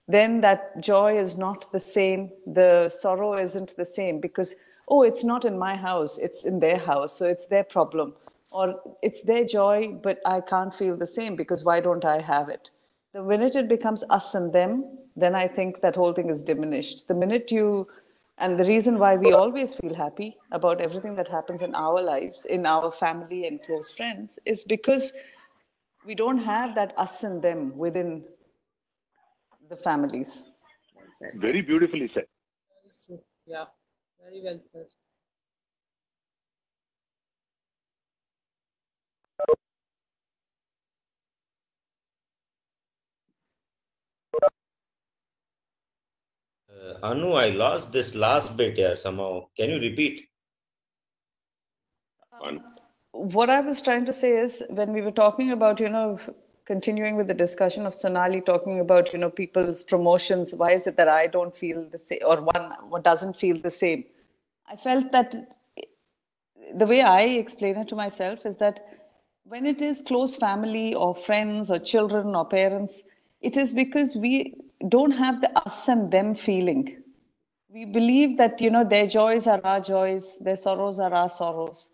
then 0.08 0.40
that 0.40 0.80
joy 0.80 1.18
is 1.18 1.36
not 1.36 1.70
the 1.72 1.78
same. 1.78 2.30
The 2.46 2.88
sorrow 2.88 3.36
isn't 3.36 3.76
the 3.76 3.84
same 3.84 4.20
because, 4.20 4.56
oh, 4.88 5.02
it's 5.02 5.24
not 5.24 5.44
in 5.44 5.58
my 5.58 5.76
house, 5.76 6.18
it's 6.18 6.44
in 6.44 6.58
their 6.58 6.78
house, 6.78 7.12
so 7.12 7.26
it's 7.26 7.46
their 7.46 7.64
problem. 7.64 8.14
Or 8.50 8.80
it's 9.02 9.22
their 9.22 9.44
joy, 9.44 9.92
but 10.02 10.20
I 10.26 10.40
can't 10.40 10.74
feel 10.74 10.96
the 10.96 11.06
same 11.06 11.36
because 11.36 11.64
why 11.64 11.80
don't 11.80 12.04
I 12.04 12.20
have 12.20 12.48
it? 12.48 12.70
The 13.12 13.22
minute 13.22 13.54
it 13.54 13.68
becomes 13.68 14.02
us 14.08 14.34
and 14.34 14.52
them, 14.52 14.98
then 15.16 15.34
I 15.34 15.46
think 15.46 15.82
that 15.82 15.96
whole 15.96 16.12
thing 16.14 16.30
is 16.30 16.42
diminished. 16.42 17.08
The 17.08 17.14
minute 17.14 17.52
you, 17.52 17.88
and 18.38 18.58
the 18.58 18.64
reason 18.64 18.98
why 18.98 19.16
we 19.16 19.32
always 19.32 19.74
feel 19.74 19.94
happy 19.94 20.36
about 20.50 20.80
everything 20.80 21.14
that 21.16 21.28
happens 21.28 21.62
in 21.62 21.74
our 21.74 22.00
lives, 22.02 22.44
in 22.46 22.66
our 22.66 22.90
family 22.90 23.46
and 23.46 23.62
close 23.62 23.90
friends, 23.92 24.38
is 24.44 24.64
because 24.64 25.12
we 26.06 26.14
don't 26.14 26.38
have 26.38 26.74
that 26.74 26.94
us 26.96 27.22
and 27.22 27.42
them 27.42 27.76
within 27.76 28.24
the 29.68 29.76
families. 29.76 30.44
Very 31.36 31.62
beautifully 31.62 32.10
said. 32.12 32.24
Very. 33.08 33.20
Yeah, 33.46 33.66
very 34.22 34.42
well 34.42 34.58
said. 34.62 34.86
Uh, 46.82 46.94
Anu, 47.04 47.32
I 47.32 47.50
lost 47.50 47.92
this 47.92 48.14
last 48.16 48.56
bit 48.56 48.76
here 48.76 48.96
somehow. 48.96 49.46
Can 49.56 49.70
you 49.70 49.78
repeat? 49.78 50.28
Fun. 52.40 52.60
What 53.12 53.50
I 53.50 53.60
was 53.60 53.80
trying 53.80 54.04
to 54.06 54.12
say 54.12 54.36
is 54.38 54.64
when 54.70 54.92
we 54.92 55.02
were 55.02 55.12
talking 55.12 55.52
about, 55.52 55.78
you 55.78 55.88
know, 55.88 56.18
continuing 56.64 57.16
with 57.16 57.28
the 57.28 57.34
discussion 57.34 57.86
of 57.86 57.94
Sonali 57.94 58.40
talking 58.40 58.80
about, 58.80 59.12
you 59.12 59.18
know, 59.18 59.30
people's 59.30 59.84
promotions, 59.84 60.54
why 60.54 60.72
is 60.72 60.86
it 60.86 60.96
that 60.96 61.08
I 61.08 61.26
don't 61.26 61.56
feel 61.56 61.86
the 61.88 61.98
same 61.98 62.20
or 62.26 62.40
one 62.40 62.72
what 62.88 63.04
doesn't 63.04 63.36
feel 63.36 63.58
the 63.58 63.70
same? 63.70 64.04
I 64.68 64.74
felt 64.76 65.12
that 65.12 65.34
the 66.74 66.86
way 66.86 67.02
I 67.02 67.22
explain 67.22 67.76
it 67.76 67.88
to 67.88 67.96
myself 67.96 68.46
is 68.46 68.56
that 68.56 68.86
when 69.44 69.66
it 69.66 69.82
is 69.82 70.02
close 70.02 70.34
family 70.34 70.94
or 70.94 71.14
friends 71.14 71.70
or 71.70 71.78
children 71.78 72.34
or 72.34 72.44
parents, 72.44 73.04
it 73.40 73.56
is 73.56 73.72
because 73.72 74.16
we 74.16 74.54
don't 74.88 75.12
have 75.12 75.40
the 75.40 75.56
us 75.58 75.88
and 75.88 76.10
them 76.10 76.34
feeling. 76.34 77.02
We 77.68 77.84
believe 77.84 78.36
that, 78.38 78.60
you 78.60 78.70
know, 78.70 78.84
their 78.84 79.06
joys 79.06 79.46
are 79.46 79.60
our 79.64 79.80
joys, 79.80 80.38
their 80.38 80.56
sorrows 80.56 81.00
are 81.00 81.12
our 81.12 81.28
sorrows. 81.28 81.90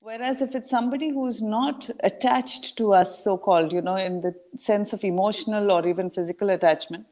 Whereas 0.00 0.42
if 0.42 0.56
it's 0.56 0.68
somebody 0.68 1.10
who's 1.10 1.40
not 1.40 1.88
attached 2.02 2.76
to 2.78 2.92
us, 2.92 3.22
so 3.22 3.38
called, 3.38 3.72
you 3.72 3.82
know, 3.82 3.96
in 3.96 4.20
the 4.20 4.34
sense 4.56 4.92
of 4.92 5.04
emotional 5.04 5.70
or 5.70 5.86
even 5.86 6.10
physical 6.10 6.50
attachment, 6.50 7.06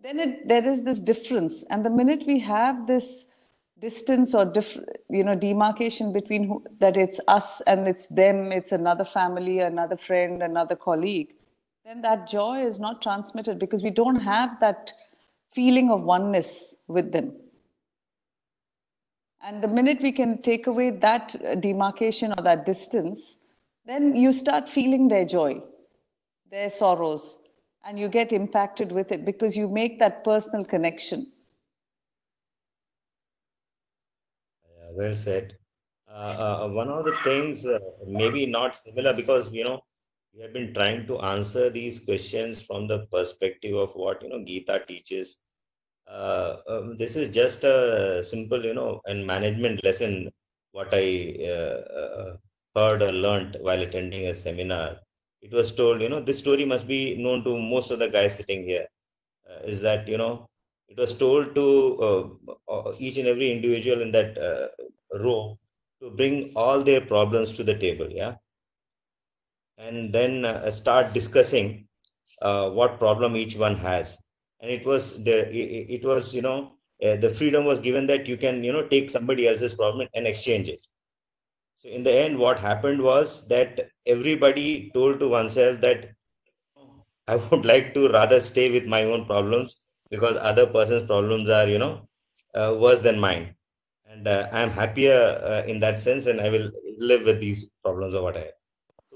then 0.00 0.20
it, 0.20 0.48
there 0.48 0.66
is 0.66 0.84
this 0.84 1.00
difference. 1.00 1.64
And 1.64 1.84
the 1.84 1.90
minute 1.90 2.24
we 2.26 2.38
have 2.38 2.86
this 2.86 3.26
distance 3.82 4.32
or 4.32 4.44
diff, 4.44 4.78
you 5.10 5.24
know 5.24 5.34
demarcation 5.34 6.12
between 6.12 6.46
who, 6.46 6.64
that 6.78 6.96
it's 6.96 7.20
us 7.26 7.60
and 7.62 7.88
it's 7.88 8.06
them 8.06 8.52
it's 8.52 8.70
another 8.70 9.04
family 9.04 9.58
another 9.58 9.96
friend 9.96 10.40
another 10.40 10.76
colleague 10.76 11.34
then 11.84 12.02
that 12.02 12.28
joy 12.28 12.64
is 12.64 12.78
not 12.78 13.02
transmitted 13.02 13.58
because 13.58 13.82
we 13.82 13.90
don't 13.90 14.20
have 14.20 14.58
that 14.60 14.92
feeling 15.52 15.90
of 15.90 16.02
oneness 16.02 16.74
with 16.86 17.12
them 17.12 17.32
and 19.42 19.62
the 19.62 19.68
minute 19.68 20.00
we 20.00 20.12
can 20.12 20.40
take 20.40 20.66
away 20.66 20.90
that 20.90 21.34
demarcation 21.60 22.32
or 22.38 22.42
that 22.42 22.64
distance 22.64 23.38
then 23.84 24.14
you 24.14 24.32
start 24.32 24.68
feeling 24.68 25.08
their 25.08 25.24
joy 25.24 25.60
their 26.50 26.68
sorrows 26.68 27.38
and 27.84 27.98
you 27.98 28.08
get 28.08 28.32
impacted 28.32 28.92
with 28.92 29.10
it 29.10 29.24
because 29.24 29.56
you 29.56 29.68
make 29.68 29.98
that 29.98 30.24
personal 30.24 30.64
connection 30.64 31.26
Yeah, 34.78 34.90
well 34.94 35.14
said. 35.14 35.52
Uh, 36.08 36.64
uh, 36.64 36.68
one 36.68 36.88
of 36.88 37.04
the 37.04 37.16
things, 37.24 37.66
uh, 37.66 37.78
maybe 38.06 38.44
not 38.46 38.76
similar, 38.76 39.14
because 39.14 39.50
you 39.52 39.64
know 39.64 39.80
we 40.34 40.42
have 40.42 40.52
been 40.52 40.72
trying 40.74 41.06
to 41.06 41.18
answer 41.20 41.70
these 41.70 42.04
questions 42.04 42.62
from 42.66 42.86
the 42.88 42.98
perspective 43.12 43.74
of 43.76 43.90
what 43.94 44.22
you 44.22 44.28
know 44.28 44.42
Gita 44.44 44.80
teaches. 44.88 45.38
Uh, 46.10 46.56
um, 46.68 46.96
this 46.98 47.16
is 47.16 47.34
just 47.34 47.64
a 47.64 48.22
simple, 48.22 48.64
you 48.64 48.74
know, 48.74 49.00
and 49.06 49.26
management 49.26 49.82
lesson. 49.84 50.30
What 50.72 50.88
I 50.92 51.36
uh, 51.44 51.80
uh, 52.02 52.36
heard 52.76 53.02
or 53.02 53.12
learned 53.12 53.58
while 53.60 53.80
attending 53.82 54.26
a 54.28 54.34
seminar, 54.34 54.96
it 55.42 55.52
was 55.52 55.74
told, 55.74 56.00
you 56.02 56.08
know, 56.08 56.20
this 56.22 56.38
story 56.38 56.64
must 56.64 56.88
be 56.88 57.16
known 57.22 57.44
to 57.44 57.58
most 57.58 57.90
of 57.90 57.98
the 57.98 58.08
guys 58.08 58.36
sitting 58.36 58.64
here. 58.64 58.86
Uh, 59.48 59.60
is 59.66 59.80
that 59.82 60.08
you 60.08 60.16
know 60.16 60.48
it 60.88 60.96
was 60.98 61.16
told 61.18 61.54
to 61.54 61.66
uh, 62.08 62.72
uh, 62.72 62.92
each 62.98 63.18
and 63.18 63.28
every 63.28 63.50
individual 63.52 64.00
in 64.02 64.10
that 64.12 64.36
row 65.24 65.58
to 66.00 66.10
bring 66.10 66.52
all 66.56 66.82
their 66.82 67.00
problems 67.00 67.52
to 67.56 67.62
the 67.64 67.76
table 67.78 68.08
yeah 68.10 68.34
and 69.78 70.12
then 70.12 70.44
uh, 70.44 70.70
start 70.70 71.12
discussing 71.12 71.86
uh, 72.42 72.70
what 72.70 72.98
problem 72.98 73.36
each 73.36 73.56
one 73.56 73.76
has. 73.76 74.18
And 74.60 74.70
it 74.70 74.84
was 74.86 75.24
the 75.24 75.36
it, 75.54 76.00
it 76.00 76.04
was 76.04 76.34
you 76.34 76.42
know 76.42 76.72
uh, 77.04 77.16
the 77.16 77.30
freedom 77.30 77.64
was 77.64 77.80
given 77.80 78.06
that 78.06 78.26
you 78.26 78.36
can 78.36 78.62
you 78.64 78.72
know 78.72 78.86
take 78.88 79.10
somebody 79.10 79.48
else's 79.48 79.74
problem 79.74 80.08
and 80.14 80.26
exchange 80.26 80.68
it. 80.68 80.82
So 81.78 81.88
in 81.88 82.02
the 82.04 82.12
end 82.12 82.38
what 82.38 82.58
happened 82.58 83.02
was 83.02 83.48
that 83.48 83.80
everybody 84.06 84.90
told 84.94 85.20
to 85.20 85.28
oneself 85.28 85.80
that 85.82 86.06
i 87.32 87.34
would 87.36 87.64
like 87.70 87.88
to 87.94 88.08
rather 88.16 88.38
stay 88.40 88.66
with 88.76 88.86
my 88.94 89.02
own 89.04 89.24
problems 89.26 89.76
because 90.10 90.36
other 90.50 90.66
person's 90.76 91.04
problems 91.12 91.48
are 91.58 91.66
you 91.68 91.78
know 91.78 91.94
uh, 92.54 92.74
worse 92.78 93.00
than 93.02 93.18
mine. 93.20 93.54
And 94.10 94.26
uh, 94.28 94.48
i'm 94.52 94.70
happier 94.70 95.20
uh, 95.52 95.62
in 95.66 95.80
that 95.80 96.00
sense 96.00 96.26
and 96.26 96.40
i 96.40 96.48
will 96.48 96.70
live 97.12 97.22
with 97.24 97.40
these 97.40 97.70
problems 97.84 98.14
or 98.14 98.22
whatever 98.22 98.52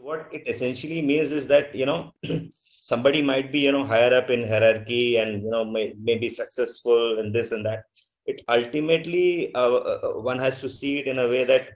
what 0.06 0.28
it 0.36 0.44
essentially 0.52 1.00
means 1.10 1.32
is 1.38 1.46
that 1.52 1.74
you 1.80 1.86
know 1.90 2.00
somebody 2.90 3.20
might 3.30 3.48
be 3.54 3.60
you 3.66 3.72
know 3.72 3.84
higher 3.92 4.12
up 4.18 4.28
in 4.34 4.48
hierarchy 4.52 5.16
and 5.20 5.42
you 5.44 5.50
know 5.54 5.64
may, 5.64 5.86
may 6.08 6.16
be 6.24 6.28
successful 6.28 7.18
and 7.18 7.34
this 7.34 7.52
and 7.52 7.66
that. 7.66 7.84
It 8.26 8.40
ultimately 8.48 9.54
uh, 9.54 9.74
uh, 9.92 10.12
one 10.30 10.38
has 10.38 10.60
to 10.60 10.68
see 10.68 10.98
it 11.00 11.06
in 11.06 11.18
a 11.18 11.28
way 11.28 11.44
that 11.44 11.72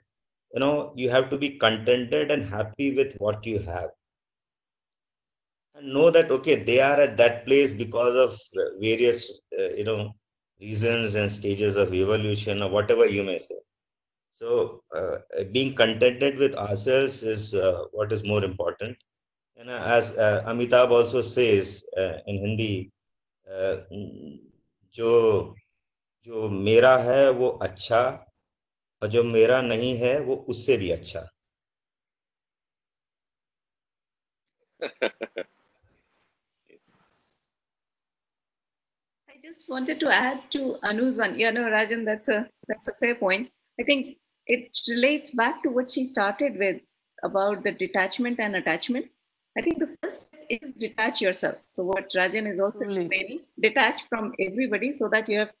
you 0.53 0.61
know 0.63 0.93
you 0.95 1.09
have 1.09 1.29
to 1.31 1.37
be 1.37 1.51
contented 1.65 2.31
and 2.31 2.43
happy 2.57 2.95
with 2.95 3.15
what 3.25 3.45
you 3.45 3.59
have. 3.59 3.89
And 5.75 5.93
know 5.93 6.09
that 6.11 6.31
okay 6.37 6.55
they 6.63 6.79
are 6.79 6.99
at 7.07 7.17
that 7.17 7.45
place 7.45 7.73
because 7.83 8.15
of 8.15 8.31
uh, 8.61 8.69
various 8.79 9.41
uh, 9.59 9.69
you 9.79 9.83
know 9.83 10.13
reasons 10.61 11.15
and 11.15 11.31
stages 11.31 11.75
of 11.75 11.93
evolution 11.93 12.61
or 12.61 12.69
whatever 12.69 13.05
you 13.05 13.23
may 13.23 13.39
say 13.39 13.59
so 14.40 14.82
uh, 14.94 15.16
being 15.52 15.74
contented 15.74 16.36
with 16.38 16.54
ourselves 16.54 17.22
is 17.22 17.54
uh, 17.54 17.84
what 17.92 18.12
is 18.12 18.24
more 18.24 18.44
important 18.44 18.96
and 19.56 19.70
uh, 19.70 19.82
as 19.98 20.18
uh, 20.18 20.42
amitabh 20.46 20.90
also 20.90 21.22
says 21.22 21.86
uh, 21.96 22.18
in 22.26 22.38
hindi 22.46 22.72
uh, 23.48 23.76
जो 24.94 25.54
जो 26.24 26.48
मेरा 26.48 26.96
है 26.98 27.30
वो 27.30 27.48
अच्छा 27.62 28.00
और 29.02 29.08
जो 29.08 29.22
मेरा 29.22 29.60
नहीं 29.62 29.96
है 29.96 30.18
वो 30.20 30.36
उससे 30.48 30.76
भी 30.76 30.90
अच्छा 30.90 31.28
I 39.28 39.38
just 39.42 39.68
wanted 39.68 40.00
to 40.00 40.10
add 40.10 40.50
to 40.50 40.78
Anu's 40.82 41.16
one. 41.16 41.38
Yeah, 41.38 41.50
no, 41.50 41.62
Rajan, 41.62 42.04
that's 42.04 42.28
a 42.28 42.48
that's 42.68 42.88
a 42.88 42.94
fair 42.94 43.14
point. 43.14 43.50
I 43.80 43.84
think 43.84 44.16
it 44.47 44.77
relates 44.89 45.31
back 45.31 45.63
to 45.63 45.69
what 45.69 45.89
she 45.89 46.03
started 46.03 46.57
with 46.57 46.81
about 47.23 47.63
the 47.63 47.71
detachment 47.71 48.39
and 48.39 48.55
attachment. 48.55 49.07
I 49.57 49.61
think 49.61 49.79
the 49.79 49.97
first 50.01 50.33
is 50.49 50.73
detach 50.73 51.21
yourself. 51.21 51.57
So 51.69 51.83
what 51.83 52.11
Rajan 52.11 52.49
is 52.49 52.59
also 52.59 52.85
explaining, 52.85 53.41
detach 53.59 54.03
from 54.07 54.33
everybody 54.39 54.91
so 54.91 55.09
that 55.09 55.27
you 55.27 55.39
have 55.39 55.51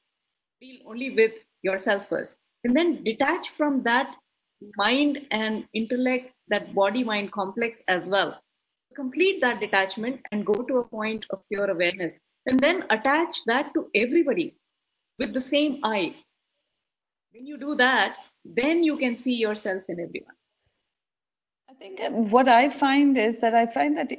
deal 0.61 0.77
only 0.85 1.09
with 1.09 1.33
yourself 1.61 2.07
first. 2.07 2.37
And 2.63 2.75
then 2.75 3.03
detach 3.03 3.49
from 3.49 3.83
that 3.83 4.15
mind 4.77 5.25
and 5.31 5.65
intellect, 5.73 6.31
that 6.47 6.73
body 6.73 7.03
mind 7.03 7.31
complex 7.31 7.83
as 7.87 8.09
well. 8.09 8.41
Complete 8.95 9.41
that 9.41 9.59
detachment 9.59 10.21
and 10.31 10.45
go 10.45 10.53
to 10.53 10.77
a 10.77 10.87
point 10.87 11.25
of 11.31 11.41
pure 11.49 11.69
awareness. 11.69 12.19
And 12.45 12.59
then 12.59 12.85
attach 12.89 13.43
that 13.45 13.73
to 13.73 13.89
everybody 13.95 14.55
with 15.17 15.33
the 15.33 15.41
same 15.41 15.79
eye. 15.83 16.15
When 17.31 17.45
you 17.45 17.57
do 17.57 17.75
that, 17.75 18.17
then 18.43 18.83
you 18.83 18.97
can 18.97 19.15
see 19.15 19.35
yourself 19.35 19.83
in 19.87 19.99
everyone. 19.99 20.35
I 21.69 21.73
think 21.73 21.99
what 22.31 22.47
I 22.47 22.69
find 22.69 23.17
is 23.17 23.39
that 23.39 23.53
I 23.53 23.65
find 23.65 23.97
that 23.97 24.11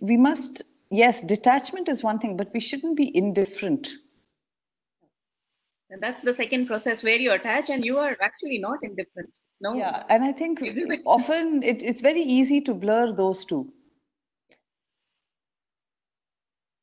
we 0.00 0.16
must, 0.16 0.62
yes, 0.90 1.20
detachment 1.20 1.88
is 1.88 2.02
one 2.02 2.18
thing, 2.18 2.36
but 2.36 2.52
we 2.52 2.60
shouldn't 2.60 2.96
be 2.96 3.16
indifferent. 3.16 3.92
And 5.92 6.02
that's 6.02 6.22
the 6.22 6.32
second 6.32 6.66
process 6.66 7.04
where 7.04 7.16
you 7.16 7.32
attach 7.32 7.68
and 7.68 7.84
you 7.84 7.98
are 7.98 8.16
actually 8.22 8.58
not 8.58 8.78
indifferent. 8.82 9.38
No. 9.60 9.74
Yeah, 9.74 10.04
and 10.08 10.24
I 10.24 10.32
think 10.32 10.62
often 11.06 11.62
it, 11.62 11.82
it's 11.82 12.00
very 12.00 12.22
easy 12.22 12.62
to 12.62 12.72
blur 12.72 13.12
those 13.12 13.44
two. 13.44 13.70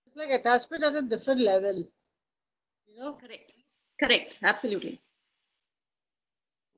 It's 0.06 0.16
like 0.16 0.30
attachment 0.30 0.84
at 0.84 0.96
a 0.96 1.02
different 1.02 1.42
level. 1.42 1.86
You 2.88 3.00
know? 3.00 3.14
Correct. 3.14 3.54
Correct. 4.00 4.38
Absolutely. 4.44 5.02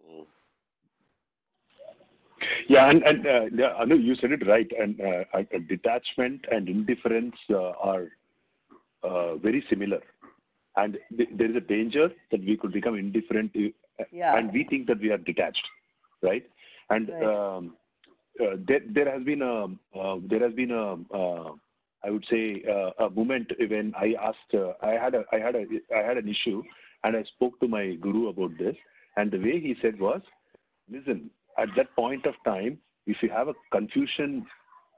Mm. 0.09 0.25
Yeah, 2.67 2.89
and, 2.89 3.03
and 3.03 3.25
uh, 3.27 3.41
yeah, 3.53 3.73
Anu, 3.79 3.95
you 3.95 4.15
said 4.15 4.31
it 4.31 4.47
right. 4.47 4.69
And 4.79 4.99
uh, 5.01 5.23
uh, 5.33 5.43
detachment 5.67 6.45
and 6.51 6.67
indifference 6.69 7.35
uh, 7.49 7.71
are 7.79 8.07
uh, 9.03 9.35
very 9.37 9.63
similar. 9.69 9.99
And 10.77 10.97
th- 11.15 11.29
there 11.35 11.49
is 11.49 11.55
a 11.55 11.61
danger 11.61 12.09
that 12.31 12.41
we 12.41 12.57
could 12.57 12.71
become 12.71 12.95
indifferent 12.95 13.51
Yeah. 14.11 14.37
and 14.37 14.51
we 14.53 14.63
think 14.63 14.87
that 14.87 14.99
we 14.99 15.11
are 15.11 15.17
detached, 15.17 15.65
right? 16.21 16.43
And 16.89 17.09
Right. 17.09 17.23
um, 17.23 17.75
uh, 18.41 18.55
there, 18.67 18.81
there 18.89 19.11
has 19.11 19.23
been 19.23 19.41
a 19.41 19.65
uh, 19.99 20.17
there 20.29 20.39
has 20.39 20.53
been 20.53 20.71
a 20.71 20.93
uh, 21.15 21.51
I 22.03 22.09
would 22.09 22.25
say 22.29 22.63
uh, 22.67 23.05
a 23.05 23.09
moment 23.09 23.51
when 23.59 23.93
I 23.95 24.15
asked 24.21 24.53
uh, 24.53 24.73
I 24.81 24.91
had 24.91 25.13
a 25.13 25.23
I 25.31 25.37
had 25.39 25.55
a 25.55 25.65
I 25.95 25.99
had 25.99 26.17
an 26.17 26.27
issue 26.27 26.63
and 27.03 27.15
I 27.15 27.23
spoke 27.23 27.59
to 27.59 27.67
my 27.67 27.95
guru 27.95 28.29
about 28.29 28.57
this 28.57 28.75
and 29.17 29.29
the 29.31 29.37
way 29.37 29.59
he 29.59 29.75
said 29.81 29.99
was 29.99 30.21
listen 30.89 31.29
at 31.57 31.69
that 31.75 31.93
point 31.95 32.25
of 32.25 32.35
time 32.45 32.77
if 33.07 33.21
you 33.21 33.29
have 33.29 33.47
a 33.47 33.53
confusion 33.71 34.45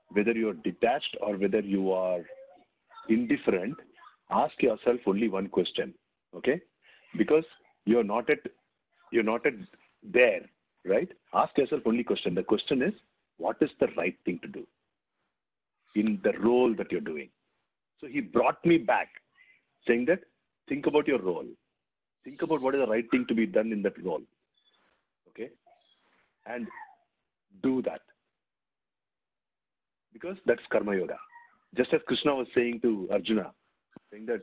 whether 0.09 0.31
you're 0.31 0.53
detached 0.53 1.15
or 1.21 1.35
whether 1.37 1.59
you 1.59 1.91
are 1.91 2.21
indifferent 3.09 3.75
ask 4.31 4.61
yourself 4.61 4.99
only 5.05 5.29
one 5.29 5.47
question 5.47 5.93
okay? 6.35 6.59
Because 7.17 7.45
you're 7.85 8.03
not 8.03 8.29
at 8.29 8.39
you're 9.11 9.23
not 9.23 9.45
at 9.45 9.53
there 10.01 10.41
right? 10.85 11.09
Ask 11.33 11.57
yourself 11.57 11.83
only 11.85 12.03
question. 12.03 12.35
The 12.35 12.43
question 12.43 12.81
is 12.81 12.93
what 13.37 13.57
is 13.61 13.69
the 13.79 13.87
right 13.97 14.15
thing 14.25 14.39
to 14.43 14.47
do 14.47 14.67
in 15.95 16.19
the 16.23 16.33
role 16.39 16.73
that 16.75 16.91
you're 16.91 17.01
doing? 17.01 17.29
So 17.99 18.07
he 18.07 18.19
brought 18.19 18.63
me 18.65 18.77
back 18.77 19.09
saying 19.87 20.05
that 20.05 20.21
think 20.67 20.87
about 20.87 21.07
your 21.07 21.19
role. 21.19 21.45
Think 22.23 22.41
about 22.41 22.61
what 22.61 22.75
is 22.75 22.81
the 22.81 22.87
right 22.87 23.09
thing 23.11 23.25
to 23.27 23.33
be 23.33 23.45
done 23.45 23.71
in 23.71 23.81
that 23.83 24.01
role. 24.03 24.21
Okay 25.29 25.49
and 26.45 26.67
do 27.63 27.81
that 27.83 28.01
because 30.13 30.37
that's 30.45 30.65
karma 30.71 30.95
yoga 30.95 31.17
just 31.75 31.93
as 31.93 32.01
krishna 32.07 32.35
was 32.35 32.47
saying 32.55 32.79
to 32.81 33.07
arjuna 33.11 33.51
saying 34.11 34.25
that 34.25 34.41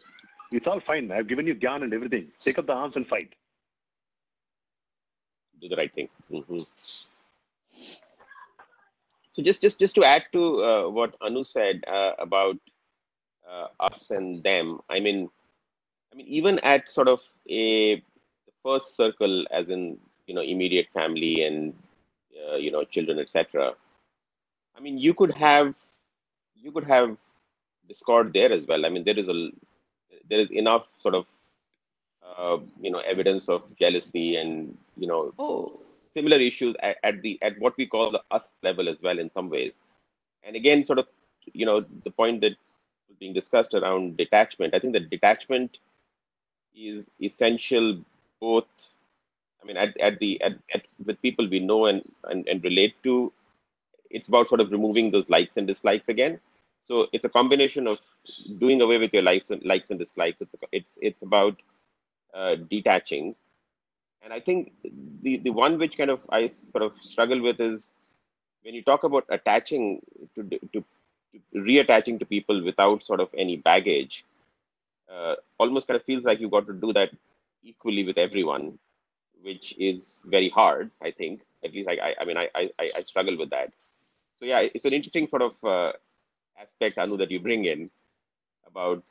it's 0.53 0.67
all 0.67 0.81
fine 0.87 1.11
i've 1.13 1.29
given 1.29 1.47
you 1.47 1.55
gyan 1.55 1.83
and 1.85 1.95
everything 1.95 2.27
take 2.41 2.59
up 2.59 2.67
the 2.67 2.73
arms 2.73 2.97
and 2.97 3.07
fight 3.07 3.35
do 5.61 5.69
the 5.69 5.77
right 5.77 5.93
thing. 5.95 6.09
Mhm. 6.31 6.67
So 9.31 9.43
just 9.43 9.61
just 9.63 9.79
just 9.79 9.95
to 9.97 10.05
add 10.05 10.25
to 10.33 10.43
uh, 10.65 10.89
what 10.89 11.15
Anu 11.21 11.45
said 11.45 11.83
uh, 11.87 12.13
about 12.19 12.57
uh, 13.49 13.69
us 13.81 14.11
and 14.11 14.43
them, 14.43 14.81
I 14.91 15.01
mean, 15.01 15.29
I 16.13 16.17
mean 16.17 16.27
even 16.27 16.59
at 16.61 16.89
sort 16.89 17.09
of 17.09 17.21
a 17.49 18.03
first 18.65 18.97
circle, 18.97 19.47
as 19.51 19.71
in 19.71 19.99
you 20.27 20.35
know 20.35 20.43
immediate 20.43 20.89
family 20.93 21.43
and 21.45 21.75
uh, 22.49 22.57
you 22.57 22.71
know 22.71 22.85
children, 22.85 23.19
etc. 23.19 23.75
I 24.77 24.81
mean, 24.81 24.99
you 24.99 25.15
could 25.15 25.33
have 25.35 25.75
you 26.57 26.73
could 26.73 26.85
have 26.85 27.17
discord 27.89 28.33
there 28.33 28.53
as 28.53 28.67
well. 28.67 28.87
I 28.87 28.89
mean, 28.89 29.05
there 29.05 29.19
is 29.19 29.29
a 29.29 29.51
there 30.29 30.41
is 30.41 30.51
enough 30.51 30.87
sort 30.99 31.15
of 31.15 31.27
uh, 32.25 32.59
you 32.81 32.91
know 32.91 33.01
evidence 33.01 33.49
of 33.49 33.63
jealousy 33.79 34.37
and 34.37 34.77
you 34.97 35.07
know 35.07 35.35
Oh, 35.39 35.81
similar 36.15 36.39
issues 36.39 36.77
at, 36.83 36.97
at 37.05 37.23
the 37.23 37.39
at 37.43 37.59
what 37.59 37.77
we 37.77 37.87
call 37.87 38.11
the 38.11 38.23
us 38.31 38.55
level 38.63 38.89
as 38.89 39.01
well 39.03 39.19
in 39.19 39.31
some 39.31 39.49
ways 39.51 39.75
and 40.45 40.57
again 40.57 40.85
sort 40.85 40.99
of 40.99 41.07
you 41.53 41.67
know 41.67 41.85
the 42.05 42.11
point 42.11 42.41
that 42.41 42.57
was 43.09 43.17
being 43.19 43.33
discussed 43.35 43.75
around 43.75 44.17
detachment 44.17 44.75
i 44.75 44.79
think 44.79 44.93
that 44.93 45.11
detachment 45.11 45.79
is 46.75 47.09
essential 47.23 47.99
both 48.41 48.90
i 49.63 49.67
mean 49.67 49.77
at, 49.77 49.97
at 50.01 50.19
the 50.19 50.41
at, 50.43 50.55
at 50.75 50.83
with 51.05 51.21
people 51.23 51.49
we 51.49 51.61
know 51.61 51.87
and, 51.87 52.03
and 52.25 52.47
and 52.49 52.65
relate 52.65 52.95
to 53.03 53.33
it's 54.11 54.29
about 54.29 54.49
sort 54.49 54.61
of 54.61 54.71
removing 54.71 55.11
those 55.11 55.29
likes 55.29 55.57
and 55.57 55.67
dislikes 55.67 56.09
again. 56.09 56.41
So 56.83 57.07
it's 57.13 57.25
a 57.25 57.29
combination 57.29 57.87
of 57.87 57.99
doing 58.59 58.81
away 58.81 58.99
with 58.99 59.13
your 59.13 59.23
likes 59.23 59.51
and 59.51 59.65
likes 59.65 59.91
and 59.91 59.99
dislikes. 59.99 60.41
It's 60.41 60.55
it's 60.73 60.99
it's 61.01 61.23
about 61.23 61.57
uh, 62.35 62.57
detaching. 62.57 63.37
And 64.23 64.33
I 64.33 64.41
think 64.41 64.73
the, 65.23 65.39
the 65.39 65.51
one 65.51 65.79
which 65.79 65.97
kind 65.97 66.11
of 66.11 66.21
I 66.29 66.49
sort 66.49 66.83
of 66.83 66.93
struggle 67.03 67.41
with 67.41 67.61
is 67.61 67.95
when 68.63 68.75
you 68.75 68.83
talk 68.83 69.05
about 69.05 69.25
attaching 69.31 70.03
to, 70.35 70.43
to, 70.43 70.59
to 70.75 70.85
reattaching 71.55 72.19
to 72.19 72.27
people 72.27 72.63
without 72.63 73.03
sort 73.03 73.21
of 73.21 73.29
any 73.37 73.57
baggage, 73.57 74.27
uh, 75.11 75.37
almost 75.59 75.87
kind 75.87 75.99
of 75.99 76.05
feels 76.05 76.25
like 76.25 76.41
you've 76.41 76.51
got 76.51 76.67
to 76.67 76.75
do 76.75 76.93
that 76.93 77.11
equally 77.63 78.05
with 78.05 78.19
everyone, 78.19 78.79
which 79.43 79.75
is 79.79 80.23
very 80.27 80.49
hard. 80.51 80.91
I 81.03 81.11
think 81.11 81.43
at 81.65 81.73
least 81.75 81.89
I 81.89 81.95
I, 82.11 82.15
I 82.21 82.25
mean 82.25 82.37
I, 82.37 82.49
I 82.55 82.71
I 82.97 83.03
struggle 83.03 83.37
with 83.39 83.51
that. 83.51 83.73
So 84.39 84.45
yeah, 84.47 84.61
it's 84.61 84.85
an 84.85 84.93
interesting 84.95 85.29
sort 85.29 85.43
of 85.43 85.65
uh, 85.65 85.93
aspect 86.61 86.99
Anu 86.99 87.17
that 87.19 87.31
you 87.31 87.41
bring 87.41 87.65
in 87.65 87.91
about 88.67 89.03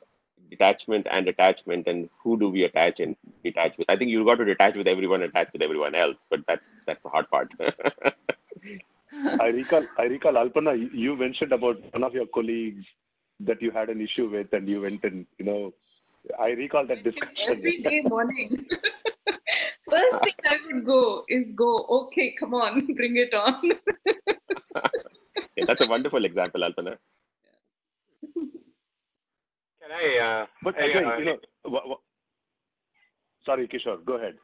detachment 0.50 1.06
and 1.10 1.28
attachment 1.28 1.86
and 1.86 2.08
who 2.22 2.38
do 2.38 2.48
we 2.48 2.64
attach 2.64 3.00
and 3.00 3.16
detach 3.44 3.78
with. 3.78 3.88
I 3.88 3.96
think 3.96 4.10
you've 4.10 4.26
got 4.26 4.36
to 4.36 4.44
detach 4.44 4.74
with 4.74 4.86
everyone, 4.88 5.22
attach 5.22 5.52
with 5.52 5.62
everyone 5.62 5.94
else, 5.94 6.24
but 6.30 6.46
that's 6.46 6.80
that's 6.86 7.02
the 7.02 7.08
hard 7.10 7.30
part. 7.30 7.52
I 9.40 9.46
recall, 9.48 9.86
I 9.98 10.04
recall, 10.04 10.34
Alpana, 10.34 10.78
you- 10.78 10.90
you 11.04 11.16
mentioned 11.16 11.52
about 11.52 11.80
one 11.92 12.04
of 12.04 12.14
your 12.14 12.26
colleagues 12.26 12.86
that 13.40 13.60
you 13.62 13.70
had 13.70 13.88
an 13.90 14.00
issue 14.00 14.28
with, 14.28 14.52
and 14.52 14.68
you 14.68 14.82
went 14.82 15.04
and 15.04 15.26
you 15.38 15.44
know, 15.44 15.74
I 16.38 16.50
recall 16.50 16.86
that 16.86 17.02
discussion. 17.04 17.36
every 17.48 17.78
day 17.82 18.00
morning. 18.02 18.66
First 19.90 20.22
thing 20.24 20.34
I 20.44 20.58
would 20.66 20.84
go 20.84 21.24
is 21.28 21.52
go, 21.52 21.86
okay, 21.88 22.32
come 22.38 22.54
on, 22.54 22.94
bring 22.94 23.16
it 23.16 23.34
on. 23.34 23.72
Yeah, 25.56 25.64
that's 25.66 25.80
a 25.80 25.90
wonderful 25.90 26.24
example, 26.24 26.60
Alpana. 26.62 26.96
Can 29.82 29.90
I? 29.92 30.18
Uh, 30.42 30.46
But 30.62 30.76
I, 30.78 30.84
again, 30.86 31.04
uh, 31.06 31.16
you 31.18 31.24
know, 31.24 31.38
wha- 31.64 31.82
wha- 31.86 31.96
sorry, 33.44 33.66
Kishore, 33.68 34.04
go 34.04 34.14
ahead. 34.16 34.34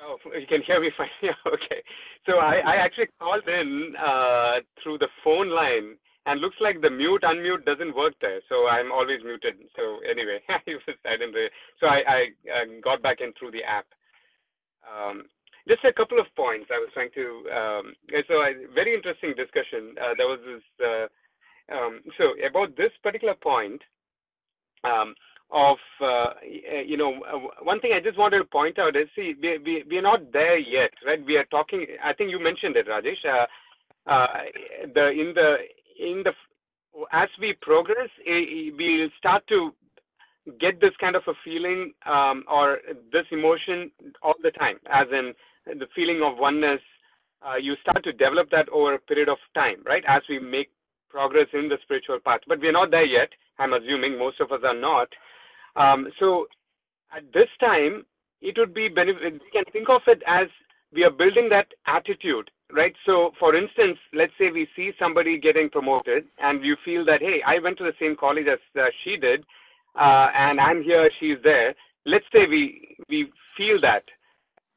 Oh, 0.00 0.16
you 0.38 0.46
can 0.46 0.62
hear 0.62 0.80
me 0.80 0.90
fine. 0.96 1.08
Yeah, 1.22 1.32
okay. 1.46 1.82
So 2.26 2.38
I, 2.38 2.56
I 2.64 2.76
actually 2.76 3.08
called 3.20 3.46
in 3.48 3.94
uh, 3.96 4.60
through 4.82 4.98
the 4.98 5.08
phone 5.22 5.50
line, 5.50 5.96
and 6.26 6.40
looks 6.40 6.56
like 6.60 6.80
the 6.80 6.90
mute 6.90 7.22
unmute 7.22 7.64
doesn't 7.64 7.94
work 7.94 8.14
there. 8.20 8.40
So 8.48 8.66
I'm 8.66 8.90
always 8.90 9.22
muted. 9.24 9.54
So 9.76 9.98
anyway, 10.08 10.40
I 10.48 10.58
was 10.66 10.82
didn't. 11.04 11.32
Really, 11.32 11.50
so 11.80 11.86
I, 11.86 12.02
I 12.08 12.20
uh, 12.50 12.64
got 12.82 13.02
back 13.02 13.20
in 13.20 13.32
through 13.38 13.52
the 13.52 13.62
app. 13.62 13.86
Um, 14.84 15.24
just 15.66 15.84
a 15.84 15.92
couple 15.92 16.20
of 16.20 16.26
points 16.36 16.68
I 16.70 16.78
was 16.78 16.90
trying 16.92 17.10
to. 17.14 17.26
Um, 17.50 17.94
so 18.28 18.34
I, 18.34 18.54
very 18.74 18.94
interesting 18.94 19.34
discussion. 19.36 19.94
Uh, 20.00 20.14
there 20.16 20.28
was 20.28 20.40
this. 20.44 20.62
Uh, 20.84 21.06
um, 21.74 22.00
so 22.18 22.34
about 22.46 22.76
this 22.76 22.92
particular 23.02 23.34
point. 23.34 23.80
Um, 24.84 25.14
of 25.50 25.76
uh, 26.02 26.30
you 26.84 26.96
know 26.96 27.22
uh, 27.22 27.64
one 27.64 27.80
thing 27.80 27.92
I 27.94 28.00
just 28.00 28.18
wanted 28.18 28.38
to 28.38 28.44
point 28.44 28.78
out 28.78 28.96
is 28.96 29.08
see 29.14 29.34
we 29.40 29.58
we 29.58 29.84
we 29.88 29.98
are 29.98 30.02
not 30.02 30.32
there 30.32 30.58
yet 30.58 30.90
right 31.06 31.24
we 31.24 31.36
are 31.36 31.44
talking 31.44 31.86
I 32.02 32.12
think 32.12 32.30
you 32.30 32.42
mentioned 32.42 32.76
it 32.76 32.88
Rajesh 32.88 33.24
uh, 33.24 33.46
uh, 34.10 34.26
the 34.94 35.10
in 35.10 35.32
the 35.34 35.56
in 35.98 36.24
the 36.24 36.32
as 37.12 37.28
we 37.40 37.54
progress 37.60 38.08
eh, 38.26 38.70
we'll 38.76 39.10
start 39.18 39.46
to 39.48 39.72
get 40.60 40.80
this 40.80 40.92
kind 41.00 41.16
of 41.16 41.22
a 41.26 41.32
feeling 41.44 41.92
um, 42.06 42.44
or 42.50 42.78
this 43.12 43.26
emotion 43.30 43.90
all 44.22 44.34
the 44.42 44.50
time 44.50 44.76
as 44.90 45.06
in 45.10 45.32
the 45.78 45.86
feeling 45.94 46.22
of 46.22 46.38
oneness 46.38 46.80
uh, 47.46 47.56
you 47.56 47.74
start 47.80 48.02
to 48.04 48.12
develop 48.12 48.50
that 48.50 48.68
over 48.68 48.94
a 48.94 48.98
period 48.98 49.28
of 49.28 49.38
time 49.54 49.76
right 49.84 50.04
as 50.06 50.22
we 50.28 50.38
make 50.38 50.70
progress 51.08 51.46
in 51.52 51.68
the 51.68 51.78
spiritual 51.82 52.18
path 52.24 52.40
but 52.46 52.60
we're 52.60 52.72
not 52.72 52.90
there 52.90 53.04
yet 53.04 53.30
I'm 53.58 53.72
assuming 53.72 54.18
most 54.18 54.40
of 54.40 54.52
us 54.52 54.60
are 54.64 54.78
not 54.78 55.08
um, 55.76 56.08
so 56.18 56.46
at 57.14 57.32
this 57.32 57.48
time, 57.60 58.04
it 58.40 58.58
would 58.58 58.74
be 58.74 58.88
benefit. 58.88 59.34
We 59.34 59.50
can 59.52 59.64
think 59.72 59.88
of 59.88 60.02
it 60.06 60.22
as 60.26 60.48
we 60.92 61.04
are 61.04 61.10
building 61.10 61.48
that 61.50 61.68
attitude, 61.86 62.50
right? 62.72 62.94
So, 63.06 63.32
for 63.38 63.54
instance, 63.54 63.98
let's 64.12 64.32
say 64.38 64.50
we 64.50 64.68
see 64.76 64.92
somebody 64.98 65.38
getting 65.38 65.70
promoted, 65.70 66.26
and 66.38 66.64
you 66.64 66.76
feel 66.84 67.04
that, 67.06 67.20
hey, 67.20 67.42
I 67.46 67.58
went 67.58 67.78
to 67.78 67.84
the 67.84 67.94
same 68.00 68.16
college 68.16 68.46
as 68.46 68.58
uh, 68.78 68.86
she 69.02 69.16
did, 69.16 69.44
uh, 69.98 70.28
and 70.34 70.60
I'm 70.60 70.82
here, 70.82 71.10
she's 71.20 71.38
there. 71.42 71.74
Let's 72.06 72.24
say 72.32 72.46
we 72.46 72.96
we 73.08 73.30
feel 73.56 73.80
that. 73.80 74.04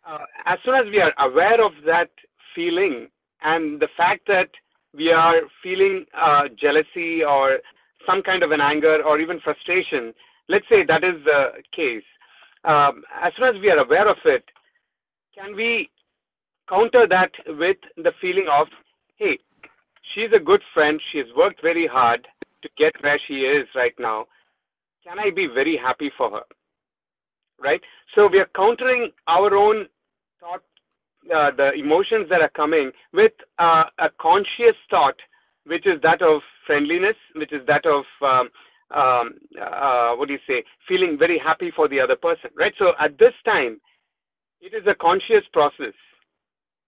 Uh, 0.07 0.25
as 0.45 0.59
soon 0.63 0.75
as 0.75 0.85
we 0.85 1.01
are 1.01 1.13
aware 1.19 1.63
of 1.63 1.73
that 1.85 2.09
feeling 2.55 3.07
and 3.41 3.79
the 3.79 3.89
fact 3.97 4.21
that 4.27 4.49
we 4.93 5.11
are 5.11 5.41
feeling 5.61 6.05
uh, 6.17 6.43
jealousy 6.59 7.23
or 7.23 7.59
some 8.05 8.21
kind 8.23 8.41
of 8.41 8.51
an 8.51 8.61
anger 8.61 9.03
or 9.03 9.19
even 9.19 9.39
frustration, 9.41 10.13
let's 10.47 10.65
say 10.69 10.85
that 10.85 11.03
is 11.03 11.23
the 11.25 11.49
case. 11.75 12.03
Um, 12.63 13.03
as 13.21 13.33
soon 13.37 13.55
as 13.55 13.61
we 13.61 13.69
are 13.69 13.79
aware 13.79 14.07
of 14.09 14.17
it, 14.25 14.45
can 15.35 15.55
we 15.55 15.89
counter 16.69 17.05
that 17.07 17.31
with 17.47 17.77
the 17.97 18.11
feeling 18.19 18.47
of, 18.51 18.67
hey, 19.17 19.37
she's 20.13 20.31
a 20.33 20.39
good 20.39 20.61
friend. 20.73 21.01
She's 21.11 21.25
worked 21.35 21.61
very 21.61 21.87
hard 21.87 22.27
to 22.61 22.69
get 22.77 22.93
where 23.01 23.19
she 23.27 23.41
is 23.41 23.67
right 23.75 23.93
now. 23.99 24.25
Can 25.07 25.19
I 25.19 25.29
be 25.29 25.47
very 25.47 25.77
happy 25.77 26.11
for 26.17 26.29
her? 26.31 26.43
Right? 27.59 27.81
So 28.13 28.27
we 28.27 28.39
are 28.39 28.49
countering 28.55 29.11
our 29.27 29.55
own 29.55 29.87
thought, 30.39 30.63
uh, 31.33 31.51
the 31.55 31.73
emotions 31.73 32.27
that 32.29 32.41
are 32.41 32.49
coming 32.49 32.91
with 33.13 33.31
uh, 33.57 33.85
a 33.99 34.09
conscious 34.21 34.75
thought, 34.89 35.15
which 35.65 35.85
is 35.87 36.01
that 36.01 36.21
of 36.21 36.41
friendliness, 36.65 37.15
which 37.35 37.51
is 37.53 37.65
that 37.67 37.85
of, 37.85 38.05
um, 38.21 38.49
um, 38.91 39.33
uh, 39.61 40.13
what 40.15 40.27
do 40.27 40.33
you 40.33 40.39
say, 40.47 40.63
feeling 40.87 41.17
very 41.17 41.39
happy 41.39 41.71
for 41.75 41.87
the 41.87 41.99
other 41.99 42.15
person, 42.15 42.49
right? 42.55 42.73
So 42.77 42.93
at 42.99 43.17
this 43.17 43.33
time, 43.45 43.79
it 44.61 44.73
is 44.73 44.85
a 44.87 44.95
conscious 44.95 45.43
process. 45.51 45.93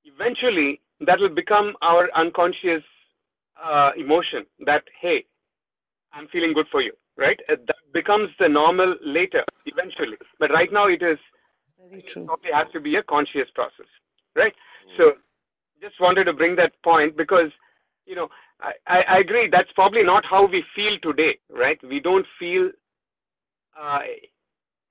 Eventually, 0.06 0.82
that 1.02 1.20
will 1.20 1.30
become 1.30 1.74
our 1.82 2.10
unconscious 2.16 2.84
uh, 3.62 3.92
emotion 3.98 4.46
that, 4.66 4.84
hey, 5.02 5.26
I'm 6.14 6.28
feeling 6.28 6.54
good 6.54 6.68
for 6.72 6.82
you, 6.82 6.94
right? 7.20 7.40
Uh, 7.50 7.56
that 7.68 7.76
becomes 7.94 8.30
the 8.40 8.48
normal 8.48 8.96
later, 9.06 9.44
eventually. 9.66 10.18
But 10.40 10.52
right 10.52 10.72
now, 10.72 10.88
it 10.88 11.04
is 11.04 11.20
Very 11.90 12.02
true. 12.02 12.26
probably 12.26 12.52
has 12.54 12.68
to 12.74 12.80
be 12.80 12.96
a 12.96 13.04
conscious 13.04 13.50
process, 13.54 13.88
right? 14.36 14.54
So, 14.98 15.14
just 15.82 16.00
wanted 16.00 16.26
to 16.26 16.34
bring 16.34 16.56
that 16.58 16.74
point 16.84 17.16
because, 17.16 17.52
you 18.06 18.16
know, 18.16 18.28
I, 18.60 18.72
I, 18.88 19.02
I 19.02 19.18
agree 19.20 19.48
that's 19.52 19.72
probably 19.74 20.04
not 20.04 20.26
how 20.26 20.46
we 20.46 20.64
feel 20.76 20.98
today, 21.02 21.38
right? 21.50 21.80
We 21.88 22.00
don't 22.00 22.26
feel 22.38 22.72
uh, 23.80 24.00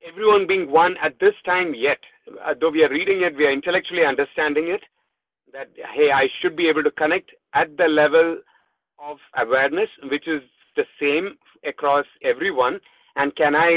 everyone 0.07 0.47
being 0.47 0.71
one 0.71 0.97
at 1.03 1.19
this 1.21 1.35
time 1.45 1.75
yet. 1.75 1.99
Uh, 2.45 2.55
though 2.59 2.71
we 2.71 2.85
are 2.85 2.91
reading 2.91 3.23
it, 3.23 3.37
we 3.37 3.47
are 3.47 3.53
intellectually 3.53 4.05
understanding 4.05 4.69
it. 4.69 4.83
That 5.53 5.71
hey, 5.95 6.11
I 6.11 6.29
should 6.41 6.57
be 6.57 6.69
able 6.69 6.83
to 6.85 6.91
connect 6.91 7.31
at 7.55 7.77
the 7.77 7.89
level 7.89 8.39
of 8.99 9.17
awareness, 9.37 9.89
which 10.11 10.29
is 10.29 10.43
the 10.81 10.87
same 11.03 11.27
across 11.73 12.07
everyone. 12.33 12.81
And 13.17 13.35
can 13.41 13.55
I 13.57 13.73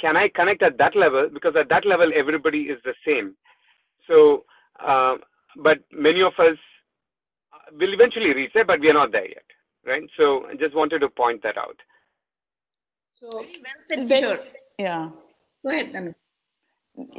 can 0.00 0.16
I 0.16 0.28
connect 0.38 0.62
at 0.68 0.78
that 0.82 0.94
level? 1.04 1.28
Because 1.36 1.54
at 1.62 1.68
that 1.74 1.84
level, 1.92 2.10
everybody 2.22 2.62
is 2.74 2.78
the 2.84 2.94
same. 3.06 3.34
So, 4.08 4.44
uh, 4.92 5.14
but 5.66 5.78
many 6.06 6.22
of 6.22 6.32
us 6.46 6.58
uh, 7.56 7.70
will 7.78 7.92
eventually 7.98 8.32
reach 8.34 8.52
there, 8.54 8.64
but 8.72 8.80
we 8.80 8.90
are 8.90 8.98
not 9.02 9.12
there 9.12 9.28
yet, 9.36 9.44
right? 9.86 10.02
So, 10.18 10.24
I 10.50 10.54
just 10.64 10.74
wanted 10.74 11.00
to 11.04 11.08
point 11.22 11.40
that 11.44 11.56
out. 11.56 11.78
So 13.20 13.30
Very 13.30 13.62
well 13.66 13.80
said, 13.80 14.08
Very- 14.08 14.20
Kishore. 14.22 14.40
Yeah. 14.86 15.10
Go 15.64 15.70
ahead, 15.70 15.94
Anu. 15.94 16.12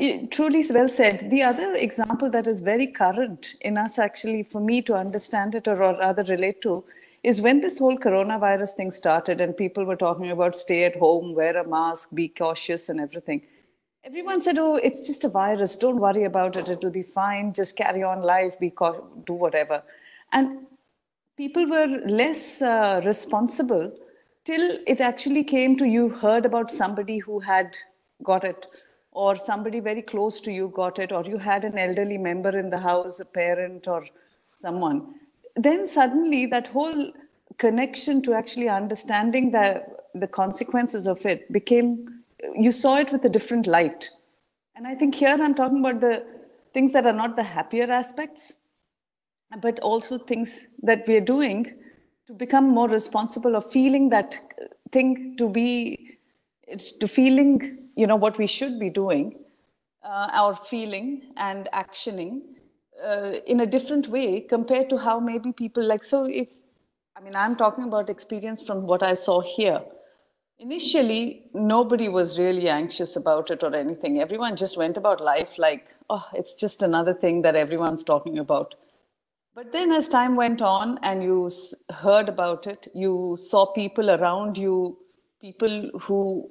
It- 0.08 0.32
Truly 0.32 0.62
well 0.78 0.90
said. 0.90 1.30
The 1.32 1.42
other 1.52 1.70
example 1.76 2.30
that 2.32 2.48
is 2.48 2.60
very 2.72 2.88
current 3.04 3.54
in 3.62 3.78
us, 3.78 3.98
actually, 4.08 4.44
for 4.44 4.60
me 4.60 4.82
to 4.90 4.94
understand 5.06 5.56
it 5.56 5.68
or, 5.70 5.82
or 5.82 5.94
rather 6.00 6.24
relate 6.36 6.60
to, 6.68 6.84
is 7.24 7.40
when 7.40 7.62
this 7.62 7.80
whole 7.80 7.98
coronavirus 7.98 8.74
thing 8.74 8.92
started 8.92 9.40
and 9.40 9.56
people 9.56 9.86
were 9.86 9.96
talking 9.96 10.32
about 10.32 10.56
stay 10.56 10.84
at 10.84 10.96
home, 10.98 11.34
wear 11.34 11.58
a 11.58 11.68
mask, 11.68 12.10
be 12.14 12.28
cautious, 12.28 12.90
and 12.90 13.00
everything. 13.00 13.42
Everyone 14.04 14.42
said, 14.42 14.60
"Oh, 14.60 14.76
it's 14.76 15.08
just 15.08 15.24
a 15.24 15.30
virus. 15.30 15.78
Don't 15.78 16.00
worry 16.00 16.26
about 16.26 16.58
it. 16.58 16.68
It'll 16.68 16.90
be 16.90 17.04
fine. 17.04 17.54
Just 17.54 17.78
carry 17.78 18.04
on 18.04 18.22
life. 18.22 18.60
Be 18.60 18.70
cau- 18.70 19.08
do 19.26 19.34
whatever." 19.34 19.82
And 20.34 20.68
people 21.38 21.66
were 21.66 21.88
less 22.06 22.62
uh, 22.62 23.02
responsible 23.06 23.92
till 24.44 24.78
it 24.86 25.00
actually 25.00 25.44
came 25.44 25.78
to 25.78 25.86
you 25.86 26.10
heard 26.10 26.46
about 26.46 26.70
somebody 26.70 27.18
who 27.20 27.40
had 27.40 27.78
got 28.24 28.44
it 28.44 28.68
or 29.12 29.38
somebody 29.38 29.80
very 29.80 30.02
close 30.02 30.40
to 30.42 30.52
you 30.52 30.68
got 30.76 31.00
it 31.00 31.12
or 31.12 31.24
you 31.24 31.38
had 31.38 31.64
an 31.64 31.78
elderly 31.78 32.18
member 32.18 32.58
in 32.58 32.70
the 32.70 32.78
house 32.78 33.20
a 33.20 33.26
parent 33.26 33.88
or 33.88 34.06
someone 34.58 35.16
then 35.56 35.86
suddenly 35.88 36.46
that 36.48 36.68
whole 36.68 37.12
connection 37.58 38.22
to 38.22 38.34
actually 38.34 38.70
understanding 38.70 39.52
the 39.52 39.84
the 40.16 40.28
consequences 40.28 41.08
of 41.08 41.26
it 41.26 41.52
became 41.52 42.24
you 42.56 42.72
saw 42.72 42.98
it 42.98 43.12
with 43.12 43.24
a 43.26 43.30
different 43.30 43.68
light. 43.68 44.10
And 44.76 44.88
i 44.88 44.96
think 44.96 45.16
here 45.16 45.38
i'm 45.40 45.54
talking 45.54 45.80
about 45.80 46.02
the 46.02 46.26
things 46.74 46.92
that 46.94 47.06
are 47.06 47.14
not 47.14 47.36
the 47.36 47.44
happier 47.44 47.92
aspects 47.92 48.56
but 49.62 49.80
also 49.80 50.18
things 50.18 50.68
that 50.82 51.08
we 51.08 51.16
are 51.16 51.22
doing 51.22 51.76
to 52.28 52.34
become 52.34 52.68
more 52.68 52.90
responsible 52.90 53.56
of 53.56 53.70
feeling 53.70 54.10
that 54.10 54.38
thing 54.92 55.36
to 55.38 55.50
be 55.50 56.18
to 57.00 57.08
feeling 57.08 57.90
you 57.96 58.08
know 58.08 58.16
what 58.16 58.38
we 58.38 58.48
should 58.48 58.80
be 58.80 58.90
doing 58.90 59.36
uh, 60.04 60.30
our 60.32 60.56
feeling 60.56 61.22
and 61.38 61.70
actioning 61.74 62.42
uh, 63.04 63.34
in 63.48 63.62
a 63.62 63.66
different 63.66 64.08
way 64.08 64.42
compared 64.42 64.90
to 64.90 64.98
how 64.98 65.20
maybe 65.20 65.52
people 65.52 65.84
like 65.84 66.04
so 66.04 66.26
if 66.26 66.58
i 67.16 67.22
mean 67.22 67.36
i'm 67.36 67.56
talking 67.56 67.86
about 67.86 68.10
experience 68.10 68.62
from 68.62 68.82
what 68.82 69.04
i 69.04 69.14
saw 69.14 69.40
here 69.42 69.82
initially 70.60 71.50
nobody 71.54 72.10
was 72.10 72.38
really 72.40 72.70
anxious 72.70 73.16
about 73.16 73.52
it 73.52 73.64
or 73.64 73.76
anything 73.76 74.20
everyone 74.22 74.56
just 74.56 74.78
went 74.78 74.98
about 74.98 75.22
life 75.22 75.58
like 75.58 75.88
oh 76.10 76.26
it's 76.34 76.54
just 76.54 76.84
another 76.84 77.14
thing 77.14 77.42
that 77.42 77.56
everyone's 77.56 78.04
talking 78.04 78.40
about 78.40 78.76
but 79.56 79.72
then, 79.72 79.92
as 79.92 80.08
time 80.08 80.36
went 80.36 80.64
on 80.64 80.98
and 81.04 81.24
you 81.24 81.50
heard 81.92 82.28
about 82.28 82.66
it, 82.66 82.88
you 82.96 83.38
saw 83.40 83.68
people 83.68 84.10
around 84.10 84.58
you, 84.58 84.98
people 85.40 85.92
who 86.02 86.50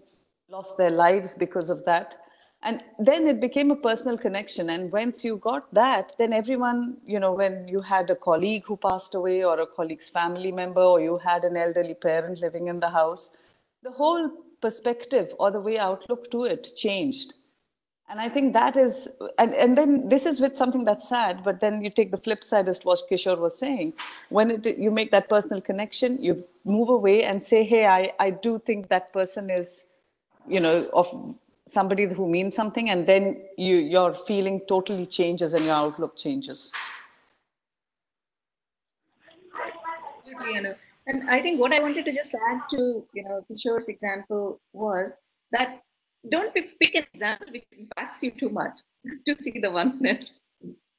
lost 0.48 0.76
their 0.76 0.90
lives 0.90 1.34
because 1.34 1.68
of 1.68 1.84
that. 1.84 2.21
And 2.62 2.82
then 2.98 3.26
it 3.26 3.40
became 3.40 3.70
a 3.72 3.76
personal 3.76 4.18
connection. 4.18 4.70
And 4.70 4.92
once 4.92 5.24
you 5.24 5.36
got 5.36 5.72
that, 5.74 6.12
then 6.18 6.32
everyone, 6.32 6.98
you 7.06 7.18
know, 7.20 7.32
when 7.32 7.68
you 7.68 7.80
had 7.80 8.10
a 8.10 8.16
colleague 8.16 8.64
who 8.66 8.76
passed 8.76 9.14
away 9.14 9.44
or 9.44 9.60
a 9.60 9.66
colleague's 9.66 10.08
family 10.08 10.52
member, 10.52 10.82
or 10.82 11.00
you 11.00 11.18
had 11.18 11.44
an 11.44 11.56
elderly 11.56 11.94
parent 11.94 12.38
living 12.40 12.68
in 12.68 12.80
the 12.80 12.90
house, 12.90 13.30
the 13.82 13.90
whole 13.90 14.30
perspective 14.60 15.34
or 15.38 15.50
the 15.50 15.60
way 15.60 15.78
outlook 15.78 16.30
to 16.30 16.44
it 16.44 16.70
changed 16.76 17.34
and 18.08 18.20
i 18.20 18.28
think 18.28 18.52
that 18.52 18.76
is 18.76 19.08
and, 19.38 19.54
and 19.54 19.76
then 19.78 20.08
this 20.08 20.26
is 20.26 20.40
with 20.40 20.56
something 20.56 20.84
that's 20.84 21.08
sad 21.08 21.42
but 21.44 21.60
then 21.60 21.82
you 21.84 21.90
take 21.90 22.10
the 22.10 22.16
flip 22.16 22.44
side 22.44 22.68
as 22.68 22.84
what 22.84 23.00
kishore 23.10 23.38
was 23.38 23.56
saying 23.58 23.92
when 24.30 24.50
it, 24.52 24.78
you 24.78 24.90
make 24.90 25.10
that 25.10 25.28
personal 25.28 25.60
connection 25.60 26.22
you 26.22 26.44
move 26.64 26.88
away 26.88 27.24
and 27.24 27.42
say 27.42 27.64
hey 27.64 27.86
i, 27.86 28.12
I 28.20 28.30
do 28.30 28.58
think 28.58 28.88
that 28.88 29.12
person 29.12 29.50
is 29.50 29.86
you 30.48 30.60
know 30.60 30.88
of 30.94 31.08
somebody 31.72 32.06
who 32.06 32.28
means 32.28 32.54
something 32.54 32.90
and 32.90 33.06
then 33.06 33.36
you 33.56 33.76
your 33.76 34.14
feeling 34.30 34.60
totally 34.72 35.06
changes 35.18 35.54
and 35.54 35.64
your 35.64 35.74
outlook 35.74 36.16
changes 36.16 36.72
Absolutely. 40.34 40.76
And 41.06 41.28
I 41.28 41.40
think 41.40 41.60
what 41.60 41.74
I 41.74 41.80
wanted 41.80 42.04
to 42.04 42.12
just 42.12 42.34
add 42.34 42.60
to, 42.70 43.04
you 43.12 43.24
know, 43.24 43.44
Kishore's 43.48 43.88
example 43.88 44.60
was 44.72 45.16
that 45.50 45.80
don't 46.30 46.54
pick 46.54 46.78
pick 46.78 46.94
an 46.94 47.04
example 47.12 47.48
which 47.50 47.64
impacts 47.76 48.22
you 48.22 48.30
too 48.30 48.48
much 48.48 48.78
to 49.26 49.36
see 49.38 49.58
the 49.58 49.70
oneness. 49.70 50.38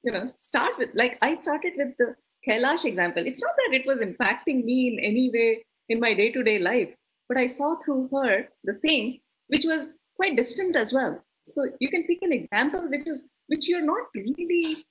You 0.03 0.11
know, 0.11 0.33
start 0.37 0.77
with, 0.77 0.89
like 0.93 1.17
I 1.21 1.33
started 1.33 1.73
with 1.77 1.95
the 1.97 2.15
Kailash 2.45 2.83
example. 2.83 3.25
It's 3.25 3.41
not 3.41 3.53
that 3.55 3.73
it 3.73 3.85
was 3.85 4.01
impacting 4.01 4.65
me 4.65 4.89
in 4.89 4.99
any 4.99 5.29
way 5.29 5.63
in 5.87 6.01
my 6.01 6.13
day 6.13 6.31
to 6.31 6.43
day 6.43 6.59
life, 6.59 6.89
but 7.29 7.37
I 7.37 7.45
saw 7.45 7.75
through 7.75 8.09
her 8.13 8.49
the 8.65 8.73
thing 8.73 9.21
which 9.47 9.65
was 9.65 9.93
quite 10.23 10.37
distant 10.37 10.75
as 10.75 10.93
well. 10.93 11.13
So 11.43 11.65
you 11.79 11.89
can 11.89 12.03
pick 12.09 12.19
an 12.21 12.33
example 12.39 12.83
which 12.89 13.07
is 13.13 13.27
which 13.47 13.67
you're 13.69 13.85
not 13.85 14.03
really 14.15 14.85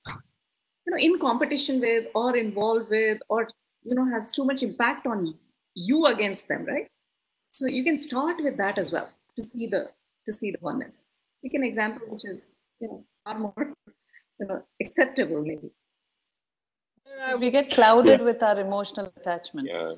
you 0.85 0.91
know 0.93 0.99
in 1.07 1.19
competition 1.19 1.81
with 1.81 2.09
or 2.15 2.37
involved 2.37 2.91
with 2.91 3.19
or 3.31 3.49
you 3.91 3.95
know 3.99 4.05
has 4.15 4.31
too 4.31 4.45
much 4.51 4.63
impact 4.67 5.07
on 5.13 5.23
you 5.75 6.01
against 6.07 6.49
them 6.49 6.67
right 6.73 6.89
so 7.59 7.67
you 7.77 7.83
can 7.89 7.99
start 8.07 8.43
with 8.47 8.59
that 8.63 8.79
as 8.83 8.93
well 8.97 9.09
to 9.37 9.43
see 9.51 9.67
the 9.75 9.81
to 10.27 10.33
see 10.39 10.51
the 10.57 10.61
oneness 10.69 10.97
pick 11.43 11.55
an 11.61 11.65
example 11.71 12.13
which 12.15 12.27
is 12.33 12.43
you 12.81 12.89
know 12.89 12.99
far 13.25 13.39
more 13.45 13.65
you 14.41 14.47
know 14.51 14.59
acceptable 14.87 15.41
maybe 15.51 15.71
uh, 17.23 17.37
we 17.45 17.51
get 17.59 17.71
clouded 17.79 18.21
Yeah. 18.21 18.27
with 18.31 18.43
our 18.51 18.59
emotional 18.67 19.11
attachments 19.21 19.71
Yeah. 19.77 19.93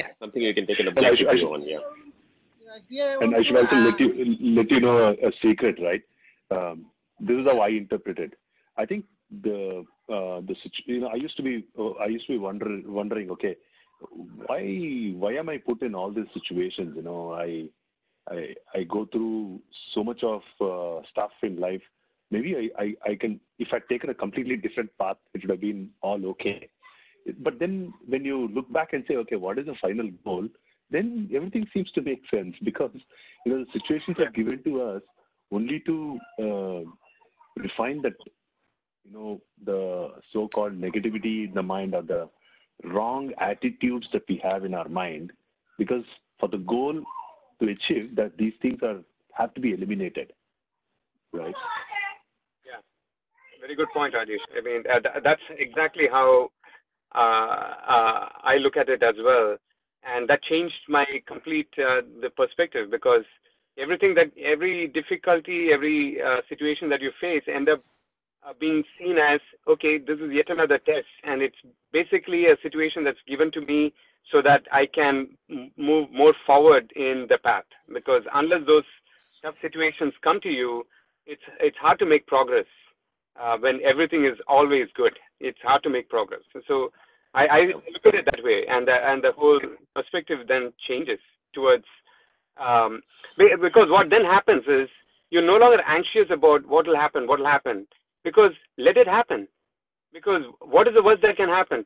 Yeah. 0.00 0.08
Something 0.24 0.42
you 0.42 0.54
can 0.58 0.66
take 0.66 0.80
an 0.80 0.88
And 0.88 0.98
I 0.98 1.10
objective 1.10 1.38
view 1.38 1.52
on. 1.54 1.62
Yeah. 1.62 1.80
Here 2.88 3.18
And 3.20 3.34
I 3.34 3.42
should 3.42 3.56
also 3.56 3.76
let 3.76 4.00
you 4.00 4.36
let 4.40 4.70
you 4.70 4.80
know 4.80 4.98
a, 4.98 5.28
a 5.28 5.32
secret, 5.40 5.78
right? 5.80 6.02
Um, 6.50 6.86
this 7.20 7.36
is 7.38 7.46
how 7.46 7.60
I 7.60 7.68
interpret 7.68 8.18
it. 8.18 8.34
I 8.76 8.86
think 8.86 9.04
the 9.42 9.84
uh, 10.08 10.40
the 10.40 10.56
you 10.86 11.00
know 11.00 11.08
I 11.08 11.16
used 11.16 11.36
to 11.36 11.42
be 11.42 11.64
uh, 11.78 11.90
I 11.92 12.06
used 12.06 12.26
to 12.26 12.32
be 12.32 12.38
wondering 12.38 12.84
wondering 12.86 13.30
okay 13.32 13.56
why 14.46 15.12
why 15.16 15.32
am 15.34 15.48
I 15.48 15.58
put 15.58 15.82
in 15.82 15.94
all 15.94 16.10
these 16.10 16.26
situations? 16.34 16.94
You 16.96 17.02
know 17.02 17.32
I 17.32 17.68
I 18.28 18.54
I 18.74 18.84
go 18.84 19.06
through 19.06 19.60
so 19.94 20.04
much 20.04 20.22
of 20.22 20.42
uh, 20.60 21.06
stuff 21.10 21.30
in 21.42 21.56
life. 21.60 21.82
Maybe 22.30 22.56
I, 22.56 22.82
I 22.82 23.10
I 23.10 23.14
can 23.14 23.40
if 23.58 23.68
I'd 23.72 23.88
taken 23.88 24.10
a 24.10 24.14
completely 24.14 24.56
different 24.56 24.90
path, 24.98 25.16
it 25.34 25.42
would 25.42 25.50
have 25.50 25.60
been 25.60 25.90
all 26.02 26.24
okay. 26.30 26.68
But 27.38 27.58
then 27.58 27.92
when 28.06 28.24
you 28.24 28.48
look 28.48 28.72
back 28.72 28.92
and 28.92 29.04
say, 29.06 29.14
okay, 29.16 29.36
what 29.36 29.58
is 29.58 29.66
the 29.66 29.76
final 29.80 30.10
goal? 30.24 30.48
Then 30.92 31.30
everything 31.34 31.66
seems 31.72 31.90
to 31.92 32.02
make 32.02 32.22
sense 32.30 32.54
because 32.62 32.94
you 33.44 33.52
know 33.52 33.64
the 33.64 33.80
situations 33.80 34.18
are 34.18 34.30
given 34.30 34.62
to 34.64 34.82
us 34.82 35.02
only 35.50 35.80
to 35.80 36.18
uh, 36.40 36.82
refine 37.56 38.02
that 38.02 38.14
you 39.04 39.12
know 39.12 39.40
the 39.64 40.12
so-called 40.32 40.80
negativity 40.80 41.48
in 41.48 41.52
the 41.54 41.62
mind 41.62 41.94
or 41.94 42.02
the 42.02 42.28
wrong 42.84 43.32
attitudes 43.38 44.06
that 44.12 44.22
we 44.28 44.40
have 44.42 44.64
in 44.64 44.74
our 44.74 44.88
mind 44.88 45.32
because 45.78 46.04
for 46.38 46.48
the 46.48 46.58
goal 46.58 47.00
to 47.60 47.68
achieve 47.68 48.14
that 48.16 48.36
these 48.36 48.54
things 48.60 48.78
are 48.82 49.00
have 49.34 49.54
to 49.54 49.60
be 49.60 49.72
eliminated, 49.72 50.32
right? 51.32 51.54
Yeah, 52.66 52.80
very 53.60 53.74
good 53.74 53.88
point, 53.94 54.14
Rajesh. 54.14 54.44
I 54.56 54.60
mean, 54.62 54.82
uh, 54.92 55.00
th- 55.00 55.24
that's 55.24 55.40
exactly 55.58 56.04
how 56.10 56.50
uh, 57.14 57.18
uh, 57.18 58.28
I 58.42 58.56
look 58.60 58.76
at 58.76 58.88
it 58.88 59.02
as 59.02 59.14
well, 59.24 59.56
and 60.04 60.28
that 60.28 60.42
changed 60.42 60.74
my 60.88 61.04
complete 61.26 61.68
uh, 61.78 62.02
the 62.20 62.30
perspective 62.30 62.90
because 62.90 63.24
everything 63.78 64.14
that 64.14 64.30
every 64.42 64.88
difficulty, 64.88 65.68
every 65.72 66.20
uh, 66.20 66.40
situation 66.48 66.88
that 66.90 67.00
you 67.00 67.12
face, 67.20 67.42
end 67.46 67.68
up 67.68 67.82
uh, 68.44 68.52
being 68.58 68.82
seen 68.98 69.16
as 69.18 69.40
okay, 69.68 69.98
this 69.98 70.18
is 70.18 70.32
yet 70.32 70.50
another 70.50 70.78
test, 70.78 71.06
and 71.24 71.42
it's 71.42 71.56
basically 71.92 72.46
a 72.46 72.56
situation 72.62 73.04
that's 73.04 73.22
given 73.28 73.50
to 73.52 73.60
me 73.60 73.92
so 74.30 74.42
that 74.42 74.62
I 74.72 74.86
can 74.86 75.28
move 75.76 76.10
more 76.12 76.34
forward 76.46 76.92
in 76.96 77.26
the 77.28 77.38
path. 77.38 77.64
Because 77.92 78.22
unless 78.34 78.66
those 78.66 78.84
tough 79.42 79.54
situations 79.62 80.12
come 80.22 80.40
to 80.40 80.48
you, 80.48 80.86
it's 81.26 81.42
it's 81.60 81.76
hard 81.78 81.98
to 82.00 82.06
make 82.06 82.26
progress. 82.26 82.66
Uh, 83.40 83.56
when 83.58 83.80
everything 83.82 84.26
is 84.26 84.38
always 84.46 84.88
good, 84.94 85.14
it's 85.40 85.58
hard 85.62 85.82
to 85.82 85.90
make 85.90 86.08
progress. 86.08 86.42
So 86.68 86.92
I, 87.34 87.46
I 87.46 87.60
look 87.66 88.06
at 88.06 88.14
it 88.14 88.24
that 88.26 88.44
way, 88.44 88.66
and 88.68 88.86
the, 88.86 88.92
and 88.92 89.22
the 89.22 89.32
whole 89.32 89.60
perspective 89.94 90.40
then 90.48 90.72
changes 90.86 91.18
towards 91.54 91.84
um, 92.58 93.02
because 93.38 93.88
what 93.88 94.10
then 94.10 94.24
happens 94.24 94.64
is 94.68 94.88
you're 95.30 95.42
no 95.46 95.56
longer 95.56 95.82
anxious 95.86 96.30
about 96.30 96.66
what 96.66 96.86
will 96.86 96.96
happen, 96.96 97.26
what 97.26 97.38
will 97.38 97.46
happen, 97.46 97.86
because 98.24 98.52
let 98.76 98.96
it 98.96 99.06
happen. 99.06 99.48
Because 100.12 100.42
what 100.60 100.86
is 100.86 100.94
the 100.94 101.02
worst 101.02 101.22
that 101.22 101.36
can 101.38 101.48
happen? 101.48 101.84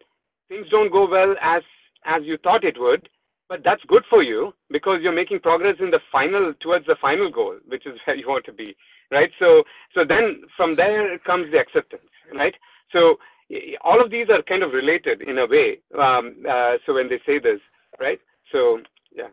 Things 0.49 0.67
don't 0.71 0.91
go 0.93 1.09
well 1.09 1.37
as 1.41 1.63
as 2.05 2.23
you 2.25 2.39
thought 2.39 2.65
it 2.65 2.79
would, 2.79 3.09
but 3.49 3.63
that's 3.65 3.83
good 3.87 4.05
for 4.11 4.23
you 4.23 4.53
because 4.71 5.01
you're 5.03 5.13
making 5.13 5.41
progress 5.41 5.77
in 5.81 5.91
the 5.91 6.01
final 6.11 6.53
towards 6.61 6.87
the 6.87 6.97
final 7.01 7.31
goal, 7.31 7.57
which 7.69 7.87
is 7.87 7.99
where 8.05 8.17
you 8.17 8.29
want 8.29 8.45
to 8.47 8.53
be, 8.53 8.77
right? 9.13 9.31
So 9.39 9.63
so 9.95 10.05
then 10.05 10.43
from 10.57 10.75
there 10.77 11.19
comes 11.21 11.51
the 11.53 11.59
acceptance, 11.59 12.11
right? 12.35 12.55
So 12.93 13.19
all 13.83 14.03
of 14.03 14.11
these 14.11 14.29
are 14.29 14.43
kind 14.43 14.63
of 14.63 14.73
related 14.73 15.23
in 15.23 15.39
a 15.39 15.47
way. 15.47 15.79
Um, 15.99 16.37
uh, 16.49 16.75
so 16.85 16.95
when 16.95 17.09
they 17.09 17.21
say 17.27 17.39
this, 17.39 17.61
right? 18.01 18.21
So 18.53 18.81
yeah. 19.13 19.29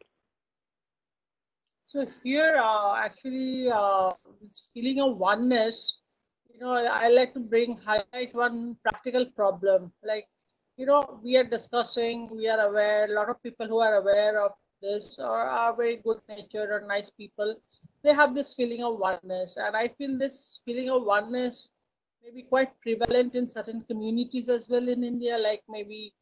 So 1.86 2.08
here, 2.24 2.58
uh, 2.62 2.96
actually, 2.96 3.70
uh, 3.72 4.12
this 4.42 4.70
feeling 4.74 5.00
of 5.00 5.18
oneness, 5.18 6.00
you 6.52 6.60
know, 6.60 6.72
I, 6.72 7.06
I 7.06 7.08
like 7.10 7.34
to 7.36 7.40
bring 7.40 7.78
highlight 7.78 8.34
one 8.34 8.78
practical 8.82 9.26
problem. 9.36 9.92
Like, 10.04 10.28
you 10.78 10.88
know, 10.88 11.20
we 11.24 11.38
are 11.38 11.44
discussing, 11.44 12.30
we 12.36 12.50
are 12.50 12.68
aware, 12.68 13.06
a 13.06 13.14
lot 13.14 13.30
of 13.30 13.42
people 13.44 13.68
who 13.68 13.80
are 13.80 14.02
aware 14.02 14.44
of 14.44 14.54
this 14.82 15.18
or 15.20 15.38
are 15.38 15.76
very 15.76 15.98
good 15.98 16.18
natured 16.28 16.72
or 16.72 16.84
nice 16.88 17.12
people, 17.12 17.56
they 18.04 18.14
have 18.14 18.34
this 18.34 18.54
feeling 18.54 18.84
of 18.84 18.98
oneness. 18.98 19.58
And 19.58 19.76
I 19.76 19.90
feel 19.90 20.18
this 20.18 20.62
feeling 20.66 20.90
of 20.90 21.04
oneness 21.04 21.73
may 22.24 22.32
be 22.32 22.44
quite 22.44 22.70
prevalent 22.82 23.36
in 23.36 23.50
certain 23.50 23.82
communities 23.82 24.48
as 24.48 24.70
well 24.70 24.88
in 24.88 25.04
India, 25.04 25.38
like 25.38 25.62
maybe 25.68 26.14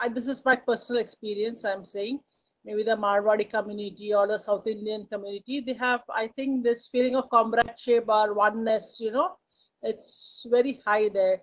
I, 0.00 0.08
this 0.08 0.28
is 0.28 0.44
my 0.44 0.54
personal 0.54 1.02
experience, 1.02 1.64
I'm 1.64 1.84
saying 1.84 2.20
maybe 2.64 2.84
the 2.84 2.96
Marwadi 2.96 3.48
community 3.50 4.14
or 4.14 4.28
the 4.28 4.38
South 4.38 4.66
Indian 4.66 5.06
community, 5.10 5.60
they 5.60 5.72
have, 5.74 6.02
I 6.14 6.28
think, 6.28 6.62
this 6.62 6.86
feeling 6.86 7.16
of 7.16 7.30
comradeship 7.30 8.04
or 8.08 8.34
oneness, 8.34 8.98
you 9.00 9.10
know, 9.10 9.36
it's 9.82 10.46
very 10.50 10.80
high 10.84 11.08
there. 11.08 11.40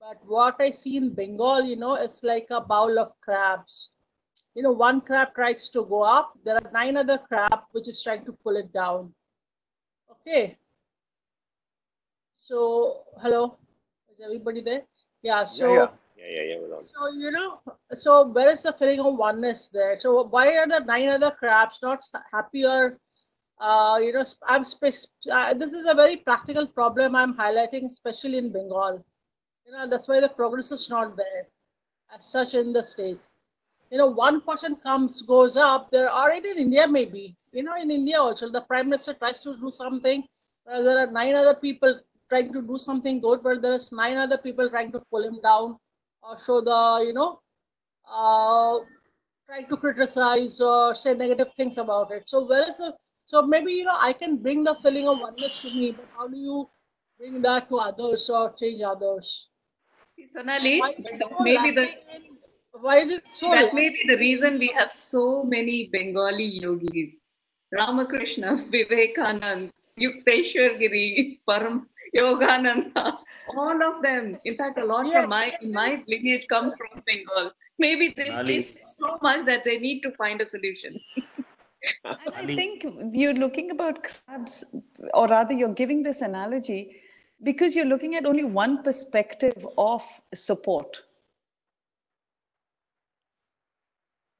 But 0.00 0.18
what 0.24 0.56
I 0.60 0.70
see 0.70 0.96
in 0.96 1.12
Bengal, 1.12 1.64
you 1.64 1.76
know, 1.76 1.94
it's 1.94 2.22
like 2.22 2.46
a 2.50 2.60
bowl 2.60 2.98
of 2.98 3.12
crabs. 3.20 3.90
You 4.54 4.62
know, 4.62 4.72
one 4.72 5.00
crab 5.00 5.34
tries 5.34 5.68
to 5.70 5.84
go 5.84 6.02
up, 6.02 6.32
there 6.44 6.54
are 6.54 6.70
nine 6.72 6.96
other 6.96 7.18
crab 7.18 7.60
which 7.72 7.88
is 7.88 8.02
trying 8.02 8.24
to 8.24 8.32
pull 8.32 8.56
it 8.56 8.72
down. 8.72 9.12
Okay. 10.10 10.56
So, 12.48 13.04
hello, 13.20 13.58
is 14.10 14.24
everybody 14.24 14.62
there? 14.62 14.80
Yeah, 15.22 15.44
so. 15.44 15.70
yeah. 15.70 15.88
Yeah, 16.16 16.28
yeah, 16.36 16.56
yeah. 16.56 16.76
On. 16.76 16.82
So 16.82 17.08
you 17.14 17.30
know, 17.30 17.60
so 17.92 18.26
where 18.26 18.50
is 18.50 18.62
the 18.62 18.72
feeling 18.72 19.00
of 19.00 19.16
oneness 19.16 19.68
there? 19.68 20.00
So 20.00 20.24
why 20.24 20.56
are 20.56 20.66
the 20.66 20.80
nine 20.80 21.10
other 21.10 21.30
crabs 21.30 21.78
not 21.82 22.02
happier? 22.32 22.98
Uh, 23.60 23.98
you 24.02 24.14
know, 24.14 24.24
I'm 24.46 24.64
spe- 24.64 25.10
uh, 25.30 25.52
this 25.52 25.74
is 25.74 25.84
a 25.86 25.92
very 25.92 26.16
practical 26.16 26.66
problem 26.66 27.14
I'm 27.14 27.34
highlighting, 27.36 27.90
especially 27.90 28.38
in 28.38 28.50
Bengal. 28.50 29.04
You 29.66 29.72
know, 29.72 29.86
that's 29.86 30.08
why 30.08 30.18
the 30.20 30.30
progress 30.30 30.72
is 30.72 30.88
not 30.88 31.18
there 31.18 31.48
as 32.14 32.24
such 32.24 32.54
in 32.54 32.72
the 32.72 32.82
state. 32.82 33.20
You 33.90 33.98
know, 33.98 34.06
one 34.06 34.40
person 34.40 34.76
comes, 34.76 35.20
goes 35.20 35.58
up. 35.58 35.90
There 35.90 36.08
are 36.08 36.30
it 36.30 36.46
in 36.46 36.56
India 36.56 36.88
maybe. 36.88 37.36
You 37.52 37.62
know, 37.64 37.76
in 37.76 37.90
India 37.90 38.18
also, 38.18 38.50
the 38.50 38.62
prime 38.62 38.88
minister 38.88 39.12
tries 39.12 39.42
to 39.42 39.54
do 39.54 39.70
something, 39.70 40.24
there 40.66 40.98
are 40.98 41.10
nine 41.10 41.34
other 41.34 41.54
people 41.54 42.00
trying 42.28 42.52
to 42.52 42.62
do 42.62 42.78
something 42.78 43.20
good, 43.20 43.42
but 43.42 43.62
there 43.62 43.72
is 43.72 43.90
nine 43.92 44.16
other 44.16 44.38
people 44.38 44.68
trying 44.68 44.92
to 44.92 45.00
pull 45.10 45.24
him 45.24 45.40
down 45.42 45.78
or 46.22 46.38
show 46.38 46.60
the 46.60 47.04
you 47.06 47.12
know 47.12 47.40
uh, 48.10 48.78
try 49.46 49.62
to 49.62 49.76
criticize 49.76 50.60
or 50.60 50.94
say 50.94 51.14
negative 51.14 51.48
things 51.56 51.78
about 51.78 52.10
it 52.10 52.28
so 52.28 52.44
where 52.46 52.66
is 52.68 52.78
the 52.78 52.94
so 53.26 53.42
maybe 53.42 53.72
you 53.72 53.84
know 53.84 53.98
i 54.00 54.12
can 54.12 54.36
bring 54.36 54.64
the 54.64 54.74
feeling 54.82 55.08
of 55.08 55.18
oneness 55.18 55.62
to 55.62 55.68
me 55.74 55.92
but 55.92 56.08
how 56.16 56.26
do 56.28 56.38
you 56.38 56.68
bring 57.18 57.40
that 57.42 57.68
to 57.68 57.78
others 57.78 58.28
or 58.30 58.52
change 58.54 58.82
others 58.82 59.48
See, 60.12 60.26
Sonali, 60.26 60.80
why 60.80 60.94
but 60.98 61.12
is 61.12 61.20
it 61.20 61.28
that 61.28 61.36
so 61.38 61.44
may 61.44 61.70
the 61.70 61.88
why 62.72 62.96
is 63.02 63.12
it 63.12 63.24
so 63.32 63.50
that 63.50 63.72
may 63.72 63.88
be 63.90 64.02
the 64.08 64.16
reason 64.18 64.58
we 64.58 64.68
have 64.76 64.90
so 64.90 65.44
many 65.44 65.88
Bengali 65.92 66.44
yogis. 66.62 67.18
Ramakrishna, 67.72 68.56
Vivekanand, 68.72 69.70
Yukteswar 70.00 70.78
Giri, 70.78 71.40
Param 71.48 71.86
Yogananda, 72.16 73.18
all 73.56 73.82
of 73.82 74.02
them. 74.02 74.38
In 74.44 74.54
fact, 74.54 74.78
a 74.78 74.84
lot 74.84 75.06
Yes, 75.06 75.22
from 75.22 75.30
my 75.30 75.52
in 75.60 75.72
my 75.72 76.02
lineage 76.06 76.46
come 76.48 76.72
from 76.76 77.02
Bengal. 77.06 77.50
Maybe 77.78 78.14
they 78.16 78.30
Ali. 78.30 78.56
miss 78.56 78.78
so 78.82 79.18
much 79.22 79.44
that 79.46 79.64
they 79.64 79.78
need 79.78 80.00
to 80.02 80.12
find 80.12 80.40
a 80.40 80.46
solution. 80.46 80.98
And 82.04 82.34
I 82.34 82.46
think 82.46 82.84
you're 83.12 83.34
looking 83.34 83.70
about 83.70 84.02
crabs, 84.02 84.64
or 85.14 85.28
rather, 85.28 85.52
you're 85.54 85.74
giving 85.74 86.02
this 86.02 86.20
analogy 86.20 87.00
because 87.42 87.76
you're 87.76 87.86
looking 87.86 88.16
at 88.16 88.26
only 88.26 88.44
one 88.44 88.82
perspective 88.82 89.66
of 89.76 90.02
support. 90.34 91.02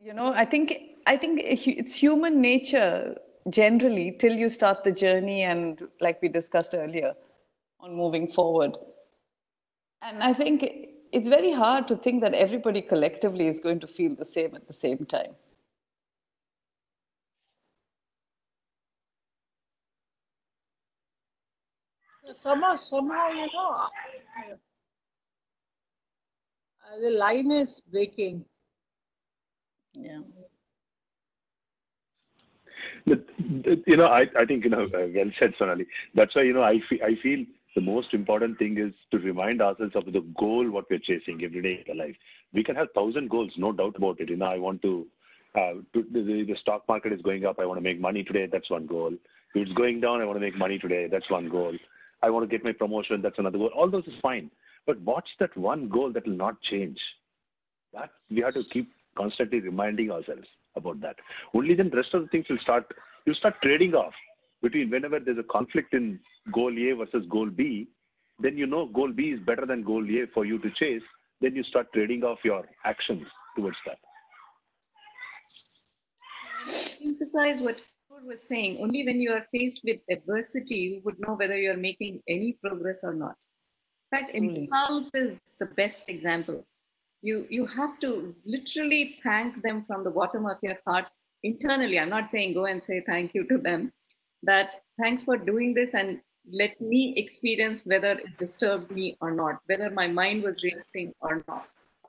You 0.01 0.15
know, 0.15 0.33
I 0.33 0.45
think 0.45 0.77
I 1.07 1.17
think 1.17 1.41
it's 1.45 1.95
human 1.95 2.41
nature 2.41 3.17
generally 3.51 4.13
till 4.13 4.35
you 4.35 4.49
start 4.49 4.85
the 4.85 4.93
journey, 4.93 5.43
and 5.43 5.89
like 6.01 6.21
we 6.23 6.29
discussed 6.29 6.75
earlier, 6.75 7.15
on 7.81 7.95
moving 7.95 8.29
forward. 8.29 8.77
And 10.03 10.23
I 10.23 10.33
think 10.33 10.65
it's 11.13 11.29
very 11.29 11.53
hard 11.53 11.87
to 11.89 11.97
think 11.97 12.21
that 12.23 12.35
everybody 12.35 12.83
collectively 12.83 13.47
is 13.47 13.61
going 13.61 13.81
to 13.81 13.87
feel 13.87 14.15
the 14.15 14.25
same 14.25 14.55
at 14.57 14.67
the 14.67 14.73
same 14.73 15.07
time. 15.07 15.37
somehow 22.35 22.77
somehow 22.77 23.29
you 23.29 23.47
know 23.53 23.89
the 27.01 27.11
line 27.11 27.51
is 27.53 27.81
breaking 27.81 28.45
Yeah. 29.95 30.21
You 33.87 33.97
know, 33.97 34.07
I, 34.07 34.27
think, 34.47 34.65
you 34.65 34.71
know, 34.71 34.85
uh, 34.85 35.07
well 35.15 35.31
said, 35.39 35.55
Sonali. 35.59 35.87
That's 36.15 36.35
why, 36.35 36.43
you 36.43 36.53
know, 36.53 36.63
I 36.63 36.81
feel, 36.89 37.45
the 37.75 37.81
most 37.81 38.13
important 38.13 38.59
thing 38.59 38.77
is 38.79 38.93
to 39.13 39.19
remind 39.19 39.63
ourselves 39.63 39.95
of 39.95 40.07
the 40.07 40.21
goal 40.39 40.71
what 40.71 40.87
we're 40.91 40.99
chasing 40.99 41.43
every 41.45 41.63
day 41.63 41.85
in 41.87 41.99
life. 41.99 42.17
We 42.53 42.65
can 42.65 42.77
have 42.77 42.89
thousand 42.95 43.31
goals, 43.31 43.53
no 43.57 43.73
doubt 43.73 43.97
about 43.97 44.21
it. 44.21 44.31
You 44.31 44.37
know, 44.37 44.47
I 44.47 44.59
want 44.59 44.83
to, 44.83 45.07
uh, 45.55 45.75
the, 45.95 46.57
stock 46.61 46.83
market 46.89 47.13
is 47.13 47.23
going 47.23 47.47
up. 47.47 47.59
I 47.59 47.67
want 47.67 47.79
to 47.79 47.83
make 47.83 48.01
money 48.01 48.25
today. 48.25 48.47
That's 48.51 48.69
one 48.71 48.87
goal. 48.87 49.13
If 49.55 49.69
it's 49.69 49.73
going 49.73 50.01
down, 50.01 50.21
I 50.21 50.25
want 50.25 50.37
to 50.37 50.45
make 50.45 50.57
money 50.57 50.79
today. 50.79 51.07
That's 51.07 51.31
one 51.31 51.49
goal. 51.49 51.75
I 52.23 52.31
want 52.31 52.49
to 52.49 52.55
get 52.55 52.65
my 52.65 52.73
promotion. 52.73 53.23
That's 53.23 53.39
another 53.39 53.59
goal. 53.59 53.71
All 53.75 53.91
those 53.91 54.07
is 54.07 54.15
fine. 54.21 54.51
But 54.87 55.01
what's 55.03 55.31
that 55.39 55.57
one 55.57 55.89
goal 55.89 56.13
that 56.13 56.27
will 56.27 56.37
not 56.37 56.61
change? 56.63 56.99
That 57.93 58.11
we 58.31 58.41
have 58.41 58.55
to 58.55 58.65
keep 58.65 58.91
constantly 59.17 59.61
reminding 59.61 60.11
ourselves 60.11 60.49
about 60.79 61.01
that. 61.03 61.17
Only 61.55 61.75
then 61.75 61.91
rest 61.91 62.15
of 62.15 62.23
the 62.23 62.29
things 62.29 62.47
will 62.49 62.59
start. 62.63 62.87
You 63.27 63.35
start 63.35 63.61
trading 63.63 63.95
off 63.95 64.15
between 64.63 64.91
whenever 64.91 65.21
there's 65.21 65.39
a 65.39 65.53
conflict 65.53 65.95
in 65.95 66.19
goal 66.53 66.73
A 66.77 66.93
versus 66.95 67.27
goal 67.29 67.51
B, 67.51 67.89
then 68.41 68.57
you 68.57 68.67
know 68.67 68.87
goal 68.87 69.13
B 69.13 69.31
is 69.31 69.41
better 69.41 69.67
than 69.67 69.83
goal 69.83 70.05
A 70.05 70.27
for 70.33 70.45
you 70.45 70.59
to 70.61 70.71
chase. 70.71 71.03
Then 71.41 71.55
you 71.55 71.63
start 71.63 71.93
trading 71.93 72.25
off 72.25 72.39
your 72.45 72.65
actions 72.85 73.27
towards 73.57 73.77
that. 73.87 73.99
Emphasize 77.05 77.63
what 77.63 77.77
Kapoor 77.79 78.25
was 78.27 78.43
saying. 78.47 78.79
Only 78.81 79.05
when 79.05 79.21
you 79.21 79.33
are 79.33 79.47
faced 79.53 79.83
with 79.85 80.01
adversity, 80.11 80.77
you 80.77 81.01
would 81.05 81.19
know 81.21 81.35
whether 81.35 81.57
you 81.57 81.71
are 81.71 81.77
making 81.77 82.21
any 82.29 82.57
progress 82.65 83.01
or 83.05 83.15
not. 83.15 83.37
In 84.11 84.19
fact, 84.19 84.35
in 84.35 84.49
Truly. 84.49 84.67
South 84.67 85.11
is 85.15 85.41
the 85.61 85.67
best 85.67 86.09
example. 86.09 86.67
You 87.23 87.47
you 87.51 87.67
have 87.67 87.99
to 88.01 88.35
literally 88.45 89.19
thank 89.23 89.63
them 89.63 89.85
from 89.87 90.05
the 90.05 90.11
bottom 90.11 90.47
of 90.47 90.59
your 90.63 90.79
heart 90.87 91.07
internally, 91.43 91.99
I'm 91.99 92.09
not 92.09 92.29
saying 92.29 92.55
go 92.55 92.67
and 92.67 92.83
say 92.83 93.03
thank 93.07 93.35
you 93.35 93.47
to 93.49 93.59
them, 93.59 93.93
that 94.43 94.83
thanks 95.01 95.23
for 95.23 95.37
doing 95.37 95.75
this 95.75 95.95
and 95.95 96.21
let 96.51 96.81
me 96.81 97.15
experience 97.17 97.85
whether 97.85 98.13
it 98.13 98.39
disturbed 98.39 98.91
me 98.91 99.17
or 99.21 99.31
not, 99.31 99.59
whether 99.67 99.91
my 99.91 100.07
mind 100.07 100.43
was 100.43 100.63
reacting 100.65 101.13
or 101.21 101.45
not. 101.47 101.69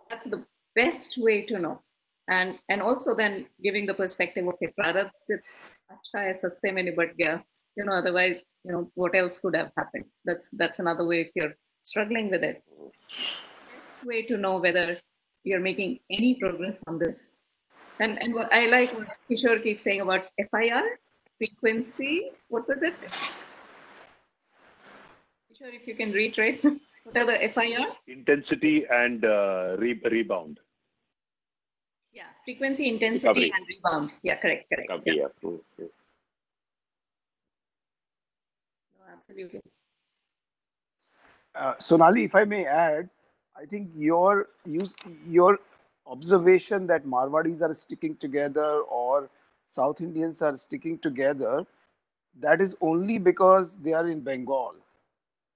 That's 0.09 0.25
the 0.25 0.45
best 0.75 1.17
way 1.17 1.41
to 1.43 1.59
know. 1.59 1.81
And 2.29 2.59
and 2.69 2.81
also 2.81 3.15
then 3.15 3.47
giving 3.63 3.85
the 3.85 3.93
perspective, 3.93 4.47
okay, 4.47 4.71
Prarat 4.79 5.11
se 5.15 5.35
acha 5.91 6.25
hai, 6.25 6.31
saste 6.31 6.73
mein 6.73 6.85
nibat 6.85 7.17
gaya. 7.17 7.43
You 7.75 7.85
know, 7.85 7.93
otherwise, 7.93 8.43
you 8.63 8.71
know, 8.71 8.91
what 8.95 9.15
else 9.15 9.39
could 9.39 9.55
have 9.55 9.71
happened? 9.75 10.05
That's 10.25 10.49
that's 10.49 10.79
another 10.79 11.05
way 11.05 11.21
if 11.21 11.31
you're 11.35 11.55
struggling 11.81 12.29
with 12.29 12.43
it. 12.43 12.63
Best 13.99 14.07
way 14.07 14.21
to 14.23 14.37
know 14.37 14.57
whether 14.57 14.97
you're 15.43 15.59
making 15.59 15.99
any 16.09 16.35
progress 16.35 16.83
on 16.87 16.99
this. 16.99 17.35
And 17.99 18.17
and 18.23 18.33
what 18.33 18.53
I 18.53 18.67
like 18.67 18.93
what 18.93 19.07
Kishore 19.29 19.61
keeps 19.61 19.83
saying 19.83 19.99
about 20.01 20.27
FIR, 20.51 20.99
frequency, 21.37 22.31
what 22.47 22.65
was 22.67 22.81
it? 22.81 22.95
Kishore, 25.51 25.73
if 25.75 25.85
you 25.85 25.95
can 25.95 26.13
reiterate, 26.13 26.63
what 27.03 27.17
are 27.17 27.25
the 27.25 27.49
FIR? 27.53 27.87
Intensity 28.07 28.85
and 28.89 29.25
uh, 29.25 29.75
re- 29.77 29.99
rebound. 30.09 30.59
Yeah, 32.13 32.31
frequency, 32.45 32.87
intensity, 32.87 33.27
Recovery. 33.27 33.51
and 33.57 33.65
rebound. 33.67 34.13
Yeah, 34.23 34.37
correct, 34.37 34.69
correct. 34.71 34.89
Copy, 34.89 35.11
Yeah. 35.11 35.27
yeah. 35.43 35.85
No, 38.97 39.03
absolutely. 39.11 39.59
Uh, 41.53 41.73
Sonali, 41.79 42.23
if 42.23 42.35
I 42.35 42.45
may 42.45 42.65
add, 42.65 43.09
I 43.59 43.65
think 43.65 43.89
your 43.95 44.47
use 44.65 44.95
your 45.27 45.59
observation 46.07 46.87
that 46.87 47.05
Marwadis 47.05 47.61
are 47.61 47.73
sticking 47.73 48.15
together 48.15 48.81
or 48.81 49.29
South 49.67 50.01
Indians 50.01 50.41
are 50.41 50.55
sticking 50.55 50.97
together, 50.97 51.65
that 52.39 52.61
is 52.61 52.75
only 52.81 53.17
because 53.17 53.77
they 53.77 53.93
are 53.93 54.07
in 54.07 54.21
Bengal. 54.21 54.75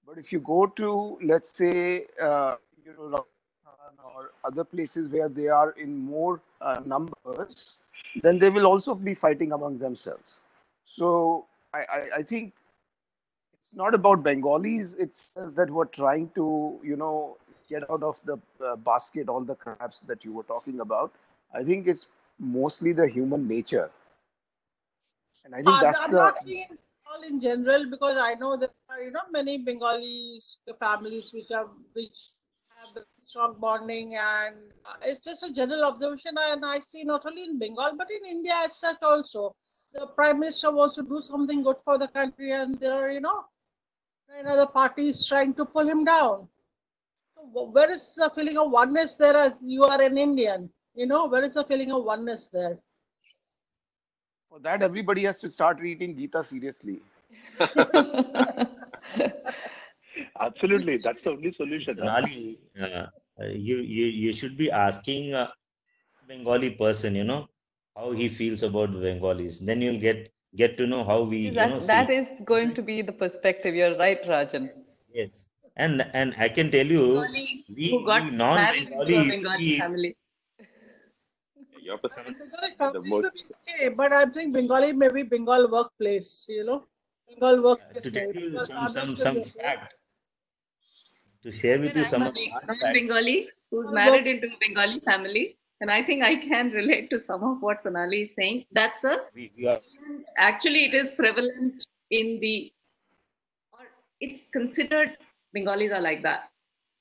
But 0.06 0.18
if 0.18 0.32
you 0.32 0.38
go 0.38 0.66
to, 0.66 1.18
let's 1.22 1.56
say, 1.56 2.06
uh, 2.20 2.56
you 2.84 2.92
know, 3.10 3.26
or 4.14 4.30
other 4.44 4.64
places 4.64 5.08
where 5.08 5.28
they 5.28 5.48
are 5.48 5.70
in 5.70 5.96
more 5.96 6.40
uh, 6.60 6.80
numbers, 6.84 7.74
then 8.22 8.38
they 8.38 8.50
will 8.50 8.66
also 8.66 8.94
be 8.94 9.14
fighting 9.14 9.52
among 9.52 9.78
themselves. 9.78 10.40
So 10.84 11.46
I, 11.72 11.78
I, 11.78 12.08
I 12.18 12.22
think 12.22 12.52
it's 13.54 13.74
not 13.74 13.94
about 13.94 14.22
Bengalis 14.22 14.92
itself 14.94 15.54
that 15.56 15.70
were 15.70 15.86
trying 15.86 16.30
to, 16.36 16.78
you 16.84 16.96
know, 16.96 17.38
get 17.68 17.88
out 17.90 18.02
of 18.02 18.20
the 18.24 18.38
uh, 18.64 18.76
basket 18.76 19.28
all 19.28 19.42
the 19.42 19.54
crabs 19.54 20.00
that 20.02 20.24
you 20.24 20.32
were 20.32 20.42
talking 20.44 20.80
about. 20.80 21.12
I 21.54 21.62
think 21.62 21.86
it's 21.86 22.06
mostly 22.38 22.92
the 22.92 23.08
human 23.08 23.46
nature. 23.48 23.90
And 25.44 25.54
I 25.54 25.62
think 25.62 25.68
Uh, 25.68 25.80
that's 25.80 26.02
I'm 26.02 26.10
the 26.10 26.18
not 26.18 26.40
saying 26.42 26.78
all 27.10 27.22
in 27.22 27.40
general 27.40 27.86
because 27.90 28.16
I 28.18 28.34
know 28.34 28.56
there 28.56 28.70
are 28.90 29.02
you 29.02 29.10
know 29.10 29.26
many 29.30 29.58
Bengali 29.58 30.40
families 30.80 31.32
which 31.32 31.50
are 31.50 31.68
which 31.92 32.18
have 32.76 33.04
strong 33.24 33.56
bonding 33.60 34.16
and 34.16 34.56
uh, 34.84 34.96
it's 35.02 35.20
just 35.20 35.42
a 35.44 35.52
general 35.52 35.84
observation 35.84 36.34
and 36.48 36.64
I 36.64 36.78
see 36.80 37.04
not 37.04 37.24
only 37.26 37.44
in 37.44 37.58
Bengal 37.58 37.92
but 37.96 38.10
in 38.10 38.24
India 38.36 38.54
as 38.64 38.76
such 38.76 39.02
also. 39.02 39.54
The 39.92 40.06
prime 40.08 40.40
minister 40.40 40.70
wants 40.72 40.96
to 40.96 41.02
do 41.02 41.20
something 41.20 41.62
good 41.62 41.76
for 41.84 41.98
the 41.98 42.08
country 42.08 42.52
and 42.52 42.78
there 42.80 42.94
are 42.94 43.10
you 43.10 43.20
know 43.20 43.44
another 44.40 44.66
party 44.66 45.08
is 45.08 45.26
trying 45.26 45.54
to 45.54 45.64
pull 45.64 45.88
him 45.88 46.04
down. 46.04 46.48
So 47.44 47.48
wh- 47.66 47.74
where 47.74 47.90
is 47.90 48.14
the 48.16 48.30
feeling 48.30 48.58
of 48.58 48.70
oneness 48.70 49.16
there 49.16 49.36
as 49.36 49.62
you 49.68 49.84
are 49.84 50.00
an 50.00 50.16
Indian? 50.18 50.70
You 50.94 51.06
know 51.06 51.26
where 51.26 51.44
is 51.44 51.54
the 51.54 51.64
feeling 51.64 51.92
of 51.92 52.04
oneness 52.04 52.48
there? 52.48 52.78
for 54.48 54.60
that 54.60 54.82
everybody 54.82 55.22
has 55.24 55.38
to 55.40 55.48
start 55.48 55.80
reading 55.80 56.16
Gita 56.16 56.44
seriously. 56.44 57.00
Absolutely, 60.40 60.98
that's 60.98 61.22
the 61.24 61.30
only 61.30 61.52
solution. 61.52 61.94
huh? 61.98 62.02
Sonali, 62.02 62.58
uh, 62.80 63.06
uh, 63.40 63.46
you, 63.68 63.76
you 63.78 64.06
you 64.06 64.32
should 64.32 64.56
be 64.56 64.70
asking 64.70 65.34
a 65.34 65.52
Bengali 66.28 66.70
person, 66.76 67.14
you 67.14 67.24
know, 67.24 67.48
how 67.96 68.12
he 68.12 68.28
feels 68.28 68.62
about 68.62 68.90
Bengalis. 68.92 69.60
Then 69.64 69.80
you'll 69.82 70.00
get 70.00 70.32
get 70.56 70.76
to 70.78 70.86
know 70.86 71.04
how 71.04 71.22
we, 71.22 71.38
you 71.60 71.66
know, 71.66 71.74
That, 71.76 71.80
that 71.80 71.82
see. 71.82 72.10
is 72.10 72.32
going 72.44 72.74
to 72.74 72.82
be 72.82 73.02
the 73.02 73.12
perspective. 73.12 73.74
You're 73.74 73.96
right, 73.98 74.22
Rajan. 74.24 74.70
Yes. 75.08 75.46
And 75.76 76.02
and 76.14 76.34
I 76.38 76.48
can 76.48 76.70
tell 76.70 76.86
you, 76.86 76.98
Bengali 76.98 77.64
we, 77.76 77.90
who 77.90 78.04
got 78.06 78.22
we 78.24 78.30
married 78.36 78.82
into 78.82 78.92
a 78.92 78.96
non-Bengalis, 78.98 79.30
Bengali 79.34 79.78
family. 79.78 80.16
Your 81.82 81.98
perspective. 81.98 82.36
Bengali 82.38 82.92
The 82.92 83.02
most- 83.02 83.44
okay, 83.68 83.88
but 83.88 84.12
I'm 84.12 84.32
think 84.32 84.54
Bengali 84.54 84.92
may 84.92 85.08
be 85.08 85.22
Bengal 85.24 85.68
workplace, 85.70 86.46
you 86.48 86.64
know, 86.64 86.84
Bengal 87.28 87.62
workplace. 87.62 88.04
to 88.04 88.10
tell 88.10 88.32
you 88.44 88.58
some 88.60 88.88
some 88.88 89.16
some 89.16 89.34
may 89.34 89.40
be 89.42 89.46
okay. 89.50 89.60
fact, 89.64 89.94
to 91.42 91.50
share 91.52 91.78
with 91.80 91.90
Even 91.90 91.98
you 91.98 92.04
I'm 92.04 92.10
some 92.14 92.22
a 92.22 92.28
of 92.28 92.34
the 92.34 92.40
Beng- 92.46 92.52
hard 92.52 92.64
facts. 92.68 92.82
non-Bengali 92.84 93.36
who's 93.70 93.92
married 93.92 94.26
into 94.28 94.46
a 94.54 94.56
Bengali 94.62 95.00
family, 95.00 95.44
and 95.80 95.90
I 95.90 96.02
think 96.04 96.22
I 96.22 96.36
can 96.36 96.70
relate 96.70 97.10
to 97.10 97.18
some 97.18 97.42
of 97.42 97.60
what 97.60 97.82
Sonali 97.82 98.22
is 98.22 98.34
saying. 98.34 98.64
That's 98.70 99.02
a 99.02 99.16
We, 99.34 99.50
we 99.58 99.66
are 99.66 99.80
actually 100.36 100.84
it 100.86 100.94
is 100.94 101.10
prevalent 101.10 101.86
in 102.10 102.38
the 102.40 102.72
or 103.72 103.86
it's 104.20 104.48
considered 104.48 105.16
Bengalis 105.54 105.92
are 105.92 106.00
like 106.00 106.22
that, 106.22 106.50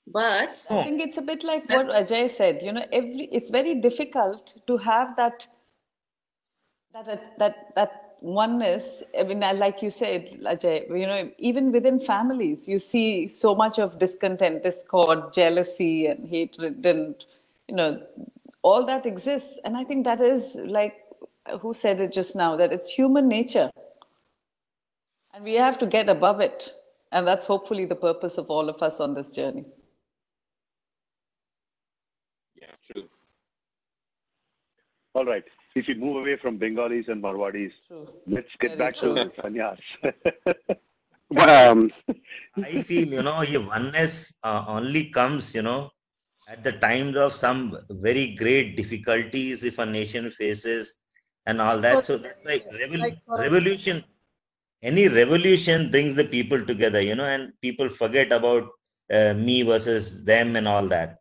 but 0.08 0.64
I 0.70 0.76
oh. 0.76 0.84
think 0.84 1.02
it's 1.02 1.18
a 1.18 1.22
bit 1.22 1.44
like 1.44 1.68
what 1.70 1.88
Ajay 1.88 2.30
said. 2.30 2.62
You 2.62 2.72
know, 2.72 2.86
every 2.92 3.28
it's 3.32 3.50
very 3.50 3.76
difficult 3.76 4.54
to 4.68 4.78
have 4.78 5.16
that 5.18 5.48
that 6.94 7.06
that 7.06 7.40
that, 7.40 7.76
that 7.76 8.18
oneness. 8.22 9.04
I 9.20 9.24
mean, 9.24 9.40
like 9.40 9.82
you 9.82 9.90
said, 9.90 10.30
Ajay. 10.42 10.88
You 10.90 11.08
know, 11.08 11.32
even 11.38 11.72
within 11.72 12.00
families, 12.00 12.68
you 12.68 12.80
see 12.80 13.28
so 13.28 13.56
much 13.56 13.80
of 13.80 13.98
discontent, 14.00 14.64
discord, 14.64 15.34
jealousy, 15.34 16.08
and 16.08 16.28
hatred, 16.28 16.86
and 16.86 17.26
you 17.68 17.76
know, 17.76 18.02
all 18.62 18.86
that 18.86 19.06
exists. 19.06 19.60
And 19.66 19.76
I 19.76 19.84
think 19.84 20.04
that 20.06 20.22
is 20.22 20.56
like 20.64 20.96
who 21.60 21.74
said 21.74 22.00
it 22.00 22.12
just 22.12 22.36
now 22.36 22.56
that 22.56 22.72
it's 22.72 22.90
human 22.90 23.28
nature, 23.28 23.72
and 25.34 25.44
we 25.44 25.54
have 25.56 25.78
to 25.80 25.86
get 25.86 26.08
above 26.08 26.40
it. 26.40 26.74
And 27.14 27.28
that's 27.28 27.46
hopefully 27.46 27.86
the 27.86 27.96
purpose 27.96 28.40
of 28.40 28.50
all 28.50 28.68
of 28.70 28.82
us 28.82 29.00
on 29.00 29.14
this 29.14 29.32
journey. 29.34 29.64
Yeah, 32.60 32.74
true. 32.92 33.08
All 35.14 35.24
right. 35.24 35.44
If 35.76 35.88
we 35.88 35.94
move 35.94 36.18
away 36.18 36.38
from 36.42 36.58
Bengalis 36.58 37.06
and 37.08 37.22
Marwadis, 37.22 37.72
True. 37.88 38.08
let's 38.28 38.50
get 38.60 38.78
Very 38.78 38.80
back 38.80 38.96
true. 38.96 39.14
to 39.16 39.32
Sanyas. 39.42 39.80
Um, 41.36 41.92
I 42.64 42.82
feel, 42.82 43.08
you 43.08 43.24
know, 43.24 43.42
your 43.42 43.66
oneness 43.66 44.38
uh, 44.44 44.66
only 44.68 45.10
comes, 45.10 45.56
you 45.56 45.64
know, 45.64 45.90
at 46.48 46.64
the 46.64 46.74
times 46.74 47.16
of 47.16 47.34
some 47.34 47.76
very 47.90 48.36
great 48.36 48.78
difficulties 48.78 49.64
if 49.64 49.80
a 49.80 49.86
nation 49.86 50.30
faces 50.30 51.00
and 51.48 51.60
all 51.60 51.80
that. 51.82 52.06
So 52.06 52.18
that's 52.20 52.46
like 52.46 52.70
revol- 52.70 53.18
revolution. 53.28 54.04
Any 54.84 55.08
revolution 55.10 55.92
brings 55.92 56.16
the 56.16 56.26
people 56.26 56.66
together, 56.66 57.02
you 57.02 57.16
know, 57.16 57.26
and 57.26 57.54
people 57.62 57.90
forget 57.90 58.32
about 58.32 58.70
uh, 59.14 59.34
me 59.34 59.64
versus 59.64 60.26
them 60.26 60.56
and 60.58 60.68
all 60.68 60.88
that. 60.90 61.18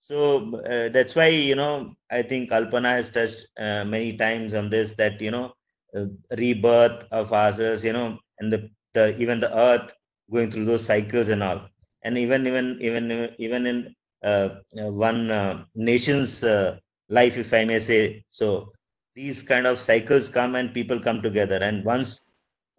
So 0.00 0.56
uh, 0.70 0.88
that's 0.90 1.14
why, 1.16 1.28
you 1.28 1.54
know, 1.56 1.90
I 2.10 2.22
think 2.22 2.50
Kalpana 2.50 2.96
has 2.96 3.12
touched 3.12 3.46
uh, 3.58 3.84
many 3.84 4.16
times 4.16 4.54
on 4.54 4.70
this 4.70 4.96
that, 4.96 5.20
you 5.20 5.30
know, 5.30 5.52
uh, 5.96 6.06
rebirth 6.38 7.08
of 7.12 7.32
ourselves, 7.32 7.84
you 7.84 7.92
know, 7.92 8.18
and 8.40 8.52
the, 8.52 8.70
the 8.94 9.16
even 9.18 9.40
the 9.40 9.56
earth 9.56 9.94
going 10.30 10.50
through 10.50 10.64
those 10.66 10.86
cycles 10.86 11.28
and 11.28 11.42
all 11.42 11.60
and 12.04 12.18
even 12.18 12.46
even 12.46 12.78
even 12.80 13.30
even 13.38 13.66
in 13.66 13.94
uh, 14.24 14.50
one 14.90 15.30
uh, 15.30 15.64
nation's 15.74 16.44
life 17.08 17.36
if 17.36 17.52
i 17.52 17.64
may 17.64 17.78
say 17.78 18.24
so 18.30 18.72
these 19.14 19.42
kind 19.50 19.66
of 19.66 19.80
cycles 19.80 20.28
come 20.38 20.54
and 20.54 20.74
people 20.78 20.98
come 21.00 21.20
together 21.22 21.58
and 21.68 21.84
once 21.84 22.31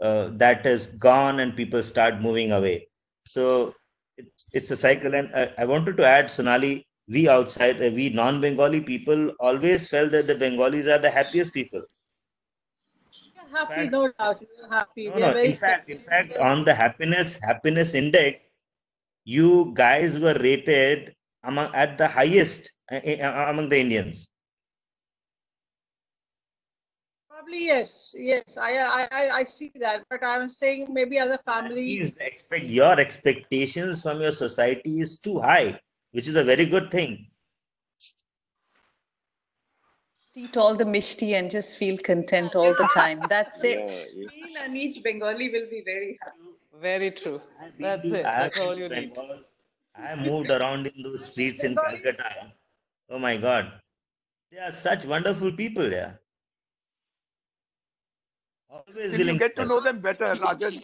uh, 0.03 0.29
that 0.43 0.65
is 0.65 0.87
gone 1.09 1.39
and 1.39 1.55
people 1.55 1.81
start 1.81 2.21
moving 2.21 2.51
away 2.51 2.87
so 3.25 3.73
it's, 4.17 4.49
it's 4.53 4.71
a 4.71 4.77
cycle 4.77 5.13
and 5.15 5.29
I, 5.35 5.49
I 5.59 5.65
wanted 5.65 5.97
to 5.97 6.05
add 6.05 6.31
sonali 6.31 6.85
we 7.09 7.27
outside 7.29 7.81
uh, 7.81 7.91
we 7.99 8.09
non-bengali 8.09 8.81
people 8.81 9.31
always 9.39 9.87
felt 9.89 10.11
that 10.11 10.27
the 10.27 10.35
bengalis 10.35 10.87
are 10.87 10.99
the 10.99 11.11
happiest 11.19 11.53
people 11.53 11.83
happy, 13.53 13.87
fact- 13.87 13.91
no 13.91 14.11
doubt. 14.19 14.41
We're 14.41 14.69
happy. 14.69 15.09
no, 15.09 15.15
we 15.15 15.23
are 15.23 15.31
no. 15.31 15.33
very 15.33 15.49
In 15.49 15.55
fact, 15.55 15.89
in 15.89 15.99
fact, 15.99 16.37
on 16.37 16.65
the 16.65 16.73
happiness 16.73 17.41
happiness 17.43 17.95
index, 17.95 18.45
you 19.25 19.73
guys 19.75 20.19
were 20.19 20.35
rated 20.39 21.15
among 21.43 21.73
at 21.75 21.97
the 21.97 22.07
highest 22.07 22.69
uh, 22.91 22.95
uh, 22.97 23.45
among 23.51 23.69
the 23.69 23.79
Indians. 23.79 24.32
Probably 27.43 27.65
yes, 27.65 28.15
yes. 28.17 28.57
I, 28.57 28.77
I, 28.77 29.07
I, 29.11 29.29
I 29.39 29.43
see 29.43 29.69
that, 29.81 30.05
but 30.09 30.23
I'm 30.23 30.49
saying 30.49 30.87
maybe 30.89 31.17
as 31.17 31.29
a 31.29 31.37
family. 31.39 31.97
Means 31.97 32.13
expect 32.21 32.65
your 32.65 32.97
expectations 32.97 34.01
from 34.01 34.21
your 34.21 34.31
society 34.31 35.01
is 35.01 35.19
too 35.19 35.41
high, 35.41 35.77
which 36.11 36.27
is 36.29 36.37
a 36.37 36.43
very 36.43 36.65
good 36.65 36.89
thing. 36.89 37.27
eat 40.37 40.55
all 40.55 40.73
the 40.73 40.85
mishti 40.85 41.33
and 41.37 41.51
just 41.51 41.77
feel 41.77 41.97
content 41.97 42.55
all 42.55 42.73
the 42.73 42.87
time. 42.87 43.19
That's 43.29 43.61
it. 43.63 43.91
Yeah, 44.15 44.29
Feel 44.29 44.63
and 44.63 44.77
each 44.77 45.03
Bengali 45.03 45.49
will 45.49 45.69
be 45.69 45.83
very 45.85 46.17
happy. 46.21 46.37
Very 46.81 47.11
true. 47.11 47.41
I've 47.61 47.77
That's 47.77 48.05
it. 48.05 48.25
I 48.25 48.29
have 48.29 48.39
That's 48.43 48.59
all 48.61 48.77
you 48.77 48.87
need. 48.87 49.11
I 49.95 50.15
moved 50.15 50.49
around 50.49 50.87
in 50.87 51.03
those 51.03 51.25
streets 51.29 51.65
in 51.65 51.75
Calcutta. 51.75 52.53
Oh 53.09 53.19
my 53.19 53.35
God. 53.35 53.73
They 54.49 54.59
are 54.59 54.71
such 54.71 55.05
wonderful 55.05 55.51
people 55.51 55.89
there. 55.89 56.22
Always 58.73 59.11
Till 59.11 59.21
you 59.27 59.35
get 59.35 59.55
to 59.57 59.65
know 59.65 59.81
them 59.81 60.01
better, 60.01 60.35
Rajan. 60.35 60.83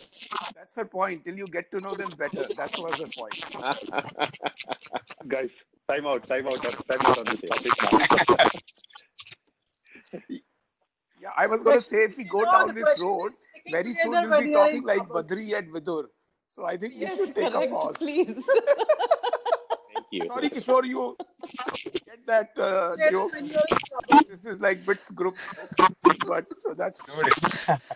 That's 0.56 0.76
her 0.76 0.86
point. 0.86 1.26
Till 1.26 1.38
you 1.38 1.48
get 1.48 1.72
to 1.72 1.82
know 1.82 1.96
them 1.96 2.16
better. 2.16 2.50
That 2.58 2.78
was 2.78 3.00
her 3.00 3.08
point. 3.10 3.40
Guys, 5.28 5.50
time 5.90 6.08
out, 6.08 6.28
time 6.28 6.48
out, 6.48 6.62
time 6.64 7.06
out 7.06 7.18
on 7.18 7.30
this 7.30 7.42
topic 7.50 7.82
now. 7.82 8.04
Yeah, 11.22 11.32
I 11.38 11.48
was 11.48 11.64
going 11.64 11.78
to 11.78 11.82
say 11.82 12.04
if 12.06 12.18
we 12.18 12.26
go 12.26 12.46
down 12.46 12.74
this 12.76 12.98
road, 12.98 13.34
very 13.68 13.94
soon 13.94 14.22
we'll 14.22 14.36
be 14.36 14.48
talking 14.48 14.84
like 14.84 14.98
trouble. 15.00 15.16
Badri 15.24 15.58
and 15.58 15.74
Vidur. 15.74 16.06
So 16.52 16.66
I 16.66 16.78
think 16.78 16.96
Yes, 16.96 17.18
we 17.20 17.26
should 17.28 17.36
take 17.36 17.56
a 17.56 17.62
pause. 17.64 17.98
please. 17.98 18.50
Thank 20.12 20.24
you. 20.24 20.30
Sorry, 20.30 20.50
Kishore, 20.50 20.86
you 20.88 21.16
get 22.06 22.26
that 22.26 22.50
uh, 22.58 22.96
joke. 23.12 23.32
when 23.34 23.46
you 23.46 23.56
are 23.56 23.64
in 23.70 23.78
trouble. 23.88 24.26
This 24.30 24.46
is 24.46 24.60
like 24.60 24.86
bits 24.86 25.12
group, 25.12 25.36
but 26.26 26.52
so 26.54 26.74
that's 26.74 27.00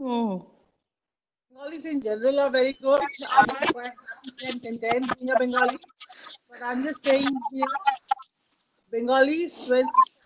Oh. 0.00 0.46
Bengalis 1.52 1.84
in 1.84 2.00
general 2.00 2.40
are 2.40 2.50
very 2.50 2.72
good. 2.82 3.00
I'm 3.30 3.46
quite 3.46 3.92
content 4.40 5.18
being 5.18 5.30
a 5.30 5.36
Bengali. 5.36 5.76
But 6.48 6.62
I'm 6.64 6.82
just 6.82 7.02
saying, 7.02 7.28
you 7.52 7.60
know, 7.60 7.66
Bengalis, 8.90 9.68
when, 9.68 9.84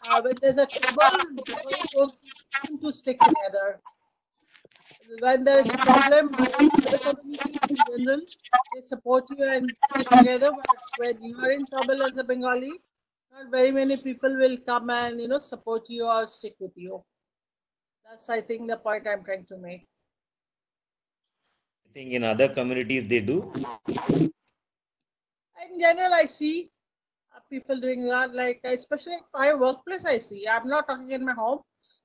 uh, 0.09 0.23
when 0.23 0.35
there's 0.41 0.59
a 0.59 0.67
trouble, 0.67 1.19
Bengalis 1.45 1.87
don't 1.93 2.13
seem 2.13 2.79
to 2.79 2.93
stick 2.93 3.19
together. 3.21 3.81
When 5.21 5.45
there's 5.45 5.69
a 5.69 5.77
problem, 5.77 6.35
other 6.35 7.15
communities 7.15 7.59
in 7.69 7.77
general, 7.77 8.21
they 8.75 8.83
support 8.83 9.25
you 9.37 9.45
and 9.45 9.71
stick 9.87 10.09
together. 10.09 10.51
But 10.51 10.77
when 10.99 11.23
you 11.23 11.39
are 11.39 11.51
in 11.51 11.67
trouble 11.67 12.03
as 12.03 12.17
a 12.17 12.25
Bengali, 12.25 12.73
not 13.33 13.51
very 13.51 13.71
many 13.71 13.97
people 13.97 14.37
will 14.37 14.57
come 14.67 14.91
and, 14.91 15.21
you 15.21 15.29
know, 15.29 15.39
support 15.39 15.91
you 15.91 16.07
or 16.07 16.27
stick 16.27 16.55
with 16.59 16.73
you. 16.77 17.03
That's, 18.09 18.29
I 18.31 18.41
think, 18.41 18.69
the 18.69 18.77
point 18.77 19.07
I'm 19.07 19.25
trying 19.25 19.47
to 19.47 19.57
make. 19.57 19.87
I 21.87 21.93
think 21.93 22.13
in 22.13 22.25
other 22.25 22.49
communities 22.49 23.09
they 23.09 23.21
do. 23.21 23.53
in 25.75 25.81
general 25.81 26.15
i 26.15 26.25
see 26.27 26.71
uh, 27.35 27.41
people 27.51 27.81
doing 27.81 28.07
that 28.07 28.35
like 28.35 28.61
especially 28.65 29.15
in 29.15 29.25
my 29.35 29.53
workplace 29.55 30.05
i 30.05 30.19
see 30.19 30.47
i'm 30.49 30.69
not 30.69 30.87
talking 30.89 31.11
in 31.11 31.25
my 31.25 31.33
home 31.33 31.61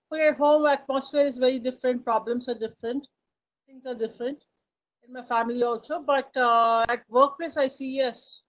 but 0.09 0.19
at 0.19 0.37
home 0.37 0.65
atmosphere 0.65 1.25
is 1.25 1.37
very 1.37 1.59
different 1.59 2.03
problems 2.03 2.49
are 2.49 2.59
different 2.59 3.07
things 3.67 3.85
are 3.85 3.95
different 3.95 4.43
in 5.03 5.13
my 5.13 5.23
family 5.23 5.63
also 5.63 6.01
but 6.01 6.35
uh, 6.37 6.83
at 6.89 7.03
workplace 7.09 7.57
i 7.57 7.67
see 7.67 7.95
yes 7.97 8.41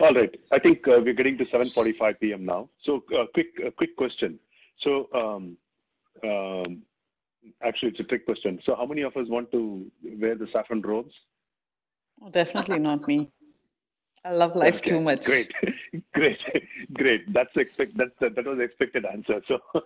All 0.00 0.12
right. 0.12 0.34
I 0.52 0.58
think 0.58 0.86
uh, 0.88 1.00
we're 1.04 1.14
getting 1.14 1.38
to 1.38 1.44
7:45 1.46 2.20
p.m. 2.20 2.44
now. 2.44 2.68
So, 2.82 3.04
uh, 3.16 3.26
quick, 3.32 3.46
uh, 3.64 3.70
quick 3.70 3.96
question. 3.96 4.40
So, 4.80 5.08
um, 5.14 5.56
um, 6.28 6.82
actually, 7.62 7.90
it's 7.90 8.00
a 8.00 8.04
trick 8.04 8.24
question. 8.24 8.60
So, 8.64 8.74
how 8.74 8.86
many 8.86 9.02
of 9.02 9.16
us 9.16 9.28
want 9.28 9.52
to 9.52 9.90
wear 10.18 10.34
the 10.34 10.48
saffron 10.52 10.82
robes? 10.82 11.14
Oh, 12.20 12.28
definitely 12.28 12.80
not 12.80 13.06
me. 13.06 13.30
I 14.24 14.32
love 14.32 14.56
life 14.56 14.76
Okay, 14.76 14.90
too 14.90 15.00
much. 15.00 15.26
Great, 15.26 15.52
great, 16.14 16.40
great. 16.94 17.30
That's 17.32 17.54
expect. 17.56 17.96
That's 17.96 18.14
that 18.20 18.46
was 18.46 18.56
the 18.56 18.64
expected 18.64 19.04
answer. 19.04 19.42
So, 19.46 19.58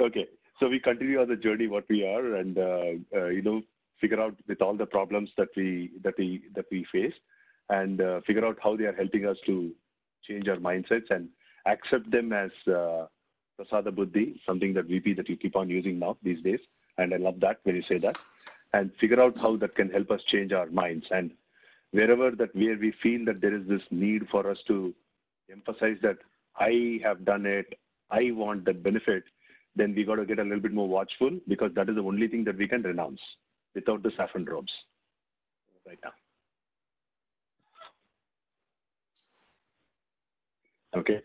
okay. 0.00 0.26
So 0.58 0.68
we 0.68 0.80
continue 0.80 1.20
on 1.20 1.28
the 1.28 1.36
journey 1.36 1.68
what 1.68 1.84
we 1.88 2.04
are, 2.04 2.34
and 2.34 2.58
uh, 2.58 2.92
uh, 3.14 3.26
you 3.26 3.42
know, 3.42 3.62
figure 4.00 4.20
out 4.20 4.34
with 4.48 4.60
all 4.60 4.74
the 4.74 4.86
problems 4.86 5.30
that 5.38 5.48
we 5.56 5.92
that 6.02 6.14
we 6.18 6.42
that 6.56 6.64
we 6.72 6.84
face, 6.90 7.14
and 7.68 8.00
uh, 8.00 8.20
figure 8.26 8.44
out 8.44 8.58
how 8.60 8.76
they 8.76 8.84
are 8.84 8.92
helping 8.92 9.26
us 9.26 9.36
to 9.46 9.72
change 10.24 10.48
our 10.48 10.56
mindsets 10.56 11.10
and 11.10 11.28
accept 11.66 12.10
them 12.10 12.32
as 12.32 12.50
uh, 12.66 13.06
prasada 13.58 13.94
buddhi, 13.94 14.40
something 14.44 14.74
that 14.74 14.86
VP 14.86 15.14
that 15.14 15.28
you 15.28 15.36
keep 15.36 15.54
on 15.54 15.70
using 15.70 16.00
now 16.00 16.16
these 16.24 16.42
days, 16.42 16.60
and 16.98 17.14
I 17.14 17.18
love 17.18 17.38
that 17.40 17.60
when 17.62 17.76
you 17.76 17.82
say 17.82 17.98
that, 17.98 18.18
and 18.72 18.90
figure 19.00 19.20
out 19.20 19.38
how 19.38 19.54
that 19.58 19.76
can 19.76 19.90
help 19.90 20.10
us 20.10 20.24
change 20.24 20.52
our 20.52 20.66
minds 20.66 21.06
and 21.12 21.30
wherever 21.92 22.30
that 22.30 22.54
where 22.54 22.76
we 22.76 22.92
feel 23.02 23.24
that 23.26 23.40
there 23.40 23.54
is 23.54 23.66
this 23.66 23.82
need 23.90 24.28
for 24.30 24.48
us 24.50 24.58
to 24.68 24.94
emphasize 25.50 25.96
that 26.02 26.18
I 26.56 27.00
have 27.02 27.24
done 27.24 27.46
it, 27.46 27.78
I 28.10 28.30
want 28.32 28.64
that 28.66 28.82
benefit, 28.82 29.24
then 29.76 29.94
we 29.94 30.04
got 30.04 30.16
to 30.16 30.24
get 30.24 30.38
a 30.38 30.42
little 30.42 30.60
bit 30.60 30.72
more 30.72 30.88
watchful 30.88 31.30
because 31.48 31.72
that 31.74 31.88
is 31.88 31.94
the 31.96 32.02
only 32.02 32.28
thing 32.28 32.44
that 32.44 32.56
we 32.56 32.68
can 32.68 32.82
renounce 32.82 33.20
without 33.74 34.02
the 34.02 34.12
saffron 34.16 34.44
robes 34.44 34.72
right 35.86 35.98
now. 36.04 36.12
Okay. 40.96 41.20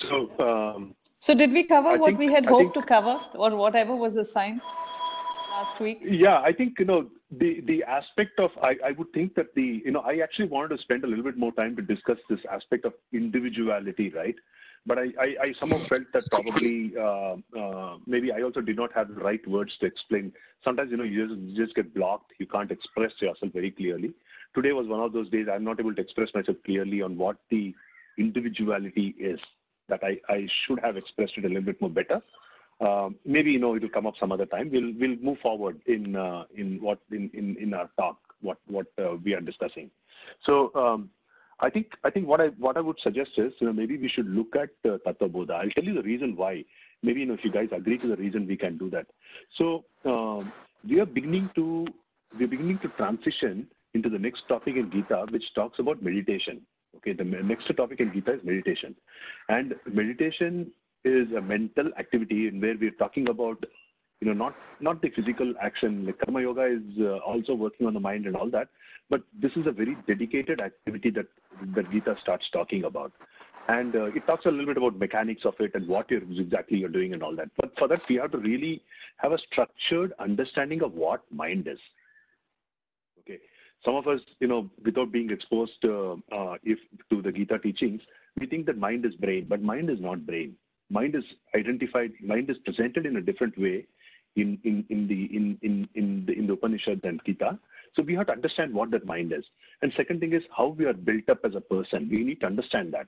So, 0.00 0.30
um, 0.40 0.94
So 1.20 1.34
did 1.34 1.52
we 1.52 1.64
cover 1.64 1.88
I 1.90 1.96
what 1.96 2.08
think- 2.10 2.18
we 2.20 2.32
had 2.32 2.46
I 2.46 2.50
hoped 2.50 2.72
think- 2.74 2.84
to 2.84 2.88
cover 2.88 3.18
or 3.34 3.56
whatever 3.56 3.96
was 3.96 4.16
assigned 4.16 4.60
last 5.58 5.80
week? 5.80 5.98
Yeah, 6.02 6.40
I 6.40 6.52
think 6.52 6.78
you 6.78 6.84
know 6.84 7.08
the 7.30 7.60
the 7.66 7.84
aspect 7.84 8.38
of 8.38 8.50
I, 8.62 8.76
I 8.84 8.92
would 8.92 9.12
think 9.12 9.34
that 9.34 9.54
the 9.54 9.82
you 9.84 9.90
know 9.90 10.00
I 10.00 10.18
actually 10.18 10.48
wanted 10.48 10.76
to 10.76 10.82
spend 10.82 11.04
a 11.04 11.06
little 11.06 11.24
bit 11.24 11.36
more 11.36 11.52
time 11.52 11.76
to 11.76 11.82
discuss 11.82 12.18
this 12.28 12.40
aspect 12.50 12.84
of 12.84 12.94
individuality, 13.12 14.10
right? 14.10 14.34
But 14.86 14.98
I, 14.98 15.06
I, 15.20 15.28
I 15.42 15.52
somehow 15.60 15.84
felt 15.86 16.04
that 16.14 16.24
probably 16.30 16.92
uh, 16.96 17.36
uh, 17.58 17.96
maybe 18.06 18.32
I 18.32 18.42
also 18.42 18.60
did 18.60 18.76
not 18.76 18.92
have 18.94 19.08
the 19.08 19.20
right 19.22 19.46
words 19.46 19.72
to 19.80 19.86
explain. 19.86 20.32
Sometimes 20.64 20.90
you 20.90 20.96
know 20.96 21.04
you 21.04 21.26
just, 21.26 21.40
you 21.40 21.64
just 21.64 21.74
get 21.74 21.94
blocked. 21.94 22.32
You 22.38 22.46
can't 22.46 22.70
express 22.70 23.12
yourself 23.20 23.52
very 23.52 23.70
clearly. 23.70 24.12
Today 24.54 24.72
was 24.72 24.86
one 24.86 25.00
of 25.00 25.12
those 25.12 25.28
days 25.28 25.46
I'm 25.52 25.64
not 25.64 25.80
able 25.80 25.94
to 25.94 26.00
express 26.00 26.30
myself 26.34 26.56
clearly 26.64 27.02
on 27.02 27.18
what 27.18 27.36
the 27.50 27.74
individuality 28.18 29.14
is. 29.18 29.40
That 29.88 30.00
I, 30.04 30.18
I 30.28 30.46
should 30.66 30.80
have 30.80 30.98
expressed 30.98 31.32
it 31.38 31.46
a 31.46 31.48
little 31.48 31.62
bit 31.62 31.80
more 31.80 31.88
better. 31.88 32.20
Um, 32.80 33.16
maybe 33.24 33.50
you 33.50 33.58
know 33.58 33.74
it 33.74 33.82
will 33.82 33.88
come 33.88 34.06
up 34.06 34.14
some 34.20 34.30
other 34.30 34.46
time. 34.46 34.70
We'll 34.70 35.16
move 35.16 35.38
forward 35.40 35.80
in 35.86 36.14
uh, 36.14 36.44
in 36.54 37.74
our 37.74 37.90
talk 37.98 38.18
what 38.40 38.58
what 38.66 38.86
uh, 38.98 39.16
we 39.24 39.34
are 39.34 39.40
discussing. 39.40 39.90
So 40.44 40.72
um, 40.74 41.10
I 41.60 41.70
think 41.70 41.92
I 42.04 42.10
think 42.10 42.26
what 42.28 42.40
I 42.40 42.48
what 42.58 42.76
I 42.76 42.80
would 42.80 43.00
suggest 43.00 43.32
is 43.36 43.52
you 43.58 43.66
know 43.66 43.72
maybe 43.72 43.96
we 43.96 44.08
should 44.08 44.28
look 44.28 44.54
at 44.54 44.70
uh, 44.84 44.98
Tattva 45.06 45.28
Bodha. 45.28 45.52
I'll 45.52 45.70
tell 45.70 45.84
you 45.84 45.94
the 45.94 46.02
reason 46.02 46.36
why. 46.36 46.64
Maybe 47.02 47.20
you 47.20 47.26
know 47.26 47.34
if 47.34 47.44
you 47.44 47.50
guys 47.52 47.68
agree 47.72 47.98
to 47.98 48.08
the 48.08 48.16
reason 48.16 48.46
we 48.46 48.56
can 48.56 48.76
do 48.78 48.90
that. 48.90 49.06
So 49.56 49.84
um, 50.04 50.52
we 50.88 51.00
are 51.00 51.06
beginning 51.06 51.50
to 51.56 51.86
we're 52.38 52.48
beginning 52.48 52.78
to 52.78 52.88
transition 52.88 53.66
into 53.94 54.08
the 54.08 54.18
next 54.18 54.46
topic 54.48 54.76
in 54.76 54.90
Gita, 54.90 55.26
which 55.30 55.54
talks 55.54 55.78
about 55.78 56.02
meditation. 56.02 56.60
Okay, 56.96 57.12
the 57.12 57.24
next 57.24 57.66
topic 57.76 58.00
in 58.00 58.12
Gita 58.12 58.34
is 58.34 58.44
meditation, 58.44 58.94
and 59.48 59.74
meditation 59.86 60.70
is 61.04 61.28
a 61.36 61.40
mental 61.40 61.90
activity 61.98 62.48
in 62.48 62.60
where 62.60 62.76
we're 62.80 62.90
talking 62.90 63.28
about 63.28 63.64
you 64.20 64.26
know 64.26 64.32
not 64.32 64.54
not 64.80 65.00
the 65.00 65.10
physical 65.10 65.54
action 65.62 66.04
like 66.06 66.18
karma 66.18 66.40
yoga 66.40 66.64
is 66.64 67.00
uh, 67.00 67.18
also 67.18 67.54
working 67.54 67.86
on 67.86 67.94
the 67.94 68.00
mind 68.00 68.26
and 68.26 68.36
all 68.36 68.50
that 68.50 68.68
but 69.10 69.22
this 69.40 69.52
is 69.56 69.66
a 69.66 69.72
very 69.72 69.96
dedicated 70.06 70.60
activity 70.60 71.10
that 71.10 71.26
that 71.74 71.90
gita 71.90 72.16
starts 72.20 72.46
talking 72.52 72.84
about. 72.84 73.12
And 73.68 73.94
uh, 73.94 74.04
it 74.06 74.26
talks 74.26 74.46
a 74.46 74.50
little 74.50 74.66
bit 74.66 74.78
about 74.78 74.98
mechanics 74.98 75.44
of 75.44 75.54
it 75.60 75.72
and 75.74 75.86
what 75.86 76.10
you're 76.10 76.22
exactly 76.22 76.78
you're 76.78 76.88
doing 76.88 77.12
and 77.12 77.22
all 77.22 77.36
that. 77.36 77.50
But 77.58 77.78
for 77.78 77.86
that 77.88 78.00
we 78.08 78.16
have 78.16 78.32
to 78.32 78.38
really 78.38 78.82
have 79.18 79.32
a 79.32 79.38
structured 79.38 80.12
understanding 80.18 80.82
of 80.82 80.94
what 80.94 81.22
mind 81.30 81.68
is. 81.68 81.78
Okay. 83.20 83.38
Some 83.84 83.94
of 83.94 84.06
us 84.06 84.20
you 84.40 84.48
know 84.48 84.70
without 84.84 85.12
being 85.12 85.30
exposed 85.30 85.84
uh, 85.84 86.12
uh, 86.32 86.56
if 86.62 86.78
to 87.10 87.22
the 87.22 87.32
gita 87.32 87.58
teachings 87.58 88.00
we 88.40 88.46
think 88.46 88.66
that 88.66 88.78
mind 88.78 89.04
is 89.04 89.14
brain 89.14 89.46
but 89.48 89.60
mind 89.62 89.90
is 89.90 90.00
not 90.00 90.24
brain 90.24 90.54
mind 90.90 91.14
is 91.14 91.24
identified 91.54 92.12
mind 92.22 92.50
is 92.50 92.58
presented 92.58 93.06
in 93.06 93.16
a 93.16 93.20
different 93.20 93.56
way 93.58 93.86
in 94.36 94.58
in, 94.64 94.84
in 94.88 95.06
the 95.06 95.24
in, 95.36 95.58
in 95.62 95.88
in 95.94 96.24
the 96.26 96.32
in 96.32 96.46
the 96.46 96.54
upanishad 96.54 97.00
and 97.04 97.20
gita. 97.26 97.58
So 97.94 98.02
we 98.02 98.14
have 98.14 98.26
to 98.26 98.32
understand 98.32 98.74
what 98.74 98.90
that 98.92 99.06
mind 99.06 99.32
is. 99.32 99.44
And 99.82 99.92
second 99.96 100.20
thing 100.20 100.32
is 100.32 100.42
how 100.56 100.68
we 100.68 100.84
are 100.84 100.92
built 100.92 101.28
up 101.28 101.40
as 101.44 101.54
a 101.54 101.60
person. 101.60 102.08
We 102.10 102.22
need 102.22 102.40
to 102.40 102.46
understand 102.46 102.92
that. 102.92 103.06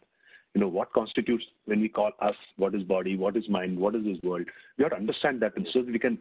You 0.55 0.61
know 0.61 0.69
what 0.69 0.93
constitutes 0.93 1.45
when 1.67 1.81
we 1.81 1.89
call 1.89 2.11
us 2.21 2.35
what 2.57 2.75
is 2.75 2.83
body 2.83 3.17
what 3.17 3.37
is 3.37 3.49
mind 3.49 3.79
what 3.79 3.95
is 3.95 4.05
this 4.05 4.19
world? 4.23 4.47
We 4.77 4.85
have 4.85 4.93
to 4.93 4.99
understand 4.99 5.41
that. 5.43 5.57
And 5.57 5.69
so 5.73 5.83
that 5.83 5.93
we 5.93 5.99
can 5.99 6.19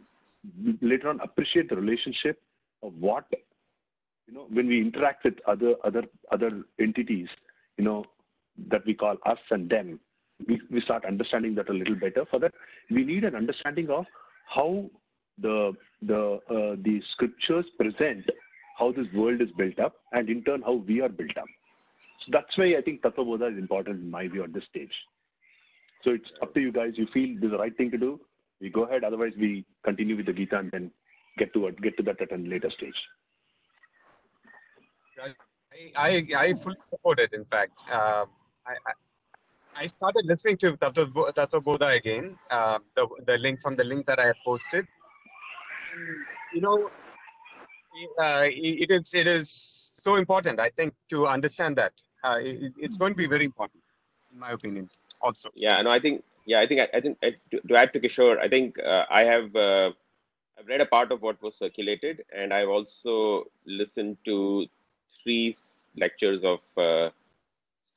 later 0.80 1.08
on 1.08 1.20
appreciate 1.20 1.68
the 1.68 1.76
relationship 1.76 2.40
of 2.82 2.94
what 2.94 3.24
you 4.26 4.34
know 4.34 4.46
when 4.50 4.68
we 4.68 4.80
interact 4.80 5.24
with 5.24 5.34
other 5.46 5.74
other 5.84 6.04
other 6.32 6.62
entities 6.78 7.28
you 7.76 7.84
know 7.84 8.04
that 8.68 8.84
we 8.86 8.94
call 8.94 9.16
us 9.26 9.38
and 9.50 9.68
them 9.68 10.00
we, 10.46 10.60
we 10.70 10.80
start 10.80 11.04
understanding 11.04 11.54
that 11.54 11.68
a 11.68 11.72
little 11.72 11.94
better 11.94 12.24
for 12.30 12.38
that 12.40 12.52
we 12.90 13.04
need 13.04 13.24
an 13.24 13.34
understanding 13.34 13.88
of 13.90 14.04
how 14.46 14.88
the 15.38 15.72
the 16.02 16.38
uh, 16.48 16.76
the 16.82 17.00
scriptures 17.12 17.64
present 17.78 18.24
how 18.78 18.92
this 18.92 19.06
world 19.14 19.40
is 19.40 19.48
built 19.56 19.78
up 19.78 19.94
and 20.12 20.28
in 20.28 20.42
turn 20.44 20.62
how 20.62 20.72
we 20.72 21.00
are 21.00 21.08
built 21.08 21.36
up 21.36 21.46
So 22.24 22.30
that's 22.32 22.56
why 22.56 22.74
I 22.78 22.82
think 22.82 23.02
Tattva 23.02 23.52
is 23.52 23.58
important 23.58 24.00
in 24.00 24.10
my 24.10 24.28
view 24.28 24.44
at 24.44 24.52
this 24.52 24.64
stage. 24.68 24.92
So 26.04 26.10
it's 26.10 26.30
up 26.42 26.54
to 26.54 26.60
you 26.60 26.72
guys. 26.72 26.92
You 26.96 27.06
feel 27.12 27.34
this 27.34 27.44
is 27.44 27.50
the 27.50 27.58
right 27.58 27.76
thing 27.76 27.90
to 27.90 27.98
do, 27.98 28.20
we 28.60 28.70
go 28.70 28.84
ahead. 28.84 29.04
Otherwise, 29.04 29.32
we 29.38 29.64
continue 29.84 30.16
with 30.16 30.26
the 30.26 30.32
Gita 30.32 30.58
and 30.58 30.70
then 30.70 30.90
get 31.38 31.52
to 31.54 31.70
get 31.82 31.96
to 31.96 32.02
that 32.04 32.20
at 32.20 32.32
a 32.32 32.36
later 32.36 32.70
stage. 32.70 32.94
I, 35.96 36.08
I, 36.08 36.26
I 36.36 36.54
fully 36.62 36.76
support 36.90 37.18
it. 37.18 37.30
In 37.32 37.44
fact, 37.46 37.72
um, 37.92 38.28
I, 38.66 38.72
I 38.86 38.92
I 39.76 39.86
started 39.86 40.26
listening 40.26 40.56
to 40.58 40.76
Tattva 40.76 41.96
again, 41.96 42.34
uh, 42.50 42.78
the, 42.96 43.06
the 43.26 43.38
link 43.38 43.60
from 43.60 43.76
the 43.76 43.84
link 43.84 44.06
that 44.06 44.18
I 44.18 44.26
had 44.26 44.36
posted. 44.44 44.86
You 46.52 46.60
know, 46.60 46.90
uh, 48.18 48.44
it, 48.46 48.90
is 48.90 49.14
it 49.14 49.26
is 49.26 49.92
so 50.02 50.16
important. 50.16 50.60
I 50.60 50.70
think 50.70 50.94
to 51.10 51.26
understand 51.26 51.76
that 51.76 51.92
uh, 52.24 52.38
it, 52.40 52.72
it's 52.78 52.96
going 52.96 53.12
to 53.12 53.16
be 53.16 53.26
very 53.26 53.44
important, 53.44 53.82
in 54.32 54.38
my 54.38 54.52
opinion. 54.52 54.88
Also, 55.20 55.50
Yeah, 55.54 55.80
no, 55.82 55.90
I 55.90 56.00
think 56.00 56.24
yeah, 56.46 56.60
I 56.60 56.66
think 56.66 56.80
I, 56.80 56.88
I 56.96 57.00
think 57.00 57.18
uh, 57.22 57.30
to, 57.50 57.60
to 57.68 57.76
add 57.76 57.92
to 57.92 58.00
Kishore, 58.00 58.38
I 58.38 58.48
think 58.48 58.78
uh, 58.78 59.04
I 59.10 59.22
have 59.24 59.54
uh, 59.54 59.90
I've 60.58 60.66
read 60.68 60.80
a 60.80 60.86
part 60.86 61.12
of 61.12 61.22
what 61.22 61.40
was 61.42 61.56
circulated, 61.56 62.24
and 62.34 62.52
I've 62.52 62.68
also 62.68 63.44
listened 63.66 64.18
to 64.24 64.66
three 65.22 65.56
lectures 65.96 66.42
of 66.44 66.60
uh, 66.76 67.10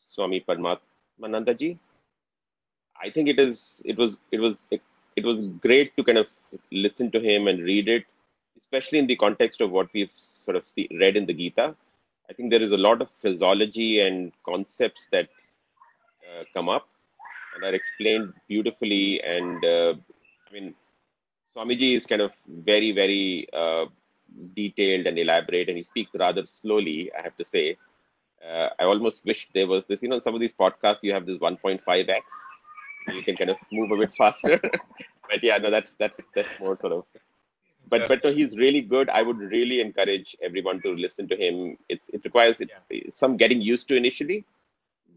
Swami 0.09 0.41
Paramatmananda 1.21 1.57
ji. 1.57 1.79
I 3.01 3.09
think 3.09 3.27
it 3.27 3.39
is 3.39 3.81
it 3.85 3.97
was 3.97 4.17
it 4.31 4.39
was 4.39 4.55
it, 4.71 4.81
it 5.15 5.25
was 5.25 5.51
great 5.53 5.95
to 5.95 6.03
kind 6.03 6.17
of 6.17 6.27
listen 6.71 7.11
to 7.11 7.19
him 7.19 7.47
and 7.47 7.63
read 7.63 7.87
it, 7.87 8.05
especially 8.57 8.99
in 8.99 9.07
the 9.07 9.15
context 9.15 9.61
of 9.61 9.71
what 9.71 9.87
we've 9.93 10.11
sort 10.15 10.55
of 10.57 10.67
see, 10.67 10.87
read 10.99 11.17
in 11.17 11.25
the 11.25 11.33
Gita. 11.33 11.75
I 12.29 12.33
think 12.33 12.51
there 12.51 12.61
is 12.61 12.71
a 12.71 12.77
lot 12.77 13.01
of 13.01 13.09
physiology 13.21 13.99
and 13.99 14.31
concepts 14.45 15.07
that 15.11 15.27
uh, 16.23 16.43
come 16.53 16.69
up 16.69 16.87
and 17.55 17.63
are 17.63 17.73
explained 17.75 18.33
beautifully. 18.47 19.21
And 19.21 19.63
uh, 19.63 19.93
I 20.47 20.53
mean, 20.53 20.73
Swamiji 21.55 21.95
is 21.95 22.05
kind 22.05 22.21
of 22.21 22.31
very, 22.47 22.91
very 22.91 23.47
uh, 23.53 23.85
detailed 24.55 25.05
and 25.05 25.19
elaborate, 25.19 25.67
and 25.67 25.77
he 25.77 25.83
speaks 25.83 26.15
rather 26.15 26.45
slowly, 26.45 27.11
I 27.17 27.21
have 27.21 27.37
to 27.37 27.45
say. 27.45 27.77
Uh, 28.47 28.69
I 28.79 28.83
almost 28.83 29.23
wish 29.25 29.47
there 29.53 29.67
was 29.67 29.85
this, 29.85 30.01
you 30.03 30.09
know, 30.09 30.19
some 30.19 30.35
of 30.35 30.41
these 30.41 30.53
podcasts, 30.53 30.99
you 31.01 31.13
have 31.13 31.25
this 31.25 31.37
1.5x, 31.37 32.21
you 33.13 33.23
can 33.23 33.37
kind 33.37 33.49
of 33.49 33.57
move 33.71 33.91
a 33.91 33.97
bit 33.97 34.13
faster. 34.21 34.59
but 35.29 35.43
yeah, 35.43 35.57
no, 35.57 35.69
that's 35.69 35.93
that's 35.95 36.19
that's 36.35 36.59
more 36.59 36.77
sort 36.77 36.93
of. 36.93 37.05
But 37.89 38.01
Yeah. 38.01 38.07
but 38.07 38.23
no, 38.23 38.33
he's 38.33 38.57
really 38.57 38.81
good. 38.81 39.09
I 39.09 39.21
would 39.21 39.37
really 39.37 39.81
encourage 39.81 40.35
everyone 40.41 40.81
to 40.81 40.93
listen 40.93 41.27
to 41.29 41.35
him. 41.35 41.77
It's 41.89 42.09
it 42.09 42.21
requires 42.23 42.61
it, 42.61 42.71
some 43.13 43.37
getting 43.37 43.61
used 43.61 43.87
to 43.89 43.95
initially, 43.95 44.45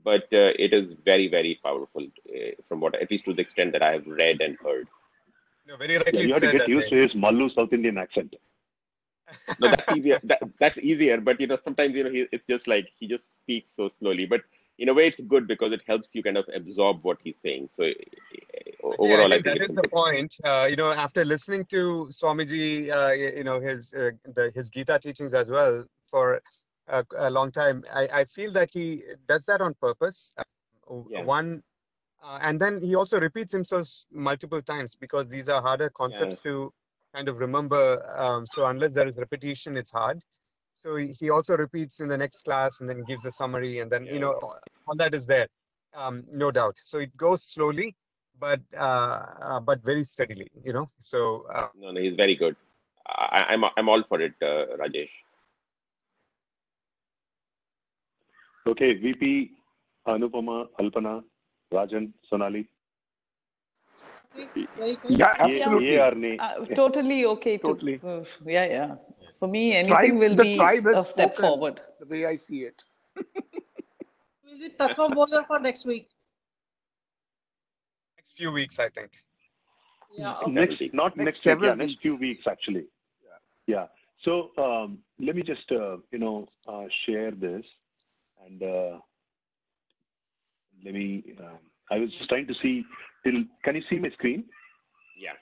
but 0.04 0.24
uh, 0.32 0.52
it 0.66 0.72
is 0.72 0.94
very 0.94 1.28
very 1.28 1.58
powerful 1.62 2.04
uh, 2.04 2.50
from 2.68 2.80
what 2.80 2.94
at 2.96 3.10
least 3.10 3.24
to 3.26 3.34
the 3.34 3.42
extent 3.42 3.72
that 3.72 3.82
I 3.82 3.92
have 3.92 4.06
read 4.06 4.40
and 4.40 4.56
heard. 4.64 4.88
no, 5.66 5.76
very 5.76 5.94
Yeah, 5.94 6.20
you 6.20 6.32
have 6.32 6.42
to 6.42 6.52
get 6.52 6.68
used 6.68 6.88
to 6.90 7.02
his 7.02 7.14
Mallu 7.14 7.52
South 7.52 7.72
Indian 7.72 7.98
accent. 7.98 8.36
No, 9.60 9.68
that's 9.68 9.88
easier. 9.90 10.20
That, 10.24 10.40
that's 10.58 10.78
easier. 10.78 11.20
But 11.20 11.40
you 11.40 11.46
know, 11.46 11.56
sometimes 11.56 11.94
you 11.94 12.04
know, 12.04 12.10
he, 12.10 12.26
it's 12.32 12.46
just 12.46 12.66
like 12.66 12.88
he 12.98 13.06
just 13.06 13.36
speaks 13.36 13.70
so 13.74 13.88
slowly. 13.88 14.26
But 14.26 14.42
in 14.78 14.88
a 14.88 14.94
way, 14.94 15.06
it's 15.08 15.20
good 15.20 15.46
because 15.46 15.72
it 15.72 15.82
helps 15.86 16.14
you 16.14 16.22
kind 16.22 16.36
of 16.36 16.46
absorb 16.54 17.02
what 17.02 17.18
he's 17.22 17.38
saying. 17.38 17.68
So 17.70 17.84
uh, 17.84 18.94
overall, 18.98 19.32
I 19.32 19.36
I 19.36 19.40
think 19.40 19.58
think 19.58 19.74
that 19.74 19.74
the 19.74 19.84
point. 19.88 20.34
Uh, 20.44 20.66
you 20.70 20.76
know, 20.76 20.90
after 20.92 21.24
listening 21.24 21.64
to 21.66 22.08
Swamiji, 22.10 22.90
uh, 22.90 23.12
you 23.12 23.44
know, 23.44 23.60
his 23.60 23.92
uh, 23.94 24.10
the, 24.34 24.50
his 24.54 24.70
Gita 24.70 24.98
teachings 24.98 25.34
as 25.34 25.48
well 25.48 25.84
for 26.10 26.40
a, 26.88 27.04
a 27.16 27.30
long 27.30 27.50
time, 27.50 27.84
I, 27.92 28.08
I 28.20 28.24
feel 28.24 28.52
that 28.52 28.70
he 28.70 29.02
does 29.28 29.44
that 29.46 29.60
on 29.60 29.74
purpose. 29.74 30.32
Uh, 30.38 30.44
Yeah. 31.08 31.22
One, 31.24 31.62
uh, 32.22 32.38
and 32.42 32.60
then 32.60 32.80
he 32.80 32.94
also 32.94 33.18
repeats 33.20 33.52
himself 33.52 33.88
multiple 34.10 34.62
times 34.62 34.96
because 34.96 35.28
these 35.28 35.48
are 35.48 35.60
harder 35.60 35.90
concepts 35.90 36.40
to 36.40 36.72
kind 37.16 37.28
of 37.28 37.38
remember. 37.38 37.84
Um, 38.16 38.46
so 38.46 38.66
unless 38.66 38.92
there 38.92 39.08
is 39.08 39.16
repetition, 39.16 39.76
it's 39.76 39.90
hard. 39.90 40.22
So 40.78 40.96
he 40.96 41.06
he 41.20 41.30
also 41.30 41.56
repeats 41.56 42.00
in 42.00 42.08
the 42.08 42.18
next 42.24 42.42
class 42.44 42.80
and 42.80 42.88
then 42.88 43.02
gives 43.10 43.24
a 43.24 43.32
summary, 43.32 43.78
and 43.80 43.90
then 43.90 44.04
you 44.06 44.20
know 44.24 44.34
all 44.86 44.96
that 45.02 45.14
is 45.14 45.26
there, 45.26 45.48
um, 45.94 46.22
no 46.30 46.50
doubt. 46.50 46.76
So 46.84 46.98
it 46.98 47.16
goes 47.16 47.42
slowly, 47.54 47.88
but 48.38 48.60
uh, 48.78 49.20
uh, 49.48 49.60
but 49.60 49.82
very 49.82 50.04
steadily, 50.04 50.48
you 50.64 50.72
know. 50.72 50.86
So 50.98 51.46
uh, 51.54 51.68
no, 51.84 51.92
no, 51.92 52.00
he's 52.00 52.16
very 52.16 52.36
good. 52.36 52.56
I, 53.06 53.46
I'm 53.50 53.64
I'm 53.76 53.88
all 53.88 54.04
for 54.08 54.20
it, 54.20 54.34
uh, 54.42 54.76
Rajesh. 54.82 55.14
Okay, 58.66 58.94
VP, 58.94 59.52
Anupama, 60.06 60.66
Alpana, 60.80 61.22
Rajan, 61.72 62.12
Sonali. 62.28 62.68
Okay, 64.38 64.66
Very 64.76 64.96
good. 64.96 65.18
Yeah, 65.18 65.34
absolutely. 65.38 65.88
ye 65.92 65.98
or 66.00 66.14
nay? 66.14 66.36
Uh, 66.38 66.64
totally 66.66 67.24
okay. 67.26 67.56
To, 67.58 67.62
Totally. 67.68 68.00
uh, 68.04 68.20
yeah, 68.44 68.64
yeah. 68.66 68.94
For 69.38 69.48
me, 69.48 69.70
The 69.70 69.76
anything 69.78 69.94
tribe- 69.96 70.18
will 70.18 70.34
the 70.34 70.42
be 70.42 70.56
tribe 70.56 70.84
has 70.86 70.98
a 70.98 71.02
step 71.04 71.34
spoken. 71.34 71.50
forward. 71.50 71.80
The 72.00 72.06
way 72.06 72.26
I 72.26 72.34
see 72.36 72.62
it. 72.64 72.82
We'll 74.44 74.58
do 74.58 74.68
Tattva 74.78 75.08
Bodha 75.10 75.46
for 75.46 75.58
next 75.60 75.86
week. 75.86 76.08
next 78.16 78.36
few 78.36 78.52
weeks, 78.52 78.78
I 78.78 78.88
think. 78.88 79.10
Yeah, 80.16 80.34
okay. 80.42 80.50
Next, 80.50 80.82
not 80.92 81.16
Next 81.16 81.44
next, 81.44 81.46
week, 81.60 81.66
yeah, 81.66 81.74
next 81.74 82.00
few 82.02 82.12
weeks. 82.16 82.20
weeks 82.20 82.46
actually. 82.46 82.86
Yeah. 83.24 83.74
yeah. 83.74 83.86
So 84.22 84.50
um, 84.62 84.98
let 85.18 85.36
me 85.36 85.42
just 85.42 85.70
uh, 85.72 85.96
you 86.10 86.18
know 86.18 86.48
uh, 86.66 86.84
share 87.04 87.30
this, 87.32 87.64
and 88.44 88.62
uh, 88.62 88.98
let 90.84 90.94
me. 90.94 91.34
Um, 91.38 91.58
I 91.90 91.98
was 91.98 92.10
just 92.14 92.28
trying 92.30 92.46
to 92.46 92.54
see 92.54 92.82
till. 92.82 92.84
Can 93.64 93.74
you 93.74 93.82
see 93.88 93.98
my 93.98 94.10
screen? 94.10 94.44
Yeah. 95.18 95.32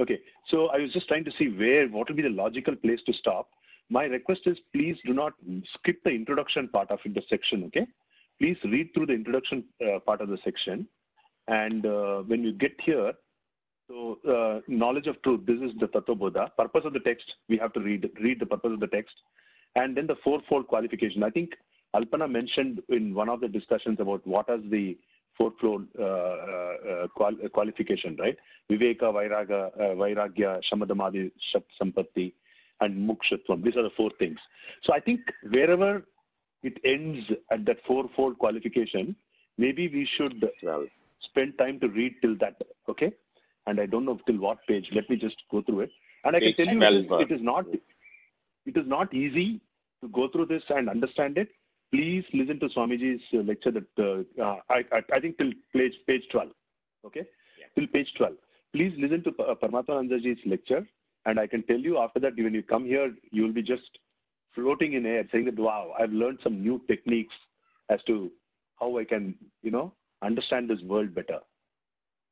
Okay. 0.00 0.18
So 0.48 0.68
I 0.68 0.78
was 0.78 0.92
just 0.92 1.08
trying 1.08 1.24
to 1.24 1.32
see 1.38 1.48
where 1.48 1.86
what 1.88 2.08
will 2.08 2.16
be 2.16 2.22
the 2.22 2.28
logical 2.28 2.76
place 2.76 3.00
to 3.06 3.12
stop. 3.12 3.48
My 3.88 4.04
request 4.04 4.42
is 4.46 4.58
please 4.72 4.96
do 5.04 5.12
not 5.12 5.32
skip 5.74 6.02
the 6.04 6.10
introduction 6.10 6.68
part 6.68 6.90
of 6.90 6.98
the 7.04 7.22
section. 7.28 7.64
Okay. 7.64 7.86
Please 8.38 8.56
read 8.64 8.90
through 8.94 9.06
the 9.06 9.12
introduction 9.12 9.64
uh, 9.84 9.98
part 10.00 10.20
of 10.20 10.28
the 10.28 10.38
section, 10.44 10.86
and 11.48 11.84
uh, 11.84 12.18
when 12.20 12.42
you 12.42 12.52
get 12.52 12.72
here, 12.82 13.12
so 13.88 14.18
uh, 14.28 14.60
knowledge 14.66 15.06
of 15.08 15.20
truth. 15.22 15.44
This 15.46 15.60
is 15.60 15.72
the 15.78 15.88
Tattva 15.88 16.16
Bodha. 16.16 16.48
Purpose 16.56 16.82
of 16.84 16.92
the 16.92 17.00
text. 17.00 17.34
We 17.48 17.58
have 17.58 17.72
to 17.74 17.80
read 17.80 18.08
read 18.22 18.40
the 18.40 18.46
purpose 18.46 18.72
of 18.72 18.80
the 18.80 18.86
text, 18.86 19.14
and 19.74 19.96
then 19.96 20.06
the 20.06 20.16
fourfold 20.24 20.68
qualification. 20.68 21.22
I 21.22 21.30
think 21.30 21.50
Alpana 21.94 22.30
mentioned 22.30 22.80
in 22.88 23.14
one 23.14 23.28
of 23.28 23.40
the 23.40 23.48
discussions 23.48 23.98
about 24.00 24.26
what 24.26 24.48
is 24.48 24.60
the 24.70 24.96
fourfold 25.40 25.86
uh, 25.98 26.02
uh, 26.02 27.06
uh, 27.18 27.24
uh, 27.24 27.48
qualification, 27.48 28.16
right? 28.20 28.36
Viveka, 28.70 29.04
Vairaga, 29.16 29.70
uh, 29.74 29.94
Vairagya, 29.94 30.60
Shamadamadi, 30.70 31.30
Sampatti, 31.80 32.32
and 32.80 33.08
Mukshatvam. 33.08 33.64
These 33.64 33.76
are 33.76 33.82
the 33.82 33.96
four 33.96 34.10
things. 34.18 34.38
So 34.82 34.92
I 34.92 35.00
think 35.00 35.20
wherever 35.50 36.02
it 36.62 36.78
ends 36.84 37.24
at 37.50 37.64
that 37.64 37.78
fourfold 37.86 38.38
qualification, 38.38 39.16
maybe 39.56 39.88
we 39.88 40.06
should 40.16 40.44
spend 41.22 41.56
time 41.56 41.80
to 41.80 41.88
read 41.88 42.16
till 42.20 42.36
that. 42.40 42.60
Okay, 42.88 43.12
and 43.66 43.80
I 43.80 43.86
don't 43.86 44.04
know 44.04 44.20
till 44.26 44.38
what 44.38 44.58
page. 44.66 44.88
Let 44.92 45.08
me 45.08 45.16
just 45.16 45.36
go 45.50 45.62
through 45.62 45.80
it. 45.80 45.90
And 46.24 46.36
I 46.36 46.40
can 46.40 46.54
tell 46.54 46.74
you, 46.74 46.82
it 46.82 46.94
is, 47.02 47.06
12, 47.06 47.22
it 47.22 47.32
is 47.32 47.40
not 47.42 47.64
it 48.66 48.76
is 48.76 48.86
not 48.86 49.14
easy 49.14 49.60
to 50.02 50.08
go 50.08 50.28
through 50.28 50.46
this 50.46 50.62
and 50.68 50.90
understand 50.90 51.38
it. 51.38 51.48
Please 51.92 52.24
listen 52.32 52.60
to 52.60 52.68
Swamiji's 52.68 53.22
uh, 53.34 53.38
lecture. 53.38 53.72
That 53.72 53.86
uh, 53.98 54.42
uh, 54.42 54.56
I, 54.70 54.84
I 54.92 55.02
I 55.14 55.20
think 55.20 55.38
till 55.38 55.50
page 55.74 55.94
page 56.06 56.22
twelve. 56.30 56.50
Okay, 57.04 57.24
Yeah. 57.58 57.66
till 57.74 57.86
page 57.88 58.12
twelve. 58.16 58.36
Please 58.72 58.92
listen 58.98 59.24
to 59.24 59.30
uh, 59.42 59.54
Paramatmanandaji's 59.56 60.38
lecture, 60.46 60.86
and 61.26 61.40
I 61.40 61.46
can 61.48 61.64
tell 61.64 61.78
you 61.78 61.98
after 61.98 62.20
that, 62.20 62.36
when 62.36 62.54
you 62.54 62.62
come 62.62 62.84
here, 62.84 63.12
you 63.32 63.42
will 63.42 63.52
be 63.52 63.62
just 63.62 63.98
floating 64.54 64.92
in 64.92 65.04
air, 65.04 65.24
saying 65.32 65.46
that 65.46 65.58
wow, 65.58 65.92
I've 65.98 66.12
learned 66.12 66.38
some 66.44 66.60
new 66.62 66.80
techniques 66.86 67.34
as 67.88 68.00
to 68.06 68.30
how 68.78 68.96
I 68.98 69.04
can 69.04 69.34
you 69.62 69.72
know 69.72 69.92
understand 70.22 70.70
this 70.70 70.80
world 70.82 71.14
better. 71.14 71.40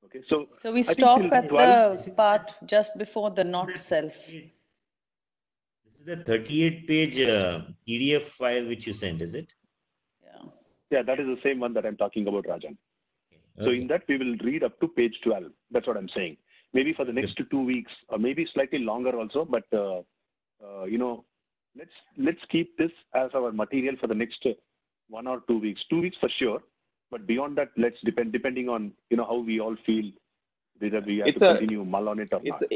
Okay, 0.05 0.21
so 0.29 0.47
So 0.59 0.73
we 0.73 0.85
think 0.85 0.99
stop 0.99 1.21
at 1.33 1.49
12 1.49 2.05
the 2.05 2.11
part 2.13 2.55
just 2.67 2.97
before 2.97 3.31
the 3.31 3.43
not 3.43 3.77
self. 3.77 4.15
This 6.09 6.21
is 6.21 6.25
the 6.25 6.39
38 6.39 6.87
page 6.89 7.21
uh, 7.21 7.61
PDF 7.87 8.23
file 8.39 8.67
which 8.67 8.87
you 8.87 8.95
sent, 8.95 9.21
is 9.21 9.35
it? 9.35 9.53
Yeah. 10.25 10.49
yeah, 10.91 11.03
that 11.03 11.21
is 11.21 11.27
the 11.27 11.39
same 11.43 11.61
one 11.61 11.75
that 11.75 11.85
I'm 11.85 11.99
talking 11.99 12.27
about, 12.27 12.47
Rajan. 12.47 12.79
So 13.59 13.71
in 13.71 13.89
that 13.89 14.05
we 14.09 14.17
will 14.17 14.37
read 14.43 14.63
up 14.65 14.81
to 14.81 14.89
page 14.89 15.19
12. 15.23 15.45
That's 15.71 15.87
what 15.87 15.99
I'm 15.99 16.09
saying. 16.09 16.39
Maybe 16.73 16.95
for 16.95 17.05
the 17.05 17.13
next 17.13 17.39
two 17.51 17.61
weeks, 17.61 17.93
or 18.09 18.19
maybe 18.19 18.47
slightly 18.55 18.79
longer 18.79 19.19
also. 19.19 19.45
But 19.45 19.65
uh, 19.73 19.99
uh, 20.65 20.85
you 20.85 20.97
know, 20.97 21.25
let's 21.77 21.91
let's 22.17 22.41
keep 22.49 22.79
this 22.79 22.93
as 23.15 23.31
our 23.35 23.53
material 23.53 23.97
for 24.01 24.07
the 24.07 24.15
next 24.15 24.47
uh, 24.47 24.51
one 25.11 25.27
or 25.27 25.43
two 25.47 25.59
weeks. 25.59 25.83
Two 25.91 26.01
weeks 26.01 26.17
for 26.21 26.31
sure. 26.31 26.63
But 27.11 27.27
beyond 27.27 27.59
that, 27.59 27.71
let's 27.77 28.01
depend 28.03 28.33
depending 28.33 28.69
on 28.71 28.93
you 29.11 29.19
know 29.19 29.25
how 29.27 29.39
we 29.41 29.61
all 29.61 29.77
feel 29.85 30.11
whether 30.79 31.01
we 31.01 31.19
have 31.19 31.29
It's 31.29 31.41
to 31.41 31.51
a- 31.51 31.59
continue 31.59 31.85
mull 31.85 32.09
on 32.09 32.19
it 32.21 32.33
or 32.33 32.41
it's 32.45 32.63
not. 32.63 32.71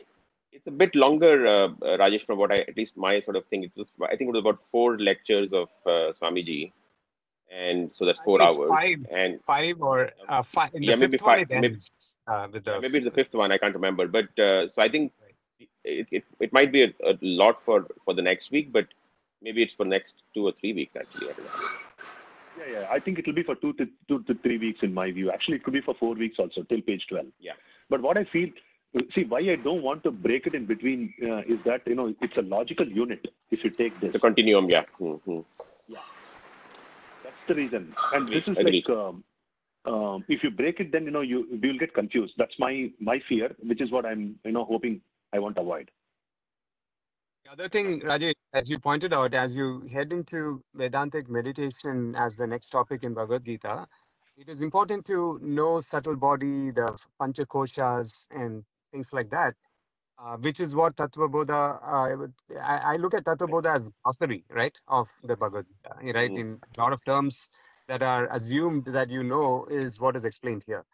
It's 0.52 0.66
a 0.66 0.70
bit 0.70 0.94
longer, 0.94 1.46
uh, 1.46 1.50
uh, 1.50 1.96
Rajesh, 2.02 2.24
from 2.26 2.38
what 2.38 2.52
I 2.52 2.58
at 2.58 2.76
least 2.76 2.96
my 2.96 3.20
sort 3.20 3.36
of 3.36 3.44
thing. 3.46 3.64
It 3.64 3.72
was 3.76 3.88
I 4.02 4.16
think 4.16 4.28
it 4.28 4.32
was 4.32 4.40
about 4.40 4.60
four 4.70 4.98
lectures 4.98 5.52
of 5.52 5.68
uh, 5.86 6.12
Swamiji. 6.20 6.72
and 7.64 7.90
so 7.96 8.06
that's 8.06 8.20
four 8.20 8.40
hours. 8.42 8.68
Five, 8.68 9.00
And 9.10 9.42
five 9.42 9.76
or 9.82 10.10
uh, 10.28 10.42
five. 10.42 10.70
In 10.74 10.82
Yeah, 10.82 10.92
the 10.92 10.96
maybe 11.02 11.18
fifth 11.18 11.26
five, 11.26 11.42
it 11.42 11.50
maybe- 11.50 11.66
ends 11.74 11.90
uh, 12.26 12.48
with 12.52 12.64
the. 12.64 12.80
maybe 12.80 12.98
it's 12.98 13.04
the 13.10 13.16
fifth 13.20 13.34
one. 13.34 13.52
I 13.52 13.58
can't 13.58 13.74
remember, 13.74 14.06
but 14.18 14.28
uh, 14.38 14.68
so 14.68 14.80
I 14.82 14.88
think 14.88 15.12
Right. 15.22 15.68
it, 15.84 16.06
it, 16.18 16.24
it 16.40 16.52
might 16.52 16.72
be 16.76 16.82
a, 16.84 16.90
a 17.12 17.14
lot 17.20 17.56
for 17.66 17.86
for 18.04 18.14
the 18.14 18.22
next 18.30 18.50
week, 18.56 18.72
but 18.72 18.86
maybe 19.42 19.62
it's 19.62 19.74
for 19.74 19.84
next 19.96 20.14
two 20.34 20.44
or 20.48 20.52
three 20.60 20.72
weeks 20.80 20.96
actually. 21.02 21.28
I 21.30 21.32
don't 21.38 21.46
know. 21.46 21.68
Yeah, 22.60 22.72
yeah. 22.80 22.86
I 22.96 22.98
think 23.04 23.18
it 23.18 23.26
will 23.26 23.38
be 23.42 23.42
for 23.50 23.54
two 23.56 23.72
to 23.74 23.88
two 24.08 24.22
to 24.30 24.34
three 24.46 24.58
weeks 24.66 24.82
in 24.82 24.92
my 24.94 25.10
view. 25.10 25.30
Actually, 25.36 25.56
it 25.60 25.64
could 25.64 25.72
be 25.80 25.80
for 25.88 25.94
four 26.02 26.14
weeks 26.24 26.38
also 26.38 26.62
till 26.72 26.82
page 26.90 27.06
twelve. 27.12 27.26
Yeah. 27.48 27.58
But 27.90 28.00
what 28.02 28.16
I 28.16 28.24
feel, 28.24 28.50
see, 29.14 29.24
why 29.24 29.38
I 29.38 29.56
don't 29.56 29.82
want 29.82 30.02
to 30.04 30.10
break 30.10 30.46
it 30.46 30.54
in 30.54 30.66
between 30.66 31.14
uh, 31.22 31.38
is 31.40 31.58
that 31.64 31.82
you 31.86 31.94
know 31.94 32.14
it's 32.20 32.36
a 32.36 32.42
logical 32.42 32.86
unit. 32.88 33.26
If 33.50 33.64
you 33.64 33.70
take 33.70 34.00
this, 34.00 34.08
It's 34.08 34.16
a 34.16 34.20
continuum, 34.20 34.68
yeah. 34.68 34.84
hmm 34.98 35.40
that's 37.24 37.36
the 37.48 37.54
reason. 37.54 37.94
And 38.12 38.28
this 38.28 38.44
is 38.46 38.56
Agreed. 38.58 38.84
like, 38.88 38.96
um, 38.98 39.24
um, 39.84 40.24
if 40.28 40.42
you 40.42 40.50
break 40.50 40.80
it, 40.80 40.92
then 40.92 41.04
you 41.04 41.10
know 41.10 41.20
you 41.20 41.46
you 41.50 41.68
will 41.72 41.78
get 41.78 41.94
confused. 41.94 42.34
That's 42.36 42.58
my 42.58 42.90
my 43.00 43.20
fear, 43.28 43.54
which 43.62 43.80
is 43.80 43.90
what 43.90 44.06
I'm 44.06 44.38
you 44.44 44.52
know 44.52 44.64
hoping 44.64 45.00
I 45.32 45.38
want 45.38 45.56
to 45.56 45.62
avoid. 45.62 45.90
The 47.44 47.52
other 47.52 47.68
thing, 47.68 48.00
Rajesh, 48.00 48.34
as 48.54 48.70
you 48.70 48.78
pointed 48.78 49.12
out, 49.12 49.34
as 49.34 49.54
you 49.56 49.82
head 49.92 50.12
into 50.12 50.62
Vedantic 50.74 51.28
meditation 51.28 52.14
as 52.16 52.36
the 52.36 52.46
next 52.46 52.70
topic 52.70 53.02
in 53.02 53.14
Bhagavad 53.14 53.44
Gita, 53.44 53.86
it 54.36 54.48
is 54.48 54.62
important 54.62 55.04
to 55.06 55.38
know 55.42 55.80
subtle 55.80 56.16
body, 56.16 56.70
the 56.70 56.96
pancha 57.20 57.44
koshas, 57.46 58.26
and 58.30 58.64
things 58.92 59.10
like 59.12 59.30
that, 59.30 59.54
uh, 60.18 60.36
which 60.38 60.60
is 60.60 60.74
what 60.76 60.96
Tattva 60.96 61.28
Bodha, 61.30 61.80
uh, 61.82 62.58
I, 62.60 62.94
I 62.94 62.96
look 62.96 63.14
at 63.14 63.24
Tattva 63.24 63.48
Bodha 63.48 63.76
as 63.76 63.90
glossary, 64.04 64.44
right, 64.50 64.78
of 64.88 65.08
the 65.24 65.36
Bhagavad 65.36 65.66
Gita, 65.68 66.14
right? 66.18 66.32
Mhm. 66.32 66.36
In 66.36 66.60
a 66.76 66.80
lot 66.80 66.92
of 66.92 67.04
terms 67.04 67.48
that 67.88 68.02
are 68.02 68.30
assumed 68.32 68.86
that 68.86 69.10
you 69.10 69.22
know 69.24 69.66
is 69.70 70.00
what 70.00 70.16
is 70.16 70.24
explained 70.24 70.64
here. 70.66 70.84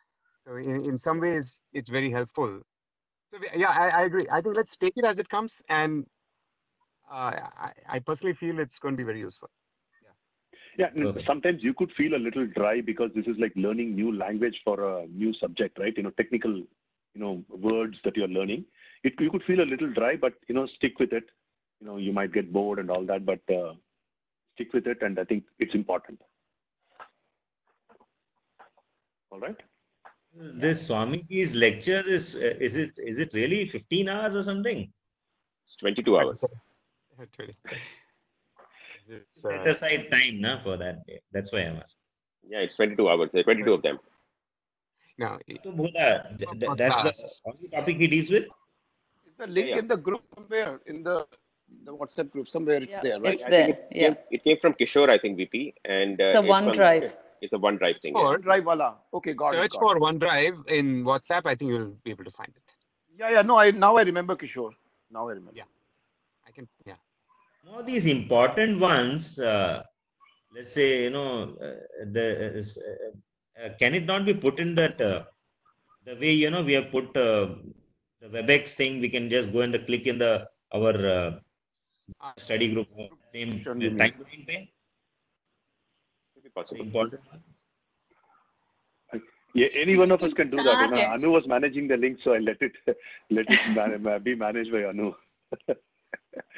So 0.46 0.56
in, 0.56 0.84
in 0.84 0.98
some 0.98 1.20
ways, 1.20 1.62
it's 1.72 1.90
very 1.90 2.10
helpful. 2.10 2.62
So 3.32 3.38
we- 3.40 3.60
yeah, 3.60 3.70
I, 3.70 3.88
I 3.88 4.02
agree. 4.04 4.26
I 4.30 4.40
think 4.42 4.56
let's 4.56 4.76
take 4.76 4.94
it 4.96 5.04
as 5.04 5.18
it 5.18 5.28
comes 5.28 5.62
and 5.68 6.06
uh, 7.10 7.32
I, 7.58 7.72
I 7.88 7.98
personally 8.00 8.34
feel 8.34 8.58
it's 8.60 8.78
going 8.78 8.94
to 8.94 8.98
be 8.98 9.04
very 9.04 9.20
useful. 9.20 9.50
Yeah, 10.78 10.88
and 10.94 11.10
Okay. 11.10 11.24
sometimes 11.26 11.62
you 11.62 11.74
could 11.74 11.92
feel 11.96 12.14
a 12.14 12.18
little 12.22 12.46
dry 12.46 12.80
because 12.80 13.10
this 13.14 13.26
is 13.26 13.36
like 13.38 13.52
learning 13.56 13.94
new 13.94 14.16
language 14.16 14.60
for 14.64 15.00
a 15.00 15.06
new 15.08 15.32
subject, 15.34 15.78
right? 15.78 15.94
You 15.96 16.04
know, 16.04 16.10
technical, 16.10 16.62
you 17.18 17.24
know, 17.24 17.44
words 17.48 17.98
that 18.04 18.16
you're 18.16 18.28
learning. 18.28 18.64
It 19.02 19.14
you 19.18 19.30
could 19.30 19.42
feel 19.44 19.60
a 19.60 19.70
little 19.72 19.92
dry, 19.92 20.16
but 20.16 20.34
you 20.48 20.54
know, 20.54 20.66
stick 20.66 20.98
with 20.98 21.12
it. 21.12 21.24
You 21.80 21.86
know, 21.86 21.96
you 21.96 22.12
might 22.12 22.32
get 22.32 22.52
bored 22.52 22.78
and 22.78 22.90
all 22.90 23.04
that, 23.06 23.24
but 23.26 23.40
uh, 23.54 23.74
stick 24.54 24.72
with 24.72 24.86
it, 24.86 25.02
and 25.02 25.18
I 25.18 25.24
think 25.24 25.44
it's 25.58 25.74
important. 25.74 26.20
All 29.30 29.40
right. 29.40 29.56
This 30.34 30.88
Swamiji's 30.88 31.54
lecture 31.54 32.02
is 32.08 32.36
uh, 32.36 32.54
is 32.60 32.76
it 32.76 32.98
is 32.98 33.18
it 33.18 33.34
really 33.34 33.66
15 33.66 34.08
hours 34.08 34.36
or 34.36 34.42
something? 34.42 34.92
It's 35.66 35.76
22 35.76 36.18
hours. 36.18 36.44
Set 39.28 39.66
aside 39.66 40.10
time 40.10 40.40
na, 40.40 40.62
for 40.62 40.76
that 40.76 41.04
day. 41.06 41.20
That's 41.32 41.52
why 41.52 41.60
I'm 41.60 41.76
asking. 41.76 42.04
Yeah, 42.48 42.60
it's 42.60 42.76
22 42.76 43.08
hours. 43.08 43.30
22 43.32 43.72
of 43.72 43.82
them. 43.82 43.98
Now, 45.18 45.38
i- 45.50 45.58
So 45.64 45.72
Bodha, 45.72 46.08
th- 46.38 46.50
th- 46.60 46.72
that's 46.80 46.96
the 47.02 47.12
class. 47.12 47.42
only 47.46 47.68
topic 47.68 47.96
he 47.96 48.06
deals 48.06 48.30
with. 48.30 48.44
Is 49.28 49.34
the 49.38 49.46
link 49.46 49.68
yeah. 49.70 49.78
in 49.82 49.88
the 49.88 49.96
group 49.96 50.22
somewhere 50.34 50.80
in 50.86 51.02
the 51.02 51.16
the 51.84 51.94
WhatsApp 52.00 52.30
group 52.34 52.48
somewhere? 52.48 52.80
It's 52.82 52.94
Yeah, 52.96 53.02
there, 53.06 53.20
right? 53.20 53.32
It's 53.34 53.44
I 53.44 53.50
there, 53.50 53.66
think 53.66 53.78
it, 53.78 53.86
yeah. 53.92 54.02
came, 54.08 54.16
it 54.36 54.44
came 54.44 54.56
from 54.62 54.72
Kishore, 54.80 55.08
I 55.10 55.18
think, 55.18 55.36
VP, 55.36 55.74
and 55.84 56.20
uh, 56.20 56.24
It's 56.24 56.34
a 56.34 56.38
on- 56.38 56.46
OneDrive. 56.54 57.06
It's 57.42 57.52
a 57.52 57.58
OneDrive 57.66 57.98
thing. 58.02 58.14
yeah. 58.16 58.22
for 58.28 58.38
Drive 58.38 58.64
wala. 58.70 58.88
Okay, 59.18 59.34
got 59.34 59.54
it. 59.54 59.58
search 59.58 59.72
got 59.72 59.80
for 59.82 59.96
it. 59.96 60.00
OneDrive 60.06 60.56
in 60.78 61.04
WhatsApp, 61.10 61.42
I 61.52 61.54
think 61.54 61.70
you'll 61.72 61.92
be 62.06 62.10
able 62.16 62.24
to 62.24 62.34
find 62.40 62.52
it. 62.60 62.66
Yeah, 63.20 63.30
yeah. 63.34 63.42
No, 63.42 63.58
I 63.58 63.70
now 63.70 63.96
I 63.96 64.02
remember 64.12 64.34
Kishore. 64.36 64.72
Now 65.10 65.28
I 65.28 65.32
remember. 65.38 65.52
Yeah. 65.62 65.68
I 66.48 66.50
can, 66.56 66.66
yeah. 66.86 66.98
More 67.68 67.82
these 67.82 68.06
important 68.06 68.80
ones, 68.80 69.38
uh, 69.38 69.82
let's 70.54 70.72
say, 70.72 70.88
you 71.04 71.10
know, 71.10 71.30
uh, 71.66 71.74
the 72.16 72.26
s- 72.58 72.78
uh, 72.78 72.90
uh, 73.08 73.12
can 73.80 73.94
it 73.98 74.06
not 74.12 74.24
be 74.30 74.34
put 74.34 74.58
in 74.64 74.74
that 74.80 75.00
uh, 75.00 75.24
the 76.06 76.14
way 76.22 76.32
you 76.42 76.50
know 76.50 76.62
we 76.62 76.74
have 76.78 76.90
put 76.96 77.06
uh, 77.16 77.48
the 78.20 78.28
WebEx 78.36 78.74
thing? 78.80 79.00
We 79.00 79.08
can 79.16 79.28
just 79.36 79.52
go 79.52 79.60
and 79.66 79.74
the 79.74 79.80
click 79.88 80.06
in 80.06 80.18
the 80.24 80.32
our 80.78 80.94
uh, 81.16 81.30
Uh, 82.20 82.32
study 82.44 82.68
group 82.74 82.88
uh, 82.98 83.06
name 83.36 83.50
Sure, 83.64 83.74
uh, 83.80 83.84
you 83.84 83.90
mean. 83.90 83.98
timeline 84.02 84.44
pane, 84.48 84.64
Could 86.34 86.44
be 86.44 86.48
the 86.48 86.54
possible. 86.58 86.84
important 86.86 87.22
ones. 87.32 87.50
Yeah, 89.54 89.68
any 89.82 89.96
one 89.96 90.10
of 90.10 90.22
us 90.22 90.32
can 90.34 90.50
do 90.50 90.62
that. 90.62 90.80
You 90.80 90.88
know, 90.88 91.02
Anu 91.14 91.30
was 91.30 91.46
managing 91.46 91.88
the 91.88 91.96
link, 91.96 92.18
so 92.24 92.34
I 92.34 92.38
let 92.38 92.60
it 92.60 92.72
let 93.30 93.46
it 93.56 93.60
man- 93.66 94.22
be 94.22 94.34
managed 94.34 94.72
by 94.72 94.84
Anu. 94.84 95.12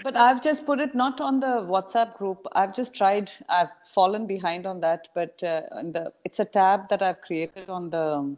But 0.02 0.16
I've 0.16 0.42
just 0.42 0.66
put 0.66 0.80
it 0.80 0.94
not 0.94 1.20
on 1.20 1.40
the 1.40 1.46
WhatsApp 1.46 2.16
group. 2.16 2.46
I've 2.52 2.74
just 2.74 2.94
tried. 2.94 3.30
I've 3.48 3.70
fallen 3.84 4.26
behind 4.26 4.66
on 4.66 4.80
that, 4.80 5.08
but 5.14 5.42
uh, 5.42 5.62
the 5.82 6.12
it's 6.24 6.40
a 6.40 6.44
tab 6.44 6.88
that 6.88 7.02
I've 7.02 7.20
created 7.20 7.68
on 7.68 7.90
the 7.90 8.36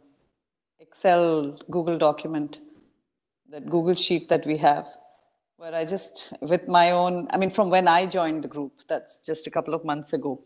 Excel 0.79 1.57
Google 1.71 1.97
document, 1.97 2.59
that 3.49 3.69
Google 3.69 3.95
sheet 3.95 4.29
that 4.29 4.45
we 4.45 4.57
have, 4.57 4.87
where 5.57 5.73
I 5.73 5.85
just 5.85 6.33
with 6.41 6.67
my 6.67 6.91
own. 6.91 7.27
I 7.31 7.37
mean, 7.37 7.49
from 7.49 7.69
when 7.69 7.87
I 7.87 8.05
joined 8.05 8.43
the 8.43 8.47
group, 8.47 8.81
that's 8.87 9.19
just 9.19 9.47
a 9.47 9.51
couple 9.51 9.73
of 9.73 9.83
months 9.83 10.13
ago. 10.13 10.41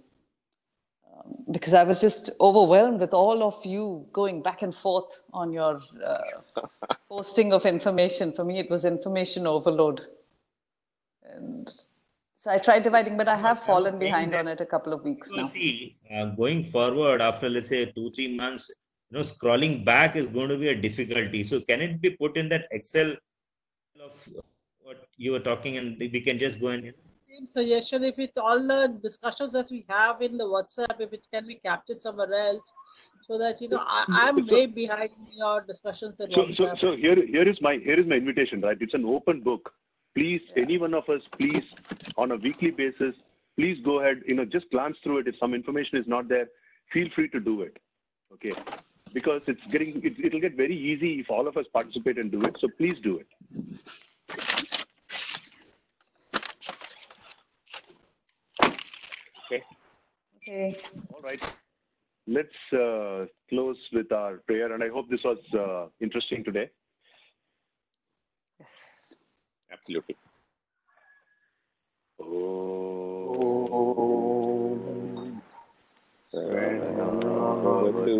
Um, 1.11 1.35
because 1.51 1.73
I 1.73 1.84
was 1.84 1.99
just 1.99 2.30
overwhelmed 2.39 3.01
with 3.01 3.14
all 3.14 3.43
of 3.43 3.65
you 3.65 4.05
going 4.14 4.41
back 4.41 4.61
and 4.61 4.73
forth 4.73 5.22
on 5.34 5.51
your 5.51 5.81
uh, 6.05 6.64
posting 7.09 7.51
of 7.53 7.65
information. 7.65 8.31
For 8.31 8.43
me, 8.43 8.59
it 8.59 8.69
was 8.69 8.85
information 8.85 9.47
overload. 9.47 10.01
And 11.34 11.70
so 12.38 12.52
I 12.52 12.58
tried 12.58 12.84
dividing, 12.84 13.18
but 13.18 13.28
I 13.28 13.36
have 13.38 13.64
fallen 13.64 13.99
behind 13.99 14.34
on 14.36 14.48
it 14.48 14.62
a 14.62 14.66
couple 14.66 14.94
of 14.94 15.04
weeks 15.04 15.30
Well, 15.32 15.41
now. 15.41 15.48
see, 15.48 15.95
uh, 16.14 16.26
going 16.26 16.64
forward 16.64 17.22
after 17.22 17.49
let's 17.49 17.70
say 17.70 17.86
two 17.86 18.12
three 18.12 18.36
months, 18.36 18.70
you 19.10 19.18
know, 19.18 19.24
scrolling 19.24 19.84
back 19.86 20.16
is 20.16 20.28
going 20.28 20.49
to 20.49 20.58
be 20.58 20.70
a 20.70 20.76
difficulty. 20.76 21.44
So 21.44 21.60
can 21.62 21.82
it 21.82 22.02
be 22.02 22.12
put 22.12 22.38
in 22.38 22.49
that 22.49 22.66
Excel 22.72 23.16
of 24.02 24.30
what 24.80 25.08
you 25.18 25.32
were 25.32 25.40
talking, 25.40 25.78
and 25.78 25.98
we 25.99 26.22
can 26.22 26.38
just 26.38 26.62
go 26.62 26.68
and 26.68 26.94
Same 27.28 27.48
suggestion, 27.48 28.04
if 28.04 28.20
it's 28.20 28.38
all 28.38 28.66
the 28.66 28.98
discussions 29.04 29.52
that 29.54 29.70
we 29.70 29.86
have 29.90 30.22
in 30.22 30.38
the 30.38 30.45
WhatsApp, 30.45 31.02
if 31.02 31.12
it 31.14 31.28
can 31.34 31.48
be 31.48 31.56
captured 31.56 32.02
somewhere 32.02 32.34
else, 32.34 32.72
so 33.28 33.38
that, 33.38 33.62
you 33.62 33.68
know, 33.68 33.84
I, 33.86 34.06
I'm 34.10 34.48
So- 34.48 34.54
way 34.54 34.66
behind 34.68 35.12
your 35.34 35.62
discussions 35.62 36.20
in 36.20 36.32
So, 36.32 36.49
so, 36.52 36.74
so 36.76 36.95
here, 36.95 37.16
here 37.26 37.48
is 37.48 37.62
my 37.62 37.78
here 37.78 37.99
is 37.99 38.06
my 38.06 38.16
invitation, 38.16 38.62
right? 38.62 38.78
It's 38.80 38.94
an 38.94 39.06
open 39.06 39.41
book. 39.41 39.74
Please, 40.15 40.41
any 40.55 40.77
one 40.77 40.93
of 40.93 41.07
us, 41.09 41.21
please, 41.39 41.63
on 42.17 42.31
a 42.31 42.35
weekly 42.35 42.71
basis, 42.71 43.15
please 43.57 43.77
go 43.84 43.99
ahead. 44.01 44.23
You 44.27 44.35
know, 44.35 44.45
just 44.45 44.69
glance 44.71 44.97
through 45.03 45.19
it. 45.19 45.27
If 45.27 45.35
some 45.39 45.53
information 45.53 45.97
is 45.97 46.07
not 46.07 46.27
there, 46.27 46.47
feel 46.91 47.07
free 47.15 47.29
to 47.29 47.39
do 47.39 47.61
it. 47.61 47.77
Okay, 48.34 48.53
because 49.13 49.41
it's 49.47 49.61
getting 49.71 50.01
it, 50.03 50.13
it'll 50.23 50.41
get 50.41 50.55
very 50.55 50.75
easy 50.77 51.19
if 51.19 51.29
all 51.29 51.47
of 51.47 51.57
us 51.57 51.65
participate 51.71 52.17
and 52.17 52.31
do 52.31 52.45
it. 52.45 52.55
So 52.59 52.67
please 52.77 52.97
do 53.03 53.17
it. 53.19 53.27
Okay. 60.41 60.77
All 61.13 61.21
right. 61.21 61.41
Let's 62.27 62.49
uh, 62.73 63.25
close 63.49 63.77
with 63.93 64.11
our 64.11 64.38
prayer, 64.38 64.73
and 64.73 64.84
I 64.84 64.89
hope 64.89 65.09
this 65.09 65.23
was 65.23 65.38
uh, 65.53 65.89
interesting 66.01 66.43
today. 66.43 66.69
Yes. 68.59 68.97
Absolutely. 69.88 70.15
Om 72.19 72.88
Sranavatu 77.14 78.18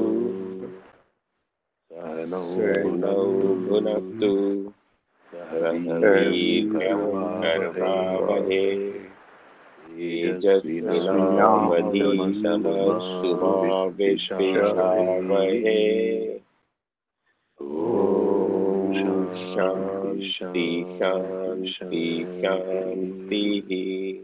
Sranavau 19.52 20.07
Shanti 20.22 20.85
Shanti 20.99 22.27
Shanti. 22.44 24.23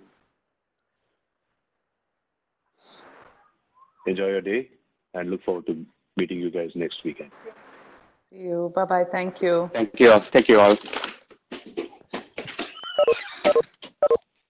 Enjoy 4.05 4.27
your 4.27 4.41
day, 4.41 4.69
and 5.13 5.29
look 5.29 5.43
forward 5.43 5.65
to 5.67 5.85
meeting 6.17 6.39
you 6.39 6.51
guys 6.51 6.71
next 6.75 7.03
weekend. 7.05 7.31
See 8.29 8.39
you. 8.39 8.71
Bye 8.75 8.85
bye. 8.85 9.05
Thank 9.11 9.41
you. 9.41 9.69
Thank 9.73 9.99
you. 9.99 10.19
Thank 10.19 10.49
you 10.49 10.59
all. 10.59 10.77